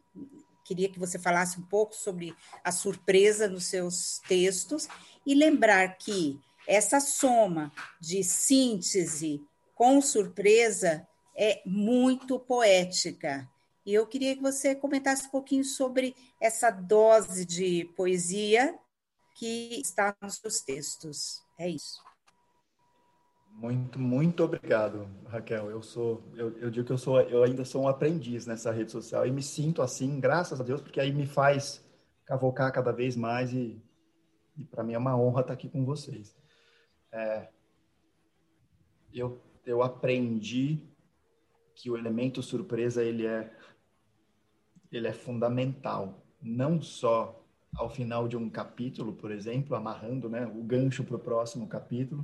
queria 0.67 0.89
que 0.89 0.99
você 0.99 1.19
falasse 1.19 1.59
um 1.59 1.63
pouco 1.63 1.95
sobre 1.95 2.35
a 2.65 2.73
surpresa 2.73 3.49
nos 3.49 3.67
seus 3.67 4.21
textos 4.27 4.89
e 5.25 5.35
lembrar 5.35 5.97
que 5.97 6.41
essa 6.67 6.99
soma 6.99 7.73
de 8.01 8.25
síntese 8.25 9.41
com 9.75 10.01
surpresa 10.01 11.07
é 11.37 11.63
muito 11.65 12.39
poética. 12.41 13.49
E 13.85 13.95
eu 13.95 14.07
queria 14.07 14.35
que 14.35 14.43
você 14.43 14.75
comentasse 14.75 15.29
um 15.29 15.31
pouquinho 15.31 15.65
sobre 15.65 16.17
essa 16.41 16.71
dose 16.71 17.45
de 17.45 17.85
poesia 17.97 18.77
que 19.37 19.81
está 19.81 20.17
nos 20.21 20.37
seus 20.37 20.61
textos. 20.61 21.43
É 21.59 21.69
isso. 21.69 22.06
Muito, 23.59 23.99
muito 23.99 24.45
obrigado, 24.45 25.09
Raquel. 25.29 25.71
Eu 25.71 25.83
sou, 25.83 26.23
eu, 26.35 26.59
eu, 26.59 26.71
digo 26.71 26.87
que 26.87 26.93
eu 26.93 26.99
sou, 26.99 27.19
eu 27.23 27.43
ainda 27.43 27.65
sou 27.65 27.85
um 27.85 27.89
aprendiz 27.89 28.47
nessa 28.47 28.71
rede 28.71 28.93
social 28.93 29.27
e 29.27 29.31
me 29.31 29.43
sinto 29.43 29.81
assim, 29.81 30.21
graças 30.21 30.61
a 30.61 30.65
Deus, 30.65 30.83
porque 30.83 31.01
aí 31.01 31.11
me 31.11 31.25
faz 31.25 31.83
cavocar 32.27 32.71
cada 32.71 32.93
vez 32.93 33.17
mais 33.17 33.55
e, 33.55 33.83
e 34.59 34.65
para 34.65 34.85
mim 34.85 34.93
é 34.93 34.99
uma 34.99 35.19
honra 35.19 35.41
estar 35.41 35.55
aqui 35.55 35.71
com 35.71 35.87
vocês. 35.87 36.37
É, 37.11 37.49
eu, 39.11 39.41
eu 39.65 39.83
aprendi 39.83 40.87
que 41.75 41.91
o 41.91 41.97
elemento 41.97 42.43
surpresa 42.43 43.03
ele 43.03 43.27
é, 43.27 43.51
ele 44.93 45.09
é 45.09 45.15
fundamental, 45.15 46.27
não 46.43 46.83
só 46.83 47.43
ao 47.75 47.89
final 47.89 48.29
de 48.29 48.37
um 48.37 48.51
capítulo, 48.51 49.15
por 49.15 49.31
exemplo, 49.31 49.75
amarrando, 49.75 50.29
né, 50.29 50.47
o 50.47 50.63
gancho 50.63 51.03
para 51.03 51.17
o 51.17 51.21
próximo 51.21 51.67
capítulo 51.67 52.23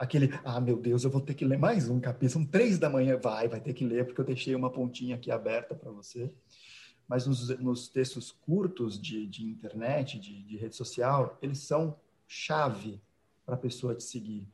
aquele, 0.00 0.30
ah, 0.42 0.58
meu 0.58 0.78
Deus, 0.78 1.04
eu 1.04 1.10
vou 1.10 1.20
ter 1.20 1.34
que 1.34 1.44
ler 1.44 1.58
mais 1.58 1.90
um 1.90 2.00
capítulo, 2.00 2.30
são 2.30 2.44
três 2.44 2.78
da 2.78 2.88
manhã, 2.88 3.18
vai, 3.18 3.46
vai 3.46 3.60
ter 3.60 3.74
que 3.74 3.84
ler, 3.84 4.06
porque 4.06 4.18
eu 4.18 4.24
deixei 4.24 4.54
uma 4.54 4.70
pontinha 4.70 5.14
aqui 5.14 5.30
aberta 5.30 5.74
para 5.74 5.90
você. 5.90 6.32
Mas 7.06 7.26
nos, 7.26 7.50
nos, 7.58 7.86
textos 7.86 8.32
curtos 8.32 8.98
de, 8.98 9.26
de 9.26 9.44
internet, 9.44 10.18
de, 10.18 10.42
de, 10.42 10.56
rede 10.56 10.74
social, 10.74 11.36
eles 11.42 11.58
são 11.58 11.96
chave 12.26 12.98
para 13.44 13.56
a 13.56 13.58
pessoa 13.58 13.94
te 13.94 14.02
seguir. 14.02 14.48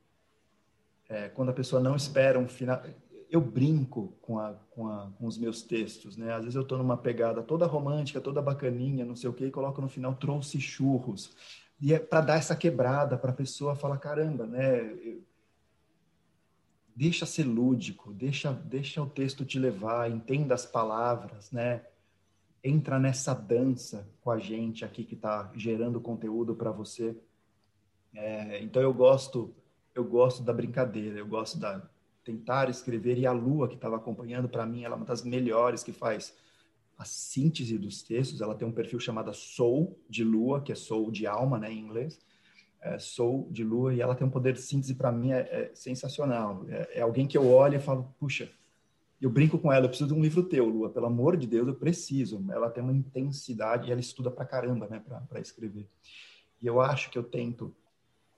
É, 1.08 1.28
quando 1.28 1.50
a 1.50 1.54
pessoa 1.54 1.80
não 1.80 1.94
espera 1.94 2.40
um 2.40 2.48
final. 2.48 2.82
eu 3.30 3.40
brinco 3.40 4.14
com, 4.22 4.40
a, 4.40 4.54
com, 4.70 4.88
a, 4.88 5.12
com, 5.16 5.26
os 5.26 5.38
meus 5.38 5.62
textos, 5.62 6.16
né? 6.16 6.32
Às 6.32 6.40
vezes 6.40 6.56
eu 6.56 6.62
estou 6.62 6.78
numa 6.78 6.96
pegada 6.96 7.40
toda 7.40 7.66
romântica, 7.66 8.20
toda 8.20 8.42
bacaninha, 8.42 9.04
não 9.04 9.14
sei 9.14 9.30
o 9.30 9.32
quê, 9.32 9.46
e 9.46 9.50
coloco 9.52 9.80
no 9.80 9.88
final 9.88 10.16
trouxe 10.16 10.60
churros. 10.60 11.36
E 11.80 11.92
é 11.94 12.00
para 12.00 12.22
dar 12.22 12.38
essa 12.38 12.56
quebrada, 12.56 13.16
para 13.16 13.30
a 13.30 13.34
pessoa 13.34 13.76
falar, 13.76 13.98
caramba, 13.98 14.46
né? 14.46 14.80
Eu, 15.04 15.22
deixa 16.96 17.26
ser 17.26 17.44
lúdico, 17.44 18.14
deixa, 18.14 18.50
deixa 18.50 19.02
o 19.02 19.06
texto 19.06 19.44
te 19.44 19.58
levar, 19.58 20.10
entenda 20.10 20.54
as 20.54 20.64
palavras, 20.64 21.52
né? 21.52 21.84
Entra 22.64 22.98
nessa 22.98 23.34
dança 23.34 24.08
com 24.22 24.30
a 24.30 24.38
gente 24.38 24.82
aqui 24.82 25.04
que 25.04 25.14
está 25.14 25.52
gerando 25.54 26.00
conteúdo 26.00 26.56
para 26.56 26.70
você. 26.72 27.14
É, 28.14 28.62
então 28.62 28.80
eu 28.80 28.94
gosto, 28.94 29.54
eu 29.94 30.04
gosto 30.04 30.42
da 30.42 30.54
brincadeira, 30.54 31.18
eu 31.18 31.26
gosto 31.26 31.58
da 31.58 31.86
tentar 32.24 32.70
escrever 32.70 33.18
e 33.18 33.26
a 33.26 33.30
Lua 33.30 33.68
que 33.68 33.76
estava 33.76 33.96
acompanhando 33.96 34.48
para 34.48 34.66
mim, 34.66 34.82
ela 34.82 34.94
é 34.94 34.96
uma 34.96 35.06
das 35.06 35.22
melhores 35.22 35.84
que 35.84 35.92
faz 35.92 36.34
a 36.98 37.04
síntese 37.04 37.78
dos 37.78 38.02
textos. 38.02 38.40
Ela 38.40 38.54
tem 38.54 38.66
um 38.66 38.72
perfil 38.72 38.98
chamado 38.98 39.32
Soul 39.32 39.96
de 40.08 40.24
Lua, 40.24 40.60
que 40.60 40.72
é 40.72 40.74
Soul 40.74 41.12
de 41.12 41.26
alma, 41.26 41.58
né, 41.58 41.70
em 41.70 41.78
inglês 41.78 42.18
é, 42.80 42.98
Soul 42.98 43.48
de 43.50 43.64
Lua, 43.64 43.94
e 43.94 44.00
ela 44.00 44.14
tem 44.14 44.26
um 44.26 44.30
poder 44.30 44.52
de 44.52 44.60
síntese 44.60 44.94
para 44.94 45.10
mim 45.10 45.32
é, 45.32 45.40
é 45.40 45.70
sensacional. 45.74 46.64
É, 46.68 46.98
é, 46.98 47.00
alguém 47.00 47.26
que 47.26 47.36
eu 47.36 47.50
olho 47.50 47.76
e 47.76 47.80
falo, 47.80 48.14
puxa, 48.18 48.50
eu 49.20 49.30
brinco 49.30 49.58
com 49.58 49.72
ela, 49.72 49.86
eu 49.86 49.88
preciso 49.88 50.12
de 50.12 50.14
um 50.14 50.22
livro 50.22 50.42
teu, 50.42 50.68
Lua, 50.68 50.90
pelo 50.90 51.06
amor 51.06 51.36
de 51.36 51.46
Deus, 51.46 51.66
eu 51.66 51.74
preciso. 51.74 52.44
Ela 52.50 52.70
tem 52.70 52.82
uma 52.82 52.92
intensidade 52.92 53.88
e 53.88 53.92
ela 53.92 54.00
estuda 54.00 54.30
pra 54.30 54.44
caramba, 54.44 54.86
né, 54.88 55.02
para 55.28 55.40
escrever. 55.40 55.88
E 56.60 56.66
eu 56.66 56.80
acho 56.80 57.10
que 57.10 57.18
eu 57.18 57.22
tento 57.22 57.74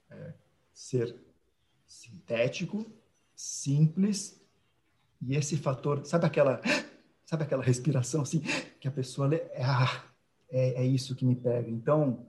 é, 0.09 0.33
ser 0.73 1.15
sintético, 1.85 2.85
simples, 3.35 4.39
e 5.21 5.35
esse 5.35 5.57
fator, 5.57 6.05
sabe 6.05 6.25
aquela, 6.25 6.61
sabe 7.25 7.43
aquela 7.43 7.63
respiração 7.63 8.21
assim, 8.21 8.41
que 8.79 8.87
a 8.87 8.91
pessoa 8.91 9.27
lê, 9.27 9.41
ah, 9.57 10.05
é, 10.49 10.81
é 10.81 10.85
isso 10.85 11.15
que 11.15 11.25
me 11.25 11.35
pega. 11.35 11.69
Então, 11.69 12.28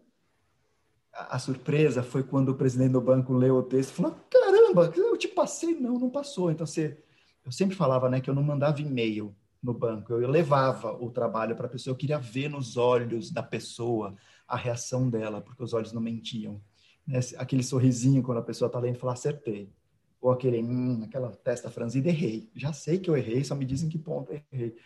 a, 1.12 1.38
surpresa 1.38 2.02
foi 2.02 2.22
quando 2.22 2.50
o 2.50 2.54
presidente 2.54 2.92
do 2.92 3.00
banco 3.00 3.32
leu 3.32 3.56
o 3.56 3.62
texto 3.62 3.90
e 3.90 3.94
falou: 3.94 4.16
caramba, 4.30 4.92
eu 4.96 5.16
te 5.16 5.28
passei, 5.28 5.74
não, 5.74 5.94
não 5.94 6.10
passou. 6.10 6.50
Então 6.50 6.66
você, 6.66 7.02
eu 7.44 7.52
sempre 7.52 7.76
falava, 7.76 8.08
né, 8.08 8.20
que 8.20 8.30
eu 8.30 8.34
não 8.34 8.42
mandava 8.42 8.80
e-mail 8.80 9.34
no 9.62 9.74
banco, 9.74 10.12
eu 10.12 10.28
levava 10.28 10.92
o 10.92 11.10
trabalho 11.10 11.54
para 11.54 11.66
a 11.66 11.68
pessoa, 11.68 11.92
eu 11.92 11.96
queria 11.96 12.18
ver 12.18 12.48
nos 12.48 12.76
olhos 12.76 13.30
da 13.30 13.42
pessoa 13.42 14.16
a 14.48 14.56
reação 14.56 15.08
dela, 15.08 15.40
porque 15.40 15.62
os 15.62 15.74
olhos 15.74 15.92
não 15.92 16.00
mentiam. 16.00 16.60
Né? 17.06 17.20
Aquele 17.36 17.62
sorrisinho 17.62 18.22
quando 18.22 18.38
a 18.38 18.42
pessoa 18.42 18.68
está 18.68 18.78
lendo 18.78 18.96
e 18.96 18.98
fala, 18.98 19.12
acertei. 19.12 19.70
Ou 20.20 20.30
aquele, 20.30 20.62
hum, 20.62 21.02
aquela 21.04 21.30
testa 21.30 21.70
franzida, 21.70 22.08
errei. 22.08 22.50
Já 22.54 22.72
sei 22.72 22.98
que 22.98 23.08
eu 23.08 23.16
errei, 23.16 23.42
só 23.44 23.54
me 23.54 23.64
dizem 23.64 23.88
que 23.88 23.98
ponto 23.98 24.32
errei. 24.32 24.76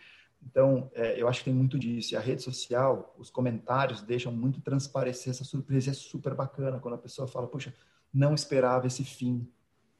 Então, 0.45 0.91
é, 0.93 1.19
eu 1.19 1.27
acho 1.27 1.39
que 1.39 1.45
tem 1.45 1.53
muito 1.53 1.77
disso. 1.77 2.13
E 2.13 2.17
a 2.17 2.19
rede 2.19 2.41
social, 2.43 3.15
os 3.17 3.29
comentários 3.29 4.01
deixam 4.01 4.31
muito 4.31 4.61
transparecer 4.61 5.31
essa 5.31 5.43
surpresa. 5.43 5.89
É 5.89 5.93
super 5.93 6.35
bacana 6.35 6.79
quando 6.79 6.93
a 6.93 6.99
pessoa 6.99 7.27
fala, 7.27 7.47
puxa, 7.47 7.73
não 8.13 8.33
esperava 8.33 8.87
esse 8.87 9.03
fim 9.03 9.47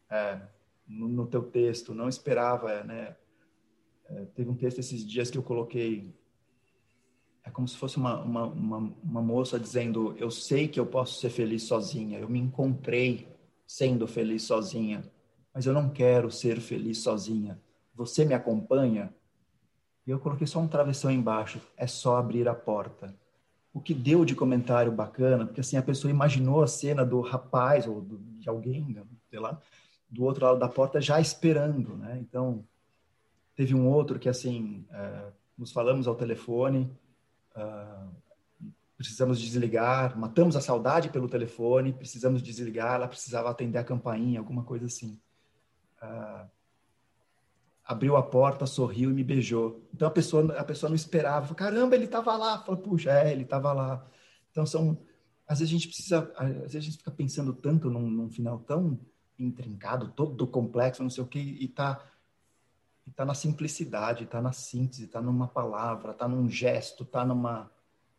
é, 0.10 0.40
no, 0.88 1.08
no, 1.08 1.28
teu 1.28 1.44
texto, 1.44 1.94
não 1.94 2.08
esperava, 2.08 2.84
né? 2.84 3.16
É, 4.08 4.26
teve 4.36 4.50
um 4.50 4.56
texto 4.56 4.80
esses 4.80 5.06
dias 5.06 5.32
que 5.32 5.38
eu 5.38 5.44
coloquei, 5.44 6.14
é 7.44 7.50
como 7.50 7.68
se 7.68 7.76
fosse 7.76 7.98
uma, 7.98 8.22
uma, 8.22 8.46
uma, 8.46 8.78
uma 9.04 9.22
moça 9.22 9.60
dizendo, 9.60 10.16
eu 10.18 10.30
sei 10.30 10.68
que 10.68 10.80
eu 10.80 10.86
posso 10.86 11.20
ser 11.20 11.30
feliz 11.30 11.64
sozinha, 11.64 12.20
eu 12.20 12.30
me 12.30 12.40
encontrei 12.40 13.28
sendo 13.68 14.08
feliz 14.08 14.44
sozinha, 14.44 15.04
mas 15.54 15.66
eu 15.66 15.74
não 15.74 15.90
quero 15.90 16.30
ser 16.30 16.60
feliz 16.60 17.00
sozinha. 17.00 17.60
Você 17.96 18.26
me 18.26 18.34
acompanha? 18.34 19.14
E 20.06 20.12
eu 20.12 20.20
coloquei 20.20 20.46
só 20.46 20.60
um 20.60 20.68
travessão 20.68 21.10
embaixo. 21.10 21.60
É 21.76 21.88
só 21.88 22.18
abrir 22.18 22.48
a 22.48 22.54
porta. 22.54 23.16
O 23.74 23.82
que 23.82 23.94
deu 23.94 24.24
de 24.24 24.36
comentário 24.36 24.92
bacana, 24.92 25.46
porque 25.46 25.62
assim 25.62 25.78
a 25.78 25.82
pessoa 25.82 26.12
imaginou 26.12 26.64
a 26.64 26.68
cena 26.68 27.06
do 27.06 27.20
rapaz 27.22 27.88
ou 27.88 28.02
do, 28.02 28.18
de 28.40 28.48
alguém, 28.48 28.98
sei 29.30 29.40
lá, 29.40 29.60
do 30.10 30.24
outro 30.24 30.46
lado 30.46 30.60
da 30.60 30.70
porta 30.70 31.02
já 31.02 31.20
esperando, 31.20 31.98
né? 31.98 32.18
Então 32.22 32.64
teve 33.56 33.74
um 33.74 33.88
outro 33.88 34.20
que 34.20 34.30
assim 34.30 34.86
é, 34.92 35.32
nos 35.58 35.72
falamos 35.72 36.08
ao 36.08 36.16
telefone, 36.16 36.90
uh, 37.56 38.10
precisamos 38.98 39.40
desligar, 39.40 40.18
matamos 40.18 40.56
a 40.56 40.62
saudade 40.62 41.10
pelo 41.10 41.28
telefone, 41.28 41.94
precisamos 41.94 42.42
desligar, 42.42 42.96
ela 42.96 43.08
precisava 43.08 43.50
atender 43.50 43.78
a 43.78 43.84
campainha, 43.84 44.40
alguma 44.40 44.64
coisa 44.64 44.86
assim. 44.86 45.20
Uh, 46.02 46.50
abriu 47.86 48.16
a 48.16 48.24
porta, 48.24 48.66
sorriu 48.66 49.12
e 49.12 49.14
me 49.14 49.24
beijou. 49.24 49.88
Então 49.94 50.08
a 50.08 50.12
pessoa, 50.12 50.58
a 50.58 50.64
pessoa 50.64 50.90
não 50.90 50.96
esperava. 50.96 51.54
Caramba, 51.54 51.96
ele 51.96 52.06
estava 52.06 52.36
lá. 52.36 52.58
Falou, 52.64 52.82
puxa, 52.82 53.12
é, 53.12 53.32
ele 53.32 53.44
estava 53.44 53.72
lá. 53.72 54.06
Então 54.52 54.66
são, 54.66 54.98
às 55.48 55.60
vezes 55.60 55.74
a 55.74 55.78
gente 55.78 55.88
precisa, 55.88 56.34
às 56.36 56.48
vezes 56.48 56.76
a 56.76 56.80
gente 56.80 56.98
fica 56.98 57.12
pensando 57.12 57.54
tanto 57.54 57.90
num, 57.90 58.10
num 58.10 58.30
final 58.30 58.60
tão 58.60 59.00
intrincado, 59.38 60.08
todo 60.10 60.48
complexo, 60.48 61.04
não 61.04 61.10
sei 61.10 61.24
o 61.24 61.28
que, 61.28 61.40
e 61.40 61.68
tá 61.68 62.04
e 63.06 63.12
tá 63.12 63.24
na 63.24 63.36
simplicidade, 63.36 64.26
tá 64.26 64.42
na 64.42 64.52
síntese, 64.52 65.06
tá 65.06 65.22
numa 65.22 65.48
palavra, 65.48 66.12
tá 66.12 66.28
num 66.28 66.50
gesto, 66.50 67.06
tá 67.06 67.24
numa 67.24 67.70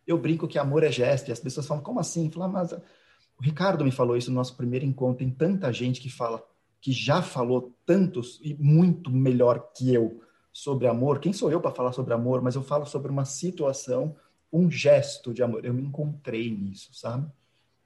eu 0.07 0.17
brinco 0.17 0.47
que 0.47 0.59
amor 0.59 0.85
é 0.85 0.93
gesto, 0.93 1.29
e 1.29 1.33
as 1.33 1.41
pessoas 1.41 1.67
falam, 1.67 1.83
como 1.83 1.99
assim? 1.99 2.31
Falam, 2.31 2.49
mas 2.49 2.71
o 2.71 3.43
Ricardo 3.43 3.85
me 3.85 3.91
falou 3.91 4.17
isso 4.17 4.31
no 4.31 4.37
nosso 4.37 4.57
primeiro 4.57 4.85
encontro, 4.85 5.19
tem 5.19 5.31
tanta 5.31 5.73
gente 5.73 6.01
que 6.01 6.09
fala 6.09 6.47
que 6.81 6.93
já 6.93 7.23
falou 7.23 7.75
tantos 7.85 8.41
e 8.43 8.55
muito 8.55 9.11
melhor 9.11 9.73
que 9.75 9.93
eu 9.93 10.23
sobre 10.53 10.87
amor. 10.87 11.19
Quem 11.19 11.33
sou 11.33 11.51
eu 11.51 11.61
para 11.61 11.71
falar 11.71 11.93
sobre 11.93 12.15
amor? 12.15 12.41
Mas 12.41 12.55
eu 12.55 12.63
falo 12.63 12.87
sobre 12.87 13.11
uma 13.11 13.25
situação, 13.25 14.17
um 14.53 14.71
gesto 14.71 15.35
de 15.35 15.43
amor. 15.43 15.65
Eu 15.65 15.75
me 15.75 15.83
encontrei 15.83 16.51
nisso, 16.51 16.95
sabe? 16.95 17.31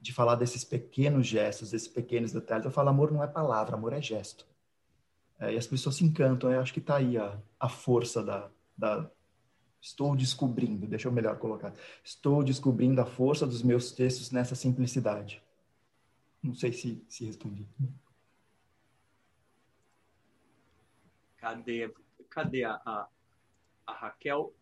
De 0.01 0.12
falar 0.12 0.37
desses 0.37 0.65
pequenos 0.65 1.27
gestos, 1.27 1.73
desses 1.73 1.89
pequenos 1.89 2.33
detalhes. 2.33 2.65
Eu 2.65 2.71
falo, 2.71 2.91
amor 2.91 3.11
não 3.11 3.25
é 3.25 3.27
palavra, 3.27 3.75
amor 3.75 3.93
é 3.93 4.01
gesto. 4.01 4.47
É, 5.41 5.55
e 5.55 5.57
as 5.57 5.67
pessoas 5.67 5.97
se 5.97 6.05
encantam. 6.05 6.53
Eu 6.53 6.61
acho 6.61 6.73
que 6.73 6.79
está 6.79 6.97
aí 6.97 7.17
a, 7.17 7.37
a 7.59 7.69
força 7.69 8.23
da, 8.23 8.49
da. 8.77 9.11
Estou 9.81 10.15
descobrindo, 10.15 10.87
deixa 10.87 11.09
eu 11.09 11.12
melhor 11.12 11.39
colocar. 11.39 11.73
Estou 12.05 12.45
descobrindo 12.45 13.01
a 13.01 13.07
força 13.07 13.47
dos 13.47 13.62
meus 13.62 13.93
textos 13.93 14.31
nessa 14.31 14.55
simplicidade. 14.55 15.43
Não 16.43 16.55
sei 16.55 16.73
se, 16.73 17.03
se 17.09 17.25
respondi. 17.25 17.67
Cadê, 21.41 21.91
cadê 22.29 22.65
a, 22.65 22.75
a, 22.85 23.09
a 23.87 23.93
Raquel? 23.95 24.53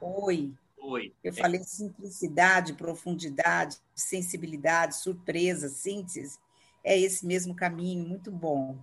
Oi. 0.00 0.54
Oi. 0.76 1.14
Eu 1.24 1.30
é. 1.30 1.34
falei 1.34 1.60
simplicidade, 1.60 2.74
profundidade, 2.74 3.78
sensibilidade, 3.94 4.96
surpresa, 4.96 5.68
síntese. 5.68 6.38
É 6.84 6.98
esse 6.98 7.26
mesmo 7.26 7.54
caminho, 7.54 8.06
muito 8.06 8.30
bom. 8.30 8.76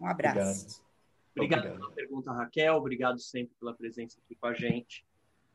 Um 0.00 0.06
abraço. 0.06 0.82
Obrigado, 1.34 1.60
Obrigado 1.64 1.80
pela 1.80 1.92
pergunta, 1.92 2.32
Raquel. 2.32 2.76
Obrigado 2.76 3.18
sempre 3.18 3.54
pela 3.58 3.74
presença 3.74 4.20
aqui 4.24 4.36
com 4.36 4.46
a 4.46 4.54
gente. 4.54 5.04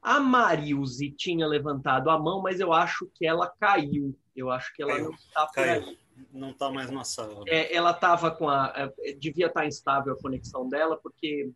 A 0.02 0.20
Marilze 0.20 1.12
tinha 1.12 1.48
levantado 1.48 2.10
a 2.10 2.20
mão, 2.20 2.42
mas 2.42 2.60
eu 2.60 2.74
acho 2.74 3.10
que 3.14 3.26
ela 3.26 3.48
caiu. 3.60 4.18
Eu 4.36 4.52
acho 4.52 4.74
que 4.76 4.82
ela 4.82 4.94
caiu, 4.94 5.06
não 5.06 5.12
está 5.14 5.46
por 5.46 5.56
caiu. 5.56 5.84
aí 5.84 5.98
não 6.31 6.52
está 6.52 6.72
mais 6.72 6.89
na 6.89 7.03
sala. 7.03 7.44
É, 7.48 7.73
ela 7.73 7.91
estava 7.91 8.31
com 8.31 8.49
a. 8.49 8.73
É, 8.76 9.14
devia 9.14 9.48
estar 9.48 9.61
tá 9.61 9.68
instável 9.68 10.14
a 10.14 10.22
conexão 10.22 10.68
dela, 10.68 10.98
porque. 10.98 11.52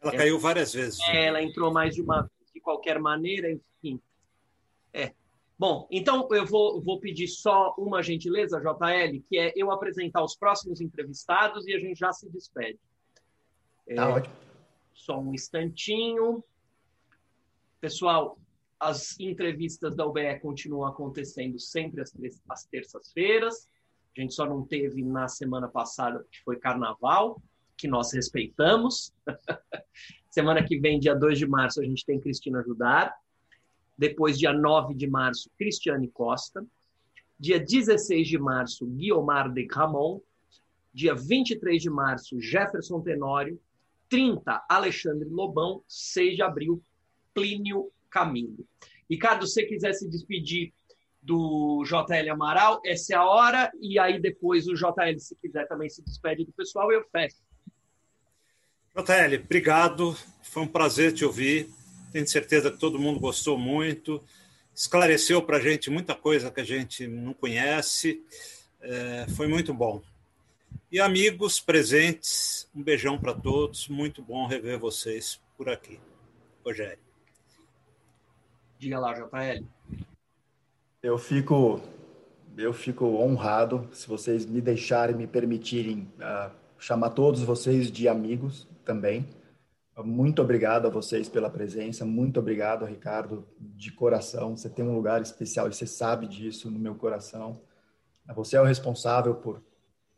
Ela 0.00 0.14
é, 0.14 0.16
caiu 0.16 0.38
várias 0.38 0.72
vezes. 0.72 0.98
É, 1.08 1.26
ela 1.26 1.42
entrou 1.42 1.72
mais 1.72 1.94
de 1.94 2.02
uma 2.02 2.22
vez, 2.22 2.52
de 2.52 2.60
qualquer 2.60 2.98
maneira, 2.98 3.50
enfim. 3.50 4.00
É. 4.92 5.12
Bom, 5.58 5.88
então 5.90 6.28
eu 6.32 6.44
vou, 6.44 6.82
vou 6.82 7.00
pedir 7.00 7.28
só 7.28 7.74
uma 7.78 8.02
gentileza, 8.02 8.60
JL, 8.60 9.22
que 9.26 9.38
é 9.38 9.52
eu 9.56 9.70
apresentar 9.70 10.22
os 10.22 10.36
próximos 10.36 10.80
entrevistados 10.80 11.66
e 11.66 11.74
a 11.74 11.78
gente 11.78 11.98
já 11.98 12.12
se 12.12 12.28
despede. 12.30 12.78
Tá 13.94 14.02
é, 14.02 14.08
ótimo. 14.08 14.34
Só 14.92 15.18
um 15.18 15.32
instantinho. 15.32 16.44
Pessoal, 17.80 18.38
as 18.78 19.18
entrevistas 19.18 19.96
da 19.96 20.06
UBE 20.06 20.38
continuam 20.40 20.86
acontecendo 20.86 21.58
sempre 21.58 22.02
às, 22.02 22.12
às 22.48 22.64
terças-feiras. 22.64 23.66
A 24.16 24.20
gente 24.20 24.34
só 24.34 24.46
não 24.46 24.64
teve 24.64 25.02
na 25.02 25.28
semana 25.28 25.68
passada, 25.68 26.24
que 26.30 26.42
foi 26.42 26.56
carnaval, 26.56 27.40
que 27.76 27.86
nós 27.86 28.12
respeitamos. 28.12 29.12
semana 30.30 30.64
que 30.64 30.78
vem, 30.78 30.98
dia 30.98 31.14
2 31.14 31.38
de 31.38 31.46
março, 31.46 31.80
a 31.80 31.84
gente 31.84 32.04
tem 32.04 32.18
Cristina 32.18 32.62
Judar. 32.62 33.14
Depois, 33.96 34.38
dia 34.38 34.52
9 34.52 34.94
de 34.94 35.06
março, 35.06 35.50
Cristiane 35.58 36.08
Costa. 36.08 36.64
Dia 37.38 37.60
16 37.60 38.26
de 38.26 38.38
março, 38.38 38.86
Guiomar 38.86 39.52
de 39.52 39.66
Ramon. 39.70 40.20
Dia 40.94 41.14
23 41.14 41.82
de 41.82 41.90
março, 41.90 42.40
Jefferson 42.40 43.02
Tenório. 43.02 43.60
30, 44.08 44.64
Alexandre 44.66 45.28
Lobão. 45.28 45.82
6 45.86 46.36
de 46.36 46.42
abril, 46.42 46.82
Plínio 47.34 47.90
Camilo. 48.08 48.66
Ricardo, 49.10 49.46
se 49.46 49.54
você 49.54 49.66
quiser 49.66 49.92
se 49.92 50.08
despedir 50.08 50.72
do 51.26 51.82
JL 51.84 52.32
Amaral, 52.32 52.80
essa 52.84 53.14
é 53.14 53.16
a 53.16 53.24
hora, 53.24 53.72
e 53.80 53.98
aí 53.98 54.20
depois 54.20 54.68
o 54.68 54.74
JL, 54.74 55.18
se 55.18 55.34
quiser, 55.36 55.66
também 55.66 55.88
se 55.88 56.00
despede 56.02 56.44
do 56.44 56.52
pessoal, 56.52 56.92
eu 56.92 57.04
fecho. 57.10 57.36
JL, 58.94 59.42
obrigado. 59.44 60.16
Foi 60.40 60.62
um 60.62 60.68
prazer 60.68 61.12
te 61.12 61.24
ouvir. 61.24 61.68
Tenho 62.12 62.26
certeza 62.26 62.70
que 62.70 62.78
todo 62.78 62.98
mundo 62.98 63.18
gostou 63.18 63.58
muito. 63.58 64.22
Esclareceu 64.72 65.42
para 65.42 65.56
a 65.56 65.60
gente 65.60 65.90
muita 65.90 66.14
coisa 66.14 66.50
que 66.50 66.60
a 66.60 66.64
gente 66.64 67.06
não 67.08 67.34
conhece. 67.34 68.22
É, 68.80 69.26
foi 69.36 69.48
muito 69.48 69.74
bom. 69.74 70.00
E 70.90 71.00
amigos 71.00 71.58
presentes, 71.58 72.70
um 72.74 72.82
beijão 72.82 73.18
para 73.18 73.34
todos. 73.34 73.88
Muito 73.88 74.22
bom 74.22 74.46
rever 74.46 74.78
vocês 74.78 75.40
por 75.58 75.68
aqui. 75.68 75.98
Rogério. 76.64 77.04
Diga 78.78 78.98
lá, 78.98 79.12
JL. 79.12 79.75
Eu 81.06 81.18
fico, 81.18 81.80
eu 82.58 82.72
fico 82.72 83.04
honrado 83.04 83.88
se 83.92 84.08
vocês 84.08 84.44
me 84.44 84.60
deixarem, 84.60 85.14
me 85.14 85.28
permitirem 85.28 86.12
uh, 86.18 86.50
chamar 86.80 87.10
todos 87.10 87.44
vocês 87.44 87.92
de 87.92 88.08
amigos 88.08 88.66
também. 88.84 89.24
Muito 90.04 90.42
obrigado 90.42 90.88
a 90.88 90.90
vocês 90.90 91.28
pela 91.28 91.48
presença, 91.48 92.04
muito 92.04 92.40
obrigado, 92.40 92.84
Ricardo, 92.84 93.46
de 93.56 93.92
coração. 93.92 94.56
Você 94.56 94.68
tem 94.68 94.84
um 94.84 94.96
lugar 94.96 95.22
especial 95.22 95.68
e 95.68 95.72
você 95.72 95.86
sabe 95.86 96.26
disso 96.26 96.72
no 96.72 96.78
meu 96.80 96.96
coração. 96.96 97.62
Você 98.34 98.56
é 98.56 98.60
o 98.60 98.64
responsável 98.64 99.36
por 99.36 99.62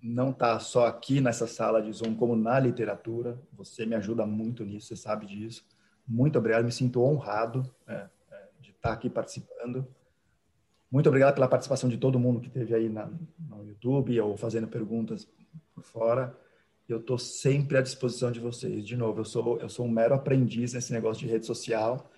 não 0.02 0.30
estar 0.30 0.58
só 0.58 0.86
aqui 0.86 1.20
nessa 1.20 1.46
sala 1.46 1.82
de 1.82 1.92
Zoom, 1.92 2.14
como 2.14 2.34
na 2.34 2.58
literatura. 2.58 3.38
Você 3.52 3.84
me 3.84 3.94
ajuda 3.94 4.24
muito 4.24 4.64
nisso, 4.64 4.86
você 4.86 4.96
sabe 4.96 5.26
disso. 5.26 5.66
Muito 6.08 6.38
obrigado, 6.38 6.64
me 6.64 6.72
sinto 6.72 7.02
honrado 7.02 7.70
é, 7.86 8.08
é, 8.32 8.48
de 8.58 8.70
estar 8.70 8.94
aqui 8.94 9.10
participando. 9.10 9.86
Muito 10.90 11.08
obrigado 11.08 11.34
pela 11.34 11.48
participação 11.48 11.88
de 11.88 11.98
todo 11.98 12.18
mundo 12.18 12.40
que 12.40 12.46
esteve 12.46 12.74
aí 12.74 12.88
na, 12.88 13.10
no 13.38 13.66
YouTube 13.66 14.18
ou 14.20 14.36
fazendo 14.36 14.66
perguntas 14.66 15.28
por 15.74 15.84
fora. 15.84 16.34
Eu 16.88 16.98
estou 16.98 17.18
sempre 17.18 17.76
à 17.76 17.82
disposição 17.82 18.32
de 18.32 18.40
vocês. 18.40 18.86
De 18.86 18.96
novo, 18.96 19.20
eu 19.20 19.24
sou, 19.24 19.58
eu 19.58 19.68
sou 19.68 19.84
um 19.84 19.90
mero 19.90 20.14
aprendiz 20.14 20.72
nesse 20.72 20.92
negócio 20.92 21.26
de 21.26 21.30
rede 21.30 21.44
social 21.44 22.10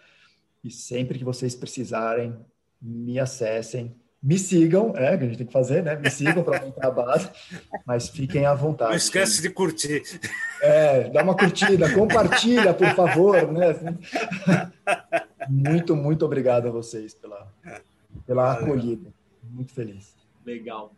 e 0.63 0.71
sempre 0.71 1.19
que 1.19 1.25
vocês 1.25 1.55
precisarem, 1.55 2.37
me 2.81 3.19
acessem, 3.19 3.95
me 4.23 4.39
sigam, 4.39 4.93
é, 4.95 5.17
que 5.17 5.25
a 5.25 5.27
gente 5.27 5.39
tem 5.39 5.47
que 5.47 5.53
fazer, 5.53 5.83
né? 5.83 5.97
Me 5.97 6.11
sigam 6.11 6.45
para 6.45 6.59
aumentar 6.59 6.87
a 6.87 6.91
base, 6.91 7.31
mas 7.87 8.09
fiquem 8.11 8.45
à 8.45 8.55
vontade. 8.55 8.91
Não 8.91 8.97
esquece 8.97 9.41
de 9.41 9.49
curtir. 9.49 10.03
É, 10.61 11.09
dá 11.09 11.23
uma 11.23 11.35
curtida, 11.35 11.93
compartilha, 11.95 12.75
por 12.75 12.95
favor, 12.95 13.51
né? 13.51 13.75
Muito, 15.49 15.97
muito 15.97 16.25
obrigado 16.25 16.69
a 16.69 16.71
vocês 16.71 17.15
pela, 17.15 17.51
pela 18.27 18.53
acolhida. 18.53 19.13
Muito 19.43 19.73
feliz. 19.73 20.17
Legal. 20.45 20.95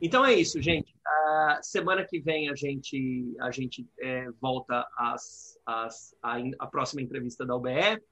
Então 0.00 0.24
é 0.24 0.32
isso, 0.34 0.60
gente. 0.62 0.94
A 1.06 1.60
semana 1.62 2.04
que 2.04 2.20
vem 2.20 2.48
a 2.48 2.54
gente, 2.54 3.36
a 3.40 3.50
gente 3.50 3.86
é, 3.98 4.30
volta 4.40 4.86
às, 4.96 5.58
às, 5.66 6.16
à, 6.22 6.36
à 6.58 6.66
próxima 6.66 7.02
entrevista 7.02 7.44
da 7.44 7.54
UBE. 7.54 8.02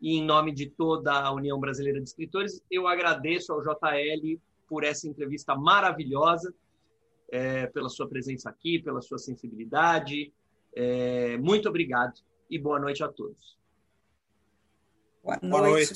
E 0.00 0.16
em 0.16 0.24
nome 0.24 0.52
de 0.52 0.68
toda 0.68 1.12
a 1.12 1.32
União 1.32 1.58
Brasileira 1.58 2.00
de 2.00 2.08
Escritores, 2.08 2.62
eu 2.70 2.86
agradeço 2.88 3.52
ao 3.52 3.62
JL 3.62 4.40
por 4.66 4.84
essa 4.84 5.06
entrevista 5.06 5.54
maravilhosa, 5.54 6.54
é, 7.30 7.66
pela 7.66 7.88
sua 7.88 8.08
presença 8.08 8.48
aqui, 8.48 8.78
pela 8.78 9.02
sua 9.02 9.18
sensibilidade. 9.18 10.32
É, 10.74 11.36
muito 11.38 11.68
obrigado 11.68 12.14
e 12.48 12.58
boa 12.58 12.78
noite 12.78 13.02
a 13.02 13.08
todos. 13.08 13.58
Boa 15.22 15.38
noite. 15.42 15.50
Boa 15.50 15.70
noite. 15.70 15.94